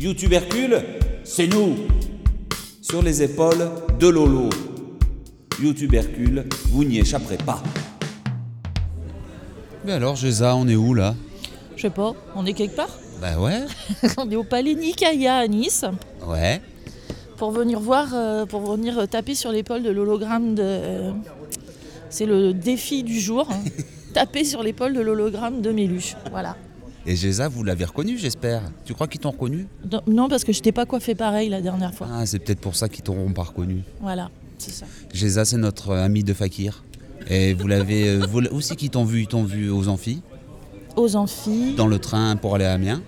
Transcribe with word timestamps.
YouTube 0.00 0.32
Hercule, 0.32 0.82
c'est 1.24 1.46
nous. 1.46 1.76
Sur 2.82 3.02
les 3.02 3.22
épaules 3.22 3.70
de 3.98 4.08
Lolo. 4.08 4.48
YouTube 5.62 5.94
Hercule, 5.94 6.46
vous 6.70 6.84
n'y 6.84 6.98
échapperez 6.98 7.36
pas. 7.36 7.62
Mais 9.84 9.92
alors, 9.92 10.16
Géza, 10.16 10.56
on 10.56 10.66
est 10.68 10.74
où 10.76 10.94
là? 10.94 11.14
Je 11.76 11.82
sais 11.82 11.90
pas, 11.90 12.12
on 12.34 12.44
est 12.46 12.52
quelque 12.54 12.76
part? 12.76 12.98
Bah 13.20 13.38
ouais. 13.38 13.60
On 14.16 14.30
est 14.30 14.36
au 14.36 14.44
Palais 14.44 14.74
Nicaïa 14.74 15.36
à 15.36 15.46
Nice 15.46 15.84
Ouais. 16.26 16.62
pour 17.36 17.50
venir 17.50 17.78
voir, 17.78 18.08
euh, 18.14 18.46
pour 18.46 18.62
venir 18.72 19.06
taper 19.10 19.34
sur 19.34 19.52
l'épaule 19.52 19.82
de 19.82 19.90
l'hologramme 19.90 20.54
de. 20.54 20.62
euh, 20.64 21.12
c'est 22.08 22.24
le 22.24 22.54
défi 22.54 23.02
du 23.02 23.20
jour. 23.20 23.46
hein. 23.50 23.60
taper 24.14 24.44
sur 24.44 24.62
l'épaule 24.62 24.94
de 24.94 25.00
l'hologramme 25.00 25.60
de 25.60 25.70
Méluche. 25.70 26.16
Voilà. 26.30 26.56
Et 27.06 27.16
Géza, 27.16 27.48
vous 27.48 27.64
l'avez 27.64 27.84
reconnu, 27.86 28.18
j'espère. 28.18 28.62
Tu 28.84 28.92
crois 28.94 29.06
qu'ils 29.08 29.20
t'ont 29.20 29.30
reconnu? 29.30 29.66
Non, 29.90 30.00
Non, 30.06 30.28
parce 30.28 30.44
que 30.44 30.52
je 30.52 30.60
t'ai 30.60 30.72
pas 30.72 30.84
coiffé 30.86 31.14
pareil 31.14 31.48
la 31.48 31.60
dernière 31.62 31.94
fois. 31.94 32.06
Ah, 32.12 32.26
c'est 32.26 32.38
peut-être 32.38 32.60
pour 32.60 32.76
ça 32.76 32.88
qu'ils 32.88 33.02
t'auront 33.02 33.32
pas 33.32 33.42
reconnu. 33.44 33.82
Voilà, 34.00 34.28
c'est 34.58 34.70
ça. 34.72 34.86
Géza, 35.12 35.44
c'est 35.44 35.56
notre 35.56 35.90
euh, 35.90 36.04
ami 36.04 36.22
de 36.24 36.34
Fakir. 36.34 36.84
Et 37.28 37.54
vous 37.54 37.66
l'avez. 37.68 38.08
euh, 38.08 38.26
vous 38.30 38.40
aussi 38.52 38.76
qui 38.76 38.90
t'ont 38.90 39.04
vu 39.04 39.22
Ils 39.22 39.26
t'ont 39.26 39.44
vu 39.44 39.70
aux 39.70 39.88
amphis, 39.88 40.22
Aux 40.96 41.16
amphis, 41.16 41.74
dans 41.76 41.86
le 41.86 41.98
train 41.98 42.36
pour 42.36 42.54
aller 42.54 42.64
à 42.66 42.72
Amiens. 42.74 43.00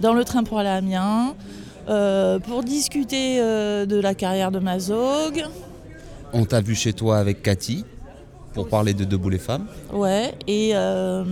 dans 0.00 0.12
le 0.12 0.24
train 0.24 0.42
pour 0.42 0.58
aller 0.58 0.68
à 0.68 0.74
Amiens, 0.74 1.34
euh, 1.88 2.38
pour 2.40 2.64
discuter 2.64 3.40
euh, 3.40 3.86
de 3.86 3.96
la 4.00 4.14
carrière 4.14 4.50
de 4.50 4.58
Mazog. 4.58 5.44
On 6.32 6.44
t'a 6.44 6.60
vu 6.60 6.74
chez 6.74 6.92
toi 6.92 7.18
avec 7.18 7.42
Cathy 7.42 7.84
pour 8.54 8.68
parler 8.68 8.92
de 8.92 9.04
Debout 9.04 9.30
les 9.30 9.38
femmes. 9.38 9.66
Ouais, 9.92 10.34
et, 10.48 10.72
euh, 10.74 11.24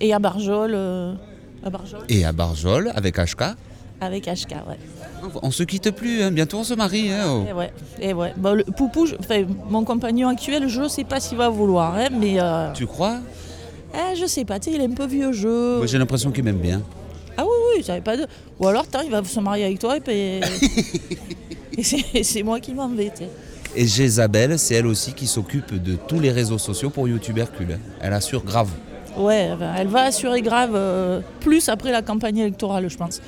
et 0.00 0.12
à 0.12 0.18
Barjol, 0.18 0.76
à 1.64 1.70
Barjol 1.70 2.00
Et 2.08 2.24
à 2.24 2.32
Barjol 2.32 2.92
avec 2.94 3.16
HK. 3.18 3.42
avec 4.00 4.24
HK, 4.26 4.50
ouais. 4.68 4.78
On 5.42 5.50
se 5.50 5.62
quitte 5.64 5.90
plus, 5.90 6.22
hein. 6.22 6.30
bientôt 6.30 6.58
on 6.58 6.64
se 6.64 6.74
marie. 6.74 7.10
hein, 7.10 7.24
oh. 7.28 7.44
Et 7.48 7.52
ouais, 7.52 7.72
et 8.00 8.12
ouais. 8.12 8.32
Bon, 8.36 8.54
le 8.54 8.64
Poupou, 8.64 9.06
je- 9.06 9.16
enfin, 9.18 9.44
mon 9.68 9.84
compagnon 9.84 10.28
actuel, 10.28 10.68
je 10.68 10.86
sais 10.88 11.04
pas 11.04 11.18
s'il 11.20 11.36
va 11.38 11.48
vouloir, 11.48 11.94
hein, 11.96 12.08
mais 12.12 12.40
euh, 12.40 12.72
Tu 12.72 12.86
crois? 12.86 13.18
Eh, 13.94 14.16
je 14.16 14.26
sais 14.26 14.44
pas, 14.44 14.60
tu 14.60 14.70
il 14.70 14.80
est 14.80 14.84
un 14.84 14.90
peu 14.90 15.06
vieux 15.06 15.32
jeu. 15.32 15.84
J'ai 15.86 15.98
l'impression 15.98 16.30
qu'il 16.30 16.44
m'aime 16.44 16.58
bien. 16.58 16.82
Ah 17.36 17.44
oui, 17.44 17.50
oui, 17.76 17.82
j'avais 17.86 18.00
pas 18.00 18.16
de. 18.16 18.26
Ou 18.60 18.66
alors, 18.68 18.84
il 19.04 19.10
va 19.10 19.22
se 19.24 19.40
marier 19.40 19.64
avec 19.64 19.78
toi 19.78 19.96
et 19.96 20.00
puis. 20.00 20.40
et 22.14 22.22
c'est 22.24 22.42
moi 22.42 22.60
qui 22.60 22.74
m'en 22.74 22.88
vais. 22.88 23.12
Et 23.76 23.86
Jézabel, 23.86 24.58
c'est 24.58 24.74
elle 24.74 24.86
aussi 24.86 25.12
qui 25.12 25.26
s'occupe 25.26 25.74
de 25.82 25.94
tous 25.94 26.20
les 26.20 26.30
réseaux 26.32 26.58
sociaux 26.58 26.90
pour 26.90 27.06
YouTube 27.08 27.38
Hercule. 27.38 27.78
Elle 28.00 28.12
assure 28.12 28.44
grave. 28.44 28.70
Ouais, 29.18 29.50
elle 29.76 29.88
va 29.88 30.02
assurer 30.02 30.42
grave 30.42 30.72
euh, 30.74 31.20
plus 31.40 31.68
après 31.68 31.90
la 31.90 32.02
campagne 32.02 32.38
électorale, 32.38 32.88
je 32.88 32.96
pense. 32.96 33.20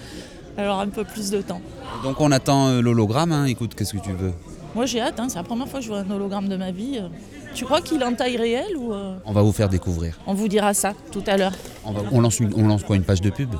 Elle 0.57 0.69
aura 0.69 0.83
un 0.83 0.89
peu 0.89 1.05
plus 1.05 1.31
de 1.31 1.41
temps. 1.43 1.61
Donc 2.05 2.21
on 2.21 2.31
attend 2.33 2.69
euh, 2.69 2.81
l'hologramme, 2.81 3.33
hein. 3.33 3.45
écoute, 3.47 3.75
qu'est-ce 3.75 3.93
que 3.95 3.99
tu 4.03 4.13
veux? 4.13 4.33
Moi, 4.75 4.87
j'ai 4.87 5.01
hâte, 5.01 5.19
hein, 5.19 5.27
c'est 5.29 5.37
la 5.37 5.43
première 5.43 5.67
fois 5.69 5.81
que 5.81 5.85
je 5.87 5.91
vois 5.91 6.01
un 6.01 6.11
hologramme 6.11 6.49
de 6.49 6.57
ma 6.57 6.71
vie. 6.71 6.99
euh. 6.99 7.09
Tu 7.55 7.65
crois 7.65 7.81
qu'il 7.81 8.01
est 8.01 8.05
en 8.05 8.15
taille 8.15 8.37
réelle 8.37 8.77
ou. 8.77 8.93
euh, 8.93 9.17
On 9.25 9.33
va 9.33 9.43
vous 9.43 9.51
faire 9.53 9.69
découvrir. 9.69 10.17
On 10.29 10.35
vous 10.35 10.47
dira 10.47 10.73
ça 10.75 10.93
tout 11.11 11.25
à 11.27 11.37
l'heure. 11.37 11.53
On, 11.85 11.91
va- 11.93 12.03
on 12.13 12.21
lance, 12.21 12.39
une- 12.39 12.53
on 12.57 12.69
lance 12.69 12.85
quoi 12.85 12.95
Une 12.95 13.03
page 13.03 13.21
de 13.21 13.31
pub? 13.31 13.53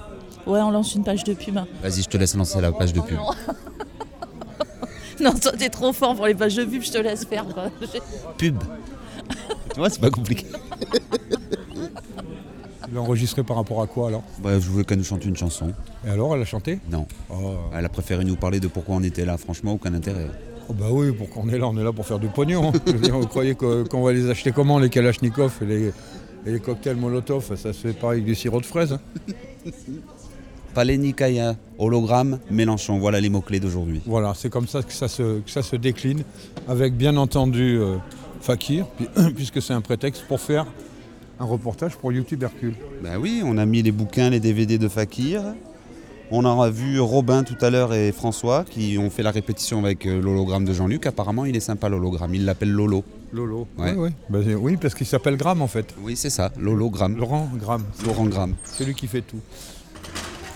Ouais, 0.47 0.61
on 0.61 0.71
lance 0.71 0.95
une 0.95 1.03
page 1.03 1.25
de 1.25 1.35
pub. 1.35 1.57
Vas-y, 1.83 2.03
je 2.03 2.09
te 2.09 2.17
laisse 2.17 2.37
lancer 2.37 2.61
la 2.61 2.71
page 2.71 2.93
de 2.93 3.01
pub. 3.01 3.19
Non, 5.21 5.33
toi, 5.43 5.53
t'es 5.59 5.69
trop 5.69 5.93
fort 5.93 6.15
pour 6.15 6.27
les 6.27 6.35
pages 6.37 6.55
de 6.55 6.65
pub, 6.65 6.83
je 6.83 6.93
te 6.93 6.99
laisse 6.99 7.25
faire. 7.25 7.45
quoi. 7.47 7.65
Pub 8.39 8.59
Tu 9.75 9.79
vois, 9.81 9.91
c'est 9.91 10.01
pas 10.01 10.11
compliqué. 10.11 10.47
Enregistré 12.97 13.43
par 13.43 13.57
rapport 13.57 13.81
à 13.83 13.87
quoi 13.87 14.09
alors 14.09 14.23
Bah, 14.43 14.59
je 14.59 14.69
voulais 14.69 14.85
qu'elle 14.85 14.99
nous 14.99 15.05
chante 15.05 15.25
une 15.25 15.37
chanson. 15.37 15.73
Et 16.07 16.11
alors, 16.11 16.35
elle 16.35 16.43
a 16.43 16.45
chanté? 16.45 16.79
Non. 16.91 17.07
oh, 17.31 17.55
Elle 17.75 17.85
a 17.85 17.89
préféré 17.89 18.25
nous 18.25 18.37
parler 18.37 18.59
de 18.61 18.67
pourquoi 18.69 18.97
on 18.97 19.03
était 19.03 19.25
là. 19.25 19.37
Franchement, 19.37 19.73
aucun 19.73 19.95
intérêt. 19.95 20.27
oh 20.69 20.73
bah 20.73 20.87
oui, 20.91 21.13
pourquoi 21.13 21.43
on 21.45 21.49
est 21.49 21.59
là 21.59 21.67
On 21.69 21.77
est 21.79 21.85
là 21.85 21.93
pour 21.93 22.07
faire 22.07 22.19
du 22.19 22.29
pognon. 22.29 22.73
Dire, 23.03 23.19
vous 23.19 23.27
croyez 23.27 23.55
qu'on 23.55 24.03
va 24.03 24.13
les 24.13 24.29
acheter 24.29 24.53
comment 24.53 24.79
les 24.79 24.89
Kalachnikov 24.91 25.53
et 25.63 25.67
les, 25.67 25.87
et 26.47 26.53
les 26.53 26.61
cocktails 26.61 26.97
Molotov? 26.97 27.55
Ça 27.57 27.73
se 27.73 27.79
fait 27.79 27.93
pas 27.93 28.11
avec 28.13 28.25
du 28.25 28.35
sirop 28.35 28.61
de 28.61 28.67
fraise. 28.67 28.93
hein. 28.93 29.01
Palais 30.75 30.97
Nikaya, 30.99 31.57
hologramme, 31.79 32.39
Mélenchon. 32.51 32.99
Voilà 33.01 33.21
les 33.21 33.29
mots-clés 33.29 33.59
d'aujourd'hui. 33.59 34.01
Voilà, 34.07 34.35
c'est 34.37 34.51
comme 34.51 34.69
ça 34.69 34.83
que 34.85 34.93
ça 34.93 35.09
se, 35.09 35.41
que 35.41 35.51
ça 35.51 35.63
se 35.63 35.75
décline, 35.75 36.23
avec 36.69 36.95
bien 36.97 37.17
entendu 37.17 37.77
euh, 37.81 37.97
Fakir, 38.41 38.87
puis- 38.97 39.09
puisque 39.35 39.61
c'est 39.61 39.73
un 39.73 39.81
prétexte 39.81 40.23
pour 40.29 40.41
faire 40.41 40.67
un 41.41 41.45
reportage 41.45 41.97
pour 41.97 42.13
YouTube 42.13 42.43
Hercule. 42.43 42.75
Bah 43.03 43.19
oui, 43.19 43.43
on 43.45 43.57
a 43.59 43.65
mis 43.67 43.83
les 43.83 43.93
bouquins, 43.93 44.31
les 44.31 44.41
DVD 44.41 44.79
de 44.79 44.89
Fakir. 44.89 45.43
On 46.31 46.45
a 46.45 46.71
vu 46.71 47.01
Robin 47.01 47.43
tout 47.43 47.57
à 47.61 47.71
l'heure 47.71 47.93
et 47.93 48.13
François 48.13 48.65
qui 48.69 48.97
ont 48.99 49.11
fait 49.11 49.25
la 49.25 49.33
répétition 49.33 49.81
avec 49.85 50.07
euh, 50.07 50.21
l'hologramme 50.23 50.65
de 50.65 50.73
Jean-Luc. 50.73 51.07
Apparemment, 51.07 51.45
il 51.45 51.57
est 51.57 51.61
sympa 51.61 51.89
l'hologramme. 51.89 52.35
Il 52.37 52.45
l'appelle 52.45 52.71
Lolo. 52.71 53.03
Lolo. 53.33 53.67
Ouais. 53.79 53.95
Oui, 53.97 54.13
oui. 54.31 54.41
C'est- 54.45 54.55
oui, 54.55 54.77
parce 54.77 54.95
qu'il 54.95 55.07
s'appelle 55.07 55.37
Gram 55.37 55.61
en 55.61 55.67
fait. 55.67 55.93
Oui, 56.03 56.15
c'est 56.15 56.31
ça, 56.31 56.53
l'hologramme. 56.57 57.17
Laurent 57.17 57.49
Gram, 57.57 57.83
Laurent 58.07 58.27
Gramme. 58.27 58.55
c'est 58.65 58.85
lui 58.85 58.95
qui 58.95 59.09
fait 59.09 59.23
tout. 59.23 59.41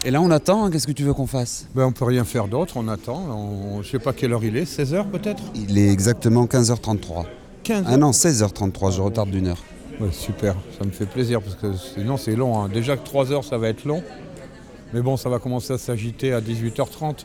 Et 0.05 0.11
là, 0.11 0.21
on 0.21 0.31
attend. 0.31 0.65
hein. 0.67 0.71
Qu'est-ce 0.71 0.87
que 0.87 0.93
tu 0.93 1.03
veux 1.03 1.15
qu'on 1.15 1.27
fasse? 1.27 1.67
Ben, 1.75 1.87
on 1.87 1.93
peut 1.93 2.05
rien 2.05 2.25
faire 2.25 2.47
d'autre, 2.47 2.75
on 2.77 2.87
attend. 2.89 3.21
On, 3.31 3.83
je 3.83 3.89
sais 3.91 3.99
pas 3.99 4.13
quelle 4.13 4.33
heure 4.33 4.45
il 4.45 4.57
est, 4.57 4.65
16h 4.65 5.07
peut-être? 5.09 5.43
Il 5.55 5.77
est 5.79 5.91
exactement 5.91 6.45
15h33. 6.45 7.25
15 7.65 7.85
Ah 7.89 7.97
non, 7.97 8.11
16h33, 8.11 8.93
je 8.93 9.01
retarde 9.01 9.31
d'une 9.31 9.47
heure. 9.49 9.63
Ouais, 10.01 10.11
super, 10.13 10.55
ça 10.79 10.85
me 10.85 10.91
fait 10.91 11.07
plaisir 11.07 11.41
parce 11.41 11.55
que 11.55 11.73
sinon 11.75 12.17
c'est 12.17 12.35
long. 12.35 12.59
hein. 12.61 12.69
Déjà 12.69 12.97
que 12.97 13.05
3 13.05 13.33
heures 13.33 13.45
ça 13.45 13.59
va 13.59 13.69
être 13.69 13.85
long. 13.85 14.03
Mais 14.93 15.01
bon, 15.03 15.17
ça 15.17 15.29
va 15.29 15.39
commencer 15.39 15.73
à 15.73 15.79
s'agiter 15.79 16.33
à 16.33 16.41
18h30, 16.41 17.25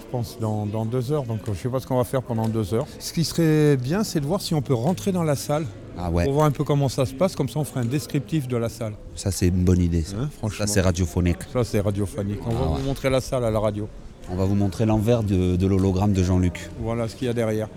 je 0.00 0.04
pense, 0.10 0.38
dans, 0.40 0.66
dans 0.66 0.84
deux 0.84 1.12
heures. 1.12 1.24
Donc 1.24 1.40
je 1.46 1.54
sais 1.54 1.68
pas 1.68 1.78
ce 1.80 1.86
qu'on 1.86 1.96
va 1.98 2.04
faire 2.04 2.22
pendant 2.22 2.48
deux 2.48 2.74
heures. 2.74 2.86
Ce 2.98 3.12
qui 3.12 3.24
serait 3.24 3.76
bien, 3.76 4.02
c'est 4.04 4.20
de 4.20 4.26
voir 4.26 4.40
si 4.40 4.54
on 4.54 4.62
peut 4.62 4.74
rentrer 4.74 5.12
dans 5.12 5.22
la 5.22 5.36
salle 5.36 5.66
Ah 5.98 6.10
ouais, 6.10 6.24
pour 6.24 6.32
voir 6.34 6.46
un 6.46 6.50
peu 6.50 6.64
comment 6.64 6.88
ça 6.88 7.06
se 7.06 7.14
passe. 7.14 7.36
Comme 7.36 7.48
ça, 7.48 7.58
on 7.60 7.64
ferait 7.64 7.80
un 7.80 7.84
descriptif 7.84 8.48
de 8.48 8.56
la 8.56 8.68
salle. 8.68 8.94
ça 9.14 9.30
c'est 9.30 9.48
une 9.48 9.64
bonne 9.64 9.80
idée. 9.80 10.02
Ça, 10.02 10.16
Hein, 10.16 10.28
franchement. 10.38 10.66
Ça, 10.66 10.72
c'est 10.72 10.80
radiophonique. 10.80 11.38
Ça, 11.52 11.62
c'est 11.64 11.80
radiophonique. 11.80 12.40
On 12.46 12.50
Ah 12.50 12.54
va 12.54 12.60
ouais. 12.72 12.80
vous 12.80 12.86
montrer 12.86 13.10
la 13.10 13.20
salle 13.20 13.44
à 13.44 13.50
la 13.50 13.58
radio. 13.60 13.88
On 14.28 14.34
va 14.34 14.44
vous 14.44 14.54
montrer 14.56 14.86
l'envers 14.86 15.22
de, 15.22 15.56
de 15.56 15.66
l'hologramme 15.66 16.12
de 16.12 16.22
Jean-Luc. 16.22 16.68
Voilà 16.80 17.08
ce 17.08 17.14
qu'il 17.14 17.26
y 17.26 17.30
a 17.30 17.32
derrière. 17.32 17.68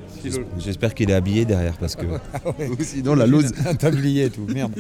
J'espère 0.58 0.96
qu'il 0.96 1.10
est 1.12 1.14
habillé 1.14 1.46
derrière 1.46 1.78
parce 1.78 1.96
que 1.96 2.06
Ah 2.34 2.40
ouais. 2.58 2.68
Ou 2.68 2.84
sinon 2.84 3.14
la 3.16 3.28
loose. 3.28 3.52
Un 3.66 3.76
tablier 3.76 4.26
et 4.26 4.30
tout, 4.30 4.46
merde. 4.48 4.74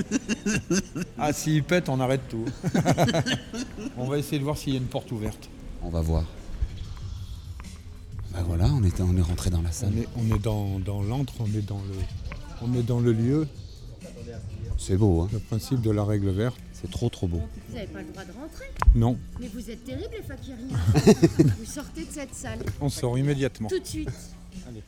Ah, 1.18 1.32
s'il 1.32 1.64
pète, 1.64 1.90
on 1.90 2.00
arrête 2.00 2.22
tout. 2.30 2.46
on 3.98 4.08
va 4.08 4.18
essayer 4.18 4.40
de 4.40 4.44
voir 4.44 4.58
s'il 4.58 4.74
y 4.74 4.78
a 4.78 4.80
une 4.80 4.88
porte 4.88 5.12
ouverte. 5.12 5.50
On 5.84 5.90
va 5.90 6.02
voir. 6.02 6.24
Bah 8.34 8.40
voilà, 8.48 8.66
on 8.74 8.84
est, 8.84 9.00
on 9.02 9.16
est 9.18 9.22
rentré 9.22 9.50
dans 9.50 9.62
la 9.62 9.72
salle. 9.72 9.92
On 9.96 10.02
est, 10.02 10.32
on 10.32 10.36
est 10.36 10.40
dans, 10.40 10.80
dans 10.80 11.02
l'antre, 11.02 11.34
on 11.40 11.46
est 11.58 11.66
dans 11.66 11.80
le, 11.80 11.96
on 12.62 12.78
est 12.78 12.84
dans 12.84 13.00
le 13.00 13.12
lieu, 13.12 13.48
C'est 14.78 14.98
beau, 14.98 15.22
hein 15.22 15.30
le 15.32 15.40
principe 15.40 15.82
de 15.82 15.92
la 15.92 16.04
règle 16.04 16.30
verte. 16.30 16.58
C'est 16.82 16.90
trop 16.92 17.10
trop 17.10 17.28
beau. 17.28 17.42
Vous 17.68 17.76
n'avez 17.76 17.88
pas 17.88 18.00
le 18.02 18.06
droit 18.08 18.24
de 18.24 18.32
rentrer. 18.32 18.66
Non, 18.96 19.18
Mais 19.40 19.50
vous 19.54 19.70
êtes 19.70 19.84
terribles, 19.84 20.14
les 20.16 20.24
fakiriens. 20.24 20.78
vous 21.58 21.66
sortez 21.66 22.06
de 22.06 22.12
cette 22.12 22.34
salle. 22.34 22.60
on 22.80 22.90
sort 22.90 23.18
immédiatement. 23.18 23.68
Tout 23.68 23.80
de 23.80 23.86
suite. 23.86 24.10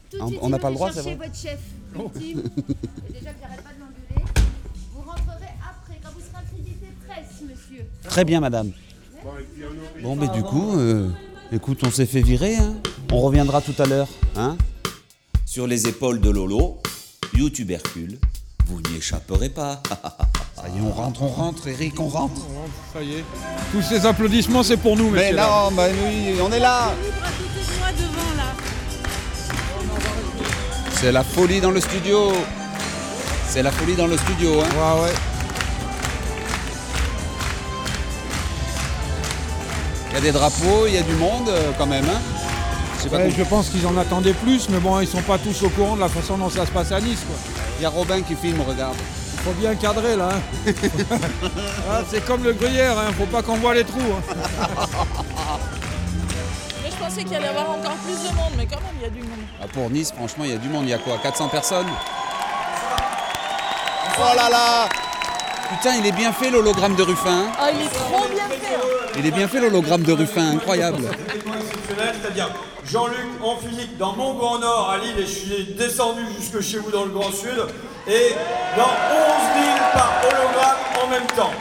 Tout 0.09 0.17
de 0.17 0.21
On- 0.23 0.27
suite, 0.27 0.39
on 0.41 0.49
n'a 0.49 0.59
pas 0.59 0.69
le 0.69 0.75
droit, 0.75 0.91
c'est 0.91 1.01
vrai 1.01 1.15
votre 1.15 1.35
chef. 1.35 1.59
Ultime. 1.95 2.39
Et 3.09 3.13
déjà, 3.13 3.31
j'arrête 3.41 3.61
pas 3.61 3.73
de 3.73 3.79
l'engueuler. 3.79 4.25
Vous 4.93 5.01
rentrerez 5.01 5.51
après, 5.61 5.99
quand 6.01 6.11
vous 6.13 6.21
serez 6.21 6.37
accrédité 6.37 6.87
presse, 7.07 7.41
monsieur. 7.41 7.85
Très 8.03 8.23
bien, 8.23 8.39
madame. 8.39 8.71
Bon, 10.01 10.15
mais 10.15 10.29
du 10.29 10.43
coup, 10.43 10.77
euh, 10.77 11.09
écoute, 11.51 11.81
on 11.85 11.91
s'est 11.91 12.05
fait 12.05 12.21
virer. 12.21 12.55
Hein 12.55 12.75
on 13.11 13.19
reviendra 13.19 13.61
tout 13.61 13.75
à 13.79 13.85
l'heure. 13.85 14.07
Hein 14.35 14.57
Sur 15.45 15.67
les 15.67 15.87
épaules 15.87 16.21
de 16.21 16.29
Lolo, 16.29 16.79
YouTube 17.35 17.69
Hercule, 17.71 18.17
vous 18.65 18.81
n'y 18.81 18.97
échapperez 18.97 19.49
pas. 19.49 19.83
Ça 20.61 20.67
y 20.69 20.77
est, 20.77 20.81
on 20.81 20.91
rentre, 20.91 21.23
on 21.23 21.27
rentre, 21.27 21.67
Eric, 21.67 21.99
on 21.99 22.07
rentre. 22.07 22.41
Ça 22.93 23.01
y 23.01 23.13
est. 23.15 23.25
Tous 23.71 23.81
ces 23.81 24.05
applaudissements, 24.05 24.63
c'est 24.63 24.77
pour 24.77 24.95
nous, 24.95 25.09
Mais 25.09 25.21
messieurs. 25.21 25.35
dames. 25.37 25.49
non, 25.49 25.71
bah 25.71 25.87
oui, 26.05 26.35
on 26.41 26.51
est 26.51 26.59
là. 26.59 26.91
C'est 30.93 31.11
la 31.11 31.23
folie 31.23 31.61
dans 31.61 31.71
le 31.71 31.79
studio. 31.81 32.31
C'est 33.47 33.63
la 33.63 33.71
folie 33.71 33.95
dans 33.95 34.07
le 34.07 34.17
studio. 34.17 34.61
Hein. 34.61 34.65
Ouais, 34.75 35.01
ouais. 35.03 35.13
Il 40.09 40.13
y 40.15 40.17
a 40.17 40.21
des 40.21 40.31
drapeaux, 40.31 40.85
il 40.87 40.93
y 40.93 40.97
a 40.97 41.01
du 41.01 41.13
monde 41.15 41.49
euh, 41.49 41.71
quand 41.77 41.87
même. 41.87 42.05
Hein. 42.05 42.19
Je 42.97 43.03
sais 43.03 43.09
pas 43.09 43.17
Ouais, 43.17 43.23
comment- 43.23 43.35
je 43.37 43.43
pense 43.49 43.69
qu'ils 43.69 43.87
en 43.87 43.97
attendaient 43.97 44.33
plus, 44.33 44.69
mais 44.69 44.77
bon, 44.79 44.99
ils 44.99 45.07
sont 45.07 45.21
pas 45.21 45.37
tous 45.39 45.63
au 45.63 45.69
courant 45.69 45.95
de 45.95 46.01
la 46.01 46.09
façon 46.09 46.37
dont 46.37 46.49
ça 46.49 46.65
se 46.65 46.71
passe 46.71 46.91
à 46.91 46.99
Nice. 47.01 47.19
Quoi. 47.25 47.35
Il 47.79 47.83
y 47.83 47.85
a 47.85 47.89
Robin 47.89 48.21
qui 48.21 48.35
filme, 48.35 48.61
regarde. 48.61 48.95
Il 49.43 49.45
faut 49.45 49.59
bien 49.59 49.73
cadrer 49.75 50.15
là. 50.15 50.29
hein. 50.33 50.71
Ah, 51.91 52.01
c'est 52.09 52.23
comme 52.25 52.43
le 52.43 52.53
gruyère, 52.53 52.97
hein. 52.97 53.11
faut 53.17 53.25
pas 53.25 53.41
qu'on 53.41 53.55
voit 53.57 53.73
les 53.73 53.83
trous. 53.83 53.99
hein. 53.99 54.35
Mais 56.83 56.91
je 56.91 56.95
pensais 56.95 57.23
qu'il 57.23 57.35
allait 57.35 57.45
y 57.47 57.49
avoir 57.49 57.71
encore 57.71 57.95
plus 58.05 58.29
de 58.29 58.35
monde, 58.35 58.51
mais 58.55 58.65
quand 58.67 58.77
même, 58.81 58.95
il 58.97 59.01
y 59.01 59.05
a 59.05 59.09
du 59.09 59.21
monde. 59.21 59.39
Ah, 59.61 59.65
pour 59.73 59.89
Nice, 59.89 60.13
franchement, 60.15 60.43
il 60.45 60.51
y 60.51 60.53
a 60.53 60.57
du 60.57 60.69
monde. 60.69 60.83
Il 60.85 60.89
y 60.89 60.93
a 60.93 60.99
quoi 60.99 61.17
400 61.21 61.47
personnes? 61.49 61.87
Oh 64.19 64.35
là 64.35 64.49
là 64.49 64.87
Putain, 65.71 65.95
il 65.95 66.05
est 66.05 66.11
bien 66.11 66.31
fait 66.33 66.51
l'hologramme 66.51 66.95
de 66.95 67.01
Ruffin. 67.03 67.45
hein. 67.47 67.51
Ah, 67.59 67.69
il 67.71 67.81
est 67.81 67.89
trop 67.89 68.27
bien 68.29 68.47
fait. 68.47 69.17
Il 69.19 69.25
est 69.25 69.31
bien 69.31 69.47
fait 69.47 69.59
l'hologramme 69.59 70.03
de 70.03 70.11
Ruffin, 70.13 70.51
incroyable. 70.51 71.03
exceptionnel, 71.05 72.15
c'est-à-dire 72.21 72.49
Jean-Luc 72.85 73.25
en 73.43 73.55
physique 73.57 73.97
dans 73.97 74.13
mon 74.13 74.33
Grand 74.35 74.59
Nord 74.59 74.89
à 74.91 74.97
Lille 74.99 75.17
et 75.17 75.21
je 75.25 75.27
suis 75.31 75.73
descendu 75.77 76.21
jusque 76.39 76.61
chez 76.61 76.77
vous 76.79 76.91
dans 76.91 77.05
le 77.05 77.11
Grand 77.11 77.31
Sud 77.31 77.65
et 78.07 78.33
dans 78.77 78.83
11 78.83 79.55
villes 79.55 79.83
par 79.93 80.13
hologramme 80.23 80.77
en 81.03 81.07
même 81.07 81.27
temps. 81.27 81.51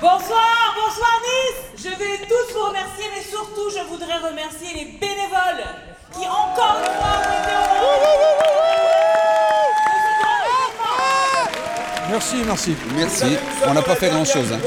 Bonsoir, 0.00 0.74
bonsoir 0.76 1.20
Nice 1.22 1.60
Je 1.84 1.88
vais 1.90 2.18
tous 2.26 2.52
vous 2.54 2.66
remercier, 2.66 3.06
mais 3.14 3.22
surtout 3.22 3.70
je 3.70 3.82
voudrais 3.88 4.18
remercier 4.18 4.74
les 4.74 4.84
bénévoles 4.98 5.64
qui 6.12 6.26
encore 6.26 6.76
une 6.80 6.92
fois 6.92 7.18
ont 7.18 7.42
été 7.42 7.54
au 7.56 7.62
Merci, 12.10 12.36
merci. 12.44 12.76
Merci. 12.94 13.36
On 13.66 13.72
n'a 13.72 13.80
pas 13.82 13.94
fait 13.96 14.10
grand-chose. 14.10 14.52
hein. 14.52 14.58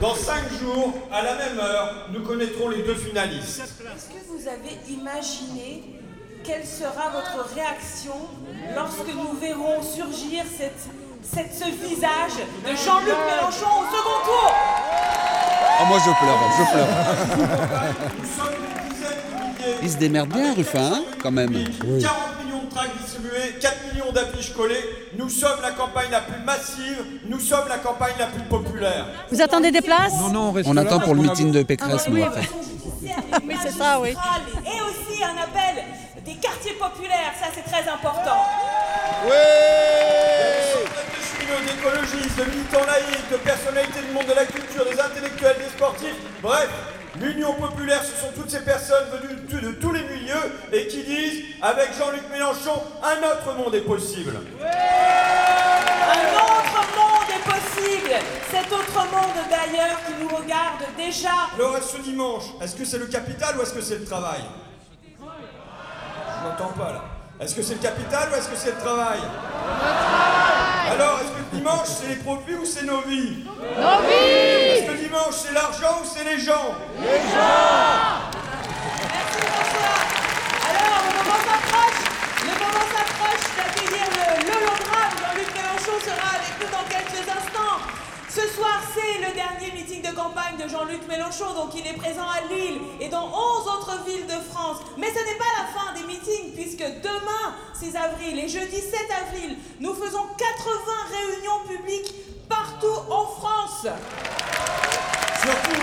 Dans 0.00 0.14
5 0.14 0.34
jours, 0.58 0.94
à 1.12 1.22
la 1.22 1.34
même 1.34 1.58
heure, 1.58 2.06
nous 2.12 2.20
connaîtrons 2.22 2.68
les 2.70 2.82
deux 2.82 2.94
finalistes. 2.94 3.60
Est-ce 3.60 4.08
que 4.08 4.24
vous 4.28 4.48
avez 4.48 4.78
imaginé 4.88 5.99
quelle 6.44 6.64
sera 6.64 7.10
votre 7.10 7.54
réaction 7.54 8.14
lorsque 8.74 9.14
nous 9.14 9.38
verrons 9.40 9.82
surgir 9.82 10.44
cette, 10.56 10.80
cette- 11.22 11.54
ce 11.54 11.64
visage 11.64 12.38
de 12.64 12.76
Jean-Luc 12.76 13.14
Mélenchon 13.26 13.66
au 13.66 13.96
second 13.96 14.20
tour? 14.24 14.54
Oh, 15.82 15.86
moi 15.86 15.98
je 15.98 16.10
pleure, 16.10 16.40
je 16.58 16.72
pleure. 16.72 16.88
Nous 18.18 18.26
sommes 18.26 18.54
des 18.54 18.94
dizaines 18.94 19.10
de 19.32 19.64
milliers. 19.64 19.78
Il 19.82 19.90
se 19.90 19.96
démerde 19.96 20.28
bien, 20.30 20.54
Ruffin, 20.54 20.92
hein, 20.94 21.02
quand 21.22 21.30
même. 21.30 21.52
40 21.52 21.64
millions 22.44 22.62
de 22.64 22.70
tracts 22.74 22.96
distribués, 23.02 23.54
4 23.60 23.76
millions 23.94 24.12
d'affiches 24.12 24.52
collées. 24.54 24.84
Nous 25.18 25.28
sommes 25.28 25.60
la 25.62 25.70
campagne 25.72 26.10
la 26.10 26.20
plus 26.20 26.42
massive, 26.44 27.04
nous 27.26 27.40
sommes 27.40 27.68
la 27.68 27.78
campagne 27.78 28.14
la 28.18 28.26
plus 28.26 28.42
populaire. 28.42 29.06
Vous 29.30 29.40
attendez 29.40 29.70
des 29.70 29.80
places? 29.82 30.14
Non, 30.18 30.28
non, 30.30 30.40
on 30.48 30.52
reste 30.52 30.68
On 30.68 30.72
là 30.74 30.82
attend 30.82 31.00
pour 31.00 31.14
le 31.14 31.22
meeting 31.22 31.50
de 31.52 31.62
Pécresse, 31.62 32.08
nous, 32.08 32.22
après. 32.24 32.48
oui, 33.02 33.54
c'est 33.62 33.72
ça, 33.72 34.00
oui. 34.00 34.10
Et 34.10 34.80
aussi 34.82 35.22
un 35.22 35.42
appel 35.42 35.84
quartiers 36.40 36.72
populaires, 36.72 37.32
ça 37.40 37.48
c'est 37.54 37.62
très 37.70 37.88
important. 37.88 38.44
Cheminots, 41.20 41.62
d'écologistes, 41.66 42.36
de 42.38 42.44
militants 42.44 42.86
laïcs, 42.86 43.30
de 43.30 43.36
personnalités 43.36 44.00
du 44.00 44.12
monde 44.12 44.26
de 44.26 44.34
la 44.34 44.46
culture, 44.46 44.84
des 44.84 44.98
intellectuels, 45.00 45.56
des 45.58 45.70
sportifs, 45.76 46.16
bref, 46.42 46.68
l'Union 47.20 47.54
populaire, 47.54 48.02
ce 48.02 48.16
sont 48.16 48.32
toutes 48.34 48.50
ces 48.50 48.64
personnes 48.64 49.08
venues 49.10 49.36
de, 49.36 49.68
de 49.68 49.72
tous 49.72 49.92
les 49.92 50.02
milieux 50.04 50.52
et 50.72 50.86
qui 50.86 51.02
disent, 51.02 51.44
avec 51.60 51.90
Jean-Luc 51.98 52.22
Mélenchon, 52.30 52.82
un 53.02 53.18
autre 53.28 53.52
monde 53.56 53.74
est 53.74 53.80
possible. 53.82 54.36
Un 54.60 56.34
autre 56.34 56.80
monde 56.96 57.30
est 57.30 57.44
possible. 57.44 58.14
Cet 58.50 58.72
autre 58.72 59.06
monde 59.12 59.38
d'ailleurs 59.50 59.98
qui 60.06 60.14
nous 60.22 60.28
regarde 60.28 60.84
déjà. 60.96 61.48
Alors, 61.54 61.76
ce 61.82 61.98
dimanche, 61.98 62.44
est-ce 62.62 62.74
que 62.76 62.84
c'est 62.84 62.98
le 62.98 63.06
capital 63.06 63.56
ou 63.58 63.62
est-ce 63.62 63.74
que 63.74 63.82
c'est 63.82 63.98
le 63.98 64.04
travail? 64.04 64.40
Je 66.40 66.44
n'entends 66.48 66.72
pas 66.72 66.92
là. 66.92 67.02
Est-ce 67.40 67.54
que 67.54 67.62
c'est 67.62 67.74
le 67.74 67.80
capital 67.80 68.28
ou 68.30 68.34
est-ce 68.36 68.48
que 68.48 68.56
c'est 68.56 68.72
le 68.72 68.78
travail 68.78 69.18
Alors, 70.90 71.20
est-ce 71.20 71.30
que 71.32 71.38
le 71.38 71.58
dimanche 71.58 71.86
c'est 71.86 72.08
les 72.08 72.16
profits 72.16 72.54
ou 72.54 72.64
c'est 72.64 72.84
nos 72.84 73.00
vies 73.02 73.44
Nos 73.44 74.00
vies 74.02 74.72
Est-ce 74.72 74.86
que 74.86 74.92
le 74.92 74.98
dimanche 74.98 75.34
c'est 75.34 75.52
l'argent 75.54 76.00
ou 76.02 76.06
c'est 76.06 76.24
les 76.24 76.38
gens 76.38 76.74
Alors 80.68 81.00
le 81.06 81.12
moment 81.18 81.40
s'approche. 81.48 82.00
Le 82.44 82.52
moment 82.60 82.86
s'approche 82.92 83.44
d'accueillir 83.56 84.06
le- 84.16 84.36
l'hologramme. 84.48 85.14
Jean-Luc 85.20 85.48
Mélenchon 85.54 85.96
sera 86.04 86.28
avec 86.36 86.52
nous 86.60 86.70
dans 86.72 86.86
quelques 86.88 87.24
instants. 87.28 87.59
Ce 88.32 88.46
soir, 88.54 88.80
c'est 88.94 89.18
le 89.26 89.34
dernier 89.34 89.72
meeting 89.72 90.02
de 90.02 90.14
campagne 90.14 90.56
de 90.56 90.68
Jean-Luc 90.68 91.00
Mélenchon, 91.08 91.52
donc 91.52 91.74
il 91.74 91.84
est 91.84 91.94
présent 91.98 92.28
à 92.30 92.46
Lille 92.48 92.80
et 93.00 93.08
dans 93.08 93.26
11 93.26 93.32
autres 93.66 94.04
villes 94.06 94.26
de 94.26 94.40
France. 94.52 94.76
Mais 94.96 95.08
ce 95.08 95.18
n'est 95.18 95.36
pas 95.36 95.50
la 95.58 95.66
fin 95.66 95.92
des 95.94 96.06
meetings, 96.06 96.54
puisque 96.54 96.84
demain, 97.02 97.56
6 97.74 97.96
avril 97.96 98.38
et 98.38 98.48
jeudi 98.48 98.80
7 98.80 99.00
avril, 99.26 99.56
nous 99.80 99.94
faisons 99.94 100.26
80 100.38 100.70
réunions 101.10 101.76
publiques 101.76 102.14
partout 102.48 103.02
en 103.10 103.26
France. 103.26 103.88
Surtout, 105.42 105.82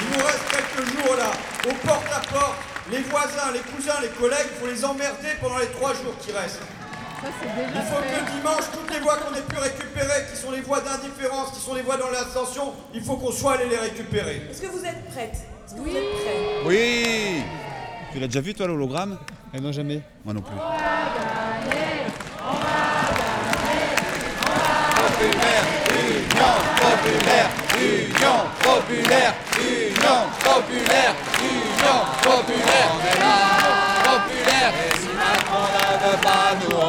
il 0.00 0.18
nous 0.18 0.22
reste 0.22 0.44
quelques 0.50 0.86
jours 0.90 1.16
là, 1.16 1.32
au 1.66 1.86
porte-à-porte. 1.86 2.58
Les 2.90 3.00
voisins, 3.00 3.52
les 3.54 3.60
cousins, 3.60 4.00
les 4.02 4.10
collègues, 4.10 4.48
il 4.52 4.60
faut 4.60 4.66
les 4.66 4.84
emmerder 4.84 5.30
pendant 5.40 5.56
les 5.56 5.68
trois 5.68 5.94
jours 5.94 6.14
qui 6.20 6.30
restent. 6.30 6.60
Il 7.26 7.80
faut 7.82 8.02
que 8.02 8.32
dimanche, 8.36 8.64
toutes 8.72 8.92
les 8.92 9.00
voix 9.00 9.16
qu'on 9.16 9.34
ait 9.34 9.40
pu 9.40 9.56
récupérer, 9.56 10.26
qui 10.30 10.36
sont 10.36 10.50
les 10.50 10.60
voix 10.60 10.80
d'indifférence, 10.80 11.52
qui 11.52 11.60
sont 11.60 11.74
les 11.74 11.82
voix 11.82 11.96
dans 11.96 12.10
l'ascension, 12.10 12.72
il 12.92 13.02
faut 13.02 13.16
qu'on 13.16 13.32
soit 13.32 13.54
allé 13.54 13.66
les 13.70 13.78
récupérer. 13.78 14.42
Est-ce 14.50 14.60
que 14.60 14.66
vous 14.66 14.84
êtes 14.84 15.04
prête 15.10 15.32
Est-ce 15.66 15.74
que 15.74 15.80
vous 15.80 15.88
êtes 15.88 15.94
prêts? 15.94 16.62
Oui. 16.66 17.42
Tu 18.12 18.20
l'as 18.20 18.26
déjà 18.26 18.40
vu, 18.40 18.54
toi, 18.54 18.66
l'hologramme? 18.66 19.18
Eh 19.54 19.60
non, 19.60 19.72
jamais. 19.72 20.00
Moi 20.24 20.34
non 20.34 20.42
plus. 20.42 20.54
Est-ce 36.16 36.83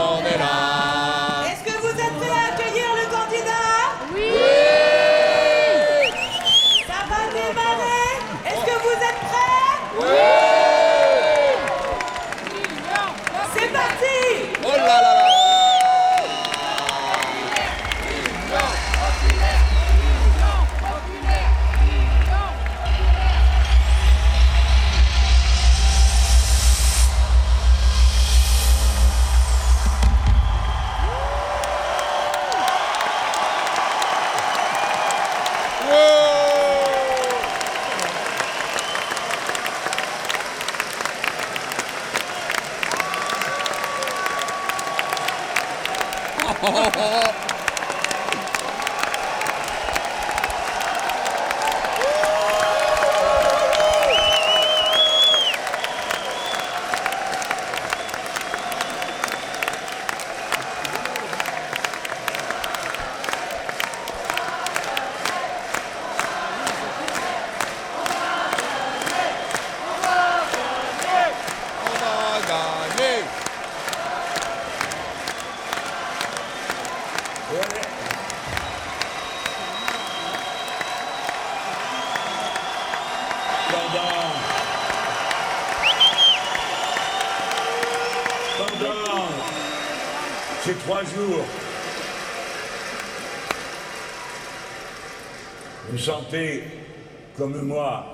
comme 97.38 97.62
moi, 97.62 98.06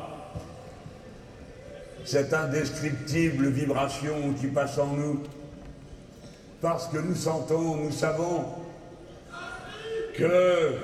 cette 2.04 2.34
indescriptible 2.34 3.48
vibration 3.50 4.34
qui 4.40 4.48
passe 4.48 4.78
en 4.78 4.88
nous, 4.88 5.24
parce 6.62 6.88
que 6.88 6.98
nous 6.98 7.16
sentons, 7.16 7.76
nous 7.76 7.92
savons 7.92 8.46
que 10.16 10.76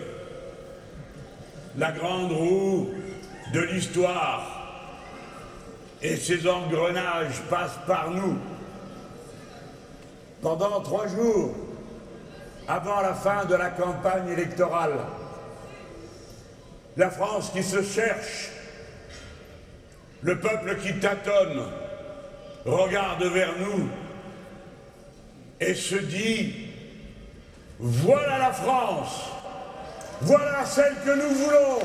la 1.77 1.91
grande 1.91 2.31
roue 2.31 2.89
de 3.53 3.60
l'histoire 3.60 4.57
et 6.01 6.15
ses 6.15 6.48
engrenages 6.48 7.41
passent 7.50 7.79
par 7.86 8.12
nous. 8.12 8.38
Pendant 10.41 10.81
trois 10.81 11.07
jours, 11.07 11.55
avant 12.67 13.01
la 13.01 13.13
fin 13.13 13.46
de 13.46 13.55
la 13.55 13.69
campagne 13.69 14.29
électorale, 14.29 15.00
la 16.98 17.12
France 17.12 17.51
qui 17.54 17.63
se 17.63 17.82
cherche, 17.84 18.50
Le 20.24 20.39
peuple 20.39 20.77
qui 20.77 21.00
tâtonne 21.00 21.63
regarde 22.66 23.24
vers 23.24 23.54
nous 23.60 23.88
et 25.60 25.75
se 25.75 25.96
dit, 25.96 26.70
voilà 27.80 28.39
la 28.39 28.51
France, 28.51 29.30
voilà 30.22 30.66
celle 30.66 30.96
que 31.06 31.12
nous 31.12 31.36
voulons. 31.36 31.80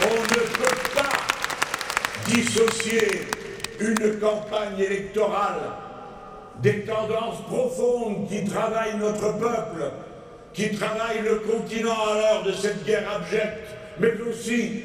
On 0.00 0.14
ne 0.14 0.46
peut 0.46 0.92
pas 0.94 1.12
dissocier 2.26 3.28
une 3.80 4.18
campagne 4.18 4.78
électorale 4.78 5.83
des 6.64 6.80
tendances 6.80 7.42
profondes 7.46 8.26
qui 8.26 8.42
travaillent 8.46 8.96
notre 8.96 9.38
peuple, 9.38 9.92
qui 10.54 10.70
travaillent 10.70 11.20
le 11.22 11.36
continent 11.40 11.92
à 11.92 12.14
l'heure 12.14 12.42
de 12.42 12.52
cette 12.52 12.86
guerre 12.86 13.04
abjecte, 13.16 13.68
mais 14.00 14.12
aussi 14.26 14.82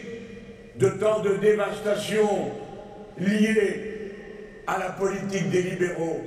de 0.76 0.90
tant 0.90 1.22
de 1.22 1.38
dévastation 1.38 2.52
liée 3.18 4.12
à 4.68 4.78
la 4.78 4.90
politique 4.90 5.50
des 5.52 5.62
libéraux. 5.64 6.22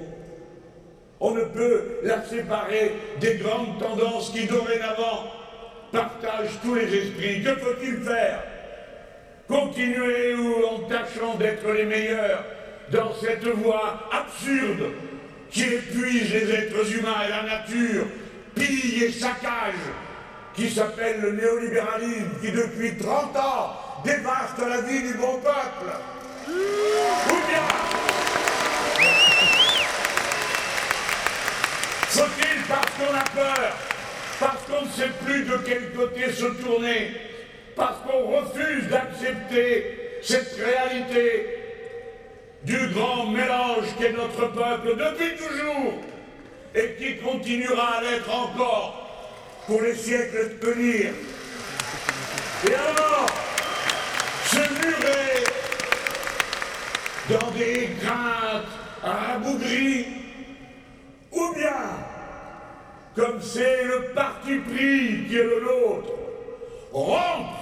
On 1.21 1.33
ne 1.33 1.45
peut 1.45 1.99
la 2.03 2.23
séparer 2.23 2.93
des 3.21 3.35
grandes 3.35 3.79
tendances 3.79 4.31
qui 4.31 4.47
dorénavant 4.47 5.25
partagent 5.93 6.59
tous 6.63 6.75
les 6.75 6.97
esprits. 6.97 7.43
Que 7.43 7.55
faut-il 7.57 7.99
faire? 7.99 8.43
Continuer 9.47 10.35
ou 10.35 10.65
en 10.65 10.79
tâchant 10.89 11.35
d'être 11.35 11.71
les 11.73 11.85
meilleurs 11.85 12.43
dans 12.91 13.13
cette 13.21 13.47
voie 13.47 14.09
absurde 14.11 14.93
qui 15.53 15.65
épuise 15.65 16.33
les 16.33 16.51
êtres 16.51 16.93
humains 16.97 17.23
et 17.27 17.29
la 17.29 17.43
nature, 17.43 18.07
pille 18.55 19.05
et 19.05 19.13
saccage, 19.13 19.75
qui 20.55 20.71
s'appelle 20.71 21.21
le 21.21 21.33
néolibéralisme, 21.33 22.41
qui 22.41 22.53
depuis 22.53 22.97
30 22.97 23.37
ans 23.37 23.77
dévaste 24.05 24.59
la 24.67 24.81
vie 24.81 25.03
du 25.03 25.15
bon 25.15 25.39
peuple. 25.41 25.93
Faut-il 32.09 32.63
parce 32.69 32.91
qu'on 32.97 33.15
a 33.15 33.25
peur, 33.45 33.77
parce 34.41 34.63
qu'on 34.65 34.87
ne 34.87 34.91
sait 34.91 35.13
plus 35.25 35.45
de 35.45 35.57
quel 35.67 35.93
côté 35.93 36.33
se 36.33 36.47
tourner, 36.63 37.13
parce 37.77 37.99
qu'on 38.01 38.39
refuse 38.39 38.89
d'accepter 38.89 40.19
cette 40.23 40.57
réalité 40.57 41.62
du 42.65 42.89
grand 42.89 43.27
mélange 43.27 43.87
qu'est 43.99 44.13
notre 44.13 44.53
peuple 44.53 44.97
depuis 44.97 45.37
toujours 45.37 45.95
et 46.75 46.95
qui 46.99 47.17
continuera 47.19 47.99
à 47.99 48.03
l'être 48.03 48.31
encore 48.31 49.03
pour 49.67 49.83
les 49.83 49.95
siècles 49.95 50.59
de 50.61 50.67
venir. 50.67 51.13
Et 52.69 52.75
alors, 52.75 53.27
se 54.47 54.59
murer 54.59 55.45
dans 57.29 57.51
des 57.51 57.91
craintes 58.01 58.67
rabougries, 59.03 60.07
ou 61.33 61.55
bien, 61.55 61.73
comme 63.17 63.43
c'est 63.43 63.85
le 63.85 64.13
parti 64.15 64.59
pris 64.59 65.27
qui 65.29 65.37
est 65.37 65.45
le 65.45 65.61
nôtre, 65.61 66.13
rompre, 66.93 67.59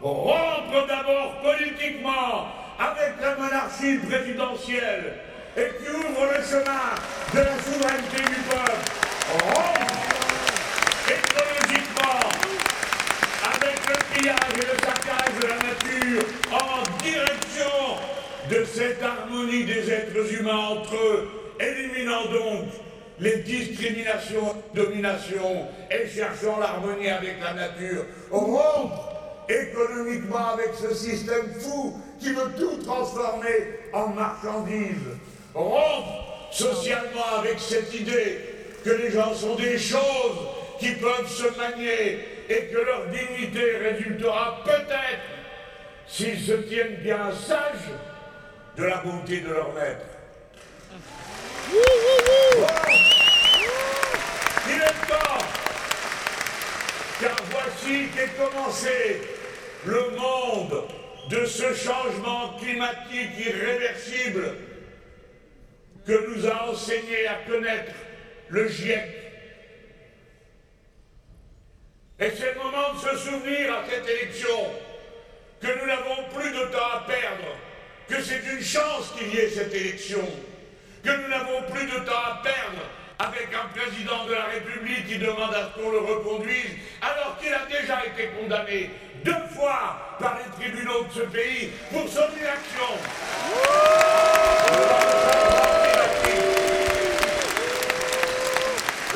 rompre 0.00 0.86
d'abord 0.86 1.40
politiquement 1.42 2.57
avec 2.78 3.14
la 3.20 3.34
monarchie 3.36 3.98
présidentielle 3.98 5.14
et 5.56 5.68
qui 5.78 5.90
ouvre 5.90 6.26
le 6.26 6.44
chemin 6.44 6.94
de 7.34 7.40
la 7.40 7.58
souveraineté 7.58 8.22
du 8.22 8.40
peuple, 8.48 8.78
rompre 9.32 9.92
écologiquement 11.08 12.20
avec 13.52 13.78
le 13.88 14.14
pillage 14.14 14.54
et 14.54 14.58
le 14.58 14.78
saccage 14.86 15.34
de 15.40 15.46
la 15.48 15.56
nature 15.56 16.24
en 16.52 17.02
direction 17.02 17.98
de 18.48 18.64
cette 18.64 19.02
harmonie 19.02 19.64
des 19.64 19.90
êtres 19.90 20.32
humains 20.40 20.68
entre 20.70 20.94
eux, 20.94 21.28
éliminant 21.58 22.26
donc 22.26 22.68
les 23.18 23.38
discriminations, 23.38 24.54
dominations 24.74 25.66
et 25.90 26.08
cherchant 26.08 26.60
l'harmonie 26.60 27.08
avec 27.10 27.40
la 27.42 27.54
nature, 27.54 28.04
rompre 28.30 29.17
économiquement 29.48 30.52
avec 30.54 30.70
ce 30.74 30.94
système 30.94 31.52
fou 31.60 32.00
qui 32.20 32.32
veut 32.32 32.52
tout 32.58 32.82
transformer 32.84 33.80
en 33.92 34.08
marchandises, 34.08 35.16
rompre 35.54 36.48
socialement 36.50 37.38
avec 37.38 37.58
cette 37.58 37.92
idée 37.94 38.40
que 38.84 38.90
les 38.90 39.10
gens 39.10 39.34
sont 39.34 39.54
des 39.54 39.78
choses 39.78 40.38
qui 40.78 40.92
peuvent 40.92 41.28
se 41.28 41.56
manier 41.58 42.20
et 42.48 42.66
que 42.66 42.78
leur 42.78 43.06
dignité 43.08 43.76
résultera 43.76 44.62
peut-être, 44.64 45.22
s'ils 46.06 46.40
se 46.40 46.52
tiennent 46.52 46.96
bien 46.96 47.30
sages, 47.32 47.90
de 48.76 48.84
la 48.84 48.98
bonté 48.98 49.40
de 49.40 49.52
leur 49.52 49.72
maître. 49.74 50.06
il 54.66 54.74
est 54.74 55.06
temps, 55.08 55.44
car 57.20 57.36
voici 57.50 58.08
qu'est 58.14 58.30
commencé 58.36 59.37
le 59.86 60.10
monde 60.10 60.84
de 61.30 61.44
ce 61.44 61.74
changement 61.74 62.56
climatique 62.58 63.30
irréversible 63.38 64.54
que 66.06 66.26
nous 66.28 66.46
a 66.46 66.70
enseigné 66.70 67.26
à 67.26 67.34
connaître 67.48 67.92
le 68.48 68.68
GIEC. 68.68 69.04
Et 72.20 72.30
c'est 72.30 72.54
le 72.54 72.60
moment 72.60 72.94
de 72.94 72.98
se 72.98 73.16
souvenir 73.18 73.74
à 73.74 73.84
cette 73.88 74.08
élection 74.08 74.72
que 75.60 75.66
nous 75.66 75.86
n'avons 75.86 76.28
plus 76.34 76.50
de 76.50 76.72
temps 76.72 76.90
à 76.94 77.04
perdre, 77.06 77.56
que 78.08 78.22
c'est 78.22 78.42
une 78.52 78.62
chance 78.62 79.12
qu'il 79.16 79.34
y 79.34 79.38
ait 79.38 79.50
cette 79.50 79.74
élection, 79.74 80.26
que 81.04 81.10
nous 81.10 81.28
n'avons 81.28 81.62
plus 81.70 81.86
de 81.86 82.04
temps 82.04 82.24
à 82.26 82.42
perdre 82.42 82.82
avec 83.18 83.48
un 83.52 83.68
président 83.76 84.24
de 84.26 84.32
la 84.32 84.44
République 84.44 85.06
qui 85.08 85.18
demande 85.18 85.52
à 85.52 85.70
ce 85.70 85.80
qu'on 85.80 85.90
le 85.90 85.98
reconduise, 85.98 86.70
alors 87.02 87.36
qu'il 87.38 87.52
a 87.52 87.66
déjà 87.66 88.04
été 88.06 88.28
condamné 88.28 88.90
deux 89.24 89.46
fois 89.54 89.96
par 90.18 90.38
les 90.38 90.50
tribunaux 90.62 91.04
de 91.04 91.12
ce 91.12 91.20
pays 91.22 91.70
pour 91.90 92.08
son 92.08 92.28
inaction. 92.36 92.88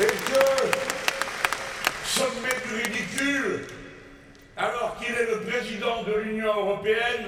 Et 0.01 0.05
que, 0.05 0.67
sommet 2.03 2.57
du 2.67 2.75
ridicule, 2.83 3.67
alors 4.57 4.97
qu'il 4.99 5.15
est 5.15 5.25
le 5.25 5.41
président 5.41 6.03
de 6.03 6.13
l'Union 6.19 6.53
européenne, 6.55 7.27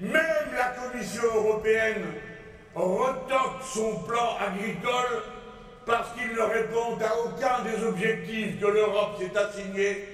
même 0.00 0.48
la 0.56 0.68
Commission 0.68 1.22
européenne 1.34 2.04
retoque 2.74 3.62
son 3.72 3.98
plan 4.00 4.36
agricole 4.40 5.22
parce 5.86 6.12
qu'il 6.14 6.34
ne 6.34 6.40
répond 6.40 6.98
à 7.00 7.16
aucun 7.26 7.62
des 7.62 7.84
objectifs 7.84 8.60
que 8.60 8.66
l'Europe 8.66 9.18
s'est 9.18 9.38
assigné 9.38 10.13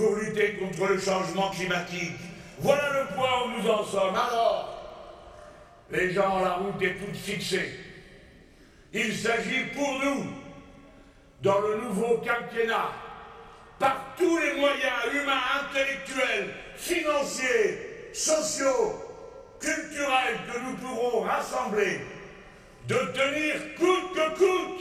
pour 0.00 0.16
lutter 0.16 0.54
contre 0.54 0.86
le 0.86 0.98
changement 0.98 1.50
climatique. 1.50 2.16
Voilà 2.58 3.00
le 3.00 3.14
point 3.14 3.44
où 3.44 3.60
nous 3.60 3.68
en 3.68 3.84
sommes. 3.84 4.14
Alors, 4.14 4.78
les 5.90 6.12
gens, 6.12 6.42
la 6.42 6.54
route 6.54 6.80
est 6.80 6.94
toute 6.94 7.16
fixée. 7.16 7.70
Il 8.94 9.14
s'agit 9.14 9.66
pour 9.74 10.00
nous, 10.02 10.24
dans 11.42 11.60
le 11.60 11.82
nouveau 11.82 12.18
quinquennat, 12.18 12.92
par 13.78 14.14
tous 14.16 14.38
les 14.38 14.58
moyens 14.58 15.04
humains, 15.12 15.42
intellectuels, 15.60 16.54
financiers, 16.76 18.10
sociaux, 18.14 18.94
culturels 19.60 20.38
que 20.50 20.58
nous 20.60 20.76
pourrons 20.76 21.20
rassembler, 21.20 22.00
de 22.88 22.94
tenir 22.94 23.74
coûte 23.76 24.14
que 24.14 24.38
coûte 24.38 24.80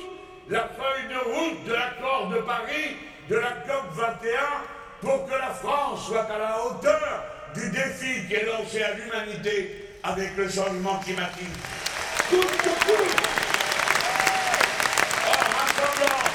la 0.50 0.70
feuille 0.70 1.10
de 1.10 1.30
route 1.30 1.64
de 1.66 1.74
l'accord 1.74 2.30
de 2.30 2.40
Paris, 2.40 2.96
de 3.30 3.36
la 3.36 3.52
COP 3.52 3.94
21, 3.96 4.79
pour 5.02 5.26
que 5.26 5.32
la 5.32 5.54
France 5.54 6.08
soit 6.08 6.30
à 6.30 6.38
la 6.38 6.66
hauteur 6.66 7.24
du 7.56 7.70
défi 7.70 8.28
qui 8.28 8.36
est 8.36 8.46
lancé 8.46 8.84
à 8.84 8.94
l'humanité 8.94 9.90
avec 10.04 10.36
le 10.38 10.50
changement 10.50 11.00
climatique. 11.00 11.48
Coûte 12.30 12.58
que 12.58 12.70
coûte 12.86 13.16
En 15.26 15.58
rassemblant 15.58 16.30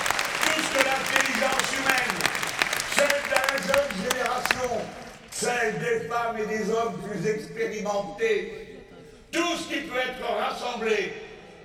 l'intelligence 0.84 1.70
humaine, 1.78 2.16
celle 2.96 3.22
de 3.22 3.30
la 3.30 3.74
jeune 3.74 4.10
génération, 4.10 4.70
celle 5.30 5.78
des 5.78 6.08
femmes 6.08 6.36
et 6.38 6.46
des 6.46 6.70
hommes 6.70 7.00
plus 7.02 7.30
expérimentés, 7.30 8.80
tout 9.30 9.56
ce 9.56 9.68
qui 9.68 9.80
peut 9.82 9.98
être 9.98 10.26
rassemblé 10.38 11.14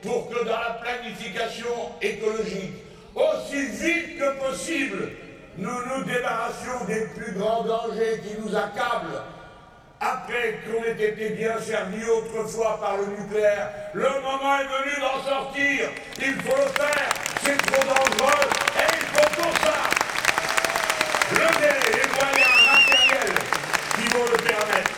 pour 0.01 0.29
que 0.29 0.45
dans 0.45 0.59
la 0.59 0.79
planification 0.81 1.93
écologique, 2.01 2.73
aussi 3.15 3.65
vite 3.65 4.19
que 4.19 4.39
possible, 4.39 5.09
nous 5.59 5.97
nous 5.97 6.03
débarrassions 6.05 6.85
des 6.87 7.05
plus 7.15 7.33
grands 7.33 7.63
dangers 7.63 8.21
qui 8.23 8.39
nous 8.41 8.55
accablent. 8.55 9.21
Après 9.99 10.59
qu'on 10.63 10.81
ait 10.85 11.03
été 11.03 11.29
bien 11.31 11.59
servi 11.59 12.01
autrefois 12.05 12.79
par 12.79 12.95
le 12.97 13.05
nucléaire, 13.07 13.69
le 13.93 14.09
moment 14.09 14.59
est 14.59 14.63
venu 14.63 15.01
d'en 15.01 15.21
sortir. 15.29 15.89
Il 16.17 16.35
faut 16.35 16.55
le 16.55 16.69
faire. 16.81 17.09
C'est 17.43 17.57
trop 17.57 17.83
dangereux 17.83 18.49
et 18.77 18.93
il 18.93 19.07
faut 19.07 19.41
pour 19.41 19.51
ça 19.57 19.75
lever 21.31 21.75
les 21.91 22.07
moyens 22.15 22.59
matériels 22.71 23.35
qui 23.95 24.07
vont 24.13 24.25
le 24.31 24.37
permettre. 24.37 24.91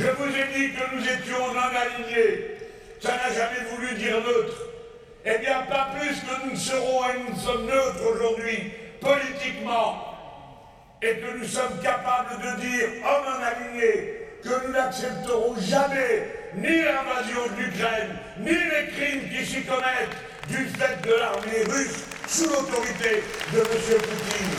Je 0.00 0.10
vous 0.10 0.36
ai 0.36 0.58
dit 0.58 0.74
que 0.74 0.96
nous 0.96 1.02
étions 1.02 1.54
non 1.54 1.60
alignés. 1.60 2.56
Ça 3.00 3.12
n'a 3.12 3.32
jamais 3.32 3.68
voulu 3.70 3.94
dire 3.94 4.16
neutre. 4.16 4.67
Eh 5.24 5.38
bien, 5.38 5.62
pas 5.68 5.88
plus 5.98 6.16
que 6.20 6.44
nous 6.44 6.52
ne 6.52 6.56
serons 6.56 7.04
et 7.04 7.30
nous 7.30 7.38
sommes 7.38 7.66
neutres 7.66 8.06
aujourd'hui, 8.12 8.72
politiquement, 9.00 10.04
et 11.02 11.16
que 11.16 11.38
nous 11.38 11.46
sommes 11.46 11.80
capables 11.82 12.40
de 12.40 12.60
dire, 12.60 12.88
en 13.04 13.42
aligné, 13.42 14.28
que 14.42 14.66
nous 14.66 14.72
n'accepterons 14.72 15.56
jamais 15.60 16.28
ni 16.56 16.82
l'invasion 16.82 17.40
de 17.56 17.62
l'Ukraine, 17.62 18.16
ni 18.38 18.52
les 18.52 18.88
crimes 18.96 19.28
qui 19.28 19.44
s'y 19.44 19.62
commettent 19.64 20.16
du 20.48 20.66
fait 20.66 21.00
de 21.06 21.14
l'armée 21.14 21.64
russe 21.68 22.04
sous 22.26 22.48
l'autorité 22.48 23.22
de 23.52 23.58
M. 23.58 23.66
Poutine. 23.66 24.58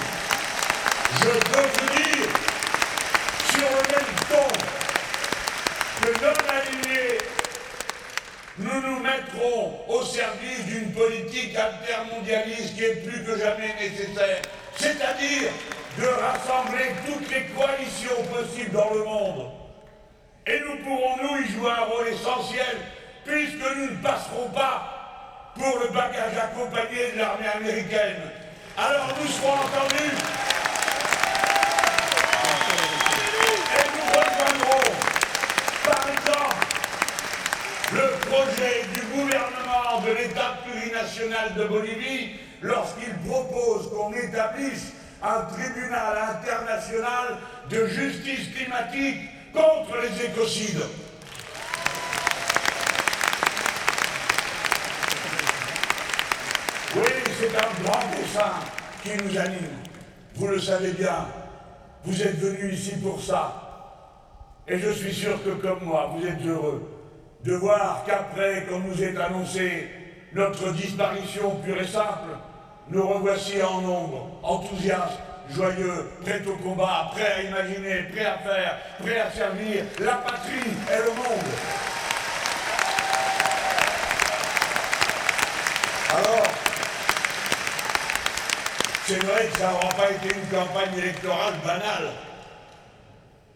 Je 1.21 1.29
peux 1.51 1.67
vous 1.73 1.89
dire, 1.95 2.29
sur 3.49 3.69
le 3.69 3.83
même 3.95 4.13
ton, 4.29 4.47
que 6.01 6.11
non 6.23 6.33
alignés, 6.49 7.17
nous 8.59 8.81
nous 8.81 8.99
mettrons 8.99 9.79
au 9.87 10.03
service 10.03 10.65
d'une 10.65 10.91
politique 10.91 11.55
altermondialiste 11.55 12.75
qui 12.75 12.83
est 12.83 13.07
plus 13.07 13.23
que 13.23 13.39
jamais 13.39 13.73
nécessaire, 13.79 14.41
c'est-à-dire 14.75 15.49
de 15.97 16.05
rassembler 16.05 16.91
toutes 17.05 17.29
les 17.31 17.45
coalitions 17.45 18.23
possibles 18.33 18.71
dans 18.71 18.93
le 18.93 19.03
monde. 19.03 19.51
Et 20.45 20.59
nous 20.61 20.83
pourrons, 20.83 21.17
nous, 21.21 21.41
y 21.41 21.51
jouer 21.51 21.71
un 21.71 21.85
rôle 21.85 22.07
essentiel, 22.07 22.77
puisque 23.25 23.75
nous 23.77 23.91
ne 23.91 24.01
passerons 24.01 24.49
pas 24.49 25.51
pour 25.55 25.79
le 25.79 25.89
bagage 25.89 26.37
accompagné 26.41 27.11
de 27.13 27.19
l'armée 27.19 27.47
américaine. 27.47 28.21
Alors 28.77 29.09
nous 29.21 29.27
serons 29.27 29.53
entendus. 29.53 30.15
Et 33.75 33.85
nous 33.95 34.07
rejoindrons, 34.09 34.91
par 35.83 36.05
exemple, 36.09 36.65
le 37.91 38.28
du 38.45 39.01
gouvernement 39.13 40.01
de 40.05 40.11
l'État 40.11 40.59
plurinational 40.63 41.55
de 41.55 41.65
Bolivie 41.65 42.29
lorsqu'il 42.61 43.13
propose 43.27 43.89
qu'on 43.89 44.13
établisse 44.13 44.93
un 45.21 45.41
tribunal 45.41 46.17
international 46.31 47.37
de 47.69 47.85
justice 47.87 48.47
climatique 48.55 49.29
contre 49.53 49.97
les 50.01 50.25
écocides. 50.25 50.83
Oui, 56.95 57.11
c'est 57.39 57.55
un 57.57 57.83
grand 57.83 58.07
dessin 58.11 58.53
qui 59.03 59.21
nous 59.21 59.37
anime. 59.37 59.79
Vous 60.35 60.47
le 60.47 60.59
savez 60.59 60.91
bien. 60.91 61.27
Vous 62.05 62.21
êtes 62.21 62.39
venus 62.39 62.79
ici 62.79 62.95
pour 63.03 63.21
ça. 63.21 63.65
Et 64.65 64.79
je 64.79 64.91
suis 64.91 65.13
sûr 65.13 65.43
que 65.43 65.49
comme 65.49 65.83
moi, 65.83 66.09
vous 66.15 66.25
êtes 66.25 66.45
heureux 66.45 66.98
de 67.43 67.53
voir 67.55 68.03
qu'après 68.05 68.65
qu'on 68.65 68.79
nous 68.79 69.01
ait 69.01 69.15
annoncé 69.17 69.87
notre 70.33 70.71
disparition 70.73 71.55
pure 71.63 71.81
et 71.81 71.87
simple, 71.87 72.37
nous 72.89 73.07
revoici 73.07 73.61
en 73.61 73.81
nombre, 73.81 74.39
enthousiastes, 74.43 75.19
joyeux, 75.49 76.09
prêts 76.21 76.41
au 76.47 76.55
combat, 76.57 77.11
prêts 77.11 77.33
à 77.33 77.41
imaginer, 77.43 78.03
prêts 78.11 78.25
à 78.25 78.37
faire, 78.39 78.77
prêts 78.99 79.19
à 79.19 79.31
servir 79.31 79.85
la 79.99 80.15
patrie 80.15 80.71
et 80.91 80.97
le 80.97 81.11
monde. 81.11 81.53
Alors, 86.11 86.47
c'est 89.05 89.23
vrai 89.23 89.47
que 89.47 89.57
ça 89.57 89.71
n'aura 89.71 89.89
pas 89.89 90.11
été 90.11 90.35
une 90.35 90.57
campagne 90.57 90.97
électorale 90.97 91.53
banale. 91.65 92.09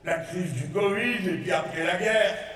La 0.06 0.18
crise 0.20 0.54
du 0.54 0.70
Covid 0.70 1.30
et 1.30 1.38
puis 1.42 1.52
après 1.52 1.84
la 1.84 1.96
guerre. 1.96 2.53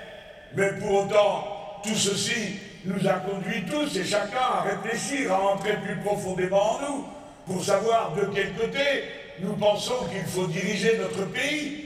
Mais 0.55 0.71
pour 0.73 1.05
autant, 1.05 1.81
tout 1.83 1.95
ceci 1.95 2.60
nous 2.86 3.07
a 3.07 3.13
conduit 3.13 3.65
tous 3.65 3.97
et 3.97 4.05
chacun 4.05 4.38
à 4.39 4.62
réfléchir, 4.62 5.33
à 5.33 5.41
entrer 5.41 5.77
plus 5.77 5.97
profondément 5.97 6.73
en 6.73 6.79
nous, 6.81 7.05
pour 7.45 7.63
savoir 7.63 8.13
de 8.13 8.29
quel 8.33 8.53
côté 8.53 9.03
nous 9.39 9.53
pensons 9.53 10.05
qu'il 10.12 10.25
faut 10.25 10.47
diriger 10.47 10.97
notre 10.97 11.25
pays. 11.31 11.83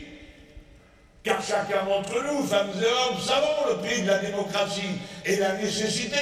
Car 1.24 1.40
chacun 1.44 1.86
d'entre 1.86 2.24
nous, 2.24 2.44
femmes 2.48 2.72
et 2.82 2.86
hommes, 2.86 3.20
savons 3.20 3.70
le 3.70 3.78
prix 3.78 4.02
de 4.02 4.08
la 4.08 4.18
démocratie 4.18 5.00
et 5.24 5.36
la 5.36 5.54
nécessité 5.54 6.18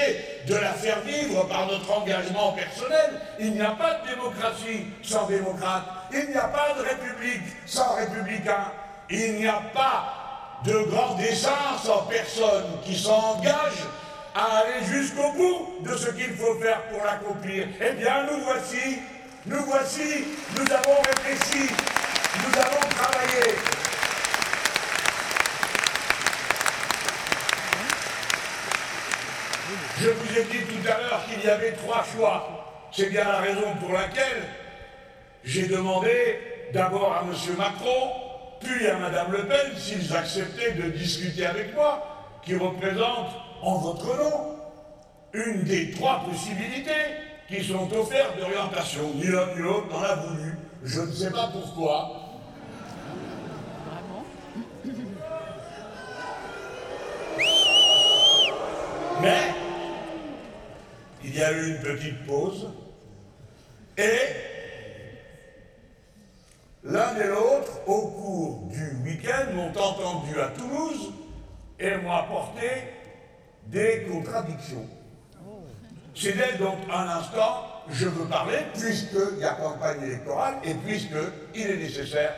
de 0.45 0.55
la 0.55 0.73
faire 0.73 0.99
vivre 1.01 1.47
par 1.47 1.67
notre 1.67 1.89
engagement 1.89 2.51
personnel. 2.51 3.21
Il 3.39 3.53
n'y 3.53 3.61
a 3.61 3.71
pas 3.71 4.01
de 4.01 4.09
démocratie 4.09 4.87
sans 5.01 5.25
démocrate. 5.27 5.83
Il 6.11 6.29
n'y 6.29 6.35
a 6.35 6.49
pas 6.49 6.73
de 6.77 6.81
république 6.81 7.43
sans 7.65 7.95
républicain. 7.95 8.73
Il 9.09 9.35
n'y 9.35 9.47
a 9.47 9.61
pas 9.73 10.18
de 10.65 10.73
grand 10.89 11.15
dessin 11.15 11.77
sans 11.83 12.03
personne 12.03 12.65
qui 12.83 12.97
s'engage 12.97 13.83
à 14.35 14.57
aller 14.57 14.85
jusqu'au 14.85 15.31
bout 15.31 15.67
de 15.81 15.95
ce 15.95 16.09
qu'il 16.11 16.33
faut 16.35 16.55
faire 16.55 16.81
pour 16.87 17.03
l'accomplir. 17.03 17.67
Eh 17.81 17.93
bien, 17.93 18.25
nous 18.29 18.43
voici, 18.43 18.99
nous 19.45 19.63
voici, 19.65 20.25
nous 20.55 20.73
avons 20.73 21.01
réfléchi, 21.01 21.71
nous 22.35 22.61
avons 22.61 22.89
travaillé. 22.89 23.55
Je 30.01 30.09
vous 30.09 30.37
ai 30.37 30.43
dit 30.43 30.63
tout 30.63 30.87
à 30.87 30.97
l'heure 31.01 31.25
qu'il 31.29 31.43
y 31.43 31.49
avait 31.49 31.73
trois 31.73 32.05
choix. 32.15 32.87
C'est 32.91 33.09
bien 33.09 33.25
la 33.25 33.39
raison 33.39 33.75
pour 33.79 33.91
laquelle 33.91 34.43
j'ai 35.43 35.67
demandé 35.67 36.69
d'abord 36.73 37.13
à 37.13 37.23
M. 37.23 37.55
Macron, 37.57 38.28
puis 38.59 38.87
à 38.87 38.97
Mme 38.97 39.31
Le 39.31 39.47
Pen 39.47 39.77
s'ils 39.77 40.15
acceptaient 40.15 40.73
de 40.73 40.89
discuter 40.89 41.45
avec 41.45 41.73
moi, 41.75 42.39
qui 42.43 42.55
représente 42.55 43.29
en 43.61 43.77
votre 43.77 44.05
nom 44.05 44.55
une 45.33 45.63
des 45.63 45.91
trois 45.91 46.23
possibilités 46.25 46.91
qui 47.47 47.63
sont 47.63 47.91
offertes 47.93 48.37
d'orientation. 48.37 49.13
Ni 49.15 49.25
l'un 49.25 49.53
ni 49.55 49.61
l'autre 49.61 49.87
n'en 49.89 50.01
a 50.01 50.15
voulu. 50.15 50.53
Je 50.83 51.01
ne 51.01 51.11
sais 51.11 51.31
pas 51.31 51.49
pourquoi. 51.51 52.15
Mais 59.21 59.53
il 61.23 61.35
y 61.35 61.43
a 61.43 61.51
eu 61.51 61.71
une 61.71 61.81
petite 61.81 62.25
pause 62.25 62.69
et 63.97 64.58
l'un 66.83 67.15
et 67.15 67.27
l'autre, 67.27 67.79
au 67.87 68.07
cours 68.07 68.63
du 68.67 68.97
week-end, 69.03 69.53
m'ont 69.53 69.69
entendu 69.69 70.39
à 70.39 70.47
Toulouse 70.49 71.13
et 71.79 71.97
m'ont 71.97 72.11
apporté 72.11 72.67
des 73.67 74.07
contradictions. 74.11 74.85
C'est 76.15 76.33
d'elle 76.33 76.57
donc 76.57 76.77
un 76.91 77.07
instant, 77.07 77.65
je 77.89 78.07
veux 78.07 78.25
parler, 78.25 78.57
puisqu'il 78.73 79.39
y 79.39 79.43
a 79.45 79.53
campagne 79.53 80.03
électorale 80.03 80.55
et 80.63 80.73
puisqu'il 80.73 81.61
est 81.61 81.77
nécessaire 81.77 82.35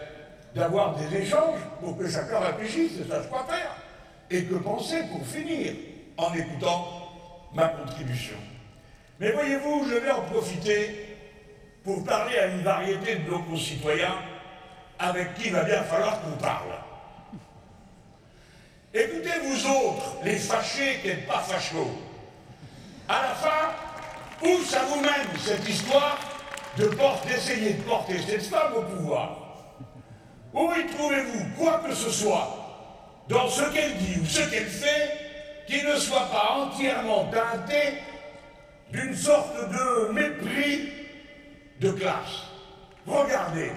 d'avoir 0.54 0.96
des 0.96 1.18
échanges 1.18 1.60
pour 1.80 1.98
que 1.98 2.10
chacun 2.10 2.40
réfléchisse 2.40 3.00
et 3.00 3.10
sache 3.10 3.28
quoi 3.30 3.46
faire. 3.50 3.76
Et 4.30 4.44
que 4.46 4.56
penser 4.56 5.04
pour 5.12 5.26
finir 5.26 5.74
en 6.18 6.34
écoutant 6.34 6.88
ma 7.54 7.68
contribution. 7.70 8.38
Mais 9.20 9.32
voyez-vous, 9.32 9.86
je 9.90 9.96
vais 9.96 10.12
en 10.12 10.22
profiter 10.22 11.18
pour 11.84 12.04
parler 12.04 12.38
à 12.38 12.48
une 12.48 12.62
variété 12.62 13.16
de 13.16 13.30
nos 13.30 13.40
concitoyens 13.40 14.16
avec 15.02 15.34
qui 15.36 15.48
il 15.48 15.54
va 15.54 15.64
bien 15.64 15.84
falloir 15.84 16.22
qu'on 16.22 16.38
parle. 16.38 16.76
Écoutez, 18.94 19.40
vous 19.44 19.68
autres, 19.68 20.18
les 20.24 20.36
fâchés 20.36 21.00
qui 21.02 21.08
n'êtes 21.08 21.28
pas 21.28 21.40
fachos, 21.40 21.98
à 23.08 23.22
la 23.22 23.36
fin, 23.36 24.48
où 24.48 24.62
ça 24.64 24.82
vous 24.84 25.02
mène 25.02 25.28
cette 25.40 25.68
histoire 25.68 26.20
de 26.78 26.90
d'essayer 27.28 27.74
de 27.74 27.82
porter 27.84 28.20
cette 28.22 28.46
femme 28.46 28.74
au 28.76 28.82
pouvoir? 28.84 29.38
Où 30.54 30.72
y 30.74 30.86
trouvez-vous 30.94 31.46
quoi 31.58 31.82
que 31.86 31.94
ce 31.94 32.10
soit 32.10 32.50
dans 33.28 33.48
ce 33.48 33.64
qu'elle 33.74 33.98
dit 33.98 34.20
ou 34.22 34.26
ce 34.26 34.42
qu'elle 34.50 34.68
fait 34.68 35.18
qui 35.68 35.84
ne 35.86 35.96
soit 35.96 36.30
pas 36.30 36.58
entièrement 36.60 37.26
teinté 37.26 37.98
d'une 38.92 39.16
sorte 39.16 39.70
de 39.70 40.12
mépris 40.12 40.92
de 41.80 41.92
classe? 41.92 42.48
Regardez, 43.08 43.72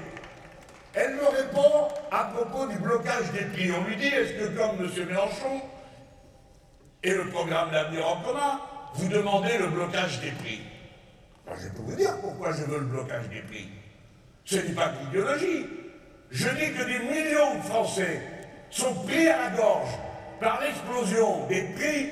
elle 0.94 1.14
me 1.14 1.26
répond 1.26 1.88
à 2.11 2.24
propos 2.24 2.66
du 2.66 2.78
blocage 2.78 3.33
des 3.33 3.44
prix. 3.46 3.70
On 3.72 3.85
lui 3.85 3.96
dit, 3.96 4.07
est-ce 4.07 4.33
que 4.35 4.57
comme 4.57 4.78
M. 4.78 5.07
Mélenchon 5.09 5.61
et 7.02 7.11
le 7.11 7.28
programme 7.28 7.72
L'avenir 7.72 8.07
en 8.09 8.20
commun, 8.22 8.61
vous 8.94 9.09
demandez 9.09 9.59
le 9.59 9.68
blocage 9.68 10.20
des 10.20 10.30
prix 10.30 10.61
Je 11.48 11.68
peux 11.68 11.83
vous 11.83 11.96
dire 11.96 12.16
pourquoi 12.20 12.52
je 12.52 12.64
veux 12.64 12.78
le 12.78 12.87
blocage 12.87 13.28
des 13.28 13.40
prix. 13.40 13.68
Ce 14.44 14.57
n'est 14.57 14.74
pas 14.74 14.88
de 14.88 15.04
l'idéologie. 15.07 15.66
Je 16.30 16.48
dis 16.48 16.72
que 16.72 16.85
des 16.85 16.98
millions 16.98 17.57
de 17.57 17.62
Français 17.62 18.20
sont 18.70 18.94
pris 19.04 19.26
à 19.28 19.50
la 19.50 19.57
gorge 19.57 19.90
par 20.40 20.61
l'explosion 20.61 21.46
des 21.46 21.62
prix 21.74 22.11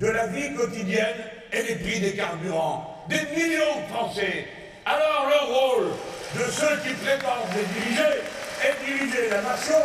de 0.00 0.06
la 0.06 0.26
vie 0.26 0.54
quotidienne 0.54 1.16
et 1.52 1.62
des 1.62 1.76
prix 1.76 2.00
des 2.00 2.14
carburants. 2.14 3.04
Des 3.08 3.20
millions 3.36 3.80
de 3.80 3.92
Français. 3.94 4.46
Alors 4.84 5.28
le 5.28 5.52
rôle 5.52 5.92
de 6.34 6.50
ceux 6.50 6.76
qui 6.78 6.94
prétendent 6.94 7.52
les 7.54 7.80
diriger 7.80 8.20
et 8.64 8.84
diriger 8.84 9.28
la 9.30 9.42
nation, 9.42 9.82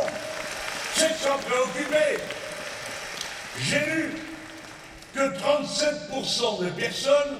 c'est 0.93 1.09
de 1.09 1.13
s'en 1.15 1.37
préoccuper. 1.37 2.21
J'ai 3.59 3.79
lu 3.79 4.11
que 5.13 5.19
37% 5.19 6.63
de 6.63 6.69
personnes 6.69 7.37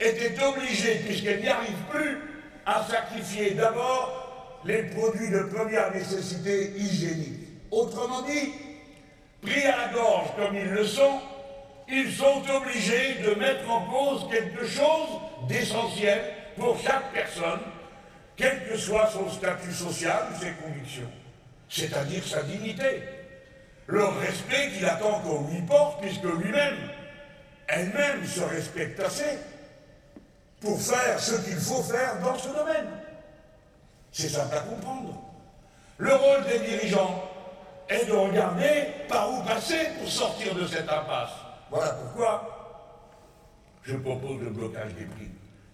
étaient 0.00 0.42
obligées, 0.42 0.96
puisqu'elles 1.06 1.42
n'y 1.42 1.48
arrivent 1.48 1.86
plus, 1.90 2.18
à 2.66 2.84
sacrifier 2.88 3.52
d'abord 3.52 4.60
les 4.64 4.82
produits 4.84 5.30
de 5.30 5.42
première 5.54 5.92
nécessité 5.92 6.72
hygiénique. 6.76 7.48
Autrement 7.70 8.22
dit, 8.22 8.52
pris 9.42 9.62
à 9.62 9.76
la 9.76 9.88
gorge 9.92 10.28
comme 10.36 10.56
ils 10.56 10.70
le 10.70 10.84
sont, 10.84 11.20
ils 11.88 12.12
sont 12.12 12.42
obligés 12.56 13.14
de 13.24 13.34
mettre 13.34 13.68
en 13.68 13.86
cause 13.86 14.28
quelque 14.30 14.66
chose 14.66 15.08
d'essentiel 15.48 16.20
pour 16.56 16.78
chaque 16.80 17.12
personne, 17.12 17.60
quel 18.40 18.66
que 18.66 18.76
soit 18.76 19.10
son 19.10 19.28
statut 19.28 19.72
social 19.72 20.28
ou 20.32 20.40
ses 20.40 20.52
convictions, 20.52 21.10
c'est-à-dire 21.68 22.26
sa 22.26 22.42
dignité, 22.42 23.02
le 23.86 24.04
respect 24.04 24.70
qu'il 24.72 24.86
attend 24.86 25.20
qu'on 25.20 25.46
lui 25.48 25.60
porte, 25.62 26.00
puisque 26.00 26.24
lui-même, 26.24 26.76
elle-même 27.68 28.24
se 28.26 28.40
respecte 28.40 28.98
assez 28.98 29.38
pour 30.60 30.80
faire 30.80 31.20
ce 31.20 31.34
qu'il 31.44 31.58
faut 31.58 31.82
faire 31.82 32.18
dans 32.22 32.36
ce 32.38 32.48
domaine. 32.48 32.88
C'est 34.10 34.28
simple 34.28 34.56
à 34.56 34.60
comprendre. 34.60 35.22
Le 35.98 36.14
rôle 36.14 36.44
des 36.46 36.60
dirigeants 36.60 37.30
est 37.90 38.06
de 38.06 38.12
regarder 38.12 38.86
par 39.06 39.30
où 39.30 39.42
passer 39.42 39.88
pour 39.98 40.08
sortir 40.08 40.54
de 40.54 40.66
cette 40.66 40.88
impasse. 40.88 41.32
Voilà 41.70 41.90
pourquoi 41.90 42.56
je 43.82 43.96
propose 43.96 44.40
le 44.40 44.50
blocage 44.50 44.94
des 44.94 45.04
prix. 45.04 45.30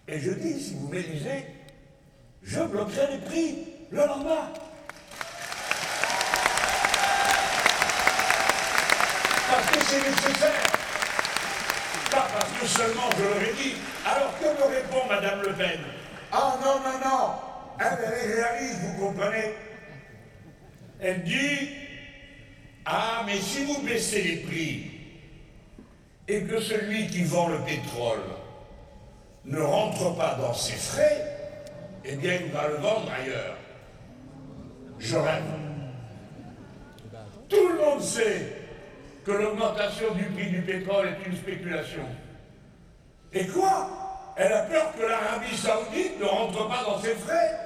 Et 0.07 0.19
je 0.19 0.31
dis, 0.31 0.59
si 0.61 0.73
vous 0.75 0.89
m'élisez, 0.89 1.45
je 2.47 2.61
bloquerai 2.61 3.07
les 3.11 3.17
prix 3.19 3.55
le 3.91 3.97
lendemain. 4.05 4.49
Parce 9.49 9.67
que 9.71 9.85
c'est 9.85 10.09
nécessaire. 10.09 10.63
Pas 12.11 12.27
parce 12.33 12.51
que 12.59 12.67
seulement 12.67 13.09
je 13.17 13.23
l'aurais 13.23 13.53
dit. 13.53 13.75
Alors 14.05 14.33
que 14.39 14.45
me 14.45 14.75
répond 14.75 15.05
Madame 15.09 15.41
Le 15.41 15.53
Pen? 15.53 15.79
Ah 16.31 16.55
non, 16.63 16.79
non, 16.79 16.99
non. 17.03 17.31
Elle, 17.79 17.97
elle 18.05 18.29
est 18.31 18.43
réaliste, 18.43 18.79
vous 18.81 19.07
comprenez 19.07 19.53
Elle 21.01 21.23
dit 21.23 21.69
Ah, 22.85 23.23
mais 23.25 23.39
si 23.39 23.65
vous 23.65 23.81
baissez 23.81 24.21
les 24.21 24.37
prix 24.37 24.91
et 26.29 26.43
que 26.43 26.59
celui 26.59 27.07
qui 27.07 27.23
vend 27.23 27.47
le 27.49 27.59
pétrole 27.59 28.23
ne 29.45 29.61
rentre 29.61 30.15
pas 30.17 30.35
dans 30.35 30.53
ses 30.53 30.75
frais, 30.75 31.36
eh 32.07 32.15
bien 32.15 32.35
il 32.45 32.51
va 32.51 32.67
le 32.67 32.75
vendre 32.75 33.11
ailleurs. 33.11 33.55
Je 34.99 35.17
rêve. 35.17 35.43
Tout 37.49 37.67
le 37.69 37.77
monde 37.77 38.01
sait 38.01 38.53
que 39.25 39.31
l'augmentation 39.31 40.13
du 40.13 40.23
prix 40.25 40.49
du 40.49 40.61
pétrole 40.61 41.07
est 41.07 41.27
une 41.27 41.35
spéculation. 41.35 42.03
Et 43.33 43.45
quoi? 43.47 43.89
Elle 44.37 44.53
a 44.53 44.61
peur 44.63 44.93
que 44.97 45.05
l'Arabie 45.05 45.55
saoudite 45.55 46.19
ne 46.19 46.25
rentre 46.25 46.67
pas 46.67 46.83
dans 46.85 47.01
ses 47.01 47.15
frais 47.15 47.59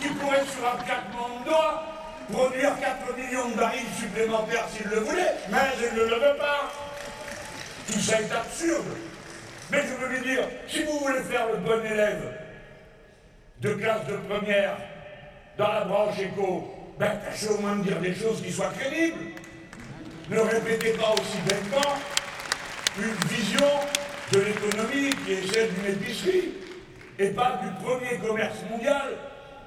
Qui 0.00 0.08
pourrait 0.08 0.44
sur 0.46 0.66
un 0.66 0.82
claquement 0.82 1.40
de 1.40 1.44
doigts 1.44 1.82
produire 2.32 2.72
4 2.80 3.16
millions 3.16 3.50
de 3.50 3.54
barils 3.54 3.92
supplémentaires 4.00 4.66
s'il 4.74 4.88
le 4.88 4.98
voulait, 4.98 5.34
mais 5.48 5.58
il 5.78 5.96
ne 5.96 6.04
le 6.04 6.14
veut 6.16 6.36
pas. 6.38 6.72
Tout 7.86 8.00
ça 8.00 8.20
est 8.20 8.32
absurde. 8.32 8.96
Mais 9.70 9.82
je 9.82 9.94
veux 9.94 10.08
lui 10.08 10.20
dire, 10.26 10.48
si 10.66 10.82
vous 10.82 10.98
voulez 10.98 11.20
faire 11.20 11.46
le 11.48 11.58
bon 11.58 11.84
élève 11.84 12.45
de 13.60 13.74
classe 13.74 14.06
de 14.06 14.16
première 14.28 14.76
dans 15.58 15.72
la 15.72 15.84
branche 15.84 16.18
éco, 16.18 16.74
ben 16.98 17.18
tâchez 17.24 17.48
au 17.48 17.58
moins 17.58 17.76
de 17.76 17.82
dire 17.82 18.00
des 18.00 18.14
choses 18.14 18.42
qui 18.42 18.52
soient 18.52 18.72
crédibles. 18.78 19.18
Ne 20.28 20.40
répétez 20.40 20.92
pas 20.92 21.12
aussi 21.12 21.38
bêtement 21.46 21.94
une 22.98 23.14
vision 23.28 23.66
de 24.32 24.40
l'économie 24.40 25.10
qui 25.24 25.32
est 25.32 25.52
celle 25.52 25.72
d'une 25.74 25.92
épicerie 25.92 26.54
et 27.18 27.28
pas 27.28 27.60
du 27.62 27.84
premier 27.84 28.18
commerce 28.18 28.56
mondial, 28.70 29.14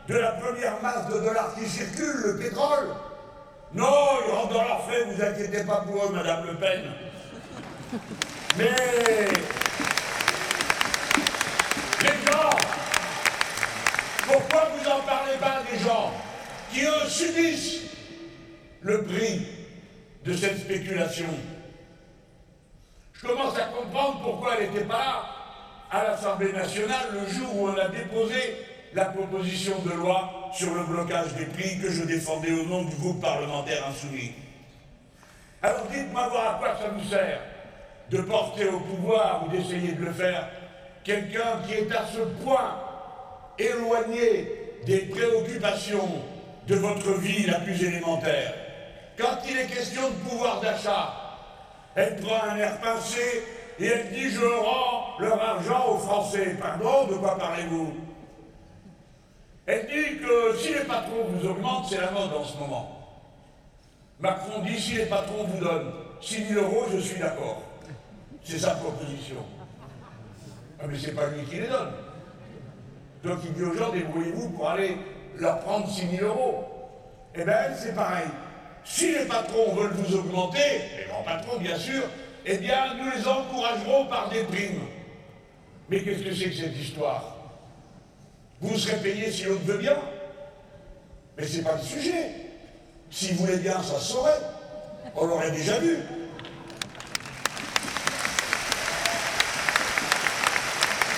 de 0.08 0.16
la 0.16 0.32
première 0.34 0.82
masse 0.82 1.08
de 1.08 1.20
dollars 1.20 1.56
qui 1.56 1.68
circule, 1.68 2.22
le 2.26 2.38
pétrole. 2.38 2.96
Non, 3.74 3.86
ils 4.28 4.32
rentrent 4.32 4.54
dans 4.54 4.64
leur 4.64 4.86
fait, 4.90 5.04
vous 5.06 5.24
inquiétez 5.24 5.64
pas 5.64 5.84
pour 5.88 6.06
eux, 6.06 6.12
Madame 6.12 6.46
Le 6.48 6.56
Pen. 6.56 6.92
Mais 8.58 8.76
les 12.02 12.32
gens, 12.32 12.50
pourquoi 14.32 14.70
vous 14.76 14.88
en 14.88 15.02
parlez 15.02 15.38
pas 15.40 15.62
des 15.72 15.80
gens 15.80 16.12
qui 16.72 16.86
eux 16.86 17.08
subissent 17.08 17.82
le 18.82 19.04
prix 19.04 19.42
de 20.24 20.34
cette 20.34 20.60
spéculation? 20.60 21.30
Je 23.14 23.28
commence 23.28 23.58
à 23.58 23.66
comprendre 23.66 24.22
pourquoi 24.22 24.56
elle 24.58 24.72
n'était 24.72 24.86
pas 24.86 25.26
à 25.92 26.04
l'Assemblée 26.04 26.54
nationale 26.54 27.08
le 27.12 27.28
jour 27.28 27.56
où 27.56 27.68
on 27.70 27.78
a 27.78 27.88
déposé 27.90 28.66
la 28.94 29.06
proposition 29.06 29.80
de 29.80 29.92
loi 29.92 30.52
sur 30.54 30.74
le 30.74 30.84
blocage 30.84 31.34
des 31.34 31.46
prix 31.46 31.80
que 31.80 31.90
je 31.90 32.04
défendais 32.04 32.52
au 32.52 32.66
nom 32.66 32.84
du 32.84 32.96
groupe 32.96 33.22
parlementaire 33.22 33.88
insoumis. 33.88 34.34
Alors 35.62 35.86
dites-moi 35.88 36.30
voir 36.30 36.56
à 36.56 36.60
quoi 36.60 36.78
ça 36.78 36.92
nous 36.96 37.04
sert 37.04 37.42
de 38.10 38.22
porter 38.22 38.68
au 38.68 38.80
pouvoir 38.80 39.46
ou 39.46 39.50
d'essayer 39.50 39.92
de 39.92 40.06
le 40.06 40.14
faire 40.14 40.48
quelqu'un 41.04 41.62
qui 41.68 41.74
est 41.74 41.92
à 41.92 42.06
ce 42.06 42.22
point 42.44 42.89
éloigné 43.60 44.52
des 44.86 45.00
préoccupations 45.00 46.10
de 46.68 46.76
votre 46.76 47.14
vie 47.20 47.46
la 47.46 47.60
plus 47.60 47.84
élémentaire. 47.84 48.54
Quand 49.18 49.38
il 49.50 49.58
est 49.58 49.68
question 49.68 50.10
de 50.10 50.30
pouvoir 50.30 50.62
d'achat, 50.62 51.14
elle 51.96 52.16
prend 52.18 52.42
un 52.50 52.58
air 52.58 52.80
pincé 52.80 53.44
et 53.80 53.86
elle 53.86 54.10
dit 54.12 54.30
je 54.30 54.46
rends 54.46 55.20
leur 55.20 55.42
argent 55.42 55.90
aux 55.90 55.98
Français. 55.98 56.56
Pardon, 56.60 57.08
de 57.08 57.16
quoi 57.16 57.38
parlez-vous? 57.38 57.94
Elle 59.66 59.88
dit 59.88 60.20
que 60.20 60.58
si 60.58 60.74
les 60.74 60.86
patrons 60.86 61.26
vous 61.28 61.48
augmentent, 61.48 61.88
c'est 61.90 62.02
la 62.02 62.12
mode 62.12 62.34
en 62.34 62.44
ce 62.44 62.58
moment. 62.58 62.96
Macron 64.20 64.62
dit 64.64 64.80
si 64.80 64.94
les 64.94 65.06
patrons 65.06 65.44
vous 65.44 65.64
donnent 65.64 65.94
6 66.22 66.48
000 66.48 66.66
euros, 66.66 66.86
je 66.92 67.00
suis 67.00 67.20
d'accord. 67.20 67.62
C'est 68.44 68.60
sa 68.60 68.72
proposition. 68.72 69.46
Ah, 70.82 70.86
mais 70.88 70.98
c'est 70.98 71.14
pas 71.14 71.28
lui 71.28 71.44
qui 71.46 71.58
les 71.58 71.68
donne. 71.68 71.94
Donc 73.24 73.40
il 73.44 73.54
dit 73.54 73.64
aux 73.64 73.74
gens, 73.74 73.92
débrouillez-vous 73.92 74.50
pour 74.50 74.70
aller 74.70 74.98
leur 75.38 75.60
prendre 75.60 75.90
6 75.90 76.18
000 76.18 76.26
euros. 76.26 76.66
Eh 77.36 77.44
bien, 77.44 77.56
c'est 77.78 77.94
pareil. 77.94 78.28
Si 78.84 79.12
les 79.12 79.26
patrons 79.26 79.76
veulent 79.76 79.94
vous 79.94 80.16
augmenter, 80.16 80.60
les 80.98 81.06
grands 81.06 81.24
patrons 81.24 81.60
bien 81.60 81.78
sûr, 81.78 82.04
eh 82.46 82.58
bien, 82.58 82.96
nous 82.96 83.12
les 83.12 83.28
encouragerons 83.28 84.06
par 84.06 84.30
des 84.30 84.44
primes. 84.44 84.82
Mais 85.90 86.02
qu'est-ce 86.02 86.24
que 86.24 86.34
c'est 86.34 86.50
que 86.50 86.56
cette 86.56 86.78
histoire? 86.78 87.36
Vous 88.62 88.78
serez 88.78 88.98
payé 88.98 89.32
si 89.32 89.46
l'autre 89.46 89.64
veut 89.66 89.78
bien 89.78 89.98
Mais 91.38 91.46
c'est 91.46 91.64
pas 91.64 91.76
le 91.76 91.82
sujet. 91.82 92.32
S'il 93.10 93.36
voulait 93.36 93.58
bien, 93.58 93.82
ça 93.82 94.00
se 94.00 94.14
saurait. 94.14 94.40
On 95.16 95.26
l'aurait 95.26 95.52
déjà 95.52 95.80
vu. 95.80 95.98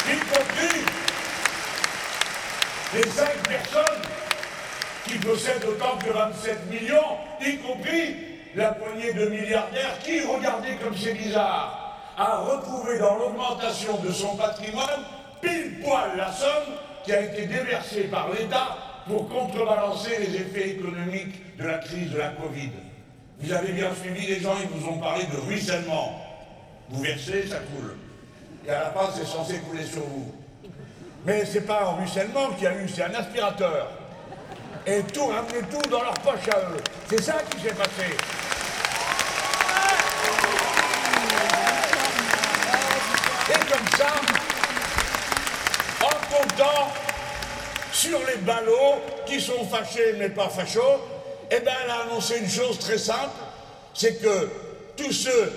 y 0.08 0.20
compris 0.20 1.01
les 2.94 3.04
cinq 3.04 3.48
personnes 3.48 4.02
qui 5.06 5.18
possèdent 5.20 5.66
autant 5.66 5.98
que 5.98 6.12
27 6.12 6.70
millions, 6.70 7.18
y 7.42 7.58
compris 7.58 8.16
la 8.56 8.74
poignée 8.74 9.14
de 9.14 9.28
milliardaires 9.28 9.98
qui, 10.04 10.22
regardez 10.22 10.76
comme 10.84 10.96
c'est 10.96 11.14
bizarre, 11.14 11.98
a 12.18 12.38
retrouvé 12.38 13.00
dans 13.00 13.16
l'augmentation 13.16 13.98
de 13.98 14.12
son 14.12 14.36
patrimoine 14.36 15.04
pile 15.42 15.80
poil 15.84 16.12
la 16.18 16.32
somme 16.32 16.76
qui 17.04 17.14
a 17.14 17.22
été 17.22 17.48
déversée 17.48 18.04
par 18.04 18.30
l'État 18.32 18.78
pour 19.08 19.28
contrebalancer 19.30 20.18
les 20.20 20.36
effets 20.36 20.70
économiques 20.72 21.58
de 21.58 21.66
la 21.66 21.80
crise 21.80 22.12
de 22.12 22.18
la 22.18 22.30
Covid. 22.30 22.72
Vous 23.40 23.52
avez 23.52 23.72
bien 23.72 23.90
suivi 23.96 24.28
les 24.28 24.40
gens, 24.40 24.54
ils 24.62 24.70
vous 24.70 24.88
ont 24.88 25.00
parlé 25.00 25.24
de 25.26 25.38
ruissellement. 25.38 26.22
Vous 26.90 27.02
versez, 27.02 27.48
ça 27.48 27.58
coule 27.58 27.96
et 28.68 28.70
à 28.70 28.80
la 28.80 28.92
fin, 28.92 29.10
c'est 29.16 29.26
censé 29.26 29.58
couler 29.60 29.86
sur 29.86 30.02
vous. 30.02 30.32
Mais 31.24 31.46
c'est 31.46 31.62
pas 31.62 31.84
un 31.84 31.92
ruissellement 31.98 32.50
qu'il 32.52 32.64
y 32.64 32.68
a 32.68 32.76
eu, 32.76 32.90
c'est 32.90 33.04
un 33.04 33.14
aspirateur. 33.14 33.90
Et 34.88 35.04
tout, 35.04 35.28
ramener 35.28 35.62
tout 35.70 35.90
dans 35.90 36.02
leur 36.02 36.16
poche 36.16 36.48
à 36.52 36.60
eux. 36.72 36.82
C'est 37.08 37.22
ça 37.22 37.36
qui 37.50 37.62
s'est 37.62 37.76
passé. 37.76 38.18
Et 43.50 43.72
comme 43.72 43.88
ça, 43.98 44.14
en 46.02 46.34
comptant 46.34 46.92
sur 47.92 48.18
les 48.28 48.38
ballots 48.38 49.02
qui 49.28 49.40
sont 49.40 49.64
fâchés 49.66 50.16
mais 50.18 50.30
pas 50.30 50.50
fachos, 50.50 50.82
eh 51.52 51.60
bien 51.60 51.74
elle 51.84 51.92
a 51.92 52.00
annoncé 52.08 52.40
une 52.40 52.50
chose 52.50 52.80
très 52.80 52.98
simple, 52.98 53.30
c'est 53.94 54.20
que 54.20 54.50
tous 54.98 55.12
ceux 55.12 55.54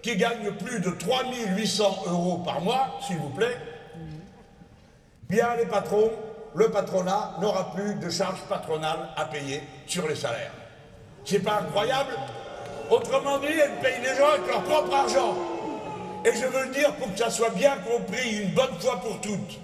qui 0.00 0.16
gagne 0.16 0.52
plus 0.52 0.80
de 0.80 0.90
3800 0.90 2.04
euros 2.06 2.38
par 2.38 2.62
mois, 2.62 2.98
s'il 3.06 3.18
vous 3.18 3.30
plaît, 3.30 3.58
bien 5.28 5.56
les 5.56 5.66
patrons, 5.66 6.10
le 6.54 6.70
patronat 6.70 7.34
n'aura 7.40 7.72
plus 7.74 7.94
de 7.94 8.10
charges 8.10 8.40
patronales 8.48 9.10
à 9.16 9.26
payer 9.26 9.62
sur 9.86 10.08
les 10.08 10.16
salaires. 10.16 10.52
C'est 11.24 11.40
pas 11.40 11.60
incroyable? 11.60 12.12
Autrement 12.90 13.38
dit, 13.38 13.46
elle 13.48 13.80
paye 13.82 14.00
les 14.00 14.16
gens 14.16 14.28
avec 14.28 14.46
leur 14.46 14.62
propre 14.62 14.94
argent. 14.94 15.36
Et 16.24 16.32
je 16.32 16.46
veux 16.46 16.64
le 16.64 16.72
dire 16.72 16.94
pour 16.96 17.12
que 17.12 17.18
ça 17.18 17.30
soit 17.30 17.50
bien 17.50 17.76
compris 17.78 18.42
une 18.42 18.54
bonne 18.54 18.80
fois 18.80 19.00
pour 19.00 19.20
toutes. 19.20 19.58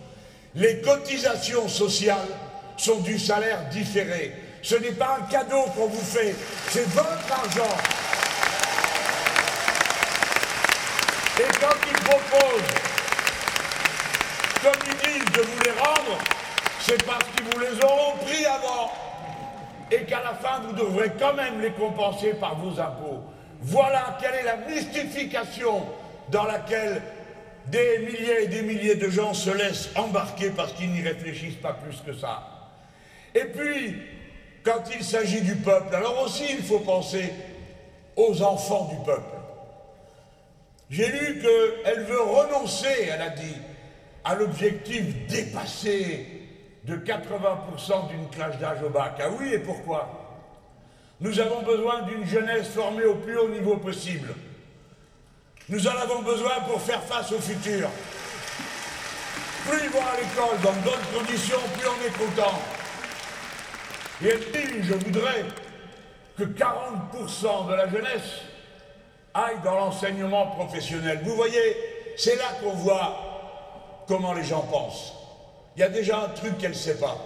Les 0.54 0.80
cotisations 0.82 1.68
sociales 1.68 2.28
sont 2.76 3.00
du 3.00 3.18
salaire 3.18 3.68
différé. 3.70 4.34
Ce 4.62 4.74
n'est 4.74 4.92
pas 4.92 5.18
un 5.20 5.30
cadeau 5.30 5.62
qu'on 5.76 5.86
vous 5.86 6.04
fait, 6.04 6.34
c'est 6.68 6.86
votre 6.90 7.32
argent. 7.32 7.76
Et 11.38 11.58
quand 11.60 11.76
ils 11.88 12.04
proposent, 12.04 13.01
comme 14.62 14.80
ils 14.86 14.96
disent, 14.96 15.32
de 15.32 15.40
vous 15.42 15.62
les 15.64 15.70
rendre, 15.72 16.18
c'est 16.80 17.04
parce 17.04 17.24
qu'ils 17.24 17.44
vous 17.44 17.58
les 17.58 17.84
auront 17.84 18.16
pris 18.24 18.44
avant. 18.46 18.92
Et 19.90 20.04
qu'à 20.04 20.22
la 20.22 20.34
fin, 20.34 20.60
vous 20.60 20.72
devrez 20.72 21.12
quand 21.18 21.34
même 21.34 21.60
les 21.60 21.72
compenser 21.72 22.34
par 22.34 22.56
vos 22.56 22.80
impôts. 22.80 23.22
Voilà 23.60 24.18
quelle 24.20 24.34
est 24.34 24.44
la 24.44 24.56
mystification 24.56 25.86
dans 26.30 26.44
laquelle 26.44 27.02
des 27.66 27.98
milliers 27.98 28.44
et 28.44 28.48
des 28.48 28.62
milliers 28.62 28.94
de 28.94 29.08
gens 29.10 29.34
se 29.34 29.50
laissent 29.50 29.90
embarquer 29.94 30.50
parce 30.50 30.72
qu'ils 30.72 30.90
n'y 30.90 31.02
réfléchissent 31.02 31.56
pas 31.56 31.74
plus 31.74 32.00
que 32.04 32.18
ça. 32.18 32.42
Et 33.34 33.44
puis, 33.44 33.96
quand 34.62 34.82
il 34.94 35.04
s'agit 35.04 35.42
du 35.42 35.56
peuple, 35.56 35.94
alors 35.94 36.22
aussi 36.22 36.44
il 36.50 36.62
faut 36.62 36.80
penser 36.80 37.32
aux 38.16 38.42
enfants 38.42 38.90
du 38.90 39.04
peuple. 39.04 39.36
J'ai 40.90 41.06
lu 41.06 41.40
qu'elle 41.40 42.02
veut 42.04 42.20
renoncer, 42.20 43.08
elle 43.12 43.22
a 43.22 43.30
dit, 43.30 43.56
à 44.24 44.34
l'objectif 44.34 45.26
dépassé 45.26 46.26
de 46.84 46.96
80% 46.96 48.08
d'une 48.08 48.28
classe 48.30 48.58
d'âge 48.58 48.82
au 48.84 48.88
bac. 48.88 49.14
Ah 49.20 49.28
oui, 49.38 49.52
et 49.52 49.58
pourquoi? 49.58 50.08
Nous 51.20 51.38
avons 51.38 51.62
besoin 51.62 52.02
d'une 52.02 52.26
jeunesse 52.26 52.68
formée 52.68 53.04
au 53.04 53.14
plus 53.14 53.38
haut 53.38 53.48
niveau 53.48 53.76
possible. 53.76 54.34
Nous 55.68 55.86
en 55.86 55.96
avons 55.96 56.22
besoin 56.22 56.60
pour 56.66 56.80
faire 56.80 57.02
face 57.02 57.30
au 57.32 57.38
futur. 57.38 57.88
Plus 59.68 59.78
ils 59.84 59.90
vont 59.90 60.00
à 60.00 60.16
l'école 60.16 60.60
dans 60.62 60.72
de 60.72 60.84
bonnes 60.84 61.20
conditions, 61.20 61.60
plus 61.78 61.88
on 61.88 62.06
est 62.06 62.18
content. 62.18 62.58
Et 64.24 64.28
elle 64.28 64.82
je 64.84 64.94
voudrais 64.94 65.44
que 66.36 66.44
40% 66.44 67.68
de 67.68 67.74
la 67.74 67.88
jeunesse 67.88 68.42
aille 69.34 69.60
dans 69.64 69.76
l'enseignement 69.76 70.48
professionnel. 70.48 71.20
Vous 71.24 71.36
voyez, 71.36 71.76
c'est 72.16 72.36
là 72.36 72.44
qu'on 72.60 72.72
voit 72.72 73.31
comment 74.06 74.32
les 74.32 74.44
gens 74.44 74.62
pensent. 74.62 75.12
Il 75.76 75.80
y 75.80 75.84
a 75.84 75.88
déjà 75.88 76.18
un 76.18 76.28
truc 76.28 76.58
qu'elle 76.58 76.72
ne 76.72 76.76
sait 76.76 76.98
pas. 76.98 77.16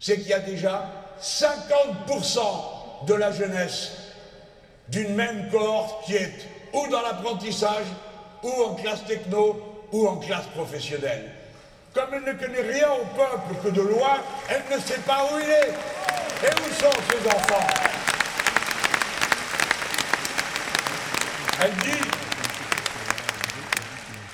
C'est 0.00 0.18
qu'il 0.18 0.28
y 0.28 0.34
a 0.34 0.40
déjà 0.40 0.90
50% 1.20 2.40
de 3.06 3.14
la 3.14 3.30
jeunesse 3.32 3.92
d'une 4.88 5.14
même 5.14 5.48
cohorte 5.50 6.04
qui 6.04 6.16
est 6.16 6.32
ou 6.72 6.86
dans 6.88 7.02
l'apprentissage, 7.02 7.86
ou 8.42 8.50
en 8.64 8.74
classe 8.74 9.04
techno, 9.04 9.60
ou 9.92 10.08
en 10.08 10.16
classe 10.16 10.46
professionnelle. 10.54 11.30
Comme 11.94 12.14
elle 12.14 12.24
ne 12.24 12.32
connaît 12.32 12.62
rien 12.62 12.88
au 12.92 13.04
peuple 13.14 13.62
que 13.62 13.68
de 13.68 13.82
loin, 13.82 14.18
elle 14.48 14.62
ne 14.74 14.80
sait 14.80 15.00
pas 15.00 15.24
où 15.24 15.38
il 15.38 15.50
est. 15.50 15.74
Et 16.44 16.50
où 16.50 16.74
sont 16.74 16.90
ses 17.10 17.28
enfants? 17.28 17.66
Elle 21.62 21.74
dit, 21.76 22.00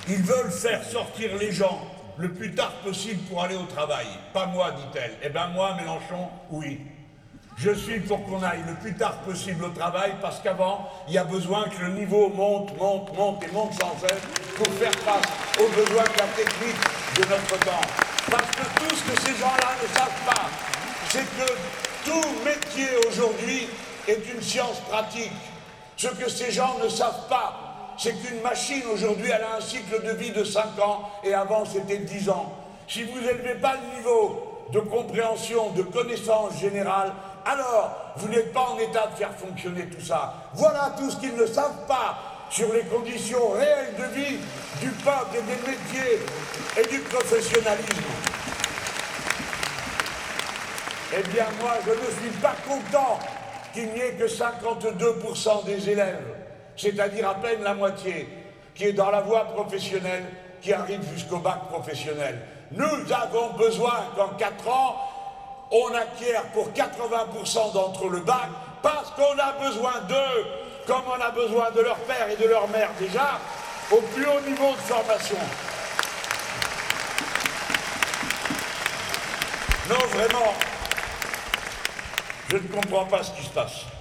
ils 0.09 0.23
veulent 0.23 0.51
faire 0.51 0.83
sortir 0.85 1.37
les 1.37 1.53
gens 1.53 1.81
le 2.17 2.33
plus 2.33 2.55
tard 2.55 2.73
possible 2.85 3.21
pour 3.29 3.43
aller 3.43 3.57
au 3.57 3.65
travail. 3.65 4.07
Pas 4.33 4.47
moi, 4.47 4.73
dit-elle. 4.73 5.13
Eh 5.23 5.29
bien 5.29 5.49
moi, 5.49 5.75
Mélenchon, 5.77 6.29
oui. 6.51 6.81
Je 7.57 7.73
suis 7.73 8.01
pour 8.01 8.25
qu'on 8.25 8.43
aille 8.43 8.63
le 8.67 8.75
plus 8.75 8.95
tard 8.95 9.17
possible 9.19 9.65
au 9.65 9.71
travail 9.71 10.13
parce 10.23 10.41
qu'avant, 10.41 10.89
il 11.09 11.15
y 11.15 11.19
a 11.19 11.25
besoin 11.25 11.69
que 11.69 11.83
le 11.83 11.91
niveau 11.91 12.29
monte, 12.29 12.77
monte, 12.79 13.17
monte 13.17 13.43
et 13.45 13.53
monte 13.53 13.73
sans 13.75 13.97
cesse 13.99 14.23
pour 14.57 14.69
faire 14.75 14.95
face 15.05 15.25
aux 15.59 15.69
besoins 15.69 16.05
de 16.05 16.19
la 16.19 16.29
technique 16.37 16.77
de 17.17 17.29
notre 17.29 17.59
temps. 17.65 17.89
Parce 18.31 18.51
que 18.51 18.63
tout 18.79 18.95
ce 18.95 19.11
que 19.11 19.21
ces 19.23 19.37
gens-là 19.41 19.71
ne 19.83 19.89
savent 19.89 20.25
pas, 20.27 20.49
c'est 21.11 21.25
que 21.25 21.53
tout 22.05 22.29
métier 22.45 22.89
aujourd'hui 23.09 23.69
est 24.07 24.23
une 24.33 24.41
science 24.41 24.79
pratique. 24.89 25.33
Ce 25.97 26.09
que 26.09 26.31
ces 26.31 26.53
gens 26.53 26.77
ne 26.83 26.89
savent 26.89 27.27
pas, 27.29 27.68
c'est 27.99 28.15
qu'une 28.15 28.41
machine 28.41 28.83
aujourd'hui, 28.93 29.27
elle 29.27 29.43
a 29.43 29.57
un 29.57 29.61
cycle 29.61 30.03
de 30.05 30.13
vie 30.13 30.31
de 30.31 30.45
5 30.45 30.79
ans 30.81 31.11
et 31.25 31.35
avant 31.35 31.65
c'était 31.65 31.99
10 31.99 32.31
ans. 32.31 32.53
Si 32.87 33.03
vous 33.03 33.21
n'élevez 33.21 33.57
pas 33.57 33.75
le 33.75 33.99
niveau 33.99 34.67
de 34.73 34.81
compréhension, 34.81 35.71
de 35.71 35.83
connaissance 35.83 36.59
générale, 36.59 37.13
alors 37.45 37.91
vous 38.17 38.29
n'êtes 38.29 38.53
pas 38.53 38.69
en 38.71 38.79
état 38.79 39.09
de 39.09 39.17
faire 39.17 39.35
fonctionner 39.35 39.87
tout 39.87 40.05
ça. 40.05 40.35
Voilà 40.55 40.95
tout 40.97 41.11
ce 41.11 41.17
qu'ils 41.17 41.35
ne 41.35 41.47
savent 41.47 41.87
pas 41.87 42.19
sur 42.51 42.73
les 42.73 42.83
conditions 42.83 43.51
réelles 43.51 43.95
de 43.99 44.05
vie 44.15 44.39
du 44.81 44.89
peuple 44.91 45.37
et 45.37 45.43
des 45.43 45.71
métiers 45.71 46.21
et 46.79 46.87
du 46.87 47.01
professionnalisme. 47.01 48.03
Eh 51.17 51.23
bien 51.29 51.47
moi, 51.61 51.73
je 51.85 51.91
ne 51.91 52.31
suis 52.31 52.39
pas 52.41 52.55
content 52.67 53.19
qu'il 53.73 53.91
n'y 53.93 54.01
ait 54.01 54.13
que 54.13 54.25
52% 54.25 55.65
des 55.65 55.91
élèves, 55.91 56.23
c'est-à-dire 56.79 57.29
à 57.29 57.35
peine 57.35 57.63
la 57.63 57.75
moitié, 57.75 58.29
qui 58.75 58.85
est 58.85 58.93
dans 58.93 59.11
la 59.11 59.21
voie 59.21 59.45
professionnelle, 59.47 60.25
qui 60.63 60.73
arrive 60.73 61.03
jusqu'au 61.13 61.39
bac 61.39 61.67
professionnel. 61.69 62.41
Nous 62.71 63.13
avons 63.13 63.53
besoin 63.55 64.07
qu'en 64.17 64.29
4 64.29 64.69
ans, 64.69 64.97
on 65.71 65.95
acquiert 65.95 66.45
pour 66.53 66.71
80% 66.71 67.73
d'entre 67.73 68.07
eux 68.07 68.11
le 68.11 68.21
bac 68.21 68.49
parce 68.83 69.11
qu'on 69.11 69.39
a 69.39 69.53
besoin 69.69 70.01
d'eux, 70.09 70.47
comme 70.87 71.03
on 71.07 71.21
a 71.21 71.31
besoin 71.31 71.71
de 71.73 71.81
leur 71.81 71.97
père 71.97 72.29
et 72.31 72.37
de 72.37 72.49
leur 72.49 72.69
mère 72.69 72.91
déjà, 72.99 73.39
au 73.91 73.97
plus 73.97 74.27
haut 74.27 74.41
niveau 74.41 74.73
de 74.73 74.81
formation. 74.81 75.39
Non, 79.89 80.07
vraiment, 80.13 80.55
je 82.51 82.57
ne 82.57 82.69
comprends 82.69 83.07
pas 83.07 83.23
ce 83.23 83.33
qui 83.33 83.45
se 83.45 83.51
passe. 83.51 83.98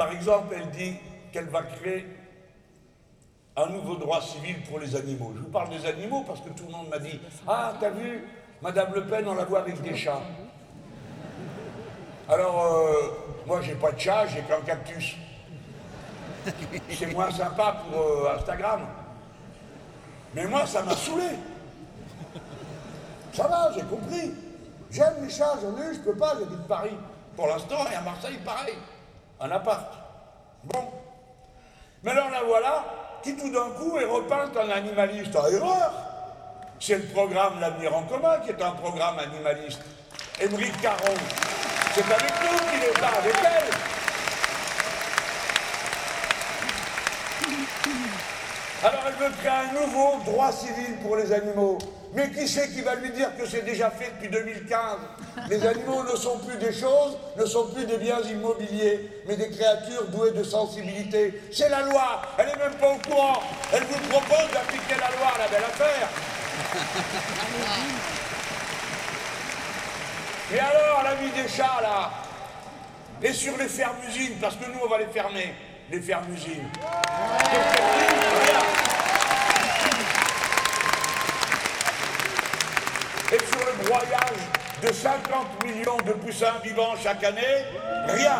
Par 0.00 0.12
exemple, 0.12 0.54
elle 0.56 0.70
dit 0.70 0.96
qu'elle 1.30 1.50
va 1.50 1.60
créer 1.62 2.06
un 3.54 3.66
nouveau 3.66 3.96
droit 3.96 4.22
civil 4.22 4.56
pour 4.62 4.78
les 4.78 4.96
animaux. 4.96 5.34
Je 5.36 5.42
vous 5.42 5.50
parle 5.50 5.68
des 5.68 5.84
animaux 5.84 6.24
parce 6.26 6.40
que 6.40 6.48
tout 6.48 6.64
le 6.64 6.72
monde 6.72 6.88
m'a 6.88 6.98
dit 6.98 7.20
Ah, 7.46 7.74
t'as 7.78 7.90
vu, 7.90 8.26
Madame 8.62 8.94
Le 8.94 9.04
Pen, 9.04 9.28
on 9.28 9.34
la 9.34 9.44
voit 9.44 9.58
avec 9.58 9.82
des 9.82 9.94
chats. 9.94 10.22
Alors, 12.30 12.64
euh, 12.64 12.94
moi, 13.46 13.60
j'ai 13.60 13.74
pas 13.74 13.92
de 13.92 14.00
chat, 14.00 14.26
j'ai 14.28 14.40
qu'un 14.40 14.62
cactus. 14.62 15.16
C'est 16.88 17.12
moins 17.12 17.30
sympa 17.30 17.82
pour 17.84 18.00
euh, 18.00 18.36
Instagram. 18.38 18.80
Mais 20.34 20.46
moi, 20.46 20.64
ça 20.64 20.80
m'a 20.82 20.96
saoulé. 20.96 21.28
Ça 23.34 23.46
va, 23.46 23.70
j'ai 23.74 23.82
compris. 23.82 24.32
J'aime 24.90 25.16
les 25.20 25.28
chats, 25.28 25.58
j'en 25.60 25.76
ai, 25.76 25.92
je 25.92 26.00
peux 26.00 26.16
pas, 26.16 26.38
j'habite 26.38 26.66
Paris. 26.66 26.96
Pour 27.36 27.48
l'instant, 27.48 27.84
et 27.92 27.96
à 27.96 28.00
Marseille, 28.00 28.38
pareil. 28.42 28.78
Un 29.40 29.50
appart. 29.52 29.86
Bon. 30.64 30.84
Mais 32.02 32.10
alors 32.10 32.30
la 32.30 32.42
voilà, 32.42 32.84
qui 33.22 33.34
tout 33.36 33.50
d'un 33.50 33.70
coup 33.70 33.96
est 33.98 34.04
repeinte 34.04 34.54
en 34.56 34.70
animaliste. 34.70 35.34
En 35.34 35.46
erreur 35.46 35.92
C'est 36.78 36.96
le 36.96 37.04
programme 37.04 37.58
L'avenir 37.58 37.96
en 37.96 38.02
commun 38.02 38.38
qui 38.44 38.50
est 38.50 38.62
un 38.62 38.72
programme 38.72 39.18
animaliste. 39.18 39.80
Émeric 40.40 40.78
Caron, 40.80 41.14
c'est 41.94 42.04
avec 42.04 42.32
nous 42.42 42.58
qu'il 42.70 42.82
est 42.82 43.00
là, 43.00 43.08
avec 43.18 43.34
elle. 43.44 43.70
Alors 48.82 49.00
elle 49.06 49.14
veut 49.14 49.36
créer 49.38 49.50
un 49.50 49.72
nouveau 49.80 50.18
droit 50.24 50.52
civil 50.52 50.96
pour 51.02 51.16
les 51.16 51.32
animaux. 51.32 51.78
Mais 52.12 52.28
qui 52.30 52.48
c'est 52.48 52.68
qui 52.70 52.82
va 52.82 52.96
lui 52.96 53.10
dire 53.10 53.36
que 53.36 53.46
c'est 53.46 53.64
déjà 53.64 53.88
fait 53.90 54.10
depuis 54.14 54.28
2015 54.28 54.98
Les 55.48 55.64
animaux 55.64 56.02
ne 56.02 56.16
sont 56.16 56.38
plus 56.38 56.56
des 56.58 56.72
choses, 56.72 57.16
ne 57.36 57.44
sont 57.44 57.68
plus 57.68 57.86
des 57.86 57.98
biens 57.98 58.20
immobiliers, 58.20 59.08
mais 59.28 59.36
des 59.36 59.48
créatures 59.50 60.08
douées 60.08 60.32
de 60.32 60.42
sensibilité. 60.42 61.40
C'est 61.52 61.68
la 61.68 61.82
loi, 61.82 62.22
elle 62.36 62.46
n'est 62.46 62.56
même 62.56 62.74
pas 62.74 62.90
au 62.90 62.98
courant. 63.08 63.42
Elle 63.72 63.84
vous 63.84 64.08
propose 64.08 64.50
d'appliquer 64.52 64.96
la 65.00 65.10
loi, 65.16 65.32
la 65.38 65.48
belle 65.48 65.64
affaire. 65.64 66.08
Et 70.52 70.58
alors, 70.58 71.04
la 71.04 71.14
vie 71.14 71.30
des 71.30 71.48
chats, 71.48 71.80
là? 71.80 72.10
Et 73.22 73.32
sur 73.32 73.56
les 73.56 73.68
fermes-usines, 73.68 74.38
parce 74.40 74.56
que 74.56 74.64
nous, 74.64 74.80
on 74.84 74.88
va 74.88 74.98
les 74.98 75.06
fermer, 75.06 75.54
les 75.90 76.00
fermes-usines. 76.00 76.68
Et 83.32 83.38
sur 83.38 83.64
le 83.64 83.84
broyage 83.84 84.40
de 84.82 84.92
50 84.92 85.64
millions 85.64 85.96
de 85.98 86.12
poussins 86.14 86.58
vivants 86.64 86.96
chaque 87.00 87.22
année, 87.22 87.64
rien. 88.08 88.38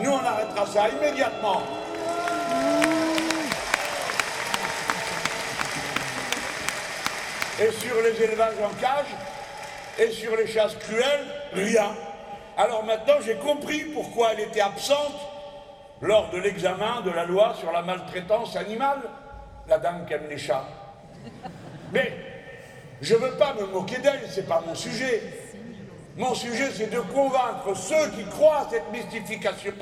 Nous, 0.00 0.10
on 0.10 0.24
arrêtera 0.24 0.66
ça 0.66 0.88
immédiatement. 0.88 1.62
Et 7.60 7.72
sur 7.72 8.02
les 8.02 8.22
élevages 8.22 8.54
en 8.62 8.74
cage, 8.80 9.06
et 9.98 10.10
sur 10.10 10.36
les 10.36 10.46
chasses 10.46 10.76
cruelles, 10.76 11.26
rien. 11.52 11.90
Alors 12.56 12.84
maintenant, 12.84 13.14
j'ai 13.24 13.36
compris 13.36 13.80
pourquoi 13.94 14.32
elle 14.32 14.40
était 14.40 14.60
absente 14.60 15.18
lors 16.00 16.30
de 16.30 16.38
l'examen 16.38 17.00
de 17.00 17.10
la 17.10 17.24
loi 17.24 17.54
sur 17.58 17.72
la 17.72 17.82
maltraitance 17.82 18.54
animale, 18.54 19.00
la 19.66 19.78
dame 19.78 20.06
qui 20.06 20.14
aime 20.14 20.28
les 20.28 20.38
chats. 20.38 20.66
Mais 21.92 22.12
je 23.04 23.14
ne 23.14 23.18
veux 23.18 23.32
pas 23.32 23.54
me 23.54 23.66
moquer 23.66 23.98
d'elle, 23.98 24.22
c'est 24.30 24.48
pas 24.48 24.62
mon 24.66 24.74
sujet. 24.74 25.22
Mon 26.16 26.34
sujet, 26.34 26.70
c'est 26.74 26.90
de 26.90 27.00
convaincre 27.00 27.76
ceux 27.76 28.08
qui 28.16 28.24
croient 28.24 28.60
à 28.60 28.68
cette 28.70 28.90
mystification, 28.92 29.72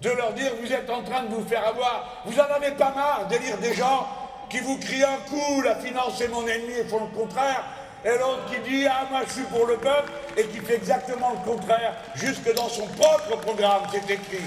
de 0.00 0.10
leur 0.10 0.32
dire 0.32 0.52
vous 0.62 0.72
êtes 0.72 0.88
en 0.88 1.02
train 1.02 1.24
de 1.24 1.34
vous 1.34 1.46
faire 1.46 1.66
avoir, 1.66 2.22
vous 2.24 2.38
en 2.38 2.44
avez 2.44 2.70
pas 2.72 2.92
marre 2.94 3.28
de 3.28 3.36
lire 3.36 3.58
des 3.58 3.74
gens 3.74 4.06
qui 4.48 4.60
vous 4.60 4.78
crient 4.78 5.04
un 5.04 5.18
coup, 5.28 5.60
la 5.62 5.74
finance 5.76 6.20
est 6.20 6.28
mon 6.28 6.46
ennemi 6.46 6.72
et 6.72 6.84
font 6.84 7.00
le 7.00 7.18
contraire, 7.18 7.64
et 8.04 8.10
l'autre 8.10 8.46
qui 8.50 8.70
dit 8.70 8.86
ah 8.86 9.06
moi 9.10 9.20
je 9.26 9.32
suis 9.32 9.42
pour 9.42 9.66
le 9.66 9.76
peuple 9.76 10.10
et 10.36 10.44
qui 10.44 10.58
fait 10.58 10.76
exactement 10.76 11.32
le 11.32 11.50
contraire, 11.50 11.96
jusque 12.14 12.54
dans 12.54 12.68
son 12.68 12.86
propre 12.86 13.36
programme, 13.40 13.82
c'est 13.92 14.10
écrit. 14.10 14.38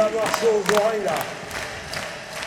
Va 0.00 0.06
avoir 0.06 0.38
chaud 0.38 0.46
aux 0.46 0.76
oreilles 0.76 1.04
là, 1.04 1.14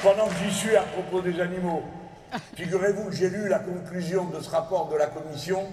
pendant 0.01 0.27
que 0.27 0.33
j'y 0.43 0.51
suis 0.51 0.75
à 0.75 0.81
propos 0.81 1.21
des 1.21 1.39
animaux. 1.39 1.83
Figurez-vous 2.55 3.09
que 3.09 3.15
j'ai 3.15 3.29
lu 3.29 3.47
la 3.47 3.59
conclusion 3.59 4.25
de 4.25 4.41
ce 4.41 4.49
rapport 4.49 4.89
de 4.89 4.95
la 4.95 5.05
Commission 5.07 5.67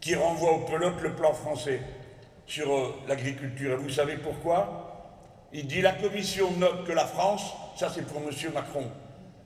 qui 0.00 0.14
renvoie 0.14 0.52
au 0.52 0.58
pelote 0.60 1.00
le 1.00 1.14
plan 1.14 1.32
français 1.32 1.80
sur 2.46 2.70
euh, 2.70 2.94
l'agriculture. 3.08 3.72
Et 3.72 3.76
vous 3.76 3.88
savez 3.88 4.18
pourquoi? 4.18 5.08
Il 5.54 5.66
dit 5.66 5.80
la 5.80 5.92
Commission 5.92 6.50
note 6.58 6.86
que 6.86 6.92
la 6.92 7.06
France, 7.06 7.54
ça 7.76 7.88
c'est 7.94 8.02
pour 8.02 8.18
M. 8.20 8.28
Macron, 8.52 8.84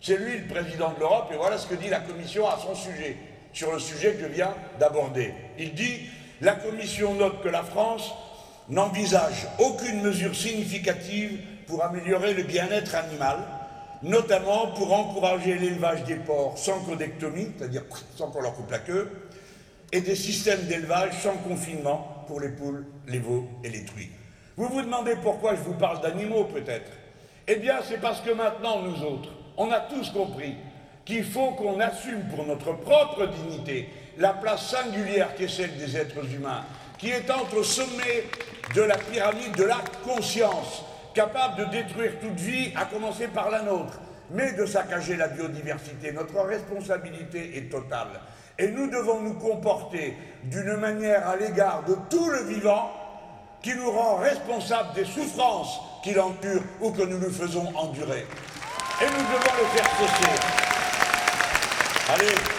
c'est 0.00 0.16
lui 0.16 0.38
le 0.38 0.46
président 0.46 0.92
de 0.92 0.98
l'Europe, 0.98 1.30
et 1.32 1.36
voilà 1.36 1.58
ce 1.58 1.68
que 1.68 1.74
dit 1.74 1.88
la 1.88 2.00
Commission 2.00 2.48
à 2.48 2.58
son 2.58 2.74
sujet, 2.74 3.16
sur 3.52 3.72
le 3.72 3.78
sujet 3.78 4.14
que 4.14 4.22
je 4.22 4.26
viens 4.26 4.54
d'aborder. 4.80 5.34
Il 5.56 5.74
dit 5.74 6.08
la 6.40 6.54
Commission 6.54 7.14
note 7.14 7.42
que 7.42 7.48
la 7.48 7.62
France 7.62 8.12
n'envisage 8.68 9.46
aucune 9.58 10.02
mesure 10.02 10.34
significative 10.34 11.40
pour 11.66 11.82
améliorer 11.84 12.34
le 12.34 12.42
bien-être 12.42 12.94
animal, 12.94 13.38
notamment 14.02 14.68
pour 14.68 14.92
encourager 14.92 15.54
l'élevage 15.54 16.04
des 16.04 16.16
porcs 16.16 16.58
sans 16.58 16.80
codectomie, 16.80 17.48
c'est-à-dire 17.58 17.84
sans 18.16 18.30
qu'on 18.30 18.40
leur 18.40 18.54
coupe 18.54 18.70
la 18.70 18.78
queue, 18.78 19.10
et 19.90 20.00
des 20.00 20.16
systèmes 20.16 20.62
d'élevage 20.66 21.12
sans 21.22 21.36
confinement 21.36 22.24
pour 22.26 22.40
les 22.40 22.50
poules, 22.50 22.86
les 23.06 23.18
veaux 23.18 23.48
et 23.64 23.70
les 23.70 23.84
truies. 23.84 24.10
Vous 24.56 24.68
vous 24.68 24.82
demandez 24.82 25.16
pourquoi 25.22 25.54
je 25.54 25.60
vous 25.60 25.74
parle 25.74 26.00
d'animaux 26.02 26.44
peut-être? 26.44 26.90
Eh 27.46 27.56
bien 27.56 27.76
c'est 27.88 28.00
parce 28.00 28.20
que 28.20 28.30
maintenant 28.30 28.82
nous 28.82 29.02
autres, 29.02 29.30
on 29.56 29.70
a 29.70 29.80
tous 29.80 30.10
compris 30.10 30.54
qu'il 31.04 31.24
faut 31.24 31.52
qu'on 31.52 31.80
assume 31.80 32.22
pour 32.34 32.44
notre 32.44 32.72
propre 32.74 33.26
dignité 33.28 33.88
la 34.18 34.34
place 34.34 34.68
singulière 34.68 35.34
qui 35.36 35.44
est 35.44 35.48
celle 35.48 35.76
des 35.78 35.96
êtres 35.96 36.24
humains, 36.34 36.64
qui 36.98 37.08
est 37.08 37.30
entre 37.30 37.62
sommet 37.62 38.24
de 38.74 38.82
la 38.82 38.96
pyramide 38.96 39.56
de 39.56 39.64
la 39.64 39.78
conscience, 40.04 40.84
capable 41.14 41.56
de 41.56 41.64
détruire 41.70 42.18
toute 42.20 42.38
vie, 42.38 42.72
à 42.76 42.84
commencer 42.84 43.28
par 43.28 43.50
la 43.50 43.62
nôtre, 43.62 43.98
mais 44.30 44.52
de 44.52 44.66
saccager 44.66 45.16
la 45.16 45.28
biodiversité. 45.28 46.12
Notre 46.12 46.40
responsabilité 46.40 47.56
est 47.56 47.70
totale. 47.70 48.20
Et 48.58 48.68
nous 48.68 48.88
devons 48.88 49.20
nous 49.20 49.34
comporter 49.34 50.16
d'une 50.44 50.76
manière 50.76 51.28
à 51.28 51.36
l'égard 51.36 51.84
de 51.84 51.96
tout 52.10 52.28
le 52.28 52.42
vivant 52.44 52.90
qui 53.62 53.74
nous 53.74 53.90
rend 53.90 54.16
responsables 54.16 54.94
des 54.94 55.04
souffrances 55.04 55.80
qu'il 56.02 56.18
endure 56.20 56.62
ou 56.80 56.90
que 56.90 57.02
nous 57.02 57.18
lui 57.18 57.32
faisons 57.32 57.66
endurer. 57.76 58.26
Et 59.00 59.04
nous 59.06 59.22
devons 59.22 59.54
le 59.58 59.66
faire 59.76 59.90
cesser. 59.98 60.58
Allez, 62.14 62.57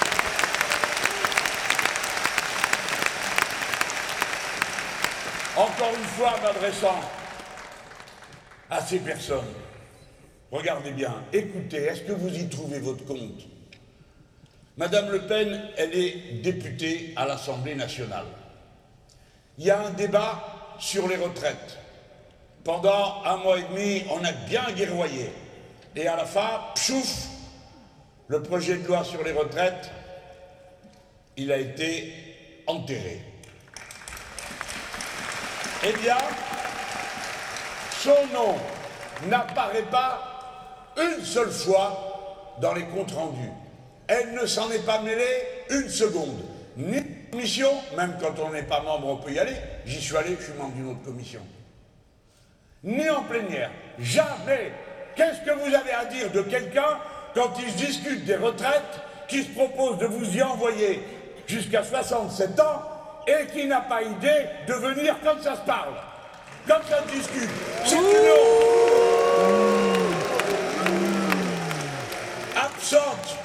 encore 5.60 5.93
une 5.93 6.06
fois 6.06 6.39
m'adressant 6.41 7.00
à 8.69 8.82
ces 8.82 9.00
personnes, 9.00 9.54
regardez 10.52 10.91
bien, 10.91 11.13
écoutez, 11.34 11.84
est-ce 11.84 12.02
que 12.02 12.13
vous 12.13 12.34
y 12.34 12.48
trouvez 12.48 12.80
votre 12.80 13.06
compte? 13.06 13.45
Madame 14.78 15.10
Le 15.10 15.28
Pen, 15.28 15.62
elle 15.76 15.93
est 15.93 16.41
députée 16.41 17.13
à 17.17 17.26
l'Assemblée 17.26 17.76
nationale. 17.76 18.28
Il 19.58 19.65
y 19.65 19.72
a 19.72 19.82
un 19.82 19.89
débat 19.89 20.41
sur 20.80 21.10
les 21.10 21.17
retraites. 21.17 21.78
Pendant 22.63 23.22
un 23.26 23.38
mois 23.38 23.60
et 23.60 23.63
demi, 23.63 24.04
on 24.10 24.24
a 24.24 24.32
bien 24.32 24.63
guerroyé. 24.72 25.30
Et 25.98 26.08
à 26.08 26.15
la 26.15 26.26
fin, 26.26 26.62
pchouf, 26.76 27.28
le 28.30 28.41
projet 28.41 28.78
de 28.78 28.88
loi 28.88 29.04
sur 29.04 29.22
les 29.24 29.34
retraites, 29.34 29.91
il 31.36 31.52
a 31.52 31.58
été 31.58 32.13
enterré. 32.67 33.29
Eh 35.86 35.94
bien, 35.94 36.18
son 38.02 38.28
nom 38.34 38.56
n'apparaît 39.28 39.84
pas 39.84 40.94
une 40.98 41.24
seule 41.24 41.52
fois 41.52 42.58
dans 42.60 42.74
les 42.74 42.86
comptes 42.86 43.12
rendus. 43.12 43.52
Elle 44.08 44.34
ne 44.34 44.46
s'en 44.46 44.70
est 44.72 44.86
pas 44.86 45.02
mêlée 45.02 45.24
une 45.70 45.88
seconde. 45.88 46.44
Ni 46.76 47.02
commission, 47.32 47.70
même 47.96 48.18
quand 48.20 48.39
on 48.44 48.52
n'est 48.52 48.63
pas 48.63 48.82
membre, 48.82 49.08
on 49.08 49.18
peut 49.18 49.32
y 49.32 49.39
aller. 49.39 49.56
J'y 49.86 50.02
suis 50.02 50.18
allé, 50.18 50.36
je 50.38 50.46
suis 50.46 50.54
membre 50.54 50.74
d'une 50.76 50.92
autre 50.92 51.04
commission. 51.04 51.42
Ni 52.84 53.10
en 53.10 53.24
plénière. 53.24 53.72
Jamais. 54.00 54.74
Qu'est-ce 55.15 55.42
que 55.42 55.52
vous 55.52 55.74
avez 55.74 55.92
à 55.92 56.06
dire 56.06 56.32
de 56.32 56.42
quelqu'un 56.42 56.98
quand 57.36 57.54
il 57.60 57.74
discute 57.76 58.26
des 58.26 58.36
retraites, 58.36 59.02
qui 59.28 59.44
se 59.44 59.50
propose 59.50 60.00
de 60.00 60.08
vous 60.08 60.36
y 60.36 60.42
envoyer 60.42 61.04
jusqu'à 61.48 61.84
67 61.84 62.60
ans 62.60 62.82
et 63.27 63.47
qui 63.47 63.67
n'a 63.67 63.82
pas 63.82 64.01
idée 64.01 64.45
de 64.67 64.73
venir 64.73 65.15
comme 65.23 65.41
ça 65.41 65.55
se 65.55 65.62
parle, 65.62 65.93
comme 66.67 66.82
ça 66.89 67.03
se 67.03 67.15
discute. 67.15 67.49
C'est 67.86 67.95
une 67.95 68.03
Absente 72.55 73.38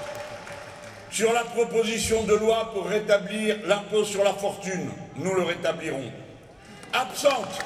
sur 1.11 1.33
la 1.33 1.45
proposition 1.45 2.25
de 2.25 2.35
loi 2.35 2.71
pour 2.75 2.87
rétablir 2.87 3.57
l'impôt 3.67 4.05
sur 4.05 4.25
la 4.25 4.33
fortune, 4.33 4.91
nous 5.17 5.35
le 5.35 5.43
rétablirons. 5.43 6.11
Absente 6.93 7.65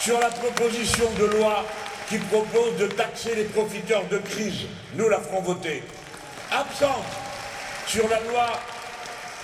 sur 0.00 0.18
la 0.20 0.28
proposition 0.28 1.04
de 1.18 1.24
loi 1.24 1.64
qui 2.08 2.18
propose 2.18 2.76
de 2.78 2.86
taxer 2.86 3.34
les 3.34 3.44
profiteurs 3.44 4.04
de 4.10 4.18
crise, 4.18 4.66
nous 4.94 5.08
la 5.08 5.18
ferons 5.18 5.42
voter. 5.42 5.82
Absente 6.50 7.04
sur 7.86 8.08
la 8.08 8.20
loi 8.20 8.46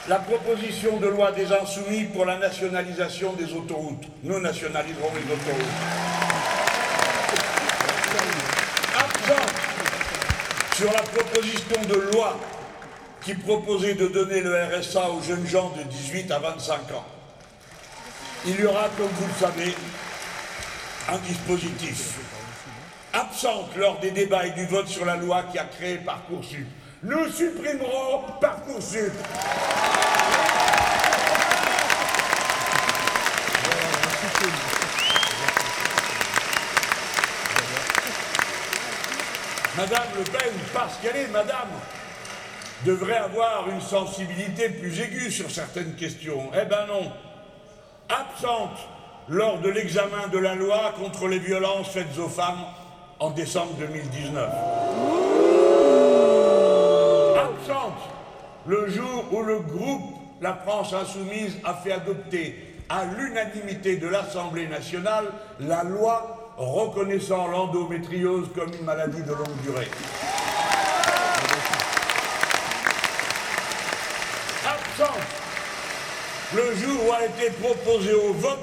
la 0.09 0.19
proposition 0.19 0.97
de 0.97 1.07
loi 1.09 1.33
des 1.33 1.53
insoumis 1.53 2.05
pour 2.05 2.25
la 2.25 2.39
nationalisation 2.39 3.33
des 3.35 3.53
autoroutes. 3.53 4.05
Nous 4.23 4.41
nationaliserons 4.41 5.11
les 5.15 5.33
autoroutes. 5.33 5.67
Absent 8.99 9.47
sur 10.75 10.93
la 10.93 11.03
proposition 11.03 11.83
de 11.89 12.13
loi 12.13 12.39
qui 13.23 13.35
proposait 13.35 13.95
de 13.95 14.09
donner 14.09 14.41
le 14.41 14.57
RSA 14.65 15.11
aux 15.11 15.23
jeunes 15.23 15.47
gens 15.47 15.71
de 15.77 15.83
18 15.83 16.31
à 16.31 16.39
25 16.39 16.75
ans. 16.93 17.05
Il 18.47 18.59
y 18.59 18.64
aura, 18.64 18.89
comme 18.97 19.09
vous 19.09 19.27
le 19.27 19.47
savez, 19.47 19.74
un 21.11 21.18
dispositif. 21.18 22.18
Absente 23.12 23.77
lors 23.77 23.99
des 23.99 24.12
débats 24.12 24.47
et 24.47 24.53
du 24.53 24.64
vote 24.66 24.89
sur 24.89 25.05
la 25.05 25.16
loi 25.16 25.43
qui 25.53 25.59
a 25.59 25.64
créé 25.64 25.99
Parcoursup. 25.99 26.66
Nous 27.03 27.30
supprimerons 27.32 28.24
Parcoursup. 28.40 29.12
Madame 39.76 40.03
Le 40.18 40.24
Pen, 40.24 40.53
parce 40.74 40.98
qu'elle 40.98 41.16
est 41.16 41.28
madame, 41.28 41.68
devrait 42.84 43.16
avoir 43.16 43.66
une 43.70 43.80
sensibilité 43.80 44.68
plus 44.68 45.01
aiguë 45.01 45.30
sur 45.30 45.51
certaines 45.51 45.94
questions. 45.94 46.51
Eh 46.53 46.66
ben 46.66 46.86
non. 46.86 47.11
Absente 48.11 48.78
lors 49.28 49.59
de 49.61 49.70
l'examen 49.70 50.28
de 50.30 50.38
la 50.38 50.55
loi 50.55 50.92
contre 50.98 51.28
les 51.28 51.38
violences 51.38 51.88
faites 51.88 52.18
aux 52.18 52.28
femmes 52.28 52.64
en 53.20 53.30
décembre 53.30 53.72
2019. 53.78 54.51
Absente 57.38 58.03
le 58.67 58.89
jour 58.89 59.25
où 59.33 59.43
le 59.43 59.59
groupe 59.61 60.15
La 60.41 60.55
France 60.55 60.93
Insoumise 60.93 61.59
a 61.65 61.75
fait 61.75 61.93
adopter 61.93 62.57
à 62.89 63.05
l'unanimité 63.05 63.97
de 63.97 64.09
l'Assemblée 64.09 64.67
nationale 64.67 65.27
la 65.61 65.85
loi 65.85 66.53
reconnaissant 66.57 67.47
l'endométriose 67.49 68.49
comme 68.55 68.73
une 68.79 68.85
maladie 68.85 69.23
de 69.23 69.33
longue 69.33 69.61
durée. 69.63 69.89
Absente 74.67 75.41
le 76.55 76.75
jour 76.75 77.07
où 77.07 77.13
a 77.13 77.27
été 77.27 77.51
proposé 77.63 78.13
au 78.13 78.33
vote 78.33 78.59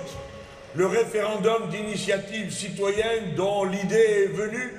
le 0.75 0.87
référendum 0.87 1.69
d'initiative 1.69 2.51
citoyenne 2.51 3.33
dont 3.35 3.63
l'idée 3.63 4.25
est 4.25 4.33
venue 4.33 4.73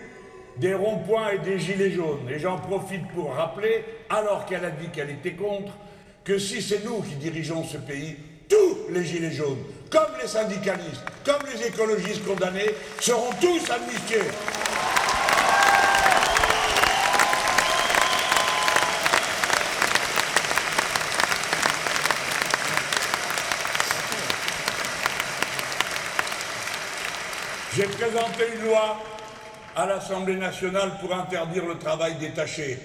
des 0.58 0.74
ronds-points 0.74 1.30
et 1.30 1.38
des 1.38 1.58
gilets 1.58 1.90
jaunes. 1.90 2.28
Et 2.30 2.38
j'en 2.38 2.58
profite 2.58 3.06
pour 3.14 3.34
rappeler, 3.34 3.84
alors 4.10 4.46
qu'elle 4.46 4.64
a 4.64 4.70
dit 4.70 4.88
qu'elle 4.88 5.10
était 5.10 5.32
contre, 5.32 5.72
que 6.24 6.38
si 6.38 6.60
c'est 6.60 6.84
nous 6.84 7.00
qui 7.02 7.14
dirigeons 7.14 7.64
ce 7.64 7.78
pays, 7.78 8.16
tous 8.48 8.92
les 8.92 9.04
gilets 9.04 9.30
jaunes, 9.30 9.62
comme 9.90 10.10
les 10.20 10.28
syndicalistes, 10.28 11.04
comme 11.24 11.42
les 11.52 11.66
écologistes 11.66 12.24
condamnés, 12.24 12.74
seront 13.00 13.30
tous 13.40 13.70
amnistiés. 13.70 14.18
J'ai 27.76 27.84
présenté 27.84 28.44
une 28.56 28.68
loi 28.68 28.98
à 29.78 29.86
l'Assemblée 29.86 30.34
nationale 30.34 30.90
pour 31.00 31.14
interdire 31.14 31.64
le 31.64 31.78
travail 31.78 32.16
détaché. 32.16 32.80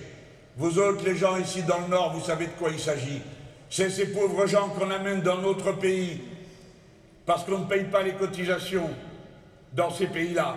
Vous 0.58 0.78
autres, 0.78 1.04
les 1.04 1.16
gens 1.16 1.38
ici 1.38 1.64
dans 1.64 1.80
le 1.80 1.88
Nord, 1.88 2.14
vous 2.14 2.24
savez 2.24 2.46
de 2.46 2.52
quoi 2.52 2.70
il 2.70 2.80
s'agit. 2.80 3.20
C'est 3.68 3.90
ces 3.90 4.14
pauvres 4.14 4.46
gens 4.46 4.70
qu'on 4.70 4.92
amène 4.92 5.22
dans 5.22 5.40
notre 5.40 5.72
pays 5.72 6.22
parce 7.26 7.44
qu'on 7.46 7.60
ne 7.60 7.66
paye 7.66 7.86
pas 7.86 8.04
les 8.04 8.14
cotisations 8.14 8.92
dans 9.74 9.90
ces 9.90 10.06
pays-là 10.06 10.56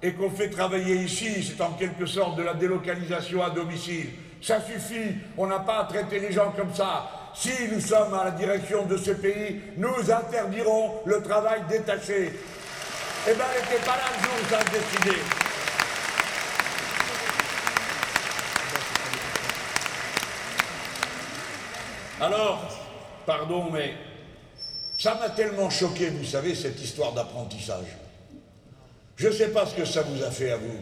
et 0.00 0.12
qu'on 0.12 0.30
fait 0.30 0.50
travailler 0.50 0.94
ici, 1.02 1.42
c'est 1.42 1.60
en 1.60 1.72
quelque 1.72 2.06
sorte 2.06 2.36
de 2.36 2.44
la 2.44 2.54
délocalisation 2.54 3.42
à 3.42 3.50
domicile. 3.50 4.10
Ça 4.40 4.60
suffit, 4.60 5.16
on 5.36 5.48
n'a 5.48 5.58
pas 5.58 5.80
à 5.80 5.84
traiter 5.86 6.20
les 6.20 6.30
gens 6.30 6.52
comme 6.56 6.72
ça. 6.72 7.10
Si 7.34 7.50
nous 7.72 7.80
sommes 7.80 8.14
à 8.14 8.26
la 8.26 8.30
direction 8.30 8.86
de 8.86 8.96
ce 8.96 9.10
pays, 9.10 9.60
nous 9.76 10.12
interdirons 10.12 11.00
le 11.06 11.20
travail 11.22 11.62
détaché. 11.68 12.34
Eh 13.28 13.34
bien, 13.34 13.44
elle 13.54 13.62
n'était 13.62 13.84
pas 13.84 13.96
là 13.96 14.04
le 14.16 14.22
jour 14.22 14.32
où 14.42 14.48
ça 14.48 14.58
a 14.58 14.64
décidé. 14.64 15.18
Alors, 22.18 22.62
pardon, 23.26 23.70
mais 23.70 23.94
ça 24.98 25.16
m'a 25.16 25.28
tellement 25.30 25.68
choqué, 25.68 26.08
vous 26.08 26.24
savez, 26.24 26.54
cette 26.54 26.80
histoire 26.80 27.12
d'apprentissage. 27.12 27.96
Je 29.16 29.28
ne 29.28 29.32
sais 29.32 29.48
pas 29.48 29.66
ce 29.66 29.74
que 29.74 29.84
ça 29.84 30.00
vous 30.00 30.22
a 30.22 30.30
fait 30.30 30.52
à 30.52 30.56
vous. 30.56 30.78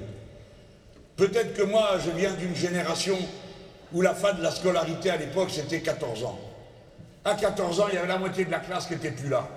Peut-être 1.17 1.55
que 1.55 1.63
moi, 1.63 1.99
je 2.05 2.11
viens 2.13 2.33
d'une 2.35 2.55
génération 2.55 3.19
où 3.93 4.01
la 4.01 4.15
fin 4.15 4.35
de 4.35 4.43
la 4.45 4.53
scolarité 4.53 5.11
à 5.11 5.17
l'époque, 5.17 5.51
c'était 5.51 5.81
14 5.81 6.23
ans. 6.23 6.39
À 7.25 7.35
14 7.35 7.81
ans, 7.81 7.87
il 7.89 7.97
y 7.97 7.99
avait 7.99 8.07
la 8.07 8.19
moitié 8.19 8.45
de 8.45 8.51
la 8.53 8.61
classe 8.61 8.87
qui 8.87 8.93
n'était 8.93 9.11
plus 9.11 9.29
là. 9.29 9.49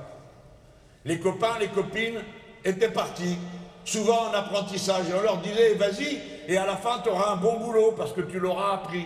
Les 1.06 1.20
copains, 1.20 1.60
les 1.60 1.68
copines 1.68 2.22
étaient 2.64 2.90
partis, 2.90 3.38
souvent 3.86 4.30
en 4.30 4.34
apprentissage. 4.34 5.10
Et 5.10 5.14
on 5.18 5.22
leur 5.22 5.38
disait, 5.38 5.74
vas-y, 5.76 6.20
et 6.48 6.58
à 6.58 6.66
la 6.66 6.76
fin, 6.76 7.00
tu 7.04 7.10
auras 7.10 7.34
un 7.34 7.38
bon 7.38 7.60
boulot 7.60 7.94
parce 7.98 8.14
que 8.14 8.22
tu 8.22 8.40
l'auras 8.40 8.76
appris. 8.76 9.06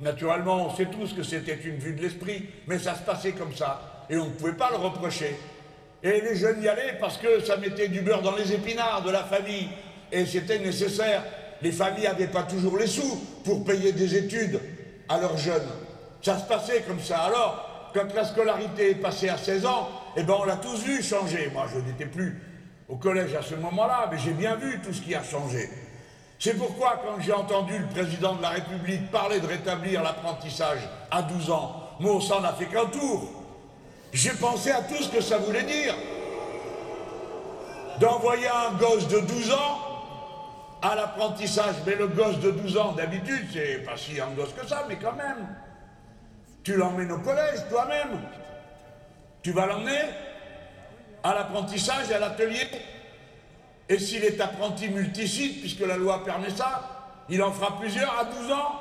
Naturellement, 0.00 0.66
on 0.66 0.74
sait 0.74 0.86
tous 0.86 1.12
que 1.12 1.22
c'était 1.22 1.58
une 1.64 1.76
vue 1.76 1.94
de 1.94 2.02
l'esprit, 2.02 2.44
mais 2.66 2.78
ça 2.78 2.94
se 2.94 3.02
passait 3.02 3.32
comme 3.32 3.54
ça, 3.54 4.06
et 4.10 4.16
on 4.16 4.26
ne 4.26 4.30
pouvait 4.30 4.54
pas 4.54 4.70
le 4.70 4.76
reprocher. 4.76 5.36
Et 6.02 6.20
les 6.20 6.36
jeunes 6.36 6.62
y 6.62 6.68
allaient 6.68 6.98
parce 7.00 7.16
que 7.16 7.40
ça 7.40 7.56
mettait 7.56 7.88
du 7.88 8.00
beurre 8.00 8.22
dans 8.22 8.34
les 8.34 8.52
épinards 8.52 9.02
de 9.02 9.10
la 9.10 9.22
famille, 9.22 9.68
et 10.10 10.26
c'était 10.26 10.58
nécessaire. 10.58 11.24
Les 11.62 11.72
familles 11.72 12.04
n'avaient 12.04 12.26
pas 12.26 12.42
toujours 12.42 12.76
les 12.76 12.88
sous 12.88 13.16
pour 13.44 13.64
payer 13.64 13.92
des 13.92 14.16
études 14.16 14.60
à 15.08 15.18
leurs 15.18 15.38
jeunes. 15.38 15.68
Ça 16.20 16.38
se 16.38 16.44
passait 16.44 16.82
comme 16.82 17.00
ça. 17.00 17.18
Alors, 17.18 17.90
quand 17.94 18.12
la 18.14 18.24
scolarité 18.24 18.90
est 18.90 18.94
passée 18.96 19.28
à 19.28 19.38
16 19.38 19.64
ans, 19.64 19.88
eh 20.16 20.22
ben 20.24 20.34
on 20.38 20.44
l'a 20.44 20.56
tous 20.56 20.82
vu 20.82 21.02
changer. 21.02 21.50
Moi, 21.52 21.66
je 21.72 21.78
n'étais 21.80 22.06
plus 22.06 22.36
au 22.88 22.96
collège 22.96 23.34
à 23.34 23.42
ce 23.42 23.54
moment-là, 23.54 24.08
mais 24.10 24.18
j'ai 24.18 24.32
bien 24.32 24.56
vu 24.56 24.80
tout 24.80 24.92
ce 24.92 25.00
qui 25.00 25.14
a 25.14 25.22
changé. 25.22 25.70
C'est 26.38 26.54
pourquoi, 26.54 27.00
quand 27.04 27.20
j'ai 27.20 27.32
entendu 27.32 27.78
le 27.78 27.86
président 27.86 28.34
de 28.34 28.42
la 28.42 28.50
République 28.50 29.10
parler 29.10 29.40
de 29.40 29.46
rétablir 29.46 30.02
l'apprentissage 30.02 30.80
à 31.10 31.22
12 31.22 31.50
ans, 31.50 31.84
moi, 32.00 32.20
ça 32.20 32.40
n'a 32.40 32.52
fait 32.52 32.66
qu'un 32.66 32.86
tour. 32.86 33.30
J'ai 34.12 34.32
pensé 34.32 34.70
à 34.70 34.82
tout 34.82 35.02
ce 35.02 35.08
que 35.08 35.20
ça 35.20 35.38
voulait 35.38 35.62
dire. 35.62 35.94
D'envoyer 38.00 38.48
un 38.48 38.72
gosse 38.74 39.08
de 39.08 39.20
12 39.20 39.52
ans 39.52 39.78
à 40.82 40.94
l'apprentissage. 40.94 41.76
Mais 41.86 41.94
le 41.94 42.08
gosse 42.08 42.38
de 42.40 42.50
12 42.50 42.76
ans, 42.76 42.92
d'habitude, 42.92 43.48
c'est 43.52 43.84
pas 43.84 43.96
si 43.96 44.20
un 44.20 44.30
gosse 44.30 44.52
que 44.52 44.66
ça, 44.66 44.84
mais 44.88 44.96
quand 44.96 45.14
même. 45.14 45.48
Tu 46.62 46.76
l'emmènes 46.76 47.12
au 47.12 47.18
collège 47.18 47.60
toi-même. 47.70 48.20
Tu 49.42 49.52
vas 49.52 49.66
l'emmener 49.66 50.00
à 51.24 51.34
l'apprentissage 51.34 52.10
et 52.10 52.14
à 52.14 52.18
l'atelier. 52.20 52.68
Et 53.88 53.98
s'il 53.98 54.24
est 54.24 54.40
apprenti 54.40 54.88
multisite, 54.88 55.60
puisque 55.60 55.80
la 55.80 55.96
loi 55.96 56.22
permet 56.24 56.50
ça, 56.50 57.16
il 57.28 57.42
en 57.42 57.50
fera 57.50 57.78
plusieurs 57.80 58.16
à 58.18 58.24
12 58.24 58.52
ans. 58.52 58.80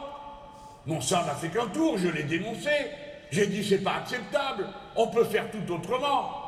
Bon, 0.85 1.01
ça 1.01 1.23
n'a 1.25 1.33
fait 1.35 1.47
qu'un 1.47 1.67
tour, 1.67 1.97
je 1.97 2.09
l'ai 2.09 2.23
dénoncé. 2.23 2.69
J'ai 3.31 3.47
dit 3.47 3.67
c'est 3.67 3.79
pas 3.79 3.95
acceptable, 3.95 4.67
on 4.95 5.07
peut 5.07 5.23
faire 5.23 5.49
tout 5.49 5.73
autrement. 5.73 6.41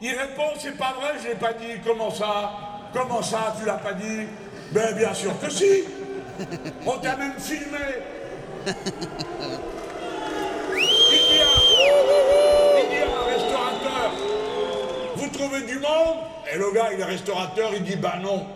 Il 0.00 0.10
répond 0.10 0.52
c'est 0.58 0.76
pas 0.76 0.92
vrai, 0.92 1.14
je 1.22 1.28
l'ai 1.28 1.34
pas 1.34 1.54
dit. 1.54 1.80
Comment 1.84 2.10
ça? 2.10 2.52
Comment 2.92 3.22
ça, 3.22 3.54
tu 3.58 3.66
l'as 3.66 3.74
pas 3.74 3.94
dit? 3.94 4.26
Ben 4.72 4.94
bien 4.94 5.12
sûr 5.12 5.32
que 5.40 5.50
si. 5.50 5.84
On 6.86 6.98
t'a 6.98 7.16
même 7.16 7.38
filmé. 7.38 7.78
Il 11.12 11.40
à, 11.40 11.46
il 12.78 12.88
dit 12.88 13.02
à 13.02 13.04
un 13.18 13.24
restaurateur, 13.24 14.12
vous 15.40 15.48
trouvez 15.48 15.66
du 15.66 15.78
monde 15.78 16.18
Et 16.52 16.58
le 16.58 16.72
gars, 16.72 16.92
il 16.92 17.00
est 17.00 17.04
restaurateur, 17.04 17.70
il 17.74 17.82
dit 17.82 17.96
bah 17.96 18.14
non. 18.22 18.46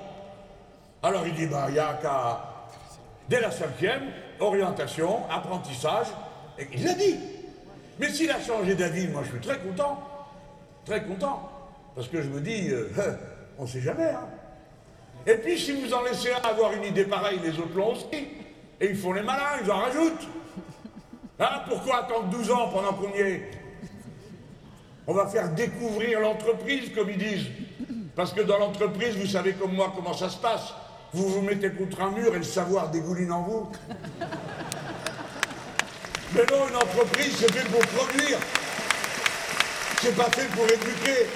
Alors 1.02 1.26
il 1.26 1.34
dit 1.34 1.46
bah 1.46 1.66
il 1.68 1.76
y 1.76 1.78
a 1.78 1.94
qu'à 1.94 2.40
dès 3.28 3.40
la 3.40 3.50
cinquième, 3.50 4.02
orientation, 4.40 5.28
apprentissage. 5.30 6.06
Et 6.58 6.68
il 6.72 6.84
l'a 6.84 6.94
dit. 6.94 7.18
Mais 7.98 8.08
s'il 8.08 8.30
a 8.30 8.40
changé 8.40 8.74
d'avis, 8.74 9.08
moi 9.08 9.22
je 9.24 9.30
suis 9.30 9.40
très 9.40 9.58
content. 9.58 10.02
Très 10.84 11.02
content. 11.02 11.50
Parce 11.94 12.08
que 12.08 12.22
je 12.22 12.28
me 12.28 12.40
dis, 12.40 12.70
euh, 12.70 12.88
on 13.58 13.62
ne 13.62 13.68
sait 13.68 13.80
jamais. 13.80 14.10
Hein. 14.10 14.28
Et 15.26 15.36
puis 15.36 15.58
si 15.58 15.72
vous 15.72 15.92
en 15.94 16.02
laissez 16.02 16.32
un 16.32 16.48
avoir 16.48 16.72
une 16.72 16.84
idée 16.84 17.04
pareille, 17.04 17.38
les 17.42 17.58
autres 17.58 17.74
l'ont 17.74 17.92
aussi. 17.92 18.06
Et 18.80 18.90
ils 18.90 18.96
font 18.96 19.12
les 19.12 19.22
malins, 19.22 19.60
ils 19.62 19.70
en 19.70 19.78
rajoutent. 19.78 20.28
Hein, 21.38 21.62
pourquoi 21.68 22.00
attendre 22.00 22.24
12 22.24 22.50
ans 22.50 22.68
pendant 22.68 22.92
qu'on 22.92 23.12
y 23.14 23.20
est? 23.20 23.63
On 25.06 25.12
va 25.12 25.26
faire 25.26 25.50
découvrir 25.50 26.20
l'entreprise, 26.20 26.90
comme 26.94 27.10
ils 27.10 27.18
disent. 27.18 27.46
Parce 28.16 28.32
que 28.32 28.40
dans 28.40 28.58
l'entreprise, 28.58 29.16
vous 29.16 29.26
savez 29.26 29.52
comme 29.52 29.74
moi 29.74 29.92
comment 29.94 30.14
ça 30.14 30.30
se 30.30 30.38
passe. 30.38 30.72
Vous 31.12 31.28
vous 31.28 31.42
mettez 31.42 31.70
contre 31.70 32.00
un 32.00 32.10
mur 32.10 32.34
et 32.34 32.38
le 32.38 32.44
savoir 32.44 32.90
dégouline 32.90 33.32
en 33.32 33.42
vous. 33.42 33.68
Mais 36.34 36.44
non, 36.50 36.68
une 36.68 36.76
entreprise, 36.76 37.36
c'est 37.38 37.52
fait 37.52 37.68
pour 37.70 37.80
produire. 37.86 38.38
C'est 40.00 40.16
pas 40.16 40.30
fait 40.30 40.48
pour 40.48 40.64
éduquer. 40.64 41.26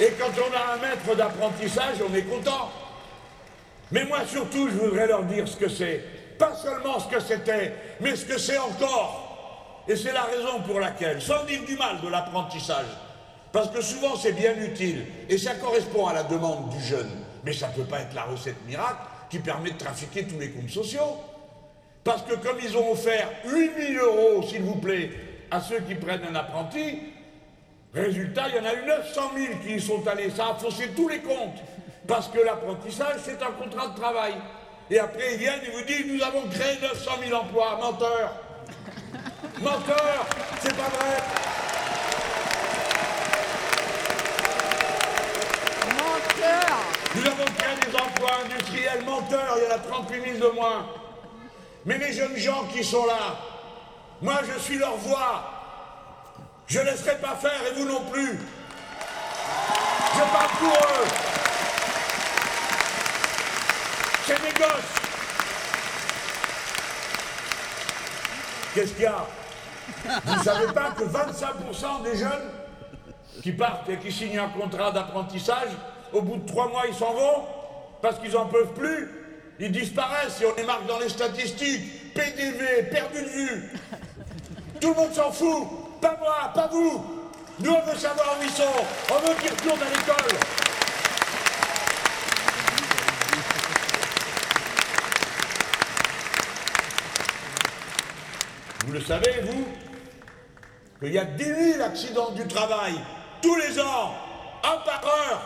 Et 0.00 0.12
quand 0.18 0.30
on 0.38 0.52
a 0.54 0.74
un 0.74 0.78
maître 0.78 1.16
d'apprentissage, 1.16 1.96
on 2.08 2.14
est 2.14 2.22
content. 2.22 2.70
Mais 3.90 4.04
moi, 4.04 4.20
surtout, 4.26 4.68
je 4.68 4.76
voudrais 4.76 5.06
leur 5.06 5.24
dire 5.24 5.46
ce 5.48 5.56
que 5.56 5.68
c'est. 5.68 6.04
Pas 6.38 6.54
seulement 6.54 6.98
ce 6.98 7.08
que 7.08 7.20
c'était, 7.20 7.72
mais 8.00 8.16
ce 8.16 8.24
que 8.24 8.38
c'est 8.38 8.58
encore. 8.58 9.23
Et 9.86 9.96
c'est 9.96 10.12
la 10.12 10.22
raison 10.22 10.60
pour 10.66 10.80
laquelle, 10.80 11.20
sans 11.20 11.44
dire 11.44 11.62
du 11.64 11.76
mal 11.76 12.00
de 12.00 12.08
l'apprentissage, 12.08 12.86
parce 13.52 13.68
que 13.68 13.82
souvent 13.82 14.16
c'est 14.16 14.32
bien 14.32 14.54
utile, 14.56 15.04
et 15.28 15.38
ça 15.38 15.54
correspond 15.54 16.06
à 16.06 16.14
la 16.14 16.22
demande 16.22 16.70
du 16.70 16.82
jeune, 16.82 17.10
mais 17.44 17.52
ça 17.52 17.68
ne 17.68 17.74
peut 17.74 17.88
pas 17.88 18.00
être 18.00 18.14
la 18.14 18.24
recette 18.24 18.64
miracle 18.66 19.02
qui 19.30 19.38
permet 19.38 19.70
de 19.70 19.78
trafiquer 19.78 20.26
tous 20.26 20.38
les 20.38 20.50
comptes 20.50 20.70
sociaux. 20.70 21.18
Parce 22.02 22.22
que 22.22 22.34
comme 22.34 22.58
ils 22.62 22.76
ont 22.76 22.92
offert 22.92 23.28
8000 23.46 23.98
euros, 23.98 24.42
s'il 24.42 24.62
vous 24.62 24.76
plaît, 24.76 25.10
à 25.50 25.60
ceux 25.60 25.80
qui 25.80 25.94
prennent 25.94 26.24
un 26.30 26.34
apprenti, 26.34 26.98
résultat, 27.94 28.48
il 28.48 28.56
y 28.56 28.58
en 28.58 28.64
a 28.64 28.74
eu 28.74 28.86
900 28.86 29.20
000 29.36 29.46
qui 29.64 29.74
y 29.76 29.80
sont 29.80 30.06
allés. 30.06 30.30
Ça 30.30 30.48
a 30.48 30.54
faussé 30.54 30.90
tous 30.94 31.08
les 31.08 31.20
comptes. 31.20 31.62
Parce 32.06 32.28
que 32.28 32.40
l'apprentissage, 32.40 33.16
c'est 33.24 33.42
un 33.42 33.52
contrat 33.52 33.88
de 33.88 33.96
travail. 33.96 34.34
Et 34.90 34.98
après, 34.98 35.32
ils 35.32 35.38
viennent 35.38 35.60
et 35.66 35.70
vous 35.70 35.84
disent, 35.84 36.06
nous 36.06 36.22
avons 36.22 36.42
créé 36.48 36.78
900 36.82 37.10
000 37.26 37.40
emplois. 37.40 37.78
Menteur. 37.80 38.34
Menteur. 39.64 40.26
C'est 40.60 40.76
pas 40.76 40.90
vrai. 40.90 41.16
Menteur 45.88 46.76
Nous 47.14 47.26
avons 47.26 47.44
créé 47.56 47.90
des 47.90 47.96
emplois 47.96 48.30
industriels. 48.44 49.04
Menteur. 49.06 49.56
Il 49.56 49.64
y 49.64 49.72
en 49.72 49.76
a 49.76 49.78
38 49.78 50.38
000 50.38 50.50
de 50.50 50.54
moins. 50.54 50.86
Mais 51.86 51.96
les 51.96 52.12
jeunes 52.12 52.36
gens 52.36 52.64
qui 52.74 52.84
sont 52.84 53.06
là, 53.06 53.38
moi 54.20 54.40
je 54.52 54.60
suis 54.60 54.76
leur 54.76 54.96
voix. 54.96 55.50
Je 56.66 56.80
ne 56.80 56.84
laisserai 56.84 57.16
pas 57.16 57.34
faire 57.36 57.60
et 57.66 57.74
vous 57.78 57.86
non 57.86 58.04
plus. 58.10 58.38
Je 60.14 60.20
parle 60.30 60.50
pour 60.58 60.74
eux. 60.74 61.06
C'est 64.26 64.42
mes 64.42 64.52
gosses. 64.52 64.94
Qu'est-ce 68.74 68.92
qu'il 68.92 69.02
y 69.02 69.06
a? 69.06 69.26
Vous 70.24 70.38
ne 70.38 70.42
savez 70.42 70.72
pas 70.72 70.90
que 70.90 71.04
25% 71.04 72.02
des 72.04 72.16
jeunes 72.16 72.50
qui 73.42 73.52
partent 73.52 73.88
et 73.88 73.98
qui 73.98 74.12
signent 74.12 74.38
un 74.38 74.48
contrat 74.48 74.90
d'apprentissage, 74.90 75.70
au 76.12 76.22
bout 76.22 76.36
de 76.36 76.46
trois 76.46 76.68
mois, 76.68 76.84
ils 76.88 76.94
s'en 76.94 77.12
vont 77.12 77.44
parce 78.00 78.18
qu'ils 78.18 78.32
n'en 78.32 78.46
peuvent 78.46 78.72
plus. 78.74 79.10
Ils 79.60 79.72
disparaissent 79.72 80.40
et 80.40 80.46
on 80.46 80.54
les 80.56 80.64
marque 80.64 80.86
dans 80.86 80.98
les 80.98 81.08
statistiques. 81.08 82.14
PDV, 82.14 82.90
perdu 82.90 83.22
de 83.22 83.28
vue. 83.28 83.70
Tout 84.80 84.90
le 84.90 84.94
monde 84.94 85.12
s'en 85.12 85.32
fout. 85.32 85.66
Pas 86.00 86.16
moi, 86.20 86.50
pas 86.54 86.68
vous. 86.68 87.04
Nous, 87.60 87.72
on 87.72 87.90
veut 87.90 87.98
savoir 87.98 88.36
où 88.38 88.42
ils 88.42 88.50
sont. 88.50 88.62
On 89.10 89.26
veut 89.26 89.34
qu'ils 89.40 89.50
retournent 89.50 89.82
à 89.82 89.90
l'école. 89.90 90.63
Vous 98.86 98.92
le 98.92 99.00
savez, 99.00 99.40
vous, 99.42 99.66
qu'il 101.00 101.14
y 101.14 101.18
a 101.18 101.24
10 101.24 101.44
000 101.44 101.82
accidents 101.82 102.30
du 102.32 102.46
travail 102.46 102.94
tous 103.40 103.56
les 103.56 103.80
ans, 103.80 104.14
un 104.62 104.76
par 104.84 105.02
heure, 105.04 105.42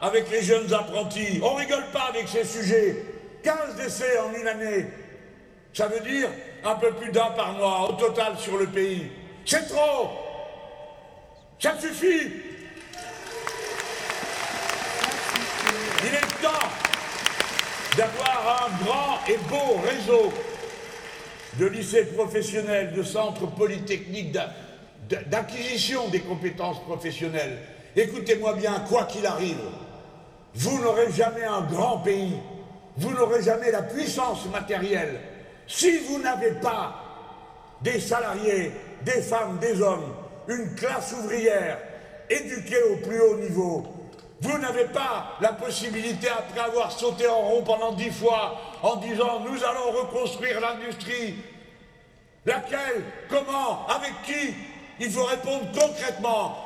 avec 0.00 0.30
les 0.30 0.42
jeunes 0.42 0.72
apprentis. 0.72 1.40
On 1.42 1.54
rigole 1.54 1.84
pas 1.92 2.08
avec 2.08 2.28
ces 2.28 2.44
sujets. 2.44 3.04
15 3.42 3.76
décès 3.76 4.18
en 4.18 4.32
une 4.32 4.48
année. 4.48 4.86
Ça 5.74 5.86
veut 5.86 6.00
dire 6.00 6.28
un 6.64 6.74
peu 6.76 6.92
plus 6.92 7.10
d'un 7.10 7.30
par 7.30 7.52
mois 7.52 7.90
au 7.90 7.92
total 7.92 8.38
sur 8.38 8.56
le 8.56 8.66
pays. 8.66 9.10
C'est 9.44 9.68
trop. 9.68 10.10
Ça 11.58 11.78
suffit. 11.78 12.32
Il 16.04 16.14
est 16.14 16.42
temps 16.42 16.68
d'avoir 17.96 18.66
un 18.66 18.84
grand 18.84 19.18
et 19.28 19.38
beau 19.48 19.80
réseau 19.86 20.32
de 21.58 21.66
lycées 21.66 22.04
professionnels, 22.04 22.92
de 22.94 23.02
centres 23.02 23.46
polytechniques 23.46 24.36
d'acquisition 25.08 26.08
des 26.08 26.20
compétences 26.20 26.80
professionnelles. 26.82 27.58
Écoutez-moi 27.94 28.54
bien, 28.54 28.84
quoi 28.88 29.04
qu'il 29.04 29.26
arrive, 29.26 29.60
vous 30.54 30.80
n'aurez 30.80 31.12
jamais 31.12 31.44
un 31.44 31.62
grand 31.62 31.98
pays, 31.98 32.36
vous 32.96 33.12
n'aurez 33.12 33.42
jamais 33.42 33.70
la 33.70 33.82
puissance 33.82 34.46
matérielle 34.46 35.20
si 35.66 35.98
vous 35.98 36.20
n'avez 36.20 36.52
pas 36.52 36.96
des 37.82 38.00
salariés, 38.00 38.72
des 39.04 39.22
femmes, 39.22 39.58
des 39.60 39.80
hommes, 39.80 40.14
une 40.48 40.74
classe 40.74 41.12
ouvrière 41.12 41.78
éduquée 42.28 42.82
au 42.90 42.96
plus 42.96 43.20
haut 43.20 43.38
niveau. 43.38 43.86
Vous 44.42 44.58
n'avez 44.58 44.86
pas 44.86 45.36
la 45.40 45.52
possibilité, 45.52 46.28
après 46.28 46.58
avoir 46.58 46.90
sauté 46.90 47.28
en 47.28 47.40
rond 47.42 47.62
pendant 47.62 47.92
dix 47.92 48.10
fois, 48.10 48.60
en 48.82 48.96
disant 48.96 49.38
nous 49.48 49.62
allons 49.62 49.92
reconstruire 50.00 50.60
l'industrie. 50.60 51.36
Laquelle? 52.44 53.04
Comment? 53.30 53.86
Avec 53.86 54.12
qui? 54.26 54.52
Il 54.98 55.12
faut 55.12 55.24
répondre 55.24 55.66
concrètement. 55.72 56.58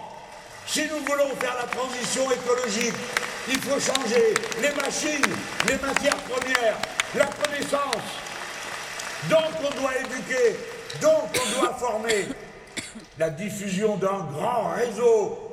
Si 0.66 0.84
nous 0.84 1.04
voulons 1.04 1.28
faire 1.38 1.54
la 1.54 1.68
transition 1.68 2.22
écologique, 2.30 2.94
il 3.46 3.60
faut 3.60 3.78
changer 3.78 4.32
les 4.62 4.72
machines, 4.72 5.34
les 5.68 5.76
matières 5.76 6.16
premières, 6.16 6.78
la 7.14 7.26
connaissance. 7.26 8.08
Donc 9.28 9.52
on 9.60 9.80
doit 9.80 9.98
éduquer, 9.98 10.56
donc 11.02 11.28
on 11.34 11.60
doit 11.60 11.74
former. 11.74 12.26
La 13.18 13.28
diffusion 13.28 13.96
d'un 13.96 14.26
grand 14.32 14.70
réseau 14.70 15.45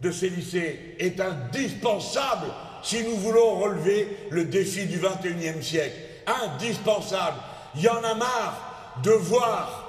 de 0.00 0.10
ces 0.10 0.28
lycées 0.28 0.96
est 0.98 1.20
indispensable 1.20 2.46
si 2.82 3.02
nous 3.02 3.16
voulons 3.16 3.60
relever 3.60 4.16
le 4.30 4.44
défi 4.44 4.86
du 4.86 4.98
XXIe 4.98 5.62
siècle. 5.62 5.96
Indispensable. 6.26 7.38
Il 7.74 7.82
y 7.82 7.88
en 7.88 8.02
a 8.02 8.14
marre 8.14 8.98
de 9.02 9.10
voir 9.10 9.86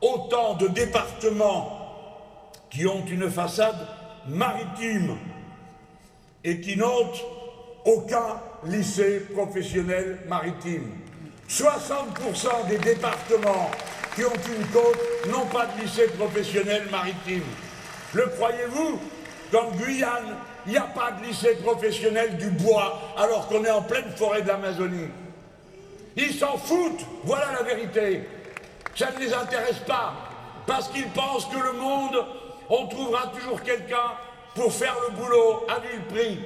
autant 0.00 0.54
de 0.54 0.68
départements 0.68 2.52
qui 2.70 2.86
ont 2.86 3.04
une 3.06 3.30
façade 3.30 3.76
maritime 4.28 5.16
et 6.44 6.60
qui 6.60 6.76
n'ont 6.76 7.12
aucun 7.84 8.40
lycée 8.64 9.20
professionnel 9.32 10.20
maritime. 10.28 10.92
60% 11.48 12.68
des 12.68 12.78
départements 12.78 13.70
qui 14.14 14.24
ont 14.24 14.32
une 14.32 14.66
côte 14.68 14.98
n'ont 15.28 15.46
pas 15.46 15.66
de 15.66 15.82
lycée 15.82 16.08
professionnel 16.08 16.88
maritime. 16.90 17.44
Le 18.14 18.26
croyez-vous 18.26 19.00
Comme 19.50 19.76
Guyane, 19.76 20.36
il 20.66 20.72
n'y 20.72 20.78
a 20.78 20.82
pas 20.82 21.12
de 21.12 21.24
lycée 21.24 21.56
professionnel 21.62 22.36
du 22.36 22.50
bois 22.50 23.00
alors 23.16 23.46
qu'on 23.48 23.64
est 23.64 23.70
en 23.70 23.82
pleine 23.82 24.10
forêt 24.16 24.42
de 24.42 24.48
l'Amazonie. 24.48 25.08
Ils 26.16 26.34
s'en 26.34 26.56
foutent, 26.56 27.04
voilà 27.24 27.52
la 27.52 27.62
vérité. 27.62 28.22
Ça 28.94 29.10
ne 29.12 29.24
les 29.24 29.32
intéresse 29.32 29.78
pas, 29.86 30.14
parce 30.66 30.88
qu'ils 30.88 31.08
pensent 31.08 31.46
que 31.46 31.58
le 31.58 31.72
monde, 31.72 32.24
on 32.70 32.86
trouvera 32.86 33.30
toujours 33.38 33.62
quelqu'un 33.62 34.12
pour 34.54 34.72
faire 34.72 34.96
le 35.08 35.16
boulot 35.16 35.66
à 35.68 35.80
vil 35.80 36.02
prix. 36.08 36.40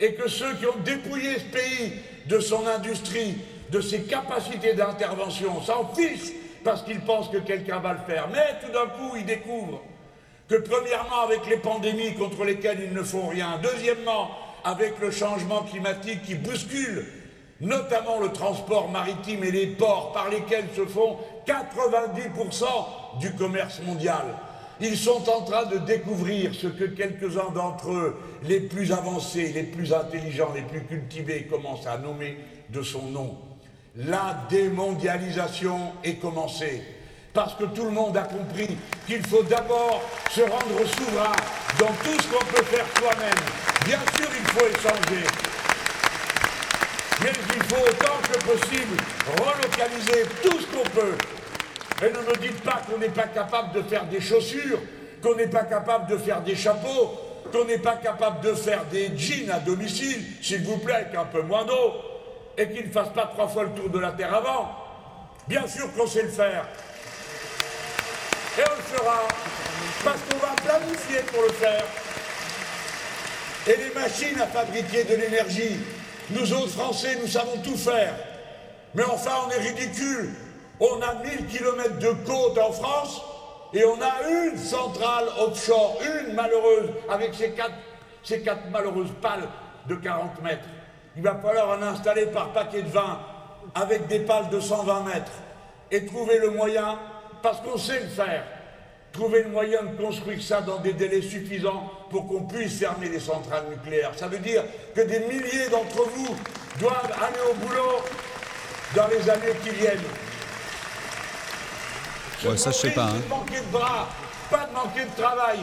Et 0.00 0.14
que 0.14 0.28
ceux 0.28 0.54
qui 0.54 0.66
ont 0.66 0.76
dépouillé 0.84 1.38
ce 1.38 1.44
pays 1.44 1.92
de 2.26 2.40
son 2.40 2.66
industrie, 2.66 3.38
de 3.70 3.80
ses 3.80 4.02
capacités 4.02 4.74
d'intervention, 4.74 5.62
s'en 5.62 5.88
fichent 5.94 6.32
parce 6.64 6.82
qu'ils 6.82 7.00
pensent 7.00 7.28
que 7.28 7.38
quelqu'un 7.38 7.78
va 7.78 7.92
le 7.92 8.12
faire. 8.12 8.28
Mais 8.32 8.58
tout 8.60 8.72
d'un 8.72 8.86
coup, 8.86 9.16
ils 9.16 9.24
découvrent 9.24 9.80
que 10.48 10.56
premièrement, 10.56 11.22
avec 11.24 11.46
les 11.48 11.56
pandémies 11.56 12.14
contre 12.14 12.44
lesquelles 12.44 12.82
ils 12.84 12.92
ne 12.92 13.02
font 13.02 13.28
rien, 13.28 13.60
deuxièmement, 13.62 14.30
avec 14.64 14.98
le 15.00 15.10
changement 15.10 15.62
climatique 15.62 16.22
qui 16.22 16.34
bouscule 16.34 17.04
notamment 17.60 18.20
le 18.20 18.30
transport 18.30 18.90
maritime 18.90 19.44
et 19.44 19.50
les 19.50 19.66
ports 19.68 20.12
par 20.12 20.28
lesquels 20.28 20.68
se 20.74 20.84
font 20.84 21.16
90% 21.46 23.20
du 23.20 23.32
commerce 23.32 23.80
mondial. 23.80 24.24
Ils 24.80 24.96
sont 24.96 25.28
en 25.30 25.42
train 25.42 25.66
de 25.66 25.78
découvrir 25.78 26.52
ce 26.54 26.66
que 26.66 26.84
quelques-uns 26.84 27.50
d'entre 27.54 27.92
eux, 27.92 28.16
les 28.42 28.60
plus 28.60 28.92
avancés, 28.92 29.52
les 29.52 29.62
plus 29.62 29.92
intelligents, 29.92 30.52
les 30.54 30.62
plus 30.62 30.82
cultivés, 30.82 31.44
commencent 31.44 31.86
à 31.86 31.96
nommer 31.96 32.38
de 32.70 32.82
son 32.82 33.02
nom. 33.02 33.38
La 33.96 34.46
démondialisation 34.50 35.92
est 36.02 36.16
commencée 36.16 36.82
parce 37.34 37.54
que 37.54 37.64
tout 37.64 37.84
le 37.84 37.90
monde 37.90 38.16
a 38.16 38.22
compris 38.22 38.78
qu'il 39.06 39.26
faut 39.26 39.42
d'abord 39.42 40.00
se 40.30 40.40
rendre 40.40 40.86
souverain 40.86 41.32
dans 41.78 41.86
tout 41.86 42.22
ce 42.22 42.28
qu'on 42.28 42.44
peut 42.44 42.62
faire 42.62 42.86
soi-même. 42.96 43.34
Bien 43.84 43.98
sûr, 44.16 44.28
il 44.30 44.46
faut 44.52 44.66
échanger, 44.66 45.26
mais 47.22 47.32
il 47.56 47.62
faut 47.64 47.82
autant 47.82 48.18
que 48.22 48.38
possible 48.38 48.96
relocaliser 49.26 50.26
tout 50.42 50.60
ce 50.60 50.66
qu'on 50.66 50.88
peut. 50.90 51.16
Et 52.02 52.10
ne 52.10 52.30
me 52.30 52.36
dites 52.40 52.60
pas 52.62 52.80
qu'on 52.88 52.98
n'est 52.98 53.08
pas 53.08 53.24
capable 53.24 53.72
de 53.72 53.82
faire 53.82 54.04
des 54.06 54.20
chaussures, 54.20 54.78
qu'on 55.20 55.34
n'est 55.34 55.48
pas 55.48 55.64
capable 55.64 56.06
de 56.06 56.16
faire 56.16 56.40
des 56.40 56.54
chapeaux, 56.54 57.18
qu'on 57.52 57.64
n'est 57.64 57.78
pas 57.78 57.96
capable 57.96 58.40
de 58.42 58.54
faire 58.54 58.84
des 58.90 59.10
jeans 59.16 59.50
à 59.50 59.58
domicile, 59.58 60.22
s'il 60.40 60.62
vous 60.62 60.78
plaît, 60.78 60.94
avec 60.94 61.14
un 61.14 61.24
peu 61.24 61.42
moins 61.42 61.64
d'eau, 61.64 61.94
et 62.56 62.68
qu'ils 62.70 62.86
ne 62.86 62.92
fassent 62.92 63.12
pas 63.12 63.26
trois 63.26 63.48
fois 63.48 63.64
le 63.64 63.70
tour 63.70 63.90
de 63.90 63.98
la 63.98 64.12
Terre 64.12 64.34
avant. 64.34 64.70
Bien 65.48 65.66
sûr 65.66 65.92
qu'on 65.94 66.06
sait 66.06 66.22
le 66.22 66.30
faire. 66.30 66.66
Et 68.56 68.62
on 68.70 68.76
le 68.76 68.82
fera 68.82 69.28
parce 70.04 70.20
qu'on 70.20 70.38
va 70.38 70.54
planifier 70.54 71.20
pour 71.32 71.42
le 71.42 71.52
faire. 71.52 71.84
Et 73.66 73.76
les 73.76 73.94
machines 73.94 74.40
à 74.40 74.46
fabriquer 74.46 75.04
de 75.04 75.16
l'énergie, 75.16 75.80
nous 76.30 76.52
autres 76.52 76.68
Français, 76.68 77.16
nous 77.20 77.26
savons 77.26 77.56
tout 77.64 77.76
faire. 77.76 78.14
Mais 78.94 79.02
enfin, 79.04 79.32
on 79.46 79.50
est 79.50 79.58
ridicule. 79.58 80.30
On 80.78 81.00
a 81.02 81.14
1000 81.14 81.46
km 81.46 81.98
de 81.98 82.12
côte 82.24 82.58
en 82.58 82.72
France 82.72 83.22
et 83.72 83.84
on 83.84 84.00
a 84.00 84.28
une 84.28 84.58
centrale 84.58 85.26
offshore, 85.38 85.98
une 86.02 86.34
malheureuse, 86.34 86.90
avec 87.08 87.34
ces 87.34 88.40
quatre 88.40 88.70
malheureuses 88.70 89.12
pales 89.20 89.48
de 89.88 89.96
40 89.96 90.42
mètres. 90.42 90.68
Il 91.16 91.22
va 91.22 91.34
falloir 91.36 91.76
en 91.78 91.82
installer 91.82 92.26
par 92.26 92.52
paquet 92.52 92.82
de 92.82 92.88
20 92.88 93.18
avec 93.74 94.06
des 94.06 94.20
pales 94.20 94.48
de 94.50 94.60
120 94.60 95.00
mètres 95.00 95.32
et 95.90 96.06
trouver 96.06 96.38
le 96.38 96.50
moyen 96.50 96.98
parce 97.44 97.60
qu'on 97.60 97.76
sait 97.76 98.00
le 98.00 98.08
faire. 98.08 98.42
Trouver 99.12 99.42
le 99.42 99.50
moyen 99.50 99.82
de 99.82 100.02
construire 100.02 100.42
ça 100.42 100.62
dans 100.62 100.78
des 100.78 100.94
délais 100.94 101.20
suffisants 101.20 101.90
pour 102.10 102.26
qu'on 102.26 102.44
puisse 102.44 102.78
fermer 102.78 103.10
les 103.10 103.20
centrales 103.20 103.66
nucléaires. 103.68 104.12
Ça 104.16 104.28
veut 104.28 104.38
dire 104.38 104.64
que 104.94 105.02
des 105.02 105.20
milliers 105.20 105.68
d'entre 105.70 106.08
vous 106.08 106.34
doivent 106.80 107.12
aller 107.20 107.38
au 107.50 107.54
boulot 107.54 108.02
dans 108.96 109.06
les 109.08 109.28
années 109.28 109.52
qui 109.62 109.70
viennent. 109.70 110.00
Ouais, 112.46 112.56
ça, 112.56 112.70
je 112.70 112.76
sais 112.76 112.90
pas. 112.90 113.04
Hein. 113.04 113.20
De 113.22 113.28
manquer 113.28 113.60
de 113.60 113.70
bras, 113.70 114.08
pas 114.50 114.66
de 114.66 114.72
manquer 114.72 115.04
de 115.04 115.22
travail. 115.22 115.58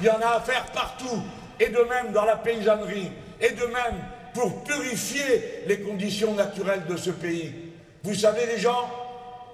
Il 0.00 0.06
y 0.06 0.10
en 0.10 0.20
a 0.22 0.36
à 0.36 0.40
faire 0.40 0.64
partout. 0.72 1.22
Et 1.60 1.68
de 1.68 1.80
même 1.80 2.12
dans 2.12 2.24
la 2.24 2.36
paysannerie. 2.36 3.12
Et 3.40 3.50
de 3.50 3.66
même 3.66 4.02
pour 4.32 4.64
purifier 4.64 5.64
les 5.66 5.80
conditions 5.80 6.34
naturelles 6.34 6.86
de 6.88 6.96
ce 6.96 7.10
pays. 7.10 7.54
Vous 8.02 8.14
savez, 8.14 8.46
les 8.46 8.58
gens, 8.58 9.07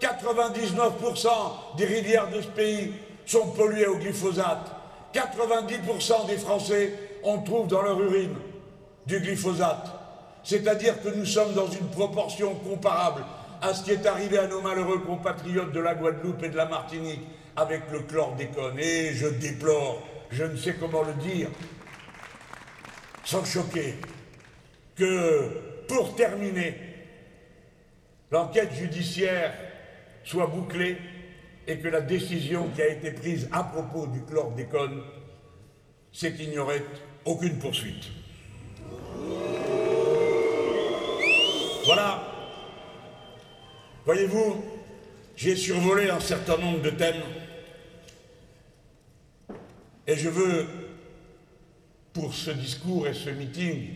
99% 0.04 1.28
des 1.78 1.86
rivières 1.86 2.28
de 2.28 2.42
ce 2.42 2.48
pays 2.48 2.92
sont 3.24 3.48
polluées 3.52 3.86
au 3.86 3.96
glyphosate. 3.96 4.70
90% 5.14 6.26
des 6.26 6.36
Français 6.36 6.92
en 7.22 7.38
trouvent 7.38 7.68
dans 7.68 7.82
leur 7.82 8.00
urine 8.00 8.34
du 9.06 9.20
glyphosate. 9.20 9.86
C'est-à-dire 10.42 11.00
que 11.02 11.08
nous 11.08 11.24
sommes 11.24 11.54
dans 11.54 11.68
une 11.68 11.88
proportion 11.88 12.54
comparable 12.56 13.24
à 13.62 13.72
ce 13.72 13.84
qui 13.84 13.92
est 13.92 14.06
arrivé 14.06 14.36
à 14.36 14.46
nos 14.46 14.60
malheureux 14.60 14.98
compatriotes 14.98 15.72
de 15.72 15.80
la 15.80 15.94
Guadeloupe 15.94 16.42
et 16.42 16.50
de 16.50 16.56
la 16.56 16.66
Martinique, 16.66 17.22
avec 17.56 17.82
le 17.90 18.00
chlordécone. 18.00 18.78
Et 18.78 19.14
je 19.14 19.28
déplore, 19.28 20.02
je 20.30 20.44
ne 20.44 20.56
sais 20.56 20.74
comment 20.74 21.02
le 21.02 21.14
dire, 21.14 21.48
sans 23.24 23.44
choquer, 23.44 23.94
que 24.96 25.48
pour 25.88 26.14
terminer, 26.14 26.78
l'enquête 28.30 28.74
judiciaire 28.74 29.54
soit 30.24 30.46
bouclée 30.46 30.96
et 31.66 31.78
que 31.78 31.88
la 31.88 32.00
décision 32.00 32.68
qui 32.74 32.82
a 32.82 32.88
été 32.88 33.12
prise 33.12 33.48
à 33.52 33.64
propos 33.64 34.06
du 34.06 34.22
chlordécone, 34.24 35.02
c'est 36.12 36.34
qu'il 36.34 36.50
n'y 36.50 36.58
aurait 36.58 36.84
aucune 37.24 37.58
poursuite. 37.58 38.10
Voilà. 41.86 42.22
Voyez-vous, 44.04 44.64
j'ai 45.36 45.56
survolé 45.56 46.10
un 46.10 46.20
certain 46.20 46.56
nombre 46.58 46.82
de 46.82 46.90
thèmes 46.90 47.22
et 50.06 50.16
je 50.16 50.28
veux, 50.28 50.66
pour 52.12 52.34
ce 52.34 52.50
discours 52.50 53.08
et 53.08 53.14
ce 53.14 53.30
meeting, 53.30 53.88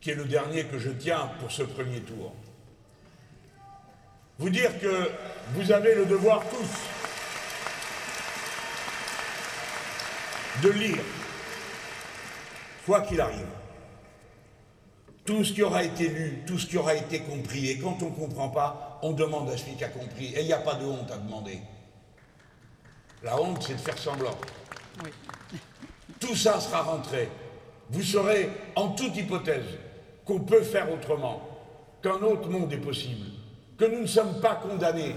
qui 0.00 0.10
est 0.10 0.14
le 0.14 0.26
dernier 0.26 0.64
que 0.64 0.78
je 0.78 0.90
tiens 0.90 1.30
pour 1.40 1.50
ce 1.50 1.64
premier 1.64 2.00
tour, 2.00 2.34
vous 4.38 4.50
dire 4.50 4.78
que 4.80 5.10
vous 5.54 5.70
avez 5.72 5.94
le 5.94 6.06
devoir 6.06 6.42
tous 6.48 6.68
de 10.62 10.70
lire, 10.70 11.02
quoi 12.86 13.02
qu'il 13.02 13.20
arrive, 13.20 13.46
tout 15.24 15.44
ce 15.44 15.52
qui 15.52 15.62
aura 15.62 15.82
été 15.82 16.08
lu, 16.08 16.42
tout 16.46 16.58
ce 16.58 16.66
qui 16.66 16.76
aura 16.76 16.94
été 16.94 17.20
compris. 17.20 17.70
Et 17.70 17.78
quand 17.78 18.02
on 18.02 18.10
ne 18.10 18.14
comprend 18.14 18.48
pas, 18.48 18.98
on 19.02 19.12
demande 19.12 19.50
à 19.50 19.56
celui 19.56 19.74
qui 19.74 19.84
a 19.84 19.88
compris. 19.88 20.26
Et 20.34 20.40
il 20.40 20.46
n'y 20.46 20.52
a 20.52 20.58
pas 20.58 20.74
de 20.74 20.84
honte 20.84 21.10
à 21.10 21.16
demander. 21.16 21.58
La 23.22 23.40
honte, 23.40 23.62
c'est 23.62 23.74
de 23.74 23.80
faire 23.80 23.98
semblant. 23.98 24.36
Tout 26.20 26.36
ça 26.36 26.60
sera 26.60 26.82
rentré. 26.82 27.28
Vous 27.90 28.02
saurez, 28.02 28.50
en 28.76 28.90
toute 28.90 29.16
hypothèse, 29.16 29.64
qu'on 30.24 30.40
peut 30.40 30.62
faire 30.62 30.92
autrement, 30.92 31.42
qu'un 32.02 32.20
autre 32.22 32.48
monde 32.48 32.72
est 32.72 32.78
possible, 32.78 33.26
que 33.76 33.84
nous 33.84 34.02
ne 34.02 34.06
sommes 34.06 34.40
pas 34.40 34.56
condamnés 34.56 35.16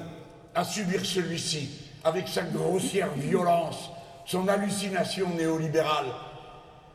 à 0.55 0.63
subir 0.63 1.05
celui-ci 1.05 1.69
avec 2.03 2.27
sa 2.27 2.43
grossière 2.43 3.13
violence, 3.13 3.89
son 4.25 4.47
hallucination 4.47 5.29
néolibérale 5.35 6.07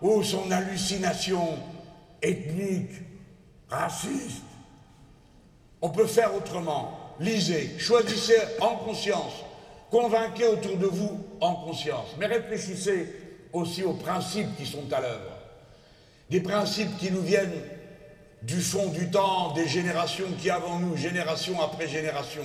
ou 0.01 0.23
son 0.23 0.51
hallucination 0.51 1.59
ethnique, 2.21 2.91
raciste. 3.69 4.43
On 5.81 5.91
peut 5.91 6.07
faire 6.07 6.35
autrement. 6.35 6.99
Lisez, 7.21 7.79
choisissez 7.79 8.39
en 8.61 8.77
conscience, 8.77 9.45
convainquez 9.91 10.47
autour 10.47 10.77
de 10.77 10.87
vous 10.87 11.21
en 11.41 11.55
conscience, 11.55 12.09
mais 12.19 12.27
réfléchissez 12.27 13.15
aussi 13.53 13.83
aux 13.83 13.93
principes 13.93 14.57
qui 14.57 14.67
sont 14.67 14.93
à 14.93 15.01
l'œuvre. 15.01 15.39
Des 16.31 16.41
principes 16.41 16.97
qui 16.99 17.11
nous 17.11 17.21
viennent 17.21 17.63
du 18.43 18.61
fond 18.61 18.89
du 18.89 19.11
temps, 19.11 19.53
des 19.53 19.69
générations 19.69 20.27
qui 20.41 20.51
avant 20.51 20.79
nous, 20.81 20.97
génération 20.97 21.61
après 21.61 21.87
génération, 21.87 22.45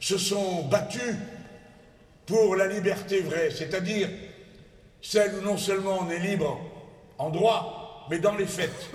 se 0.00 0.18
sont 0.18 0.64
battues 0.64 1.16
pour 2.26 2.56
la 2.56 2.66
liberté 2.66 3.20
vraie, 3.20 3.50
c'est-à-dire 3.50 4.08
celle 5.02 5.34
où 5.34 5.42
non 5.42 5.58
seulement 5.58 5.98
on 6.00 6.10
est 6.10 6.18
libre 6.18 6.58
en 7.18 7.30
droit, 7.30 8.06
mais 8.10 8.18
dans 8.18 8.34
les 8.34 8.46
faits, 8.46 8.90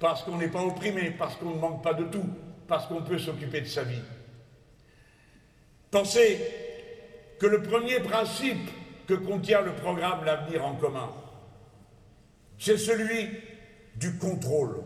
parce 0.00 0.22
qu'on 0.22 0.38
n'est 0.38 0.48
pas 0.48 0.62
opprimé, 0.62 1.10
parce 1.10 1.36
qu'on 1.36 1.50
ne 1.50 1.60
manque 1.60 1.82
pas 1.82 1.94
de 1.94 2.04
tout, 2.04 2.24
parce 2.66 2.86
qu'on 2.86 3.02
peut 3.02 3.18
s'occuper 3.18 3.60
de 3.60 3.66
sa 3.66 3.82
vie. 3.82 4.02
Pensez 5.90 6.38
que 7.38 7.46
le 7.46 7.62
premier 7.62 8.00
principe 8.00 8.70
que 9.06 9.14
contient 9.14 9.60
le 9.60 9.74
programme 9.74 10.24
L'avenir 10.24 10.64
en 10.64 10.74
commun, 10.74 11.10
c'est 12.58 12.78
celui 12.78 13.28
du 13.96 14.16
contrôle. 14.16 14.82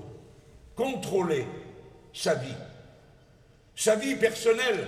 Contrôler 0.77 1.47
sa 2.13 2.35
vie. 2.35 2.55
Sa 3.75 3.97
vie 3.97 4.15
personnelle, 4.15 4.87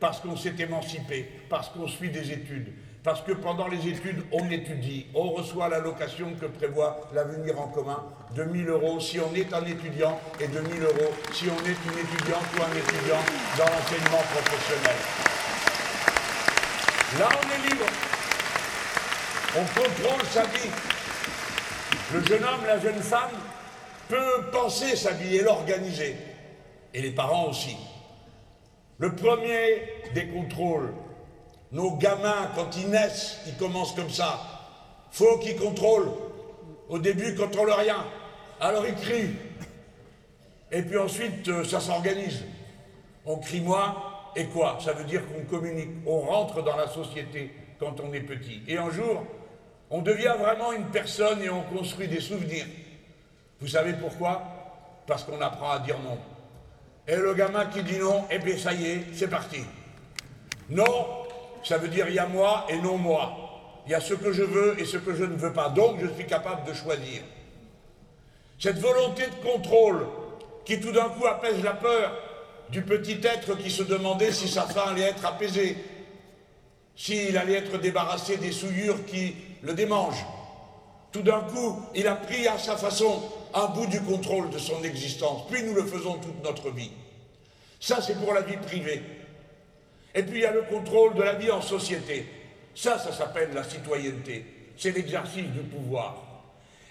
parce 0.00 0.20
qu'on 0.20 0.36
s'est 0.36 0.54
émancipé, 0.58 1.30
parce 1.50 1.68
qu'on 1.68 1.86
suit 1.86 2.10
des 2.10 2.32
études, 2.32 2.72
parce 3.04 3.22
que 3.22 3.32
pendant 3.32 3.68
les 3.68 3.86
études, 3.86 4.22
on 4.32 4.50
étudie, 4.50 5.06
on 5.14 5.30
reçoit 5.30 5.68
l'allocation 5.68 6.34
que 6.40 6.46
prévoit 6.46 7.08
l'avenir 7.14 7.60
en 7.60 7.68
commun 7.68 8.02
de 8.34 8.44
1000 8.44 8.68
euros 8.68 8.98
si 9.00 9.18
on 9.20 9.34
est 9.34 9.52
un 9.52 9.64
étudiant 9.64 10.18
et 10.40 10.48
de 10.48 10.60
1000 10.60 10.82
euros 10.82 11.14
si 11.32 11.46
on 11.48 11.64
est 11.64 11.70
une 11.70 11.98
étudiante 11.98 12.44
ou 12.58 12.62
un 12.62 12.76
étudiant 12.76 13.22
dans 13.56 13.64
l'enseignement 13.64 14.22
professionnel. 14.32 14.96
Là, 17.18 17.28
on 17.32 17.50
est 17.50 17.70
libre. 17.70 17.86
On 19.56 19.80
contrôle 19.80 20.26
sa 20.30 20.42
vie. 20.44 20.70
Le 22.12 22.24
jeune 22.24 22.44
homme, 22.44 22.66
la 22.66 22.78
jeune 22.80 23.02
femme 23.02 23.30
peut 24.08 24.50
penser 24.52 24.96
sa 24.96 25.12
vie 25.12 25.36
et 25.36 25.42
l'organiser. 25.42 26.16
Et 26.94 27.02
les 27.02 27.10
parents 27.10 27.48
aussi. 27.48 27.76
Le 28.98 29.14
premier 29.14 29.82
des 30.14 30.26
contrôles, 30.28 30.92
nos 31.70 31.96
gamins, 31.96 32.50
quand 32.54 32.76
ils 32.76 32.88
naissent, 32.88 33.38
ils 33.46 33.56
commencent 33.56 33.94
comme 33.94 34.10
ça. 34.10 34.40
Faut 35.10 35.38
qu'ils 35.38 35.56
contrôlent. 35.56 36.10
Au 36.88 36.98
début, 36.98 37.28
ils 37.28 37.34
ne 37.34 37.38
contrôlent 37.38 37.70
rien. 37.70 38.04
Alors 38.60 38.86
ils 38.86 38.94
crient. 38.94 39.36
Et 40.72 40.82
puis 40.82 40.98
ensuite, 40.98 41.46
euh, 41.48 41.64
ça 41.64 41.80
s'organise. 41.80 42.44
On 43.24 43.36
crie 43.36 43.60
moins, 43.60 43.96
et 44.36 44.46
quoi? 44.46 44.78
Ça 44.84 44.92
veut 44.92 45.04
dire 45.04 45.22
qu'on 45.26 45.44
communique. 45.44 45.90
On 46.06 46.20
rentre 46.20 46.62
dans 46.62 46.76
la 46.76 46.88
société 46.88 47.52
quand 47.78 48.00
on 48.00 48.12
est 48.12 48.20
petit. 48.20 48.62
Et 48.66 48.76
un 48.76 48.90
jour, 48.90 49.24
on 49.90 50.02
devient 50.02 50.34
vraiment 50.38 50.72
une 50.72 50.86
personne 50.86 51.42
et 51.42 51.50
on 51.50 51.62
construit 51.62 52.08
des 52.08 52.20
souvenirs. 52.20 52.66
Vous 53.60 53.68
savez 53.68 53.92
pourquoi? 53.94 54.42
Parce 55.06 55.24
qu'on 55.24 55.40
apprend 55.40 55.70
à 55.70 55.78
dire 55.80 55.98
non. 56.00 56.18
Et 57.06 57.16
le 57.16 57.34
gamin 57.34 57.66
qui 57.66 57.82
dit 57.82 57.98
non, 57.98 58.24
eh 58.30 58.38
bien 58.38 58.56
ça 58.58 58.72
y 58.72 58.86
est, 58.86 59.06
c'est 59.14 59.28
parti. 59.28 59.60
Non, 60.68 61.24
ça 61.64 61.78
veut 61.78 61.88
dire 61.88 62.08
il 62.08 62.14
y 62.14 62.18
a 62.18 62.26
moi 62.26 62.66
et 62.68 62.78
non 62.78 62.98
moi. 62.98 63.32
Il 63.86 63.92
y 63.92 63.94
a 63.94 64.00
ce 64.00 64.14
que 64.14 64.32
je 64.32 64.42
veux 64.42 64.78
et 64.78 64.84
ce 64.84 64.98
que 64.98 65.14
je 65.14 65.24
ne 65.24 65.34
veux 65.34 65.52
pas. 65.52 65.70
Donc 65.70 65.98
je 66.00 66.06
suis 66.08 66.26
capable 66.26 66.68
de 66.68 66.74
choisir. 66.74 67.22
Cette 68.58 68.78
volonté 68.78 69.24
de 69.26 69.50
contrôle 69.50 70.06
qui 70.64 70.80
tout 70.80 70.92
d'un 70.92 71.08
coup 71.08 71.26
apaise 71.26 71.62
la 71.64 71.72
peur 71.72 72.12
du 72.68 72.82
petit 72.82 73.18
être 73.24 73.56
qui 73.56 73.70
se 73.70 73.82
demandait 73.82 74.32
si 74.32 74.48
sa 74.48 74.62
faim 74.62 74.90
allait 74.90 75.02
être 75.02 75.24
apaisée, 75.24 75.76
s'il 76.94 77.38
allait 77.38 77.54
être 77.54 77.78
débarrassé 77.78 78.36
des 78.36 78.52
souillures 78.52 79.06
qui 79.06 79.34
le 79.62 79.72
démangent. 79.72 80.26
Tout 81.10 81.22
d'un 81.22 81.40
coup, 81.40 81.80
il 81.94 82.06
a 82.06 82.14
pris 82.14 82.46
à 82.46 82.58
sa 82.58 82.76
façon 82.76 83.22
un 83.54 83.66
bout 83.66 83.86
du 83.86 84.00
contrôle 84.00 84.50
de 84.50 84.58
son 84.58 84.82
existence. 84.84 85.46
Puis 85.50 85.62
nous 85.62 85.74
le 85.74 85.84
faisons 85.84 86.14
toute 86.14 86.42
notre 86.42 86.70
vie. 86.70 86.90
Ça, 87.80 88.00
c'est 88.00 88.18
pour 88.20 88.34
la 88.34 88.42
vie 88.42 88.56
privée. 88.56 89.02
Et 90.14 90.22
puis 90.22 90.38
il 90.38 90.42
y 90.42 90.46
a 90.46 90.52
le 90.52 90.62
contrôle 90.62 91.14
de 91.14 91.22
la 91.22 91.34
vie 91.34 91.50
en 91.50 91.62
société. 91.62 92.26
Ça, 92.74 92.98
ça 92.98 93.12
s'appelle 93.12 93.50
la 93.54 93.64
citoyenneté. 93.64 94.44
C'est 94.76 94.92
l'exercice 94.92 95.46
du 95.46 95.60
pouvoir. 95.60 96.16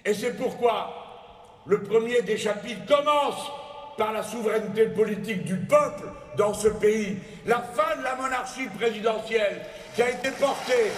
Et 0.05 0.13
c'est 0.13 0.37
pourquoi 0.37 1.61
le 1.65 1.83
premier 1.83 2.21
des 2.21 2.37
chapitres 2.37 2.85
commence 2.85 3.51
par 3.97 4.13
la 4.13 4.23
souveraineté 4.23 4.85
politique 4.87 5.43
du 5.43 5.57
peuple 5.57 6.03
dans 6.37 6.53
ce 6.53 6.67
pays, 6.67 7.17
la 7.45 7.61
fin 7.61 7.97
de 7.97 8.03
la 8.03 8.15
monarchie 8.15 8.67
présidentielle 8.77 9.61
qui 9.95 10.03
a 10.03 10.09
été 10.11 10.29
portée 10.31 10.91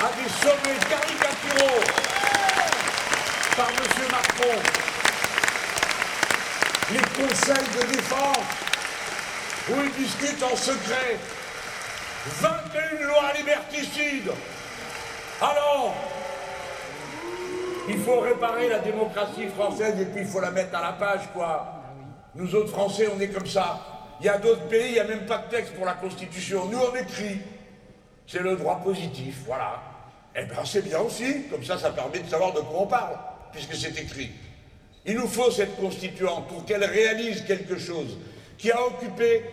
à 0.00 0.08
des 0.16 0.30
sommets 0.40 0.78
caricaturaux 0.88 1.80
par 3.56 3.68
M. 3.68 3.76
Macron, 4.10 4.58
les 7.20 7.26
conseils 7.26 7.54
de 7.54 7.92
défense 7.92 8.36
où 9.68 9.74
ils 9.84 10.02
discutent 10.02 10.42
en 10.42 10.56
secret 10.56 11.16
21 12.26 13.06
lois 13.06 13.32
liberticides. 13.36 14.30
Alors, 15.40 15.94
il 17.88 17.98
faut 17.98 18.20
réparer 18.20 18.68
la 18.68 18.78
démocratie 18.78 19.48
française 19.48 20.00
et 20.00 20.06
puis 20.06 20.22
il 20.22 20.26
faut 20.26 20.40
la 20.40 20.50
mettre 20.50 20.76
à 20.76 20.82
la 20.82 20.92
page, 20.92 21.28
quoi. 21.32 21.82
Nous 22.34 22.54
autres 22.54 22.70
Français, 22.70 23.08
on 23.14 23.20
est 23.20 23.28
comme 23.28 23.46
ça. 23.46 23.80
Il 24.20 24.26
y 24.26 24.28
a 24.28 24.38
d'autres 24.38 24.68
pays, 24.68 24.88
il 24.88 24.92
n'y 24.92 25.00
a 25.00 25.04
même 25.04 25.26
pas 25.26 25.38
de 25.38 25.50
texte 25.50 25.74
pour 25.74 25.86
la 25.86 25.94
Constitution. 25.94 26.66
Nous, 26.66 26.78
on 26.78 26.94
écrit. 26.94 27.40
C'est 28.26 28.40
le 28.40 28.56
droit 28.56 28.80
positif, 28.84 29.38
voilà. 29.46 29.80
Eh 30.36 30.44
bien, 30.44 30.64
c'est 30.64 30.82
bien 30.82 31.00
aussi. 31.00 31.48
Comme 31.50 31.64
ça, 31.64 31.76
ça 31.78 31.90
permet 31.90 32.20
de 32.20 32.28
savoir 32.28 32.52
de 32.52 32.60
quoi 32.60 32.82
on 32.82 32.86
parle, 32.86 33.18
puisque 33.50 33.74
c'est 33.74 33.98
écrit. 33.98 34.30
Il 35.06 35.16
nous 35.16 35.26
faut 35.26 35.50
cette 35.50 35.76
constituante 35.76 36.48
pour 36.48 36.64
qu'elle 36.64 36.84
réalise 36.84 37.42
quelque 37.44 37.78
chose 37.78 38.18
qui 38.58 38.70
a 38.70 38.86
occupé 38.86 39.44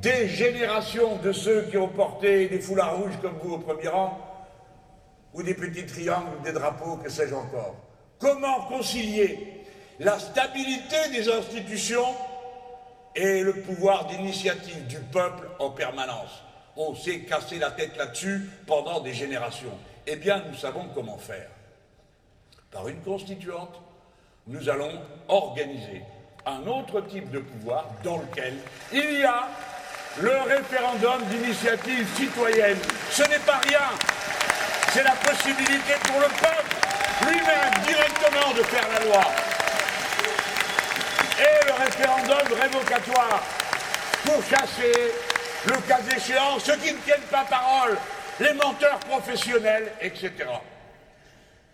des 0.00 0.28
générations 0.28 1.16
de 1.16 1.32
ceux 1.32 1.62
qui 1.62 1.76
ont 1.76 1.88
porté 1.88 2.48
des 2.48 2.60
foulards 2.60 2.96
rouges 2.96 3.18
comme 3.20 3.38
vous 3.42 3.54
au 3.54 3.58
premier 3.58 3.88
rang, 3.88 4.18
ou 5.34 5.42
des 5.42 5.54
petits 5.54 5.84
triangles, 5.84 6.42
des 6.42 6.52
drapeaux, 6.52 6.96
que 6.96 7.10
sais-je 7.10 7.34
encore. 7.34 7.76
Comment 8.18 8.62
concilier 8.62 9.64
la 9.98 10.18
stabilité 10.18 10.96
des 11.12 11.30
institutions 11.30 12.14
et 13.14 13.42
le 13.42 13.60
pouvoir 13.60 14.06
d'initiative 14.06 14.86
du 14.86 14.98
peuple 14.98 15.48
en 15.58 15.70
permanence? 15.70 16.42
On 16.76 16.94
s'est 16.94 17.20
cassé 17.20 17.58
la 17.58 17.70
tête 17.70 17.96
là-dessus 17.96 18.48
pendant 18.66 19.00
des 19.00 19.12
générations. 19.12 19.78
Eh 20.06 20.16
bien, 20.16 20.42
nous 20.48 20.56
savons 20.56 20.88
comment 20.94 21.18
faire. 21.18 21.50
Par 22.70 22.88
une 22.88 23.00
constituante, 23.02 23.80
nous 24.48 24.68
allons 24.68 24.92
organiser 25.28 26.02
un 26.44 26.64
autre 26.68 27.00
type 27.02 27.30
de 27.30 27.40
pouvoir 27.40 27.86
dans 28.04 28.18
lequel 28.18 28.54
il 28.92 29.20
y 29.20 29.24
a 29.24 29.48
le 30.20 30.36
référendum 30.48 31.22
d'initiative 31.24 32.06
citoyenne. 32.16 32.78
Ce 33.10 33.22
n'est 33.22 33.40
pas 33.40 33.60
rien. 33.68 33.88
C'est 34.92 35.02
la 35.02 35.12
possibilité 35.12 35.94
pour 36.04 36.20
le 36.20 36.28
peuple 36.28 36.76
lui-même 37.28 37.84
directement 37.86 38.54
de 38.56 38.62
faire 38.62 38.88
la 38.88 39.04
loi. 39.04 39.24
Et 41.38 41.66
le 41.66 41.72
référendum 41.84 42.58
révocatoire 42.58 43.42
pour 44.24 44.42
chasser, 44.44 45.12
le 45.66 45.76
cas 45.88 46.00
échéant, 46.16 46.58
ceux 46.60 46.76
qui 46.76 46.92
ne 46.92 46.98
tiennent 46.98 47.20
pas 47.30 47.44
parole, 47.44 47.98
les 48.40 48.54
menteurs 48.54 49.00
professionnels, 49.00 49.92
etc. 50.00 50.32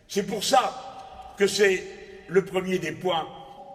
C'est 0.09 0.27
pour 0.27 0.43
ça 0.43 1.35
que 1.37 1.47
c'est 1.47 2.02
le 2.29 2.45
premier 2.45 2.79
des 2.79 2.93
points 2.93 3.27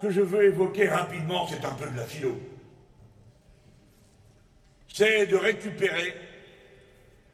que 0.02 0.10
je 0.10 0.22
veux 0.22 0.45
évoquer 0.45 0.89
rapidement, 0.89 1.48
c'est 1.48 1.66
un 1.66 1.74
peu 1.74 1.89
de 1.89 1.98
la 1.98 2.06
philo. 2.06 2.38
C'est 4.93 5.28
de 5.28 5.36
récupérer 5.36 6.16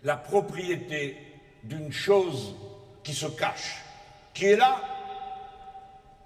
la 0.04 0.18
propriété 0.18 1.18
d'une 1.64 1.92
chose 1.92 2.56
qui 3.04 3.14
se 3.14 3.28
cache, 3.28 3.84
qui 4.34 4.46
est 4.46 4.56
là, 4.56 4.82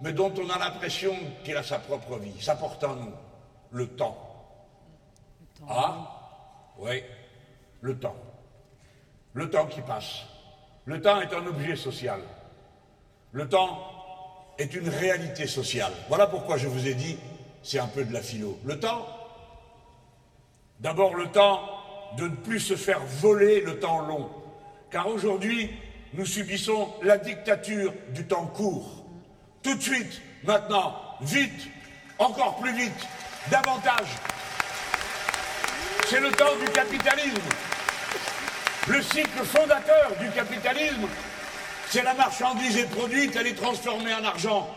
mais 0.01 0.13
dont 0.13 0.33
on 0.37 0.49
a 0.49 0.59
l'impression 0.59 1.15
qu'il 1.43 1.57
a 1.57 1.63
sa 1.63 1.79
propre 1.79 2.17
vie. 2.17 2.41
Ça 2.41 2.55
porte 2.55 2.83
en 2.83 2.95
nous 2.95 3.13
le 3.71 3.87
temps. 3.87 4.17
Ah, 5.67 6.73
oui, 6.77 7.03
le 7.81 7.97
temps. 7.97 8.15
Le 9.33 9.49
temps 9.49 9.67
qui 9.67 9.81
passe. 9.81 10.23
Le 10.85 11.01
temps 11.01 11.19
est 11.21 11.33
un 11.33 11.45
objet 11.45 11.75
social. 11.75 12.21
Le 13.31 13.47
temps 13.47 13.96
est 14.59 14.73
une 14.73 14.89
réalité 14.89 15.47
sociale. 15.47 15.93
Voilà 16.09 16.27
pourquoi 16.27 16.57
je 16.57 16.67
vous 16.67 16.87
ai 16.87 16.93
dit, 16.93 17.17
c'est 17.63 17.79
un 17.79 17.87
peu 17.87 18.03
de 18.03 18.13
la 18.13 18.21
philo. 18.21 18.57
Le 18.65 18.79
temps, 18.79 19.07
d'abord 20.79 21.15
le 21.15 21.27
temps 21.27 21.61
de 22.17 22.23
ne 22.23 22.35
plus 22.35 22.59
se 22.59 22.75
faire 22.75 23.01
voler 23.19 23.61
le 23.61 23.79
temps 23.79 24.01
long. 24.01 24.29
Car 24.89 25.07
aujourd'hui, 25.07 25.69
nous 26.13 26.25
subissons 26.25 26.93
la 27.03 27.17
dictature 27.17 27.93
du 28.09 28.25
temps 28.25 28.45
court. 28.47 29.05
Tout 29.61 29.75
de 29.75 29.81
suite, 29.81 30.21
maintenant, 30.43 30.95
vite, 31.21 31.67
encore 32.17 32.57
plus 32.57 32.73
vite, 32.73 33.07
davantage. 33.51 34.07
C'est 36.07 36.21
le 36.21 36.31
temps 36.31 36.55
du 36.63 36.71
capitalisme. 36.71 37.41
Le 38.87 39.01
cycle 39.01 39.43
fondateur 39.43 40.13
du 40.21 40.29
capitalisme, 40.29 41.07
c'est 41.89 42.03
la 42.03 42.13
marchandise 42.13 42.77
est 42.77 42.89
produite, 42.89 43.35
elle 43.35 43.47
est 43.47 43.55
transformée 43.55 44.13
en 44.13 44.23
argent. 44.23 44.67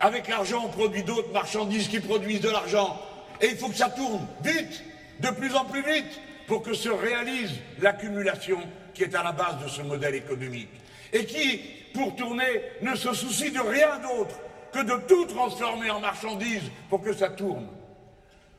Avec 0.00 0.28
l'argent, 0.28 0.62
on 0.66 0.68
produit 0.68 1.02
d'autres 1.02 1.32
marchandises 1.32 1.88
qui 1.88 2.00
produisent 2.00 2.40
de 2.40 2.50
l'argent. 2.50 3.00
Et 3.40 3.48
il 3.48 3.56
faut 3.56 3.68
que 3.68 3.76
ça 3.76 3.90
tourne 3.90 4.26
vite, 4.42 4.82
de 5.20 5.28
plus 5.30 5.54
en 5.54 5.64
plus 5.64 5.82
vite, 5.82 6.20
pour 6.46 6.62
que 6.62 6.74
se 6.74 6.88
réalise 6.88 7.52
l'accumulation 7.80 8.58
qui 8.94 9.02
est 9.02 9.14
à 9.14 9.22
la 9.22 9.32
base 9.32 9.62
de 9.62 9.68
ce 9.68 9.82
modèle 9.82 10.14
économique. 10.14 10.70
Et 11.12 11.24
qui, 11.24 11.60
pour 11.94 12.14
tourner, 12.16 12.62
ne 12.82 12.94
se 12.94 13.12
soucie 13.12 13.50
de 13.50 13.60
rien 13.60 13.98
d'autre 13.98 14.36
que 14.72 14.80
de 14.80 15.02
tout 15.06 15.24
transformer 15.26 15.90
en 15.90 16.00
marchandise 16.00 16.70
pour 16.88 17.02
que 17.02 17.12
ça 17.12 17.30
tourne. 17.30 17.66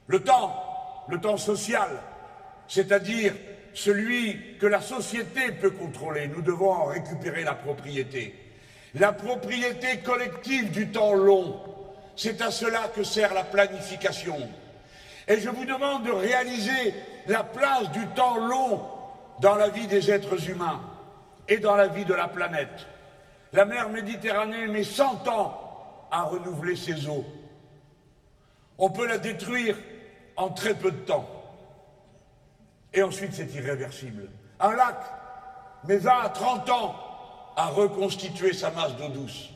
Le 0.07 0.21
temps, 0.21 1.05
le 1.07 1.19
temps 1.19 1.37
social, 1.37 1.89
c'est-à-dire 2.67 3.33
celui 3.79 4.57
que 4.59 4.67
la 4.67 4.81
société 4.81 5.53
peut 5.53 5.71
contrôler. 5.71 6.27
Nous 6.27 6.41
devons 6.41 6.71
en 6.71 6.85
récupérer 6.85 7.43
la 7.43 7.53
propriété. 7.53 8.35
La 8.95 9.13
propriété 9.13 9.99
collective 9.99 10.71
du 10.71 10.89
temps 10.89 11.13
long, 11.13 11.61
c'est 12.15 12.41
à 12.41 12.51
cela 12.51 12.89
que 12.93 13.03
sert 13.03 13.33
la 13.33 13.43
planification. 13.43 14.37
Et 15.27 15.39
je 15.39 15.49
vous 15.49 15.63
demande 15.63 16.03
de 16.03 16.11
réaliser 16.11 16.93
la 17.27 17.43
place 17.43 17.89
du 17.91 18.05
temps 18.07 18.37
long 18.37 18.81
dans 19.39 19.55
la 19.55 19.69
vie 19.69 19.87
des 19.87 20.11
êtres 20.11 20.49
humains 20.49 20.81
et 21.47 21.59
dans 21.59 21.75
la 21.75 21.87
vie 21.87 22.05
de 22.05 22.13
la 22.13 22.27
planète. 22.27 22.85
La 23.53 23.63
mer 23.63 23.89
Méditerranée 23.89 24.67
met 24.67 24.83
100 24.83 25.27
ans 25.29 26.07
à 26.11 26.23
renouveler 26.23 26.75
ses 26.75 27.07
eaux. 27.07 27.25
On 28.77 28.89
peut 28.89 29.07
la 29.07 29.19
détruire 29.19 29.77
en 30.35 30.49
très 30.49 30.73
peu 30.73 30.91
de 30.91 30.97
temps. 30.97 31.38
Et 32.93 33.03
ensuite, 33.03 33.33
c'est 33.33 33.53
irréversible. 33.53 34.29
Un 34.59 34.75
lac 34.75 34.97
met 35.87 35.97
20 35.97 36.11
à 36.11 36.29
30 36.29 36.69
ans 36.69 36.95
à 37.55 37.67
reconstituer 37.67 38.53
sa 38.53 38.71
masse 38.71 38.95
d'eau 38.95 39.09
douce. 39.09 39.49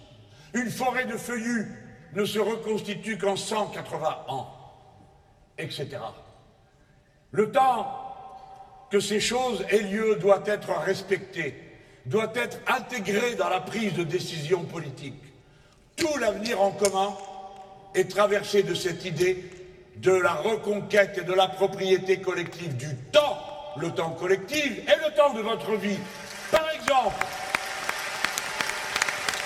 Une 0.54 0.70
forêt 0.70 1.06
de 1.06 1.18
feuillus 1.18 1.68
ne 2.14 2.26
se 2.26 2.40
reconstitue 2.40 3.18
qu'en 3.18 3.36
180 3.36 4.26
ans, 4.28 4.48
etc. 5.58 5.90
Le 7.32 7.52
temps 7.52 8.00
que 8.92 9.00
ces 9.00 9.20
choses 9.20 9.66
aient 9.70 9.82
lieu 9.82 10.18
doit 10.18 10.44
être 10.46 10.70
respecté, 10.70 11.56
doit 12.06 12.32
être 12.36 12.60
intégré 12.68 13.36
dans 13.36 13.50
la 13.50 13.62
prise 13.62 13.94
de 13.94 14.04
décision 14.04 14.64
politique. 14.66 15.22
Tout 15.96 16.18
l'avenir 16.20 16.62
en 16.62 16.72
commun 16.72 17.16
est 17.96 18.10
traversé 18.10 18.62
de 18.62 18.74
cette 18.76 19.06
idée 19.06 19.50
de 19.98 20.12
la 20.12 20.34
reconquête 20.34 21.26
de 21.26 21.34
la 21.34 21.48
propriété 21.48 22.20
collective 22.20 22.76
du 22.78 22.96
temps, 23.12 23.38
le 23.78 23.92
temps 23.92 24.12
collectif 24.12 24.80
et 24.80 25.06
le 25.06 25.16
temps 25.16 25.34
de 25.34 25.42
votre 25.42 25.76
vie. 25.76 26.00
Par 26.52 26.70
exemple, 26.72 27.26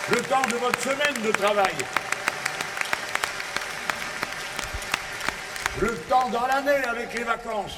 le 0.10 0.18
temps 0.22 0.42
de 0.50 0.56
votre 0.56 0.82
semaine 0.82 1.22
de 1.24 1.32
travail, 1.32 1.74
le 5.82 5.96
temps 6.10 6.30
dans 6.30 6.48
l'année 6.48 6.84
avec 6.90 7.14
les 7.14 7.24
vacances, 7.24 7.78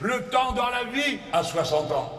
le 0.00 0.28
temps 0.30 0.52
dans 0.52 0.68
la 0.68 0.84
vie 0.84 1.18
à 1.32 1.42
60 1.42 1.92
ans. 1.92 2.16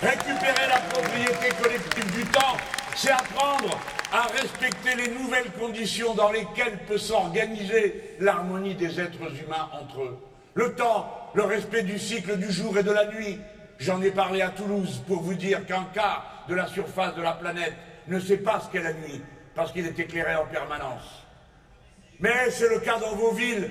Récupérer 0.00 0.66
la 0.68 0.80
propriété 0.80 1.48
collective 1.62 2.10
du 2.12 2.24
temps, 2.26 2.56
c'est 2.96 3.12
apprendre 3.12 3.78
à 4.12 4.26
respecter 4.26 4.94
les 4.94 5.08
nouvelles 5.08 5.50
conditions 5.58 6.14
dans 6.14 6.30
lesquelles 6.30 6.78
peut 6.86 6.98
s'organiser 6.98 8.16
l'harmonie 8.20 8.74
des 8.74 9.00
êtres 9.00 9.32
humains 9.42 9.70
entre 9.72 10.02
eux. 10.02 10.18
Le 10.54 10.74
temps, 10.74 11.30
le 11.34 11.44
respect 11.44 11.82
du 11.82 11.98
cycle 11.98 12.36
du 12.36 12.52
jour 12.52 12.76
et 12.76 12.82
de 12.82 12.90
la 12.90 13.06
nuit. 13.06 13.40
J'en 13.78 14.02
ai 14.02 14.10
parlé 14.10 14.42
à 14.42 14.50
Toulouse 14.50 15.02
pour 15.08 15.22
vous 15.22 15.34
dire 15.34 15.64
qu'un 15.64 15.86
quart 15.94 16.44
de 16.46 16.54
la 16.54 16.66
surface 16.66 17.14
de 17.16 17.22
la 17.22 17.32
planète 17.32 17.72
ne 18.06 18.20
sait 18.20 18.36
pas 18.36 18.60
ce 18.60 18.70
qu'est 18.70 18.82
la 18.82 18.92
nuit, 18.92 19.22
parce 19.54 19.72
qu'il 19.72 19.86
est 19.86 19.98
éclairé 19.98 20.36
en 20.36 20.44
permanence. 20.44 21.24
Mais 22.20 22.50
c'est 22.50 22.68
le 22.68 22.80
cas 22.80 22.98
dans 22.98 23.14
vos 23.14 23.32
villes. 23.32 23.70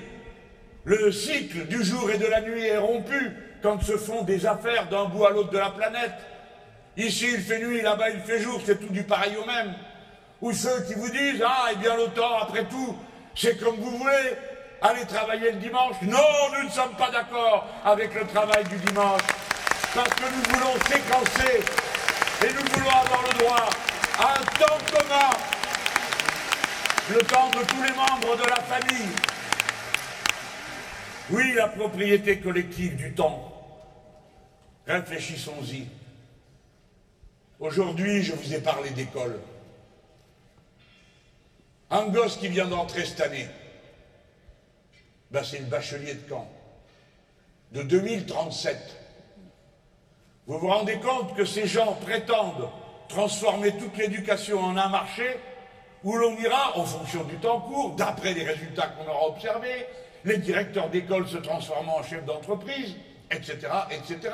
Le 0.85 1.11
cycle 1.11 1.67
du 1.67 1.83
jour 1.83 2.09
et 2.09 2.17
de 2.17 2.25
la 2.25 2.41
nuit 2.41 2.65
est 2.65 2.77
rompu 2.77 3.31
quand 3.61 3.79
se 3.83 3.95
font 3.95 4.23
des 4.23 4.47
affaires 4.47 4.89
d'un 4.89 5.05
bout 5.05 5.25
à 5.25 5.29
l'autre 5.29 5.51
de 5.51 5.59
la 5.59 5.69
planète. 5.69 6.15
Ici 6.97 7.27
il 7.31 7.41
fait 7.41 7.59
nuit, 7.59 7.81
là-bas 7.81 8.09
il 8.09 8.21
fait 8.21 8.39
jour, 8.39 8.59
c'est 8.65 8.79
tout 8.79 8.91
du 8.91 9.03
pareil 9.03 9.37
au 9.37 9.45
même 9.45 9.75
ou 10.41 10.51
ceux 10.51 10.81
qui 10.83 10.95
vous 10.95 11.09
disent 11.09 11.43
Ah, 11.45 11.69
eh 11.71 11.75
bien, 11.75 11.95
le 11.95 12.07
temps, 12.07 12.39
après 12.41 12.65
tout, 12.65 12.95
c'est 13.35 13.57
comme 13.57 13.75
vous 13.75 13.97
voulez, 13.97 14.33
allez 14.81 15.05
travailler 15.05 15.51
le 15.51 15.59
dimanche. 15.59 15.95
Non, 16.01 16.17
nous 16.57 16.67
ne 16.67 16.71
sommes 16.71 16.95
pas 16.95 17.11
d'accord 17.11 17.67
avec 17.85 18.13
le 18.15 18.25
travail 18.27 18.63
du 18.65 18.77
dimanche, 18.77 19.21
parce 19.93 20.13
que 20.13 20.23
nous 20.23 20.53
voulons 20.53 20.73
séquencer 20.87 21.63
et 22.43 22.53
nous 22.53 22.71
voulons 22.73 22.89
avoir 22.89 23.23
le 23.31 23.39
droit 23.39 23.69
à 24.19 24.39
un 24.39 24.43
temps 24.59 24.77
commun, 24.91 25.29
le 27.11 27.19
temps 27.19 27.49
de 27.49 27.65
tous 27.65 27.83
les 27.83 27.93
membres 27.93 28.35
de 28.35 28.49
la 28.49 28.61
famille. 28.61 29.09
Oui, 31.29 31.53
la 31.55 31.67
propriété 31.67 32.39
collective 32.39 32.95
du 32.97 33.13
temps. 33.13 33.47
Réfléchissons-y. 34.85 35.87
Aujourd'hui, 37.59 38.23
je 38.23 38.33
vous 38.33 38.53
ai 38.53 38.59
parlé 38.59 38.89
d'école. 38.89 39.39
Un 41.91 42.07
gosse 42.07 42.37
qui 42.37 42.47
vient 42.47 42.67
d'entrer 42.67 43.03
cette 43.03 43.19
année, 43.19 43.47
ben 45.29 45.43
c'est 45.43 45.59
le 45.59 45.65
bachelier 45.65 46.13
de 46.13 46.29
Caen, 46.29 46.47
de 47.73 47.83
2037. 47.83 48.77
Vous 50.47 50.57
vous 50.57 50.69
rendez 50.69 50.97
compte 50.99 51.35
que 51.35 51.43
ces 51.43 51.67
gens 51.67 51.93
prétendent 51.95 52.69
transformer 53.09 53.73
toute 53.73 53.97
l'éducation 53.97 54.61
en 54.61 54.77
un 54.77 54.87
marché 54.87 55.37
où 56.05 56.15
l'on 56.15 56.37
ira, 56.37 56.77
en 56.77 56.85
fonction 56.85 57.25
du 57.25 57.35
temps 57.35 57.59
court, 57.59 57.93
d'après 57.97 58.33
les 58.33 58.43
résultats 58.43 58.87
qu'on 58.87 59.11
aura 59.11 59.27
observés, 59.27 59.85
les 60.23 60.37
directeurs 60.37 60.89
d'école 60.89 61.27
se 61.27 61.37
transformant 61.37 61.97
en 61.97 62.03
chefs 62.03 62.23
d'entreprise, 62.23 62.95
etc., 63.29 63.67
etc., 63.91 64.33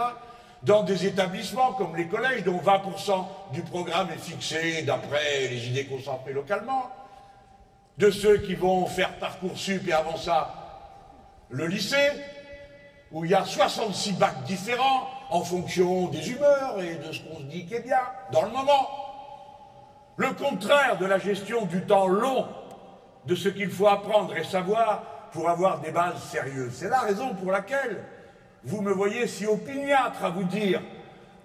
dans 0.62 0.84
des 0.84 1.08
établissements 1.08 1.74
comme 1.74 1.96
les 1.96 2.08
collèges, 2.08 2.44
dont 2.44 2.60
20% 2.60 3.26
du 3.54 3.64
programme 3.64 4.10
est 4.12 4.22
fixé 4.22 4.84
d'après 4.84 5.48
les 5.50 5.68
idées 5.68 5.86
concentrées 5.86 6.34
localement, 6.34 6.92
de 7.98 8.12
ceux 8.12 8.38
qui 8.38 8.56
vont 8.56 8.86
faire 8.86 9.14
Parcoursup 9.18 9.88
et 9.88 9.94
avant 9.94 10.18
ça 10.18 10.54
le 11.50 11.66
lycée, 11.68 12.12
où 13.12 13.24
il 13.26 13.32
y 13.32 13.34
a 13.34 13.46
66 13.46 14.14
bacs 14.14 14.44
différents 14.44 15.10
en 15.30 15.42
fonction 15.42 16.08
des 16.08 16.30
humeurs 16.30 16.82
et 16.82 16.96
de 16.96 17.12
ce 17.12 17.22
qu'on 17.22 17.40
se 17.40 17.44
dit 17.44 17.66
qui 17.66 17.76
est 17.76 17.82
bien 17.82 18.02
dans 18.32 18.44
le 18.44 18.50
moment. 18.50 18.90
Le 20.18 20.32
contraire 20.34 20.98
de 20.98 21.06
la 21.06 21.20
gestion 21.20 21.66
du 21.66 21.82
temps 21.82 22.08
long, 22.08 22.48
de 23.26 23.36
ce 23.36 23.50
qu'il 23.50 23.70
faut 23.70 23.88
apprendre 23.88 24.36
et 24.36 24.44
savoir 24.44 25.04
pour 25.32 25.50
avoir 25.50 25.80
des 25.80 25.92
bases 25.92 26.22
sérieuses. 26.24 26.74
C'est 26.74 26.90
la 26.90 27.00
raison 27.00 27.34
pour 27.36 27.52
laquelle 27.52 28.04
vous 28.64 28.82
me 28.82 28.92
voyez 28.92 29.28
si 29.28 29.46
opiniâtre 29.46 30.24
à 30.24 30.30
vous 30.30 30.44
dire 30.44 30.82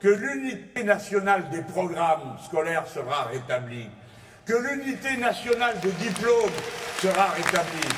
que 0.00 0.08
l'unité 0.08 0.82
nationale 0.82 1.48
des 1.50 1.62
programmes 1.62 2.36
scolaires 2.44 2.86
sera 2.86 3.24
rétablie, 3.24 3.88
que 4.44 4.54
l'unité 4.54 5.16
nationale 5.18 5.78
des 5.80 5.92
diplômes 5.92 6.50
sera 7.00 7.28
rétablie. 7.28 7.88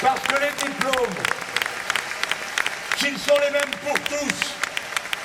Parce 0.00 0.20
que 0.20 0.34
les 0.40 0.68
diplômes, 0.68 1.14
s'ils 2.96 3.18
sont 3.18 3.36
les 3.44 3.50
mêmes 3.50 3.74
pour 3.84 3.98
tous, 4.00 4.54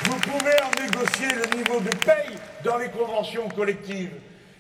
vous 0.03 0.19
pouvez 0.19 0.55
en 0.61 0.81
négocier 0.81 1.27
le 1.33 1.57
niveau 1.57 1.79
de 1.79 1.89
paye 1.89 2.37
dans 2.63 2.77
les 2.77 2.89
conventions 2.89 3.49
collectives. 3.49 4.11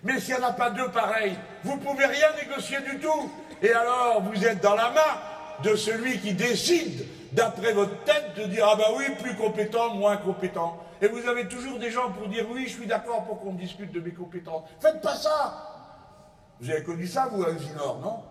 Mais 0.03 0.19
s'il 0.19 0.35
n'y 0.35 0.41
en 0.41 0.47
a 0.47 0.53
pas 0.53 0.69
deux 0.69 0.89
pareils, 0.89 1.35
vous 1.63 1.75
ne 1.75 1.81
pouvez 1.81 2.05
rien 2.05 2.27
négocier 2.41 2.77
du 2.81 2.99
tout. 2.99 3.31
Et 3.61 3.71
alors, 3.71 4.21
vous 4.21 4.45
êtes 4.45 4.61
dans 4.61 4.75
la 4.75 4.91
main 4.91 5.61
de 5.63 5.75
celui 5.75 6.19
qui 6.19 6.33
décide, 6.33 7.05
d'après 7.33 7.73
votre 7.73 8.03
tête, 8.03 8.33
de 8.37 8.45
dire 8.45 8.67
Ah 8.71 8.75
ben 8.75 8.85
oui, 8.95 9.05
plus 9.21 9.35
compétent, 9.35 9.95
moins 9.95 10.17
compétent. 10.17 10.86
Et 11.01 11.07
vous 11.07 11.27
avez 11.27 11.47
toujours 11.47 11.79
des 11.79 11.91
gens 11.91 12.11
pour 12.11 12.27
dire 12.27 12.45
Oui, 12.49 12.63
je 12.67 12.73
suis 12.73 12.87
d'accord 12.87 13.23
pour 13.25 13.39
qu'on 13.39 13.53
discute 13.53 13.91
de 13.91 13.99
mes 13.99 14.11
compétences. 14.11 14.63
Faites 14.79 15.01
pas 15.01 15.15
ça 15.15 16.55
Vous 16.59 16.69
avez 16.69 16.83
connu 16.83 17.05
ça, 17.07 17.27
vous, 17.31 17.43
à 17.43 17.51
Usinor, 17.51 17.99
non? 17.99 18.23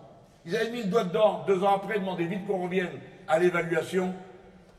Ils 0.45 0.55
avaient 0.55 0.71
mis 0.71 0.83
le 0.83 0.89
doigt 0.89 1.03
dedans. 1.03 1.43
Deux 1.45 1.63
ans 1.63 1.75
après, 1.75 1.99
demandez 1.99 2.25
vite 2.25 2.47
qu'on 2.47 2.63
revienne 2.63 2.91
à 3.27 3.39
l'évaluation 3.39 4.13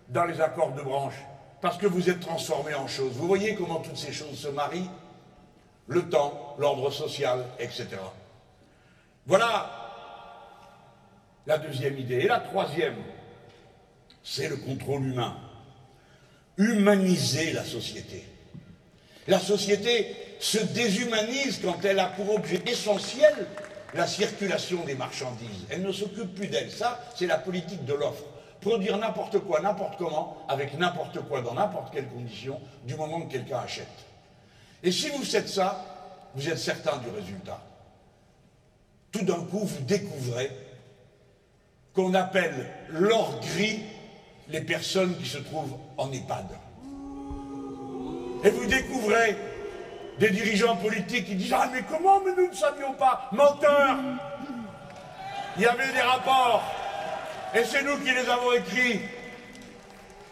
dans 0.09 0.25
les 0.25 0.41
accords 0.41 0.73
de 0.73 0.83
branche. 0.83 1.25
Parce 1.61 1.77
que 1.77 1.87
vous 1.87 2.09
êtes 2.09 2.21
transformé 2.21 2.75
en 2.75 2.87
choses. 2.87 3.13
Vous 3.15 3.27
voyez 3.27 3.55
comment 3.55 3.81
toutes 3.81 3.97
ces 3.97 4.13
choses 4.13 4.39
se 4.39 4.49
marient? 4.49 4.91
Le 5.87 6.09
temps, 6.09 6.55
l'ordre 6.59 6.91
social, 6.91 7.45
etc. 7.59 7.89
Voilà 9.27 9.71
la 11.47 11.59
deuxième 11.59 11.99
idée. 11.99 12.21
Et 12.21 12.29
la 12.29 12.41
troisième, 12.41 12.97
c'est 14.23 14.49
le 14.49 14.57
contrôle 14.57 15.05
humain. 15.05 15.37
Humaniser 16.59 17.53
la 17.53 17.65
société. 17.65 18.25
La 19.27 19.39
société 19.39 20.15
se 20.41 20.59
déshumanise 20.59 21.61
quand 21.63 21.85
elle 21.85 21.99
a 21.99 22.07
pour 22.07 22.35
objet 22.35 22.61
essentiel 22.67 23.35
la 23.95 24.07
circulation 24.07 24.85
des 24.85 24.95
marchandises. 24.95 25.67
Elle 25.71 25.83
ne 25.83 25.93
s'occupe 25.93 26.35
plus 26.35 26.49
d'elle. 26.49 26.71
Ça, 26.71 27.01
c'est 27.15 27.27
la 27.27 27.39
politique 27.39 27.85
de 27.85 27.95
l'offre. 27.95 28.25
Produire 28.61 28.99
n'importe 28.99 29.39
quoi, 29.41 29.61
n'importe 29.61 29.97
comment, 29.99 30.45
avec 30.49 30.77
n'importe 30.77 31.21
quoi, 31.21 31.43
dans 31.43 31.55
n'importe 31.55 31.93
quelle 31.93 32.09
condition, 32.09 32.61
du 32.85 32.97
moment 32.97 33.21
que 33.23 33.33
quelqu'un 33.33 33.61
achète. 33.61 33.87
Et 34.83 34.91
si 34.91 35.09
vous 35.11 35.23
faites 35.23 35.49
ça, 35.49 35.85
vous 36.35 36.49
êtes 36.49 36.59
certain 36.59 36.97
du 36.99 37.09
résultat. 37.09 37.63
Tout 39.13 39.25
d'un 39.25 39.45
coup, 39.45 39.61
vous 39.61 39.85
découvrez 39.85 40.51
qu'on 41.95 42.15
appelle 42.15 42.69
l'or 42.91 43.41
gris 43.41 43.81
les 44.49 44.61
personnes 44.61 45.17
qui 45.19 45.29
se 45.29 45.39
trouvent 45.39 45.77
en 45.97 46.11
EHPAD. 46.13 46.47
Et 48.45 48.51
vous 48.51 48.67
découvrez 48.67 49.37
des 50.19 50.31
dirigeants 50.31 50.77
politiques 50.77 51.27
qui 51.27 51.35
disent 51.35 51.53
Ah, 51.53 51.69
mais 51.73 51.83
comment 51.91 52.21
Mais 52.21 52.33
nous 52.37 52.49
ne 52.49 52.55
savions 52.55 52.93
pas? 52.95 53.29
Menteur 53.33 53.97
Il 55.57 55.63
y 55.63 55.67
avait 55.67 55.93
des 55.93 56.01
rapports, 56.01 56.63
et 57.55 57.65
c'est 57.65 57.83
nous 57.83 57.99
qui 57.99 58.13
les 58.13 58.29
avons 58.29 58.53
écrits. 58.53 59.01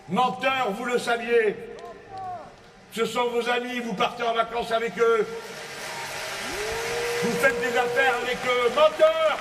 Menteur, 0.09 0.73
vous 0.73 0.85
le 0.85 0.99
saviez. 0.99 1.57
Ce 2.93 3.05
sont 3.05 3.29
vos 3.29 3.49
amis, 3.49 3.81
vous 3.81 3.95
partez 3.95 4.23
en 4.23 4.35
vacances 4.35 4.71
avec 4.73 4.97
eux. 4.99 5.27
Vous 7.25 7.33
faites 7.33 7.61
des 7.61 7.77
affaires 7.77 8.15
avec 8.23 8.39
eux. 8.47 8.71
Menteur 8.71 9.39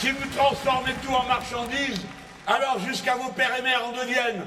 Si 0.00 0.10
vous 0.12 0.26
transformez 0.34 0.92
tout 1.04 1.12
en 1.12 1.24
marchandises, 1.24 2.00
alors 2.46 2.78
jusqu'à 2.86 3.16
vos 3.16 3.28
pères 3.32 3.54
et 3.58 3.60
mères 3.60 3.86
en 3.86 3.92
deviennent. 3.92 4.46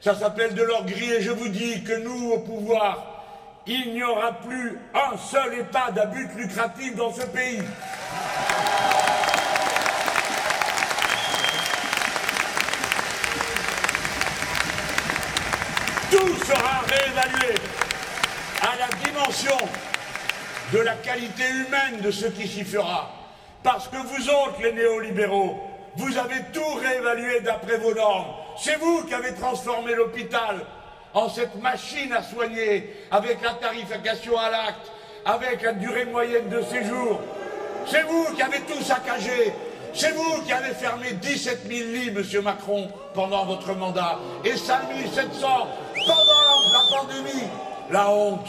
Ça 0.00 0.14
s'appelle 0.14 0.54
de 0.54 0.62
l'or 0.62 0.84
gris 0.84 1.14
et 1.14 1.20
je 1.20 1.32
vous 1.32 1.48
dis 1.48 1.82
que 1.82 1.94
nous, 1.94 2.30
au 2.30 2.38
pouvoir, 2.38 3.24
il 3.66 3.92
n'y 3.92 4.04
aura 4.04 4.34
plus 4.34 4.78
un 4.94 5.16
seul 5.18 5.54
EHPAD 5.54 5.98
à 5.98 6.06
but 6.06 6.30
lucratif 6.36 6.94
dans 6.94 7.12
ce 7.12 7.22
pays. 7.22 7.60
Tout 16.12 16.44
sera 16.44 16.82
réévalué 16.86 17.54
à 18.62 18.76
la 18.78 18.96
dimension 19.04 19.58
de 20.72 20.78
la 20.78 20.94
qualité 20.94 21.42
humaine 21.48 22.00
de 22.00 22.12
ce 22.12 22.26
qui 22.26 22.46
s'y 22.46 22.62
fera. 22.62 23.17
Parce 23.62 23.88
que 23.88 23.96
vous 23.96 24.30
autres, 24.30 24.62
les 24.62 24.72
néolibéraux, 24.72 25.56
vous 25.96 26.16
avez 26.16 26.42
tout 26.52 26.74
réévalué 26.80 27.40
d'après 27.40 27.78
vos 27.78 27.94
normes. 27.94 28.26
C'est 28.56 28.78
vous 28.78 29.02
qui 29.04 29.14
avez 29.14 29.34
transformé 29.34 29.94
l'hôpital 29.94 30.64
en 31.14 31.28
cette 31.28 31.56
machine 31.56 32.12
à 32.12 32.22
soigner, 32.22 32.94
avec 33.10 33.42
la 33.42 33.54
tarification 33.54 34.38
à 34.38 34.50
l'acte, 34.50 34.92
avec 35.24 35.62
la 35.62 35.72
durée 35.72 36.04
moyenne 36.04 36.48
de 36.48 36.62
séjour. 36.62 37.20
C'est 37.86 38.02
vous 38.02 38.34
qui 38.34 38.42
avez 38.42 38.60
tout 38.60 38.82
saccagé. 38.82 39.52
C'est 39.94 40.12
vous 40.12 40.42
qui 40.42 40.52
avez 40.52 40.74
fermé 40.74 41.12
17 41.12 41.66
000 41.66 41.90
lits, 41.90 42.10
Monsieur 42.10 42.42
Macron, 42.42 42.88
pendant 43.14 43.46
votre 43.46 43.74
mandat, 43.74 44.18
et 44.44 44.56
5 44.56 44.82
700 45.12 45.48
pendant 46.06 46.58
la 46.72 46.96
pandémie. 46.96 47.48
La 47.90 48.10
honte. 48.10 48.48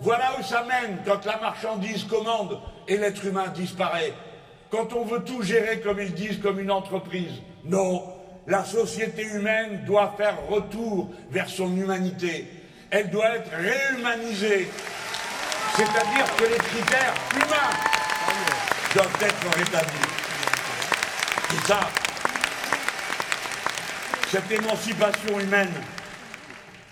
Voilà 0.00 0.36
où 0.38 0.42
ça 0.42 0.64
mène 0.64 0.98
quand 1.04 1.24
la 1.24 1.38
marchandise 1.38 2.04
commande 2.04 2.60
et 2.86 2.96
l'être 2.96 3.24
humain 3.24 3.48
disparaît. 3.48 4.12
Quand 4.70 4.92
on 4.92 5.04
veut 5.04 5.24
tout 5.24 5.42
gérer, 5.42 5.80
comme 5.80 5.98
ils 6.00 6.14
disent, 6.14 6.40
comme 6.40 6.60
une 6.60 6.70
entreprise. 6.70 7.32
Non, 7.64 8.02
la 8.46 8.64
société 8.64 9.22
humaine 9.22 9.82
doit 9.86 10.14
faire 10.16 10.36
retour 10.48 11.10
vers 11.30 11.48
son 11.48 11.76
humanité. 11.76 12.48
Elle 12.90 13.10
doit 13.10 13.36
être 13.36 13.50
réhumanisée. 13.50 14.68
C'est-à-dire 15.76 16.36
que 16.36 16.44
les 16.44 16.58
critères 16.58 17.14
humains 17.34 17.74
doivent 18.94 19.22
être 19.22 19.58
rétablis. 19.58 20.08
C'est 21.50 21.66
ça. 21.66 21.80
Cette 24.30 24.50
émancipation 24.50 25.40
humaine, 25.40 25.72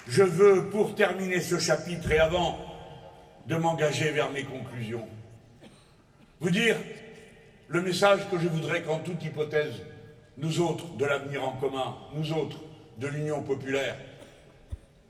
je 0.09 0.22
veux, 0.22 0.68
pour 0.70 0.94
terminer 0.94 1.40
ce 1.40 1.59
chapitre 1.59 2.11
et 2.11 2.18
avant 2.18 2.66
de 3.47 3.57
m'engager 3.57 4.11
vers 4.11 4.30
mes 4.30 4.44
conclusions, 4.44 5.09
vous 6.40 6.51
dire 6.51 6.76
le 7.68 7.80
message 7.82 8.28
que 8.30 8.38
je 8.38 8.49
voudrais 8.49 8.82
qu'en 8.82 8.99
toute 8.99 9.22
hypothèse, 9.22 9.82
nous 10.36 10.61
autres 10.61 10.97
de 10.97 11.05
l'avenir 11.05 11.44
en 11.44 11.53
commun, 11.53 11.97
nous 12.14 12.32
autres 12.32 12.59
de 12.99 13.07
l'Union 13.07 13.42
populaire, 13.42 13.97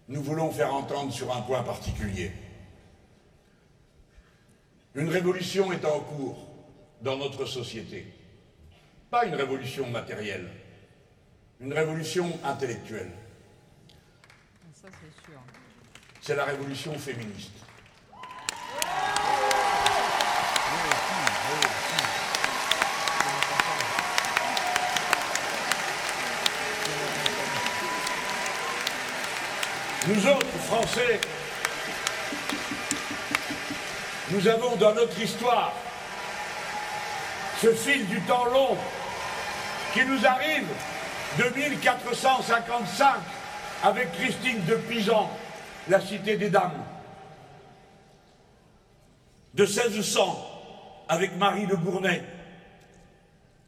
nous 0.09 0.23
voulons 0.23 0.51
faire 0.51 0.73
entendre 0.73 1.13
sur 1.13 1.35
un 1.35 1.41
point 1.43 1.63
particulier. 1.63 2.31
Une 4.95 5.09
révolution 5.09 5.73
est 5.73 5.85
en 5.85 6.01
cours 6.01 6.47
dans 7.03 7.17
notre 7.17 7.45
société. 7.45 8.07
Pas 9.11 9.27
une 9.27 9.35
révolution 9.35 9.89
matérielle, 9.91 10.49
une 11.61 11.73
révolution 11.73 12.39
intellectuelle. 12.45 13.11
C'est 16.21 16.37
la 16.37 16.45
révolution 16.45 16.95
féministe. 16.95 17.53
Nous 30.09 30.25
autres, 30.29 30.47
Français, 30.67 31.21
nous 34.31 34.49
avons 34.49 34.75
dans 34.75 34.95
notre 34.95 35.21
histoire 35.21 35.73
ce 37.63 37.73
fil 37.73 38.05
du 38.09 38.21
temps 38.23 38.47
long 38.47 38.77
qui 39.95 40.05
nous 40.05 40.27
arrive 40.27 40.67
de 41.39 41.45
1455 41.57 43.15
avec 43.85 44.11
Christine 44.15 44.65
de 44.65 44.75
Pisan, 44.75 45.31
la 45.89 46.01
cité 46.01 46.37
des 46.37 46.51
dames, 46.51 46.83
de 49.55 49.63
1600 49.63 51.05
avec 51.09 51.37
Marie 51.37 51.69
de 51.69 51.77
Gournay, 51.77 52.25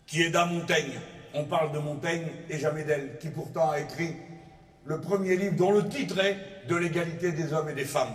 qui 0.04 0.22
est 0.22 0.30
d'un 0.30 0.46
Montaigne. 0.46 0.98
On 1.32 1.44
parle 1.44 1.70
de 1.70 1.78
Montaigne 1.78 2.26
et 2.50 2.58
jamais 2.58 2.82
d'elle, 2.82 3.18
qui 3.20 3.28
pourtant 3.28 3.70
a 3.70 3.78
écrit 3.78 4.16
le 4.88 5.00
premier 5.02 5.36
livre 5.36 5.54
dont 5.54 5.70
le 5.70 5.86
titre 5.86 6.18
est 6.18 6.66
De 6.66 6.74
l'égalité 6.74 7.32
des 7.32 7.52
hommes 7.52 7.68
et 7.68 7.74
des 7.74 7.84
femmes. 7.84 8.14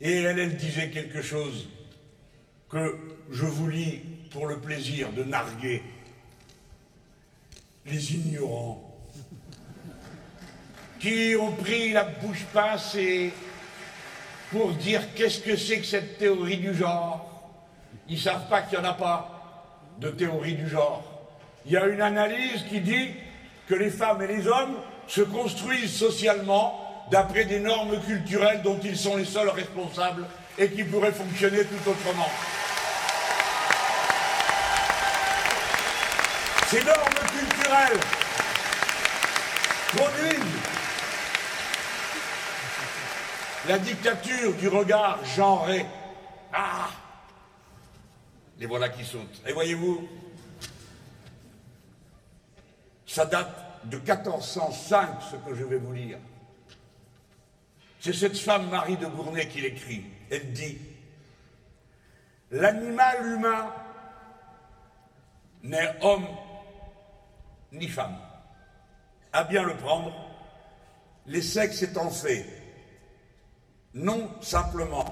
Et 0.00 0.22
elle, 0.22 0.38
elle 0.38 0.56
disait 0.56 0.90
quelque 0.90 1.22
chose 1.22 1.68
que 2.68 2.98
je 3.30 3.44
vous 3.44 3.68
lis 3.68 4.00
pour 4.30 4.46
le 4.46 4.58
plaisir 4.58 5.12
de 5.12 5.24
narguer 5.24 5.82
les 7.84 8.14
ignorants 8.14 8.82
qui 10.98 11.34
ont 11.38 11.52
pris 11.52 11.92
la 11.92 12.04
bouche 12.04 12.44
pincée 12.52 13.32
pour 14.50 14.72
dire 14.72 15.02
qu'est-ce 15.14 15.40
que 15.40 15.56
c'est 15.56 15.78
que 15.78 15.86
cette 15.86 16.18
théorie 16.18 16.58
du 16.58 16.74
genre. 16.74 17.60
Ils 18.08 18.16
ne 18.16 18.20
savent 18.20 18.48
pas 18.48 18.62
qu'il 18.62 18.78
n'y 18.78 18.86
en 18.86 18.90
a 18.90 18.94
pas 18.94 19.82
de 20.00 20.10
théorie 20.10 20.54
du 20.54 20.68
genre. 20.68 21.04
Il 21.64 21.72
y 21.72 21.76
a 21.76 21.86
une 21.86 22.00
analyse 22.00 22.64
qui 22.68 22.80
dit 22.80 23.10
que 23.68 23.74
les 23.74 23.90
femmes 23.90 24.22
et 24.22 24.26
les 24.26 24.46
hommes 24.46 24.76
se 25.06 25.20
construisent 25.22 25.94
socialement 25.96 27.06
d'après 27.10 27.44
des 27.44 27.60
normes 27.60 28.00
culturelles 28.00 28.62
dont 28.62 28.78
ils 28.82 28.96
sont 28.96 29.16
les 29.16 29.24
seuls 29.24 29.48
responsables 29.48 30.26
et 30.58 30.68
qui 30.70 30.84
pourraient 30.84 31.12
fonctionner 31.12 31.64
tout 31.64 31.90
autrement. 31.90 32.28
Ces 36.68 36.82
normes 36.82 36.98
culturelles 37.38 38.00
produisent 39.96 40.62
la 43.68 43.78
dictature 43.78 44.52
du 44.54 44.68
regard 44.68 45.18
genré. 45.36 45.86
Ah 46.52 46.88
Les 48.58 48.66
voilà 48.66 48.88
qui 48.88 49.04
sautent. 49.04 49.42
Et 49.46 49.52
voyez-vous, 49.52 50.08
ça 53.06 53.24
date 53.24 53.48
de 53.84 53.98
1405, 53.98 55.22
ce 55.30 55.36
que 55.36 55.54
je 55.54 55.64
vais 55.64 55.78
vous 55.78 55.92
lire. 55.92 56.18
C'est 58.00 58.12
cette 58.12 58.36
femme 58.36 58.68
Marie 58.68 58.96
de 58.96 59.06
Gournay 59.06 59.48
qui 59.48 59.60
l'écrit. 59.60 60.04
Elle 60.30 60.52
dit 60.52 60.78
L'animal 62.50 63.26
humain 63.26 63.72
n'est 65.62 65.96
homme 66.00 66.26
ni 67.72 67.88
femme. 67.88 68.16
À 69.32 69.44
bien 69.44 69.62
le 69.62 69.76
prendre, 69.76 70.12
les 71.26 71.42
sexes 71.42 71.82
étant 71.82 72.10
faits, 72.10 72.46
non 73.94 74.30
simplement 74.40 75.04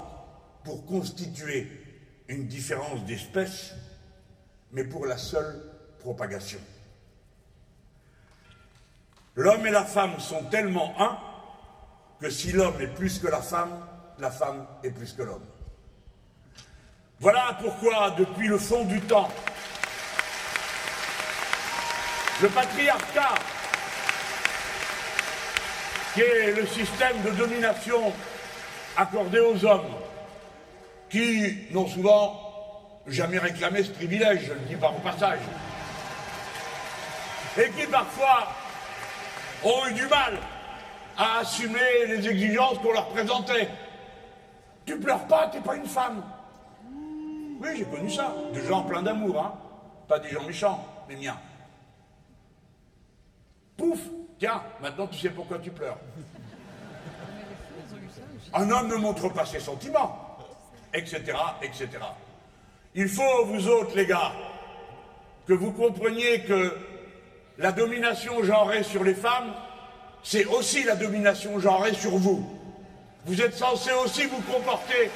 pour 0.63 0.85
constituer 0.85 1.69
une 2.27 2.47
différence 2.47 3.03
d'espèce, 3.05 3.73
mais 4.71 4.83
pour 4.83 5.05
la 5.05 5.17
seule 5.17 5.61
propagation. 5.99 6.59
L'homme 9.35 9.67
et 9.67 9.71
la 9.71 9.83
femme 9.83 10.19
sont 10.19 10.43
tellement 10.43 10.93
un 10.97 11.17
que 12.21 12.29
si 12.29 12.53
l'homme 12.53 12.79
est 12.79 12.87
plus 12.87 13.19
que 13.19 13.27
la 13.27 13.41
femme, 13.41 13.85
la 14.19 14.31
femme 14.31 14.65
est 14.83 14.91
plus 14.91 15.11
que 15.11 15.23
l'homme. 15.23 15.45
Voilà 17.19 17.57
pourquoi, 17.61 18.11
depuis 18.11 18.47
le 18.47 18.57
fond 18.57 18.85
du 18.85 19.01
temps, 19.01 19.29
le 22.41 22.49
patriarcat, 22.49 23.35
qui 26.13 26.21
est 26.21 26.53
le 26.53 26.65
système 26.67 27.21
de 27.23 27.31
domination 27.31 28.13
accordé 28.95 29.39
aux 29.39 29.65
hommes, 29.65 29.95
qui 31.09 31.67
n'ont 31.71 31.87
souvent 31.87 33.01
jamais 33.07 33.37
réclamé 33.37 33.83
ce 33.83 33.91
privilège, 33.91 34.45
je 34.47 34.53
le 34.53 34.59
dis 34.61 34.75
par 34.75 34.95
au 34.95 34.99
passage, 34.99 35.39
et 37.57 37.69
qui 37.71 37.85
parfois 37.87 38.47
ont 39.65 39.87
eu 39.87 39.93
du 39.93 40.07
mal 40.07 40.37
à 41.17 41.39
assumer 41.39 42.05
les 42.07 42.27
exigences 42.27 42.77
qu'on 42.79 42.93
leur 42.93 43.07
présentait. 43.09 43.69
Tu 44.85 44.99
pleures 44.99 45.25
pas, 45.27 45.47
t'es 45.47 45.61
pas 45.61 45.75
une 45.75 45.87
femme. 45.87 46.23
Oui, 47.59 47.69
j'ai 47.75 47.85
connu 47.85 48.09
ça. 48.09 48.33
Des 48.53 48.65
gens 48.65 48.83
pleins 48.83 49.01
d'amour, 49.01 49.41
hein. 49.41 49.53
Pas 50.07 50.19
des 50.19 50.29
gens 50.29 50.43
méchants, 50.43 50.85
mais 51.09 51.15
miens. 51.15 51.39
Pouf 53.77 53.99
Tiens, 54.37 54.61
maintenant 54.81 55.07
tu 55.07 55.17
sais 55.17 55.29
pourquoi 55.29 55.59
tu 55.59 55.71
pleures. 55.71 55.97
Un 58.53 58.69
homme 58.69 58.89
ne 58.89 58.95
montre 58.95 59.29
pas 59.29 59.45
ses 59.45 59.59
sentiments, 59.59 60.37
etc., 60.93 61.21
etc. 61.61 61.89
Il 62.93 63.07
faut, 63.07 63.45
vous 63.45 63.67
autres, 63.67 63.95
les 63.95 64.05
gars, 64.05 64.31
que 65.47 65.53
vous 65.53 65.71
compreniez 65.71 66.41
que 66.43 66.77
la 67.57 67.71
domination 67.71 68.43
genrée 68.43 68.83
sur 68.83 69.03
les 69.03 69.15
femmes, 69.15 69.53
c'est 70.23 70.45
aussi 70.45 70.83
la 70.83 70.95
domination 70.95 71.59
genrée 71.59 71.93
sur 71.93 72.17
vous. 72.17 72.45
Vous 73.25 73.41
êtes 73.41 73.55
censés 73.55 73.93
aussi 74.03 74.25
vous 74.25 74.41
comporter 74.41 75.09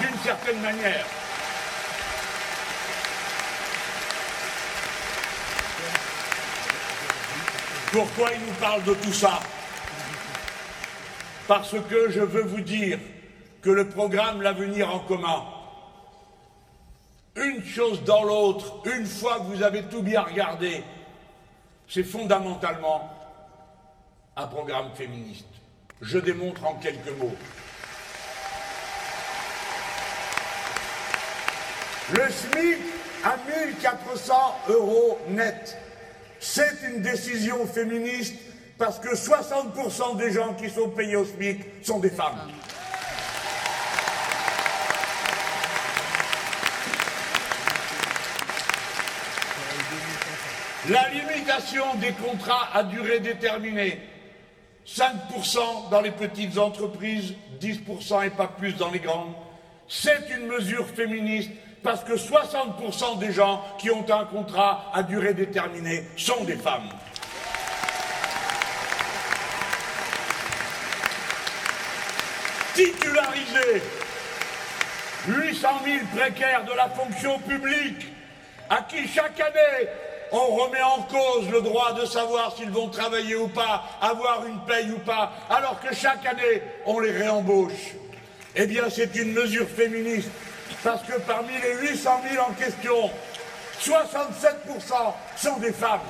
d'une 0.00 0.18
certaine 0.22 0.60
manière. 0.60 1.06
Pourquoi 7.92 8.30
il 8.32 8.40
nous 8.40 8.54
parle 8.54 8.82
de 8.82 8.94
tout 8.94 9.12
ça? 9.12 9.38
Parce 11.46 11.76
que 11.88 12.10
je 12.10 12.20
veux 12.20 12.42
vous 12.42 12.60
dire 12.60 12.98
que 13.62 13.70
le 13.70 13.88
programme 13.88 14.42
L'avenir 14.42 14.92
en 14.92 14.98
commun, 14.98 15.44
une 17.36 17.64
chose 17.64 18.02
dans 18.04 18.24
l'autre, 18.24 18.82
une 18.96 19.06
fois 19.06 19.38
que 19.38 19.54
vous 19.54 19.62
avez 19.62 19.84
tout 19.84 20.02
bien 20.02 20.22
regardé, 20.22 20.82
c'est 21.88 22.04
fondamentalement 22.04 23.10
un 24.36 24.46
programme 24.46 24.90
féministe. 24.94 25.46
Je 26.00 26.18
démontre 26.18 26.64
en 26.64 26.74
quelques 26.74 27.16
mots. 27.18 27.34
Le 32.12 32.30
SMIC 32.30 32.78
à 33.24 33.36
1400 33.68 34.34
euros 34.68 35.18
net. 35.28 35.78
C'est 36.40 36.82
une 36.88 37.00
décision 37.00 37.66
féministe 37.66 38.34
parce 38.76 38.98
que 38.98 39.14
60% 39.14 40.16
des 40.18 40.32
gens 40.32 40.52
qui 40.54 40.68
sont 40.68 40.90
payés 40.90 41.16
au 41.16 41.24
SMIC 41.24 41.64
sont 41.82 42.00
des 42.00 42.10
femmes. 42.10 42.50
La 50.90 51.08
limitation 51.08 51.94
des 51.94 52.12
contrats 52.12 52.68
à 52.74 52.82
durée 52.82 53.20
déterminée, 53.20 53.98
5% 54.86 55.88
dans 55.90 56.02
les 56.02 56.10
petites 56.10 56.58
entreprises, 56.58 57.32
10% 57.58 58.26
et 58.26 58.30
pas 58.30 58.48
plus 58.48 58.74
dans 58.74 58.90
les 58.90 58.98
grandes, 58.98 59.32
c'est 59.88 60.28
une 60.36 60.46
mesure 60.46 60.86
féministe 60.86 61.50
parce 61.82 62.04
que 62.04 62.12
60% 62.12 63.18
des 63.18 63.32
gens 63.32 63.64
qui 63.78 63.90
ont 63.90 64.04
un 64.10 64.26
contrat 64.26 64.90
à 64.92 65.02
durée 65.02 65.32
déterminée 65.32 66.04
sont 66.18 66.44
des 66.44 66.56
femmes. 66.56 66.90
Titulariser 72.74 73.82
800 75.28 75.68
000 75.82 75.98
précaires 76.14 76.64
de 76.64 76.72
la 76.72 76.90
fonction 76.90 77.38
publique 77.38 78.06
à 78.68 78.82
qui 78.82 79.08
chaque 79.08 79.40
année 79.40 79.88
on 80.32 80.46
remet 80.54 80.82
en 80.82 81.02
cause 81.02 81.48
le 81.50 81.60
droit 81.60 81.92
de 81.92 82.04
savoir 82.06 82.54
s'ils 82.56 82.70
vont 82.70 82.88
travailler 82.88 83.36
ou 83.36 83.48
pas, 83.48 83.84
avoir 84.00 84.44
une 84.46 84.60
paye 84.60 84.90
ou 84.90 84.98
pas, 84.98 85.32
alors 85.48 85.80
que 85.80 85.94
chaque 85.94 86.24
année 86.26 86.62
on 86.86 86.98
les 87.00 87.12
réembauche. 87.12 87.94
Eh 88.56 88.66
bien, 88.66 88.84
c'est 88.88 89.14
une 89.16 89.32
mesure 89.32 89.68
féministe, 89.68 90.30
parce 90.82 91.02
que 91.02 91.18
parmi 91.20 91.52
les 91.60 91.88
800 91.88 92.20
000 92.30 92.44
en 92.44 92.52
question, 92.52 93.10
67% 93.80 95.14
sont 95.36 95.56
des 95.58 95.72
femmes. 95.72 96.00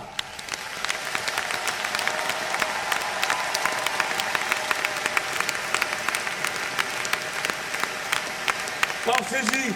Pensez-y. 9.04 9.72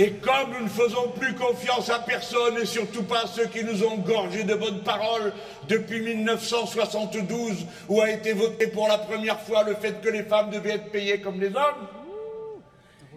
Et 0.00 0.12
comme 0.12 0.52
nous 0.52 0.64
ne 0.64 0.68
faisons 0.68 1.08
plus 1.08 1.34
confiance 1.34 1.90
à 1.90 1.98
personne 1.98 2.56
et 2.62 2.66
surtout 2.66 3.02
pas 3.02 3.24
à 3.24 3.26
ceux 3.26 3.46
qui 3.46 3.64
nous 3.64 3.82
ont 3.82 3.96
gorgé 3.96 4.44
de 4.44 4.54
bonnes 4.54 4.84
paroles 4.84 5.32
depuis 5.68 6.00
1972 6.00 7.66
où 7.88 8.00
a 8.00 8.08
été 8.08 8.32
voté 8.32 8.68
pour 8.68 8.86
la 8.86 8.98
première 8.98 9.40
fois 9.40 9.64
le 9.64 9.74
fait 9.74 10.00
que 10.00 10.08
les 10.08 10.22
femmes 10.22 10.50
devaient 10.50 10.74
être 10.74 10.92
payées 10.92 11.20
comme 11.20 11.40
les 11.40 11.48
hommes, 11.48 11.88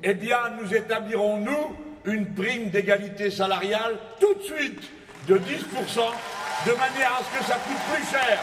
eh 0.02 0.16
bien 0.16 0.40
nous 0.60 0.74
établirons, 0.74 1.38
nous, 1.38 1.78
une 2.06 2.34
prime 2.34 2.72
d'égalité 2.72 3.30
salariale 3.30 4.00
tout 4.20 4.34
de 4.34 4.42
suite 4.42 4.82
de 5.28 5.38
10% 5.38 5.40
de 6.66 6.72
manière 6.72 7.14
à 7.14 7.22
ce 7.24 7.40
que 7.40 7.46
ça 7.46 7.60
coûte 7.60 7.94
plus 7.94 8.10
cher. 8.10 8.40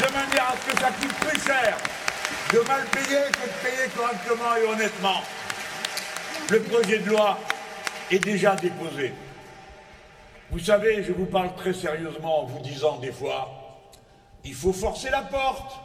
De 0.00 0.12
manière 0.12 0.48
à 0.48 0.54
ce 0.56 0.72
que 0.72 0.80
ça 0.80 0.88
coûte 0.88 1.30
plus 1.30 1.40
cher 1.40 1.78
de 2.52 2.58
mal 2.60 2.84
payer 2.92 3.22
que 3.32 3.46
de 3.46 3.70
payer 3.70 3.88
correctement 3.96 4.56
et 4.56 4.66
honnêtement. 4.66 5.22
Le 6.48 6.60
projet 6.60 7.00
de 7.00 7.10
loi 7.10 7.36
est 8.08 8.20
déjà 8.20 8.54
déposé. 8.54 9.12
Vous 10.52 10.60
savez, 10.60 11.02
je 11.02 11.10
vous 11.10 11.26
parle 11.26 11.52
très 11.56 11.72
sérieusement 11.72 12.42
en 12.42 12.44
vous 12.44 12.60
disant 12.60 12.98
des 12.98 13.10
fois, 13.10 13.82
il 14.44 14.54
faut 14.54 14.72
forcer 14.72 15.10
la 15.10 15.22
porte. 15.22 15.76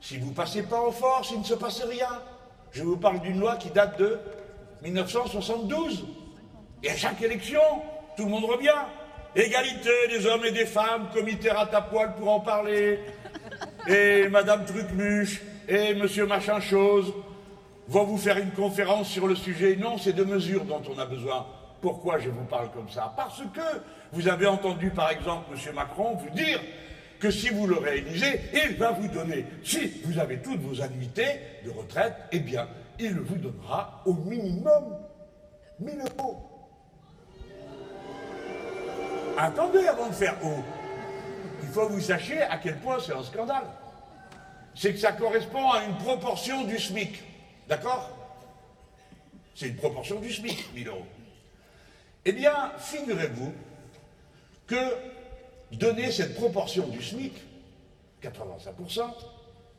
Si 0.00 0.18
vous 0.18 0.30
passez 0.30 0.62
pas 0.62 0.80
en 0.80 0.92
force, 0.92 1.32
il 1.32 1.40
ne 1.40 1.44
se 1.44 1.54
passe 1.54 1.82
rien. 1.82 2.22
Je 2.70 2.84
vous 2.84 2.96
parle 2.96 3.20
d'une 3.22 3.40
loi 3.40 3.56
qui 3.56 3.70
date 3.70 3.98
de 3.98 4.20
1972. 4.82 6.06
Et 6.84 6.90
à 6.90 6.96
chaque 6.96 7.20
élection, 7.20 7.60
tout 8.16 8.26
le 8.26 8.30
monde 8.30 8.44
revient. 8.44 8.70
Égalité 9.34 9.90
des 10.10 10.26
hommes 10.26 10.44
et 10.44 10.52
des 10.52 10.66
femmes, 10.66 11.08
comité 11.12 11.50
ratapoil 11.50 12.14
pour 12.14 12.30
en 12.30 12.38
parler. 12.38 13.00
Et 13.88 14.28
Madame 14.28 14.64
Trucmuche 14.64 15.40
et 15.66 15.94
Monsieur 15.94 16.26
Machin 16.26 16.60
Chose 16.60 17.12
vont 17.90 18.04
vous 18.04 18.18
faire 18.18 18.38
une 18.38 18.52
conférence 18.52 19.08
sur 19.08 19.26
le 19.26 19.34
sujet. 19.34 19.76
Non, 19.76 19.98
c'est 19.98 20.12
de 20.12 20.22
mesures 20.22 20.64
dont 20.64 20.80
on 20.88 20.98
a 20.98 21.06
besoin. 21.06 21.44
Pourquoi 21.80 22.18
je 22.18 22.30
vous 22.30 22.44
parle 22.44 22.70
comme 22.70 22.88
ça? 22.88 23.12
Parce 23.16 23.42
que 23.52 23.80
vous 24.12 24.28
avez 24.28 24.46
entendu 24.46 24.90
par 24.90 25.10
exemple 25.10 25.50
Monsieur 25.50 25.72
Macron 25.72 26.14
vous 26.14 26.30
dire 26.30 26.60
que 27.18 27.30
si 27.30 27.48
vous 27.48 27.66
le 27.66 27.76
réalisez, 27.76 28.40
il 28.54 28.76
va 28.76 28.92
vous 28.92 29.08
donner, 29.08 29.44
si 29.64 30.00
vous 30.04 30.18
avez 30.18 30.40
toutes 30.40 30.60
vos 30.60 30.80
annuités 30.80 31.40
de 31.64 31.70
retraite, 31.70 32.14
eh 32.32 32.38
bien, 32.38 32.68
il 32.98 33.18
vous 33.18 33.36
donnera 33.36 34.02
au 34.06 34.14
minimum 34.14 34.96
1000 35.80 35.98
euros. 36.18 36.46
Attendez 39.36 39.86
avant 39.86 40.08
de 40.08 40.14
faire 40.14 40.36
haut. 40.44 40.62
Il 41.62 41.68
faut 41.68 41.86
que 41.88 41.92
vous 41.92 42.00
sachiez 42.00 42.42
à 42.42 42.56
quel 42.58 42.78
point 42.78 42.98
c'est 43.04 43.14
un 43.14 43.22
scandale. 43.22 43.66
C'est 44.74 44.92
que 44.92 44.98
ça 44.98 45.12
correspond 45.12 45.70
à 45.70 45.84
une 45.84 45.96
proportion 45.96 46.64
du 46.64 46.78
SMIC. 46.78 47.22
D'accord? 47.70 48.10
C'est 49.54 49.68
une 49.68 49.76
proportion 49.76 50.18
du 50.18 50.32
SMIC, 50.32 50.74
1000 50.74 50.88
euros. 50.88 51.06
Eh 52.24 52.32
bien, 52.32 52.72
figurez-vous 52.78 53.54
que 54.66 54.96
donner 55.70 56.10
cette 56.10 56.34
proportion 56.34 56.88
du 56.88 57.00
SMIC, 57.00 57.32
85%, 58.22 59.02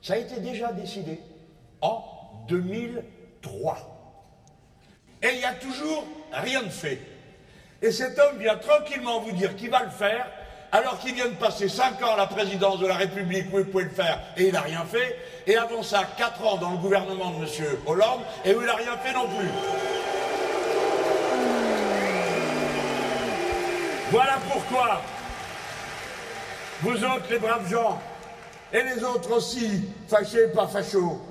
ça 0.02 0.14
a 0.14 0.18
été 0.18 0.40
déjà 0.40 0.72
décidé 0.72 1.20
en 1.82 2.02
2003. 2.48 3.78
Et 5.22 5.28
il 5.34 5.38
n'y 5.40 5.44
a 5.44 5.54
toujours 5.56 6.06
rien 6.32 6.64
de 6.64 6.70
fait. 6.70 7.00
Et 7.82 7.92
cet 7.92 8.18
homme 8.18 8.40
vient 8.40 8.58
tranquillement 8.58 9.20
vous 9.20 9.34
dire 9.34 9.54
qu'il 9.58 9.70
va 9.70 9.84
le 9.84 9.92
faire, 9.92 10.32
alors 10.72 11.00
qu'il 11.00 11.14
vient 11.14 11.28
de 11.28 11.36
passer 11.36 11.68
5 11.68 12.02
ans 12.04 12.14
à 12.14 12.18
la 12.18 12.28
présidence 12.28 12.80
de 12.80 12.88
la 12.88 12.96
République 12.96 13.48
où 13.52 13.60
il 13.60 13.66
pouvait 13.66 13.84
le 13.86 13.90
faire 13.90 14.20
et 14.38 14.48
il 14.48 14.54
n'a 14.54 14.62
rien 14.62 14.86
fait, 14.86 15.18
et 15.46 15.58
avant 15.58 15.84
ça 15.84 16.04
4 16.18 16.46
ans 16.46 16.58
dans 16.58 16.72
le 16.72 16.78
gouvernement 16.78 17.32
de 17.32 17.44
M. 17.44 17.78
Hollande 17.86 18.22
et 18.46 18.54
où 18.56 18.62
il 18.62 18.68
n'a 18.68 18.76
rien 18.76 18.98
fait 18.98 19.14
non 19.14 19.28
plus. 19.28 19.50
Voilà 24.12 24.38
pourquoi 24.52 25.02
vous 26.82 27.04
autres 27.04 27.26
les 27.30 27.38
braves 27.38 27.70
gens, 27.70 28.02
et 28.74 28.82
les 28.82 29.04
autres 29.04 29.32
aussi, 29.34 29.88
fâchés, 30.08 30.48
pas 30.48 30.68
fachos, 30.68 31.22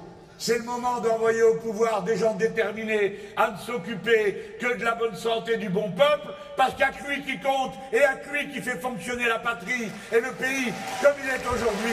c'est 0.40 0.56
le 0.56 0.64
moment 0.64 1.00
d'envoyer 1.00 1.42
au 1.42 1.56
pouvoir 1.56 2.02
des 2.02 2.16
gens 2.16 2.32
déterminés 2.32 3.20
à 3.36 3.50
ne 3.50 3.58
s'occuper 3.58 4.56
que 4.58 4.74
de 4.78 4.82
la 4.82 4.94
bonne 4.94 5.14
santé 5.14 5.58
du 5.58 5.68
bon 5.68 5.90
peuple, 5.92 6.32
parce 6.56 6.72
qu'il 6.74 6.86
n'y 6.86 7.14
a 7.14 7.20
qui 7.20 7.38
compte 7.40 7.74
et 7.92 8.00
il 8.32 8.48
n'y 8.48 8.54
qui 8.54 8.62
fait 8.62 8.80
fonctionner 8.80 9.28
la 9.28 9.38
patrie 9.38 9.92
et 10.10 10.20
le 10.20 10.32
pays 10.32 10.72
comme 11.02 11.12
il 11.22 11.28
est 11.28 11.46
aujourd'hui. 11.46 11.92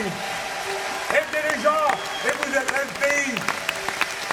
Aidez 1.10 1.56
les 1.56 1.62
gens 1.62 1.88
et 2.24 2.32
vous 2.32 2.50
aiderez 2.50 2.84
le 2.84 2.94
pays. 3.06 3.34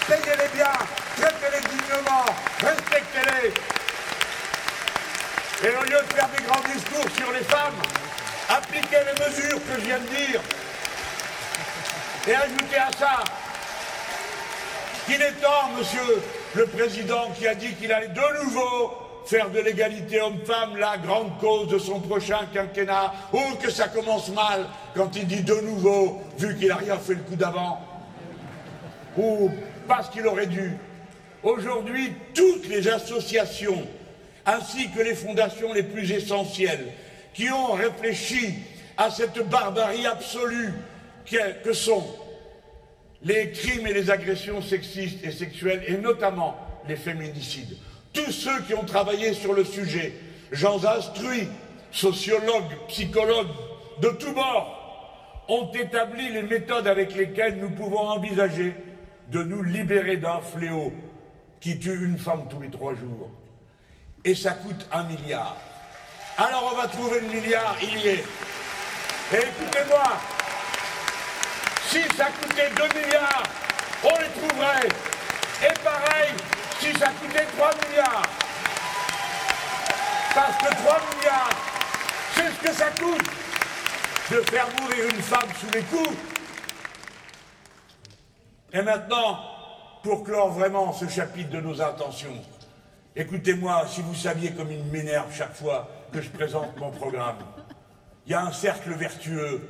Payez-les 0.07 0.49
bien, 0.55 0.73
traitez-les 1.17 1.61
dignement, 1.67 2.25
respectez-les. 2.61 3.51
Et 5.67 5.75
au 5.75 5.83
lieu 5.83 5.99
de 6.07 6.13
faire 6.13 6.29
des 6.29 6.43
grands 6.43 6.63
discours 6.73 7.09
sur 7.17 7.31
les 7.33 7.43
femmes, 7.43 7.81
appliquez 8.47 8.99
les 9.03 9.25
mesures 9.25 9.59
que 9.59 9.73
je 9.77 9.85
viens 9.85 9.99
de 9.99 10.07
dire. 10.07 10.41
Et 12.27 12.35
ajoutez 12.35 12.77
à 12.77 12.91
ça 12.97 13.23
qu'il 15.05 15.21
est 15.21 15.41
temps, 15.41 15.69
monsieur 15.77 16.21
le 16.55 16.65
président, 16.65 17.29
qui 17.37 17.47
a 17.47 17.55
dit 17.55 17.73
qu'il 17.75 17.91
allait 17.91 18.09
de 18.09 18.43
nouveau 18.43 18.91
faire 19.25 19.49
de 19.49 19.59
l'égalité 19.59 20.21
homme-femme 20.21 20.77
la 20.77 20.97
grande 20.97 21.39
cause 21.39 21.67
de 21.67 21.79
son 21.79 21.99
prochain 21.99 22.39
quinquennat, 22.53 23.13
ou 23.33 23.55
que 23.61 23.71
ça 23.71 23.87
commence 23.87 24.29
mal 24.29 24.65
quand 24.95 25.15
il 25.15 25.27
dit 25.27 25.41
de 25.41 25.55
nouveau, 25.55 26.21
vu 26.37 26.55
qu'il 26.57 26.67
n'a 26.67 26.75
rien 26.75 26.97
fait 26.97 27.15
le 27.15 27.21
coup 27.21 27.35
d'avant, 27.35 27.79
ou 29.17 29.49
parce 29.87 30.09
qu'il 30.09 30.27
aurait 30.27 30.47
dû. 30.47 30.73
Aujourd'hui, 31.43 32.13
toutes 32.33 32.67
les 32.67 32.87
associations, 32.87 33.87
ainsi 34.45 34.89
que 34.91 35.01
les 35.01 35.15
fondations 35.15 35.73
les 35.73 35.83
plus 35.83 36.11
essentielles, 36.11 36.87
qui 37.33 37.51
ont 37.51 37.73
réfléchi 37.73 38.55
à 38.97 39.09
cette 39.09 39.39
barbarie 39.49 40.05
absolue 40.05 40.73
que 41.63 41.73
sont 41.73 42.05
les 43.25 43.51
crimes 43.51 43.87
et 43.87 43.93
les 43.93 44.11
agressions 44.11 44.61
sexistes 44.61 45.25
et 45.25 45.31
sexuelles, 45.31 45.83
et 45.87 45.97
notamment 45.97 46.55
les 46.87 46.95
féminicides. 46.95 47.75
Tous 48.13 48.31
ceux 48.31 48.61
qui 48.61 48.75
ont 48.75 48.85
travaillé 48.85 49.33
sur 49.33 49.53
le 49.53 49.65
sujet, 49.65 50.13
Jean 50.51 50.79
Zastruy, 50.79 51.47
sociologues, 51.91 52.77
psychologues 52.87 53.49
de 53.99 54.09
tous 54.09 54.31
bords, 54.31 55.43
ont 55.49 55.71
établi 55.73 56.29
les 56.29 56.43
méthodes 56.43 56.87
avec 56.87 57.15
lesquelles 57.15 57.57
nous 57.57 57.71
pouvons 57.71 58.07
envisager 58.09 58.75
de 59.31 59.41
nous 59.41 59.63
libérer 59.63 60.17
d'un 60.17 60.39
fléau 60.39 60.93
qui 61.59 61.79
tue 61.79 62.05
une 62.05 62.19
femme 62.19 62.47
tous 62.47 62.61
les 62.61 62.69
trois 62.69 62.93
jours. 62.93 63.31
Et 64.23 64.35
ça 64.35 64.51
coûte 64.51 64.87
un 64.91 65.03
milliard. 65.03 65.57
Alors 66.37 66.71
on 66.73 66.77
va 66.77 66.87
trouver 66.87 67.21
le 67.21 67.27
milliard, 67.27 67.75
il 67.81 67.97
y 67.97 68.07
est. 68.07 68.23
Et 69.33 69.37
écoutez-moi, 69.37 70.03
si 71.89 72.01
ça 72.15 72.25
coûtait 72.41 72.69
2 72.69 72.99
milliards, 72.99 73.43
on 74.03 74.19
les 74.19 74.29
trouverait. 74.29 74.87
Et 75.63 75.73
pareil, 75.83 76.33
si 76.79 76.93
ça 76.99 77.07
coûtait 77.07 77.45
3 77.57 77.71
milliards. 77.87 78.23
Parce 80.33 80.57
que 80.57 80.75
3 80.83 80.99
milliards, 81.15 81.49
c'est 82.35 82.51
ce 82.51 82.67
que 82.67 82.73
ça 82.73 82.91
coûte 82.91 83.25
de 84.31 84.41
faire 84.49 84.67
mourir 84.79 85.05
une 85.05 85.21
femme 85.21 85.49
sous 85.59 85.69
les 85.73 85.83
coups. 85.83 86.17
Et 88.73 88.81
maintenant, 88.81 89.39
pour 90.03 90.23
clore 90.23 90.51
vraiment 90.51 90.91
ce 90.91 91.07
chapitre 91.07 91.49
de 91.51 91.61
nos 91.61 91.81
intentions, 91.81 92.43
écoutez-moi, 93.15 93.85
si 93.87 94.01
vous 94.01 94.13
saviez 94.15 94.51
comme 94.51 94.71
il 94.71 94.83
m'énerve 94.85 95.33
chaque 95.33 95.55
fois 95.55 95.87
que 96.11 96.21
je 96.21 96.29
présente 96.29 96.77
mon 96.77 96.91
programme, 96.91 97.37
il 98.25 98.31
y 98.33 98.35
a 98.35 98.41
un 98.41 98.51
cercle 98.51 98.93
vertueux, 98.93 99.61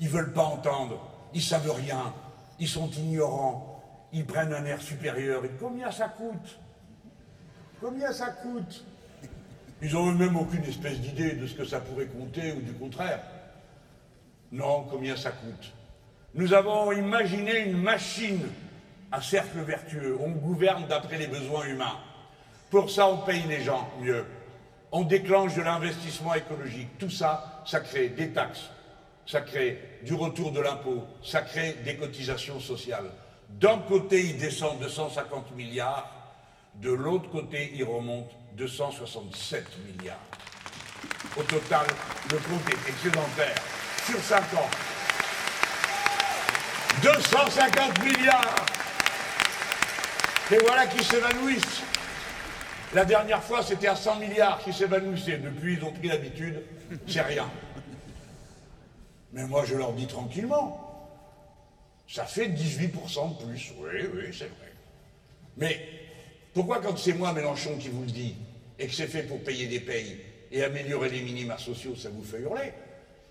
ils 0.00 0.08
ne 0.08 0.12
veulent 0.12 0.32
pas 0.32 0.42
entendre. 0.42 1.13
Ils 1.34 1.42
savent 1.42 1.70
rien, 1.70 2.14
ils 2.58 2.68
sont 2.68 2.90
ignorants, 2.90 3.82
ils 4.12 4.24
prennent 4.24 4.52
un 4.52 4.64
air 4.64 4.80
supérieur. 4.80 5.44
Et 5.44 5.50
combien 5.58 5.90
ça 5.90 6.08
coûte? 6.08 6.58
Combien 7.80 8.12
ça 8.12 8.30
coûte? 8.30 8.84
Ils 9.82 9.92
n'ont 9.92 10.12
eux-mêmes 10.12 10.36
aucune 10.36 10.64
espèce 10.64 11.00
d'idée 11.00 11.32
de 11.32 11.46
ce 11.46 11.54
que 11.54 11.64
ça 11.64 11.80
pourrait 11.80 12.06
compter 12.06 12.52
ou 12.52 12.60
du 12.60 12.72
contraire. 12.72 13.20
Non, 14.52 14.86
combien 14.88 15.16
ça 15.16 15.32
coûte? 15.32 15.72
Nous 16.34 16.52
avons 16.52 16.92
imaginé 16.92 17.58
une 17.60 17.76
machine 17.76 18.48
à 19.10 19.20
cercle 19.20 19.58
vertueux. 19.60 20.16
On 20.20 20.30
gouverne 20.30 20.86
d'après 20.86 21.18
les 21.18 21.26
besoins 21.26 21.64
humains. 21.66 21.98
Pour 22.70 22.90
ça, 22.90 23.08
on 23.08 23.18
paye 23.18 23.42
les 23.48 23.62
gens 23.62 23.88
mieux. 24.00 24.24
On 24.90 25.02
déclenche 25.02 25.54
de 25.54 25.62
l'investissement 25.62 26.34
écologique. 26.34 26.98
Tout 26.98 27.10
ça, 27.10 27.62
ça 27.66 27.80
crée 27.80 28.08
des 28.08 28.30
taxes, 28.30 28.70
ça 29.26 29.40
crée 29.40 29.78
du 30.02 30.14
retour 30.14 30.52
de 30.52 30.60
l'impôt, 30.60 31.04
ça 31.22 31.42
crée 31.42 31.76
des 31.84 31.96
cotisations 31.96 32.60
sociales. 32.60 33.10
D'un 33.48 33.78
côté, 33.78 34.20
il 34.20 34.38
descend 34.38 34.78
de 34.78 34.88
150 34.88 35.54
milliards, 35.56 36.10
de 36.76 36.90
l'autre 36.90 37.30
côté, 37.30 37.72
il 37.74 37.84
remonte 37.84 38.30
267 38.56 39.64
milliards. 39.86 40.18
Au 41.36 41.42
total, 41.42 41.86
le 42.30 42.38
compte 42.38 42.68
est 42.68 42.88
excédentaire 42.88 43.54
sur 44.06 44.18
5 44.18 44.40
ans. 44.54 44.70
250 47.02 48.04
milliards 48.04 48.54
Et 50.50 50.58
voilà 50.58 50.86
qui 50.86 51.02
s'évanouissent. 51.02 51.82
La 52.92 53.04
dernière 53.04 53.42
fois, 53.42 53.62
c'était 53.62 53.88
à 53.88 53.96
100 53.96 54.16
milliards 54.16 54.58
qui 54.60 54.72
s'évanouissaient. 54.72 55.38
Depuis, 55.38 55.74
ils 55.74 55.84
ont 55.84 55.92
pris 55.92 56.08
l'habitude, 56.08 56.62
c'est 57.06 57.22
rien. 57.22 57.48
Mais 59.34 59.44
moi, 59.46 59.64
je 59.66 59.74
leur 59.74 59.92
dis 59.92 60.06
tranquillement, 60.06 60.80
ça 62.08 62.24
fait 62.24 62.46
18% 62.46 63.36
de 63.36 63.44
plus. 63.44 63.74
Oui, 63.78 64.08
oui, 64.14 64.26
c'est 64.32 64.44
vrai. 64.44 64.72
Mais 65.56 65.80
pourquoi 66.54 66.80
quand 66.80 66.96
c'est 66.96 67.14
moi, 67.14 67.32
Mélenchon, 67.32 67.76
qui 67.76 67.88
vous 67.88 68.02
le 68.02 68.12
dis, 68.12 68.36
et 68.78 68.86
que 68.86 68.92
c'est 68.92 69.08
fait 69.08 69.24
pour 69.24 69.42
payer 69.42 69.66
des 69.66 69.80
payes 69.80 70.20
et 70.52 70.62
améliorer 70.62 71.08
les 71.08 71.22
minima 71.22 71.58
sociaux, 71.58 71.96
ça 71.96 72.10
vous 72.10 72.22
fait 72.22 72.38
hurler? 72.38 72.72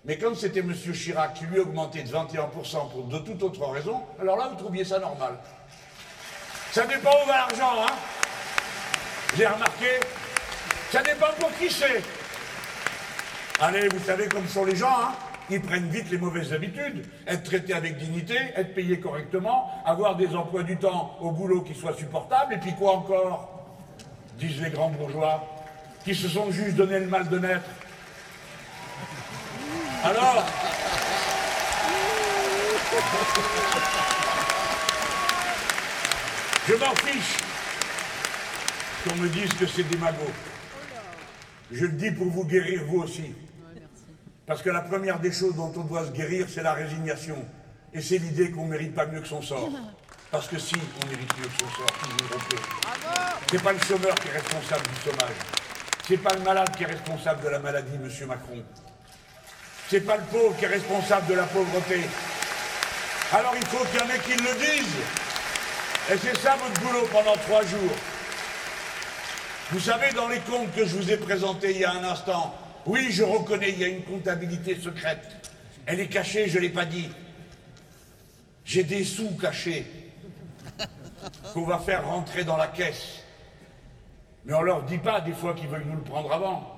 Mais 0.04 0.18
quand 0.18 0.36
c'était 0.36 0.60
M. 0.60 0.74
Chirac 0.74 1.32
qui 1.32 1.46
lui 1.46 1.60
augmentait 1.60 2.02
de 2.02 2.10
21% 2.10 2.90
pour 2.90 3.04
de 3.04 3.18
toute 3.20 3.42
autre 3.42 3.66
raison, 3.66 4.02
alors 4.20 4.36
là, 4.36 4.48
vous 4.48 4.62
trouviez 4.62 4.84
ça 4.84 4.98
normal. 4.98 5.38
Ça 6.70 6.86
dépend 6.86 7.12
où 7.24 7.26
va 7.26 7.36
l'argent, 7.36 7.82
hein 7.82 7.94
J'ai 9.38 9.46
remarqué 9.46 10.00
Ça 10.90 11.02
dépend 11.02 11.32
pour 11.40 11.50
qui 11.56 11.70
c'est. 11.70 12.02
Allez, 13.58 13.88
vous 13.88 14.04
savez 14.04 14.28
comme 14.28 14.46
sont 14.46 14.66
les 14.66 14.76
gens, 14.76 14.94
hein 14.94 15.14
ils 15.50 15.60
prennent 15.60 15.88
vite 15.88 16.10
les 16.10 16.18
mauvaises 16.18 16.52
habitudes. 16.52 17.06
Être 17.26 17.42
traités 17.42 17.74
avec 17.74 17.98
dignité, 17.98 18.36
être 18.56 18.74
payés 18.74 18.98
correctement, 18.98 19.70
avoir 19.84 20.16
des 20.16 20.34
emplois 20.34 20.62
du 20.62 20.76
temps 20.76 21.16
au 21.20 21.30
boulot 21.30 21.62
qui 21.62 21.74
soient 21.74 21.94
supportables, 21.94 22.54
et 22.54 22.58
puis 22.58 22.74
quoi 22.74 22.92
encore 22.96 23.50
Disent 24.38 24.62
les 24.62 24.70
grands 24.70 24.90
bourgeois, 24.90 25.44
qui 26.04 26.14
se 26.14 26.28
sont 26.28 26.50
juste 26.50 26.76
donné 26.76 26.98
le 26.98 27.06
mal 27.06 27.28
de 27.28 27.38
naître. 27.38 27.68
Alors, 30.02 30.44
je 36.68 36.74
m'en 36.74 36.94
fiche 36.96 37.36
qu'on 39.06 39.16
me 39.16 39.28
dise 39.28 39.52
que 39.54 39.66
c'est 39.66 39.82
des 39.84 39.98
magots. 39.98 40.32
Je 41.72 41.86
le 41.86 41.92
dis 41.92 42.10
pour 42.10 42.26
vous 42.26 42.44
guérir 42.44 42.82
vous 42.86 43.02
aussi. 43.02 43.34
Parce 44.46 44.62
que 44.62 44.70
la 44.70 44.82
première 44.82 45.18
des 45.20 45.32
choses 45.32 45.54
dont 45.56 45.72
on 45.76 45.80
doit 45.80 46.06
se 46.06 46.10
guérir, 46.10 46.46
c'est 46.48 46.62
la 46.62 46.74
résignation. 46.74 47.36
Et 47.92 48.00
c'est 48.02 48.18
l'idée 48.18 48.50
qu'on 48.50 48.64
ne 48.64 48.70
mérite 48.70 48.94
pas 48.94 49.06
mieux 49.06 49.20
que 49.20 49.28
son 49.28 49.40
sort. 49.40 49.70
Parce 50.30 50.48
que 50.48 50.58
si, 50.58 50.74
on 50.74 51.06
mérite 51.06 51.30
mieux 51.38 51.46
que 51.46 51.58
son 51.60 51.70
sort, 51.70 51.92
toujours 51.92 52.36
au 52.36 52.56
C'est 53.50 53.62
pas 53.62 53.72
le 53.72 53.78
chômeur 53.78 54.14
qui 54.16 54.28
est 54.28 54.32
responsable 54.32 54.82
du 54.82 55.10
chômage. 55.10 55.36
C'est 56.06 56.16
pas 56.16 56.34
le 56.34 56.40
malade 56.40 56.76
qui 56.76 56.82
est 56.82 56.86
responsable 56.86 57.44
de 57.44 57.48
la 57.48 57.58
maladie, 57.60 57.96
monsieur 57.98 58.26
Macron. 58.26 58.62
C'est 59.88 60.00
pas 60.00 60.16
le 60.16 60.24
pauvre 60.24 60.56
qui 60.58 60.64
est 60.64 60.68
responsable 60.68 61.26
de 61.28 61.34
la 61.34 61.44
pauvreté. 61.44 62.00
Alors 63.32 63.54
il 63.56 63.64
faut 63.66 63.84
qu'il 63.86 64.00
y 64.00 64.02
en 64.02 64.14
ait 64.14 64.18
qui 64.18 64.32
le 64.32 64.54
disent. 64.58 65.02
Et 66.12 66.18
c'est 66.18 66.36
ça 66.38 66.56
votre 66.56 66.80
boulot 66.80 67.06
pendant 67.12 67.36
trois 67.36 67.62
jours. 67.62 67.94
Vous 69.70 69.80
savez, 69.80 70.12
dans 70.12 70.28
les 70.28 70.40
comptes 70.40 70.74
que 70.74 70.84
je 70.84 70.96
vous 70.96 71.10
ai 71.10 71.16
présentés 71.16 71.70
il 71.70 71.78
y 71.78 71.84
a 71.84 71.92
un 71.92 72.04
instant, 72.04 72.54
oui, 72.86 73.08
je 73.10 73.22
reconnais, 73.22 73.70
il 73.70 73.78
y 73.78 73.84
a 73.84 73.88
une 73.88 74.02
comptabilité 74.02 74.78
secrète. 74.78 75.50
Elle 75.86 76.00
est 76.00 76.08
cachée, 76.08 76.48
je 76.48 76.56
ne 76.56 76.62
l'ai 76.62 76.70
pas 76.70 76.84
dit. 76.84 77.08
J'ai 78.64 78.84
des 78.84 79.04
sous 79.04 79.36
cachés 79.36 79.86
qu'on 81.52 81.64
va 81.64 81.78
faire 81.78 82.06
rentrer 82.06 82.44
dans 82.44 82.56
la 82.56 82.68
caisse. 82.68 83.22
Mais 84.44 84.54
on 84.54 84.60
ne 84.60 84.66
leur 84.66 84.82
dit 84.82 84.98
pas 84.98 85.20
des 85.20 85.32
fois 85.32 85.54
qu'ils 85.54 85.68
veulent 85.68 85.86
nous 85.86 85.96
le 85.96 86.02
prendre 86.02 86.32
avant. 86.32 86.70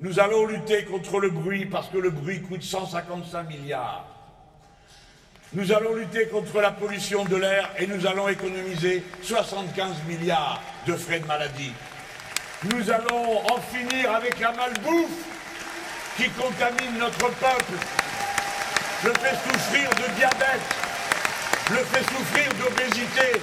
Nous 0.00 0.18
allons 0.18 0.46
lutter 0.46 0.84
contre 0.84 1.20
le 1.20 1.30
bruit 1.30 1.66
parce 1.66 1.88
que 1.88 1.98
le 1.98 2.10
bruit 2.10 2.42
coûte 2.42 2.62
155 2.62 3.48
milliards. 3.48 4.06
Nous 5.52 5.70
allons 5.70 5.94
lutter 5.94 6.28
contre 6.28 6.60
la 6.60 6.72
pollution 6.72 7.24
de 7.24 7.36
l'air 7.36 7.70
et 7.78 7.86
nous 7.86 8.06
allons 8.06 8.28
économiser 8.28 9.04
75 9.22 9.96
milliards 10.08 10.62
de 10.86 10.94
frais 10.94 11.20
de 11.20 11.26
maladie. 11.26 11.72
Nous 12.64 12.90
allons 12.92 13.38
en 13.50 13.60
finir 13.60 14.14
avec 14.14 14.38
la 14.38 14.52
malbouffe 14.52 15.26
qui 16.16 16.28
contamine 16.30 16.96
notre 16.96 17.18
peuple, 17.18 17.74
le 19.02 19.12
fait 19.14 19.34
souffrir 19.34 19.90
de 19.90 20.14
diabète, 20.14 20.62
le 21.70 21.78
fait 21.78 22.04
souffrir 22.04 22.48
d'obésité, 22.54 23.40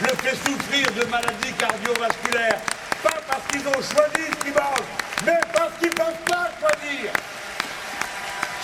le 0.00 0.08
fait 0.08 0.36
souffrir 0.36 0.86
de 0.92 1.04
maladies 1.10 1.52
cardiovasculaires, 1.58 2.58
pas 3.02 3.20
parce 3.28 3.46
qu'ils 3.50 3.68
ont 3.68 3.72
choisi 3.72 4.30
ce 4.30 4.44
qu'ils 4.44 4.54
mangent, 4.54 5.26
mais 5.26 5.40
parce 5.52 5.74
qu'ils 5.78 5.90
ne 5.90 5.94
peuvent 5.94 6.24
pas 6.26 6.48
choisir. 6.58 7.12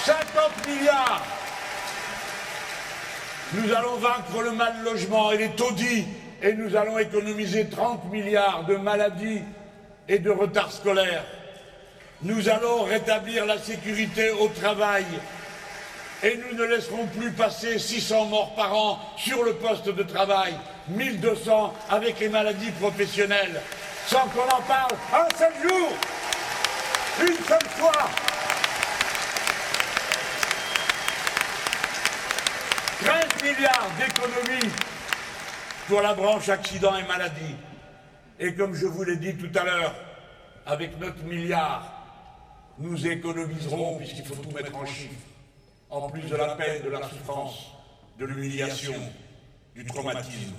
50 0.06 0.66
milliards. 0.66 1.26
Nous 3.52 3.70
allons 3.74 3.96
vaincre 3.96 4.42
le 4.42 4.52
mal 4.52 4.82
logement 4.82 5.30
et 5.32 5.36
les 5.36 5.50
taudis 5.50 6.06
et 6.42 6.54
nous 6.54 6.74
allons 6.74 6.98
économiser 6.98 7.68
30 7.68 8.10
milliards 8.10 8.64
de 8.64 8.76
maladies 8.76 9.42
et 10.10 10.18
de 10.18 10.30
retards 10.30 10.72
scolaires. 10.72 11.24
Nous 12.22 12.48
allons 12.48 12.82
rétablir 12.82 13.46
la 13.46 13.58
sécurité 13.58 14.30
au 14.30 14.48
travail 14.48 15.06
et 16.22 16.36
nous 16.36 16.58
ne 16.58 16.64
laisserons 16.64 17.06
plus 17.06 17.30
passer 17.30 17.78
600 17.78 18.26
morts 18.26 18.54
par 18.56 18.74
an 18.74 18.98
sur 19.16 19.42
le 19.44 19.54
poste 19.54 19.88
de 19.88 20.02
travail, 20.02 20.52
1200 20.88 21.72
avec 21.88 22.18
les 22.18 22.28
maladies 22.28 22.72
professionnelles, 22.72 23.62
sans 24.06 24.26
qu'on 24.28 24.48
en 24.48 24.60
parle 24.62 24.90
un 25.14 25.38
seul 25.38 25.52
jour, 25.62 25.88
une 27.20 27.44
seule 27.46 27.70
fois. 27.76 28.10
13 33.04 33.42
milliards 33.44 33.90
d'économies 33.96 34.72
pour 35.88 36.02
la 36.02 36.14
branche 36.14 36.48
accident 36.48 36.96
et 36.96 37.04
maladie. 37.04 37.54
Et 38.42 38.54
comme 38.54 38.74
je 38.74 38.86
vous 38.86 39.04
l'ai 39.04 39.16
dit 39.16 39.34
tout 39.34 39.50
à 39.58 39.64
l'heure, 39.64 39.94
avec 40.64 40.98
notre 40.98 41.22
milliard, 41.24 41.92
nous 42.78 43.06
économiserons, 43.06 43.98
puisqu'il 43.98 44.24
faut 44.24 44.34
tout 44.34 44.50
mettre 44.52 44.74
en 44.74 44.86
chiffres, 44.86 45.12
en 45.90 46.08
plus 46.08 46.22
de 46.22 46.36
la 46.36 46.54
peine, 46.54 46.82
de 46.82 46.88
la 46.88 47.02
souffrance, 47.06 47.66
de 48.18 48.24
l'humiliation, 48.24 48.94
du 49.74 49.84
traumatisme, 49.84 50.54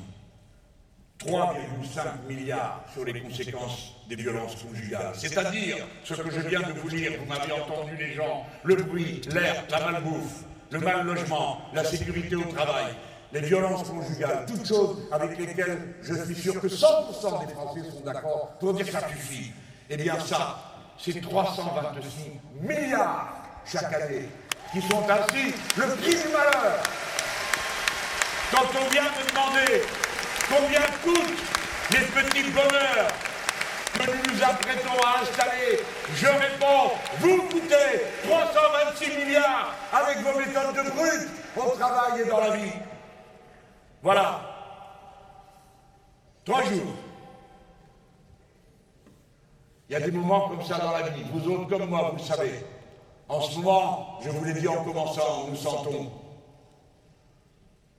3,5 1.25 2.27
milliards 2.27 2.83
sur 2.93 3.03
les 3.03 3.19
conséquences 3.19 3.95
des 4.07 4.15
violences 4.15 4.55
conjugales. 4.61 5.13
C'est-à-dire 5.15 5.77
ce 6.03 6.13
que 6.13 6.29
je 6.29 6.39
viens 6.41 6.61
de 6.61 6.73
vous 6.73 6.89
dire, 6.89 7.13
vous 7.19 7.25
m'avez 7.25 7.51
entendu 7.51 7.97
les 7.97 8.13
gens, 8.13 8.45
le 8.63 8.75
bruit, 8.75 9.21
l'air, 9.33 9.63
la 9.71 9.91
malbouffe, 9.91 10.43
le 10.69 10.79
mal 10.79 11.03
logement, 11.03 11.61
la 11.73 11.83
sécurité 11.83 12.35
au 12.35 12.43
travail, 12.43 12.93
les 13.33 13.41
violences 13.41 13.87
conjugales, 13.87 14.45
toutes 14.47 14.67
choses 14.67 14.97
avec 15.11 15.37
lesquelles 15.37 15.95
je 16.01 16.13
suis 16.25 16.35
sûr 16.35 16.59
que 16.59 16.67
100% 16.67 17.45
des 17.45 17.53
Français 17.53 17.81
sont 17.89 18.01
d'accord 18.03 18.49
pour 18.59 18.73
dire 18.73 18.85
que 18.85 18.91
ça 18.91 19.07
suffit. 19.07 19.51
Eh 19.89 19.97
bien 19.97 20.19
ça, 20.19 20.57
c'est 20.97 21.19
326 21.21 22.39
milliards 22.61 23.33
chaque 23.65 23.93
année 23.93 24.29
qui 24.71 24.81
sont 24.81 25.03
ainsi 25.09 25.53
le 25.77 25.83
prix 25.95 26.15
du 26.15 26.27
malheur. 26.29 26.83
Quand 28.51 28.67
on 28.81 28.89
vient 28.89 29.03
me 29.03 29.29
demander 29.29 29.81
combien 30.49 30.81
coûtent 31.03 31.39
les 31.91 32.05
petits 32.05 32.49
bonheurs 32.51 33.07
que 33.93 34.11
nous 34.11 34.33
nous 34.33 34.43
apprêtons 34.43 35.03
à 35.05 35.21
installer, 35.21 35.79
je 36.15 36.27
réponds, 36.27 36.91
vous 37.19 37.41
coûtez 37.43 38.01
326 38.23 39.25
milliards 39.25 39.73
avec 39.93 40.19
vos 40.19 40.37
méthodes 40.37 40.75
de 40.75 40.89
brut 40.91 41.29
au 41.55 41.77
travail 41.77 42.21
et 42.21 42.29
dans 42.29 42.39
la 42.39 42.49
vie. 42.51 42.71
Voilà. 44.01 44.41
Trois 46.43 46.63
jours. 46.63 46.93
Il 49.89 49.93
y 49.93 49.95
a 49.95 49.99
des 49.99 50.11
moments 50.11 50.49
comme 50.49 50.63
ça 50.63 50.77
dans 50.79 50.91
la 50.91 51.09
vie. 51.09 51.23
Vous 51.33 51.51
autres 51.51 51.67
comme 51.67 51.89
moi, 51.89 52.09
vous 52.11 52.17
le 52.17 52.23
savez. 52.23 52.65
En 53.27 53.41
ce 53.41 53.59
moment, 53.59 54.19
je 54.23 54.29
vous 54.29 54.43
l'ai 54.43 54.53
dit 54.53 54.67
en 54.67 54.83
commençant, 54.83 55.47
nous 55.49 55.55
sentons 55.55 56.11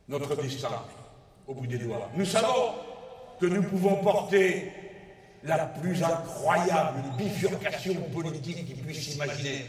notre 0.08 0.34
destin 0.36 0.82
au 1.46 1.54
bout 1.54 1.66
des 1.66 1.78
doigts. 1.78 2.08
Nous 2.14 2.24
savons 2.24 2.72
que 3.40 3.46
nous 3.46 3.62
pouvons 3.62 3.96
porter 3.96 4.72
la 5.44 5.66
plus 5.66 6.02
incroyable 6.02 7.02
bifurcation 7.18 7.94
politique 8.14 8.66
qu'ils 8.66 8.82
puissent 8.82 9.14
imaginer. 9.14 9.66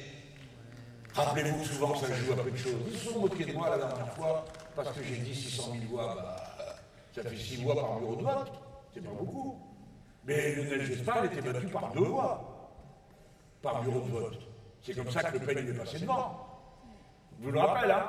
Rappelez-vous 1.14 1.64
souvent 1.65 1.95
ça 1.95 2.07
joue 2.07 2.34
à 2.34 2.43
peu 2.43 2.51
de 2.51 2.57
choses. 2.57 2.73
Ils 2.91 2.97
se 2.97 3.11
sont 3.11 3.19
moqués 3.19 3.45
de 3.45 3.53
moi 3.53 3.69
la 3.69 3.77
dernière 3.77 4.14
fois 4.14 4.45
parce 4.75 4.91
que 4.91 5.03
j'ai 5.03 5.17
dit 5.17 5.35
600 5.35 5.71
000 5.73 5.85
voix. 5.89 6.15
Bah, 6.15 6.75
ça 7.15 7.29
fait 7.29 7.35
6 7.35 7.63
voix 7.63 7.75
par 7.75 7.99
bureau 7.99 8.15
de 8.15 8.23
vote. 8.23 8.51
C'est 8.93 9.01
pas 9.03 9.11
beaucoup. 9.11 9.59
Mais 10.25 10.55
Lionel 10.55 10.85
Jospin 10.85 11.25
était 11.25 11.41
battu 11.41 11.67
par 11.67 11.91
deux 11.91 12.05
voix 12.05 12.49
par 13.61 13.81
bureau 13.83 14.01
de 14.01 14.11
vote. 14.11 14.39
C'est 14.81 14.93
comme 14.95 15.09
ça 15.09 15.23
que 15.23 15.37
le 15.37 15.45
Pen 15.45 15.57
est 15.57 15.73
passé 15.77 15.99
devant. 15.99 16.47
Je 17.39 17.45
vous 17.45 17.51
le 17.51 17.59
rappelle, 17.59 17.91
hein 17.91 18.05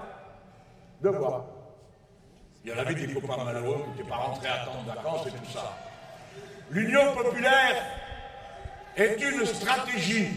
Deux 1.02 1.10
voix. 1.10 1.46
Il 2.64 2.70
y 2.70 2.74
en 2.74 2.78
avait 2.78 2.94
des 2.94 3.12
copains 3.12 3.44
malheureux 3.44 3.82
qui 3.84 3.90
n'étaient 3.90 4.08
pas 4.08 4.16
rentrés 4.16 4.48
à 4.48 4.64
temps 4.64 4.82
de 4.82 4.88
vacances 4.88 5.26
et 5.26 5.30
tout 5.30 5.52
ça. 5.52 5.76
L'Union 6.70 7.14
populaire 7.14 7.84
est 8.96 9.20
une 9.20 9.44
stratégie. 9.44 10.28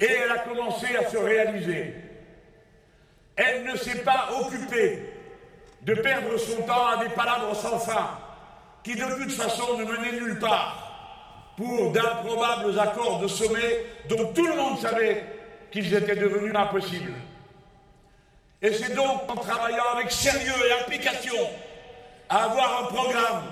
Et 0.00 0.06
elle 0.06 0.30
a 0.30 0.38
commencé 0.38 0.96
à 0.96 1.10
se 1.10 1.16
réaliser. 1.16 2.07
Elle 3.38 3.62
ne 3.62 3.76
s'est 3.76 4.00
pas 4.00 4.30
occupée 4.40 5.12
de 5.82 5.94
perdre 5.94 6.36
son 6.36 6.60
temps 6.62 6.88
à 6.88 6.96
des 7.04 7.10
palabres 7.10 7.54
sans 7.54 7.78
fin, 7.78 8.18
qui 8.82 8.96
de 8.96 9.04
toute 9.04 9.30
façon 9.30 9.78
ne 9.78 9.84
menaient 9.84 10.20
nulle 10.20 10.40
part, 10.40 11.54
pour 11.56 11.92
d'improbables 11.92 12.76
accords 12.78 13.20
de 13.20 13.28
sommet 13.28 13.84
dont 14.08 14.32
tout 14.32 14.44
le 14.44 14.56
monde 14.56 14.80
savait 14.80 15.24
qu'ils 15.70 15.94
étaient 15.94 16.16
devenus 16.16 16.52
impossibles. 16.52 17.14
Et 18.60 18.72
c'est 18.72 18.92
donc 18.96 19.30
en 19.30 19.36
travaillant 19.36 19.84
avec 19.94 20.10
sérieux 20.10 20.66
et 20.68 20.82
implication 20.82 21.38
à 22.28 22.44
avoir 22.44 22.82
un 22.82 22.86
programme, 22.86 23.44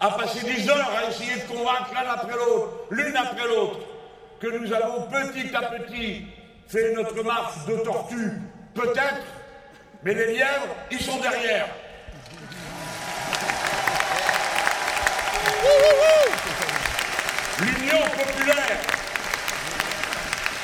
à 0.00 0.10
passer 0.12 0.46
des 0.46 0.66
heures 0.66 0.90
à 0.96 1.10
essayer 1.10 1.42
de 1.42 1.46
convaincre 1.46 1.92
l'un 1.92 2.10
après 2.10 2.36
l'autre, 2.36 2.70
l'une 2.90 3.16
après 3.16 3.48
l'autre, 3.48 3.80
que 4.40 4.46
nous 4.46 4.72
avons 4.72 5.02
petit 5.08 5.54
à 5.54 5.60
petit 5.60 6.24
fait 6.68 6.94
notre 6.94 7.22
marche 7.22 7.66
de 7.66 7.76
tortue, 7.84 8.32
peut-être, 8.74 9.22
mais 10.02 10.14
les 10.14 10.34
lièvres, 10.34 10.74
ils 10.90 11.00
sont 11.00 11.18
derrière. 11.18 11.68
L'Union 17.60 18.00
populaire 18.02 18.78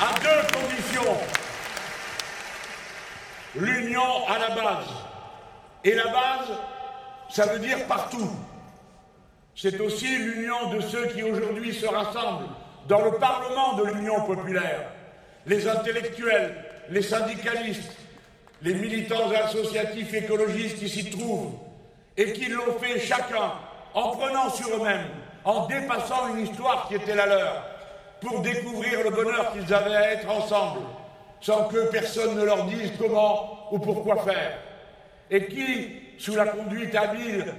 à 0.01 0.19
deux 0.19 0.59
conditions. 0.59 1.17
L'union 3.55 4.27
à 4.27 4.39
la 4.39 4.49
base. 4.49 4.87
Et 5.83 5.95
la 5.95 6.05
base, 6.05 6.49
ça 7.29 7.45
veut 7.47 7.59
dire 7.59 7.85
partout. 7.87 8.29
C'est 9.55 9.79
aussi 9.79 10.17
l'union 10.17 10.69
de 10.73 10.81
ceux 10.81 11.07
qui 11.07 11.23
aujourd'hui 11.23 11.73
se 11.73 11.85
rassemblent 11.85 12.47
dans 12.87 13.03
le 13.05 13.11
Parlement 13.17 13.73
de 13.73 13.85
l'Union 13.85 14.21
populaire. 14.25 14.91
Les 15.45 15.67
intellectuels, 15.67 16.55
les 16.89 17.01
syndicalistes, 17.01 17.97
les 18.61 18.75
militants 18.75 19.31
associatifs 19.31 20.13
écologistes 20.13 20.77
qui 20.77 20.89
s'y 20.89 21.09
trouvent 21.09 21.53
et 22.17 22.33
qui 22.33 22.47
l'ont 22.49 22.77
fait 22.79 22.99
chacun 22.99 23.53
en 23.93 24.09
prenant 24.11 24.49
sur 24.49 24.75
eux-mêmes, 24.75 25.07
en 25.43 25.65
dépassant 25.65 26.35
une 26.35 26.45
histoire 26.45 26.87
qui 26.87 26.95
était 26.95 27.15
la 27.15 27.25
leur, 27.25 27.65
pour 28.21 28.41
découvrir 28.41 29.03
le 29.03 29.09
bonheur 29.09 29.51
qu'ils 29.53 29.73
avaient 29.73 29.95
à 29.95 30.11
être 30.13 30.29
ensemble, 30.29 30.81
sans 31.39 31.65
que 31.65 31.89
personne 31.89 32.35
ne 32.35 32.43
leur 32.43 32.65
dise 32.65 32.91
comment 32.99 33.67
ou 33.71 33.79
pourquoi 33.79 34.23
faire, 34.23 34.59
et 35.29 35.47
qui, 35.47 35.95
sous 36.19 36.35
la 36.35 36.45
conduite 36.45 36.93
habile 36.95 37.53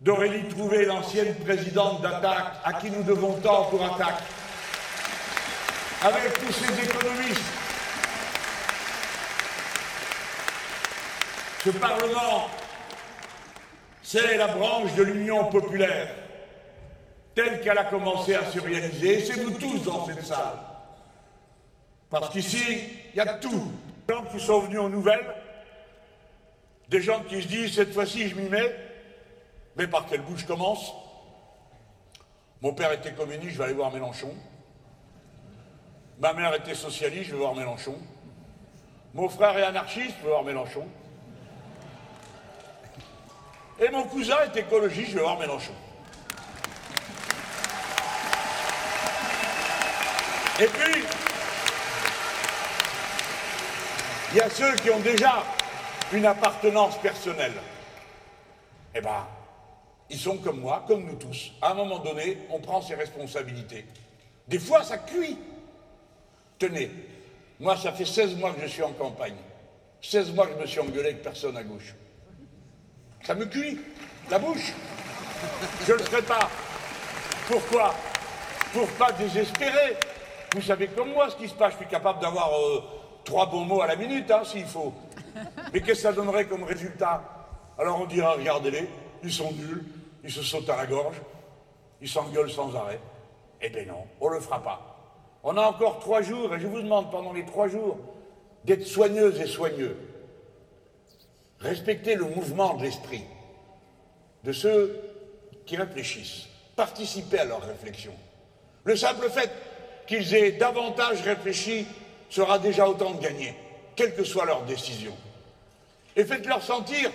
d'Aurélie 0.00 0.48
Trouvé, 0.48 0.84
l'ancienne 0.84 1.34
présidente 1.36 2.00
d'Attaque, 2.00 2.54
à 2.64 2.74
qui 2.74 2.90
nous 2.90 3.02
devons 3.02 3.32
tant 3.34 3.64
pour 3.64 3.84
Attaque, 3.84 4.22
avec 6.02 6.32
tous 6.34 6.52
ces 6.52 6.84
économistes, 6.84 7.61
ce 11.64 11.70
Parlement, 11.70 12.48
c'est 14.02 14.36
la 14.36 14.48
branche 14.48 14.94
de 14.94 15.04
l'Union 15.04 15.44
populaire 15.44 16.12
telle 17.34 17.60
qu'elle 17.60 17.78
a 17.78 17.84
commencé 17.84 18.34
à 18.34 18.50
se 18.50 18.58
réaliser, 18.58 19.24
c'est 19.24 19.40
vous 19.40 19.52
tous 19.52 19.84
dans 19.84 20.04
cette 20.06 20.24
salle. 20.24 20.58
Parce 22.10 22.30
qu'ici, 22.30 22.62
il 23.14 23.16
y 23.16 23.20
a 23.20 23.34
tout. 23.34 23.72
Des 24.06 24.14
gens 24.14 24.24
qui 24.24 24.40
sont 24.40 24.60
venus 24.60 24.80
aux 24.80 24.88
nouvelles, 24.88 25.34
des 26.88 27.00
gens 27.00 27.22
qui 27.22 27.40
se 27.40 27.46
disent 27.46 27.74
cette 27.74 27.94
fois-ci 27.94 28.28
je 28.28 28.34
m'y 28.34 28.48
mets, 28.48 28.74
mais 29.76 29.86
par 29.86 30.06
quelle 30.06 30.22
bouche 30.22 30.44
commence? 30.44 30.92
Mon 32.60 32.74
père 32.74 32.92
était 32.92 33.12
communiste, 33.12 33.52
je 33.52 33.58
vais 33.58 33.64
aller 33.64 33.74
voir 33.74 33.92
Mélenchon. 33.92 34.34
Ma 36.18 36.32
mère 36.32 36.54
était 36.54 36.74
socialiste, 36.74 37.30
je 37.30 37.32
vais 37.32 37.38
voir 37.38 37.54
Mélenchon. 37.54 37.96
Mon 39.14 39.28
frère 39.28 39.56
est 39.56 39.62
anarchiste, 39.62 40.16
je 40.18 40.24
vais 40.24 40.30
voir 40.30 40.42
Mélenchon. 40.42 40.86
Et 43.82 43.90
mon 43.90 44.04
cousin 44.04 44.36
est 44.44 44.56
écologiste, 44.56 45.10
je 45.10 45.16
vais 45.16 45.22
voir 45.22 45.40
Mélenchon. 45.40 45.72
Et 50.60 50.66
puis, 50.66 51.02
il 54.30 54.36
y 54.36 54.40
a 54.40 54.48
ceux 54.48 54.76
qui 54.76 54.90
ont 54.90 55.00
déjà 55.00 55.42
une 56.12 56.26
appartenance 56.26 56.96
personnelle. 56.98 57.54
Eh 58.94 59.00
bien, 59.00 59.26
ils 60.10 60.18
sont 60.18 60.36
comme 60.36 60.60
moi, 60.60 60.84
comme 60.86 61.04
nous 61.04 61.16
tous. 61.16 61.50
À 61.60 61.72
un 61.72 61.74
moment 61.74 61.98
donné, 61.98 62.38
on 62.50 62.60
prend 62.60 62.82
ses 62.82 62.94
responsabilités. 62.94 63.84
Des 64.46 64.60
fois, 64.60 64.84
ça 64.84 64.98
cuit. 64.98 65.36
Tenez, 66.56 66.88
moi, 67.58 67.76
ça 67.76 67.90
fait 67.90 68.04
16 68.04 68.36
mois 68.36 68.52
que 68.52 68.60
je 68.60 68.68
suis 68.68 68.82
en 68.84 68.92
campagne. 68.92 69.34
16 70.02 70.34
mois 70.34 70.46
que 70.46 70.52
je 70.52 70.58
me 70.58 70.66
suis 70.66 70.80
engueulé 70.80 71.08
avec 71.08 71.22
personne 71.22 71.56
à 71.56 71.64
gauche. 71.64 71.94
Ça 73.22 73.34
me 73.34 73.44
cuit, 73.46 73.78
la 74.30 74.38
bouche. 74.38 74.72
Je 75.86 75.92
ne 75.92 75.98
le 75.98 76.04
ferai 76.04 76.22
pas. 76.22 76.48
Pourquoi? 77.48 77.94
Pour 78.72 78.88
pas 78.88 79.12
désespérer. 79.12 79.96
Vous 80.54 80.62
savez 80.62 80.88
comme 80.88 81.12
moi 81.12 81.30
ce 81.30 81.36
qui 81.36 81.48
se 81.48 81.54
passe, 81.54 81.72
je 81.74 81.78
suis 81.78 81.86
capable 81.86 82.20
d'avoir 82.20 82.52
euh, 82.52 82.82
trois 83.24 83.46
bons 83.46 83.64
mots 83.64 83.80
à 83.80 83.86
la 83.86 83.96
minute, 83.96 84.30
hein, 84.30 84.42
s'il 84.44 84.66
faut. 84.66 84.92
Mais 85.72 85.80
qu'est-ce 85.80 86.02
que 86.02 86.08
ça 86.08 86.12
donnerait 86.12 86.46
comme 86.46 86.64
résultat? 86.64 87.22
Alors 87.78 88.00
on 88.00 88.06
dira, 88.06 88.32
regardez-les, 88.32 88.88
ils 89.22 89.32
sont 89.32 89.52
nuls, 89.52 89.84
ils 90.24 90.30
se 90.30 90.42
sautent 90.42 90.68
à 90.68 90.76
la 90.76 90.86
gorge, 90.86 91.16
ils 92.00 92.08
s'engueulent 92.08 92.50
sans 92.50 92.74
arrêt. 92.74 93.00
Eh 93.60 93.70
bien 93.70 93.84
non, 93.86 94.04
on 94.20 94.30
ne 94.30 94.34
le 94.34 94.40
fera 94.40 94.62
pas. 94.62 94.80
On 95.44 95.56
a 95.56 95.62
encore 95.62 96.00
trois 96.00 96.22
jours, 96.22 96.54
et 96.54 96.60
je 96.60 96.66
vous 96.66 96.82
demande 96.82 97.10
pendant 97.10 97.32
les 97.32 97.44
trois 97.44 97.68
jours 97.68 97.98
d'être 98.64 98.84
soigneuses 98.84 99.40
et 99.40 99.46
soigneux. 99.46 99.96
Respectez 101.62 102.16
le 102.16 102.24
mouvement 102.24 102.74
de 102.74 102.82
l'esprit 102.82 103.24
de 104.42 104.52
ceux 104.52 105.00
qui 105.64 105.76
réfléchissent. 105.76 106.46
Participez 106.74 107.38
à 107.38 107.44
leur 107.44 107.62
réflexion. 107.62 108.12
Le 108.84 108.96
simple 108.96 109.30
fait 109.30 109.50
qu'ils 110.06 110.34
aient 110.34 110.52
davantage 110.52 111.22
réfléchi 111.22 111.86
sera 112.28 112.58
déjà 112.58 112.88
autant 112.88 113.12
de 113.12 113.22
gagné, 113.22 113.54
quelle 113.94 114.14
que 114.14 114.24
soit 114.24 114.44
leur 114.44 114.62
décision. 114.62 115.16
Et 116.16 116.24
faites-leur 116.24 116.62
sentir 116.62 117.10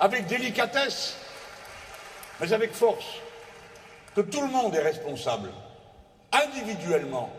avec 0.00 0.26
délicatesse, 0.26 1.16
mais 2.40 2.52
avec 2.52 2.72
force, 2.72 3.20
que 4.16 4.22
tout 4.22 4.40
le 4.40 4.48
monde 4.48 4.74
est 4.74 4.82
responsable, 4.82 5.50
individuellement, 6.32 7.30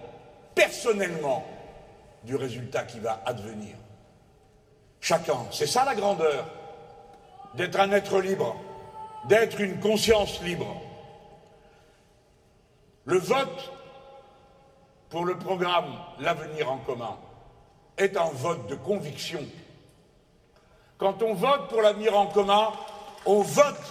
personnellement, 0.56 1.46
du 2.24 2.36
résultat 2.36 2.84
qui 2.84 3.00
va 3.00 3.22
advenir. 3.26 3.76
Chacun, 5.02 5.48
c'est 5.52 5.66
ça 5.66 5.84
la 5.84 5.96
grandeur, 5.96 6.46
d'être 7.56 7.80
un 7.80 7.92
être 7.92 8.20
libre, 8.20 8.56
d'être 9.26 9.60
une 9.60 9.80
conscience 9.80 10.40
libre. 10.42 10.80
Le 13.06 13.18
vote 13.18 13.72
pour 15.10 15.26
le 15.26 15.38
programme 15.38 15.92
L'avenir 16.20 16.72
en 16.72 16.78
commun 16.78 17.18
est 17.98 18.16
un 18.16 18.30
vote 18.32 18.68
de 18.68 18.76
conviction. 18.76 19.44
Quand 21.00 21.24
on 21.24 21.34
vote 21.34 21.68
pour 21.70 21.82
l'avenir 21.82 22.16
en 22.16 22.28
commun, 22.28 22.72
on 23.26 23.42
vote 23.42 23.82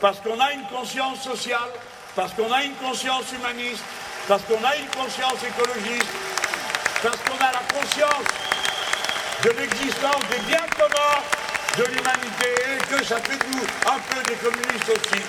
parce 0.00 0.18
qu'on 0.20 0.40
a 0.40 0.52
une 0.52 0.66
conscience 0.66 1.20
sociale, 1.20 1.70
parce 2.16 2.34
qu'on 2.34 2.52
a 2.52 2.64
une 2.64 2.74
conscience 2.74 3.32
humaniste, 3.32 3.84
parce 4.26 4.42
qu'on 4.42 4.62
a 4.64 4.74
une 4.76 4.88
conscience 4.88 5.40
écologiste, 5.44 6.12
parce 7.00 7.16
qu'on 7.18 7.44
a 7.44 7.52
la 7.52 7.80
conscience 7.80 8.47
de 9.44 9.50
l'existence 9.50 10.22
des 10.30 10.40
biens 10.48 10.66
communs 10.76 11.22
de 11.76 11.84
l'humanité 11.84 12.50
et 12.74 12.78
que 12.92 13.04
ça 13.04 13.18
fait 13.18 13.38
nous 13.52 13.62
un 13.86 13.98
peu 14.10 14.22
des 14.28 14.34
communistes 14.34 14.88
aussi. 14.88 15.22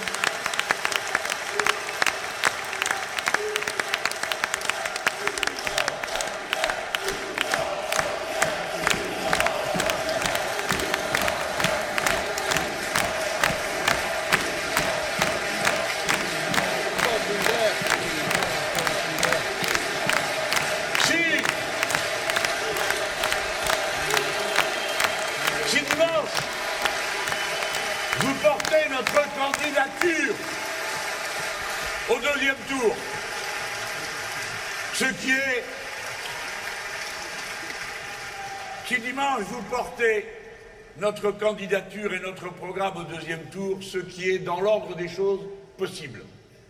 Notre 40.97 41.31
candidature 41.31 42.13
et 42.13 42.19
notre 42.19 42.51
programme 42.53 42.97
au 42.97 43.03
deuxième 43.03 43.43
tour, 43.45 43.77
ce 43.81 43.97
qui 43.97 44.29
est 44.29 44.39
dans 44.39 44.59
l'ordre 44.59 44.95
des 44.95 45.07
choses 45.07 45.41
possibles, 45.77 46.23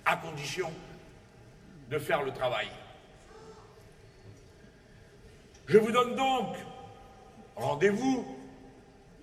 à 0.05 0.15
condition 0.15 0.69
de 1.89 1.97
faire 1.97 2.23
le 2.23 2.31
travail. 2.31 2.67
Je 5.67 5.77
vous 5.77 5.91
donne 5.91 6.15
donc 6.15 6.55
rendez-vous 7.55 8.25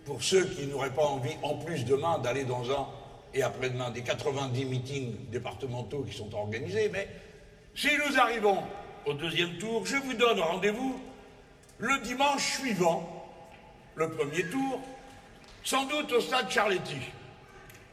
pour 0.04 0.22
ceux 0.22 0.44
qui 0.44 0.66
n'auraient 0.66 0.94
pas 0.94 1.04
envie, 1.06 1.36
en 1.42 1.56
plus 1.56 1.84
demain, 1.84 2.18
d'aller 2.18 2.44
dans 2.44 2.70
un 2.70 2.86
et 3.34 3.42
après-demain 3.42 3.90
des 3.90 4.02
90 4.02 4.64
meetings 4.64 5.14
départementaux 5.30 6.02
qui 6.02 6.16
sont 6.16 6.32
organisés, 6.34 6.88
mais 6.92 7.08
si 7.74 7.88
nous 7.98 8.18
arrivons 8.18 8.62
au 9.04 9.12
deuxième 9.12 9.58
tour, 9.58 9.84
je 9.84 9.96
vous 9.96 10.14
donne 10.14 10.40
rendez-vous 10.40 10.98
le 11.78 11.98
dimanche 11.98 12.58
suivant 12.58 13.12
le 13.94 14.10
premier 14.10 14.44
tour, 14.50 14.80
sans 15.64 15.84
doute 15.84 16.12
au 16.12 16.20
stade 16.20 16.50
Charletti. 16.50 17.00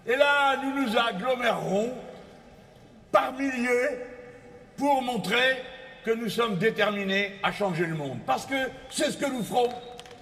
Et 0.06 0.16
là, 0.16 0.58
nous 0.58 0.82
nous 0.82 0.98
agglomérerons 0.98 1.94
par 3.12 3.34
milliers 3.34 4.00
pour 4.78 5.02
montrer 5.02 5.64
que 6.04 6.12
nous 6.12 6.30
sommes 6.30 6.58
déterminés 6.58 7.40
à 7.42 7.52
changer 7.52 7.86
le 7.86 7.96
monde. 7.96 8.20
Parce 8.26 8.46
que 8.46 8.70
c'est 8.90 9.12
ce 9.12 9.18
que 9.18 9.26
nous 9.26 9.44
ferons 9.44 9.70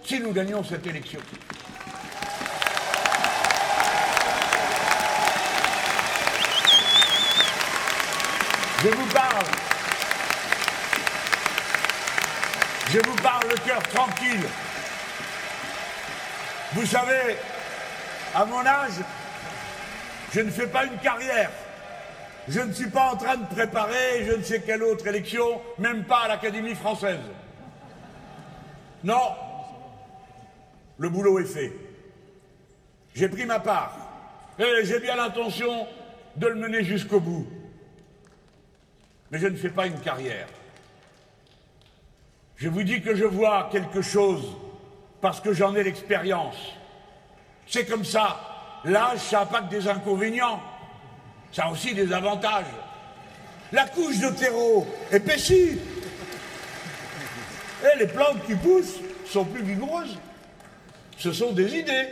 si 0.03 0.19
nous 0.19 0.31
gagnons 0.31 0.63
cette 0.63 0.85
élection. 0.85 1.19
Je 8.83 8.89
vous 8.89 9.13
parle 9.13 9.70
Je 12.93 12.99
vous 12.99 13.15
parle 13.23 13.47
le 13.49 13.55
cœur 13.55 13.81
tranquille. 13.83 14.45
Vous 16.73 16.85
savez, 16.85 17.37
à 18.35 18.43
mon 18.43 18.65
âge, 18.65 18.99
je 20.33 20.41
ne 20.41 20.51
fais 20.51 20.67
pas 20.67 20.83
une 20.83 20.97
carrière. 20.97 21.51
Je 22.49 22.59
ne 22.59 22.73
suis 22.73 22.89
pas 22.89 23.13
en 23.13 23.15
train 23.15 23.37
de 23.37 23.45
préparer 23.45 24.25
je 24.25 24.33
ne 24.33 24.43
sais 24.43 24.61
quelle 24.61 24.83
autre 24.83 25.07
élection, 25.07 25.61
même 25.77 26.03
pas 26.03 26.23
à 26.23 26.27
l'Académie 26.27 26.75
française. 26.75 27.21
Non, 29.05 29.35
le 30.97 31.09
boulot 31.09 31.39
est 31.39 31.45
fait. 31.45 31.71
J'ai 33.15 33.29
pris 33.29 33.45
ma 33.45 33.61
part 33.61 33.95
et 34.59 34.83
j'ai 34.83 34.99
bien 34.99 35.15
l'intention 35.15 35.87
de 36.35 36.47
le 36.47 36.55
mener 36.55 36.83
jusqu'au 36.83 37.21
bout. 37.21 37.47
Mais 39.31 39.39
je 39.39 39.47
ne 39.47 39.55
fais 39.55 39.69
pas 39.69 39.87
une 39.87 39.99
carrière. 40.01 40.47
Je 42.61 42.69
vous 42.69 42.83
dis 42.83 43.01
que 43.01 43.15
je 43.15 43.25
vois 43.25 43.69
quelque 43.71 44.03
chose 44.03 44.55
parce 45.19 45.41
que 45.41 45.51
j'en 45.51 45.73
ai 45.73 45.81
l'expérience. 45.81 46.55
C'est 47.65 47.87
comme 47.87 48.05
ça. 48.05 48.79
L'âge, 48.85 49.17
ça 49.17 49.39
n'a 49.39 49.45
pas 49.47 49.61
que 49.63 49.71
des 49.71 49.87
inconvénients. 49.87 50.61
Ça 51.51 51.65
a 51.65 51.71
aussi 51.71 51.95
des 51.95 52.13
avantages. 52.13 52.67
La 53.71 53.87
couche 53.87 54.19
de 54.19 54.29
terreau 54.29 54.85
épaissit. 55.11 55.79
Et 57.83 57.97
les 57.97 58.05
plantes 58.05 58.45
qui 58.45 58.53
poussent 58.53 58.99
sont 59.25 59.45
plus 59.45 59.63
vigoureuses. 59.63 60.19
Ce 61.17 61.33
sont 61.33 61.53
des 61.53 61.75
idées. 61.77 62.09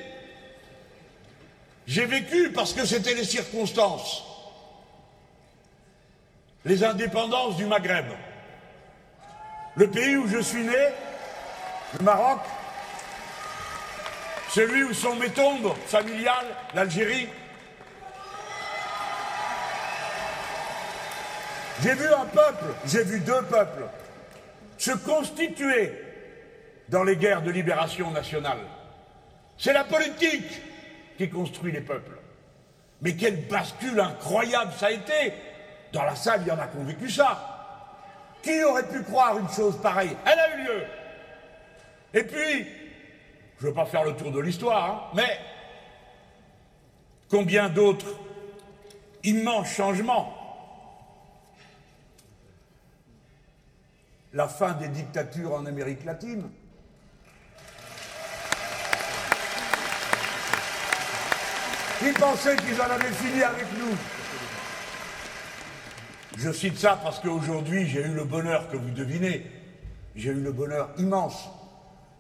J'ai 1.85 2.07
vécu 2.07 2.51
parce 2.53 2.73
que 2.73 2.87
c'était 2.87 3.13
les 3.13 3.23
circonstances. 3.23 4.23
Les 6.65 6.83
indépendances 6.83 7.55
du 7.55 7.67
Maghreb. 7.67 8.07
Le 9.79 9.87
pays 9.87 10.17
où 10.17 10.27
je 10.27 10.39
suis 10.39 10.63
né, 10.63 10.89
le 11.97 12.03
Maroc, 12.03 12.39
celui 14.49 14.83
où 14.83 14.93
sont 14.93 15.15
mes 15.15 15.29
tombes 15.29 15.73
familiales, 15.87 16.47
l'Algérie. 16.75 17.29
J'ai 21.81 21.93
vu 21.93 22.07
un 22.13 22.25
peuple, 22.25 22.65
j'ai 22.85 23.05
vu 23.05 23.21
deux 23.21 23.41
peuples 23.43 23.85
se 24.77 24.91
constituer 24.91 25.93
dans 26.89 27.05
les 27.05 27.15
guerres 27.15 27.43
de 27.43 27.51
libération 27.51 28.11
nationale. 28.11 28.59
C'est 29.57 29.71
la 29.71 29.85
politique 29.85 30.61
qui 31.17 31.29
construit 31.29 31.71
les 31.71 31.79
peuples. 31.79 32.17
Mais 33.01 33.15
quelle 33.15 33.47
bascule 33.47 34.01
incroyable 34.01 34.73
ça 34.77 34.87
a 34.87 34.91
été 34.91 35.33
Dans 35.93 36.03
la 36.03 36.17
salle, 36.17 36.41
il 36.41 36.49
y 36.49 36.51
en 36.51 36.59
a 36.59 36.67
qui 36.67 36.77
ont 36.77 36.83
vécu 36.83 37.09
ça. 37.09 37.48
Qui 38.41 38.63
aurait 38.63 38.87
pu 38.87 39.03
croire 39.03 39.37
une 39.37 39.49
chose 39.49 39.77
pareille? 39.81 40.15
Elle 40.25 40.39
a 40.39 40.55
eu 40.55 40.63
lieu. 40.63 40.83
Et 42.13 42.23
puis, 42.23 42.67
je 43.59 43.65
ne 43.65 43.69
veux 43.69 43.73
pas 43.73 43.85
faire 43.85 44.03
le 44.03 44.15
tour 44.15 44.31
de 44.31 44.39
l'histoire, 44.39 44.89
hein, 44.89 45.01
mais 45.15 45.39
combien 47.29 47.69
d'autres 47.69 48.15
immenses 49.23 49.73
changements? 49.73 50.35
La 54.33 54.47
fin 54.47 54.73
des 54.73 54.87
dictatures 54.87 55.53
en 55.53 55.65
Amérique 55.65 56.05
latine, 56.05 56.49
Ils 62.01 62.13
pensaient 62.13 62.55
qu'ils 62.55 62.79
en 62.79 62.85
avaient 62.85 63.11
fini 63.11 63.43
avec 63.43 63.65
nous? 63.77 64.18
Je 66.39 66.53
cite 66.53 66.79
ça 66.79 66.97
parce 67.03 67.19
qu'aujourd'hui, 67.19 67.85
j'ai 67.85 67.99
eu 67.99 68.13
le 68.13 68.23
bonheur 68.23 68.69
que 68.69 68.77
vous 68.77 68.91
devinez, 68.91 69.45
j'ai 70.15 70.29
eu 70.29 70.39
le 70.39 70.53
bonheur 70.53 70.89
immense 70.97 71.49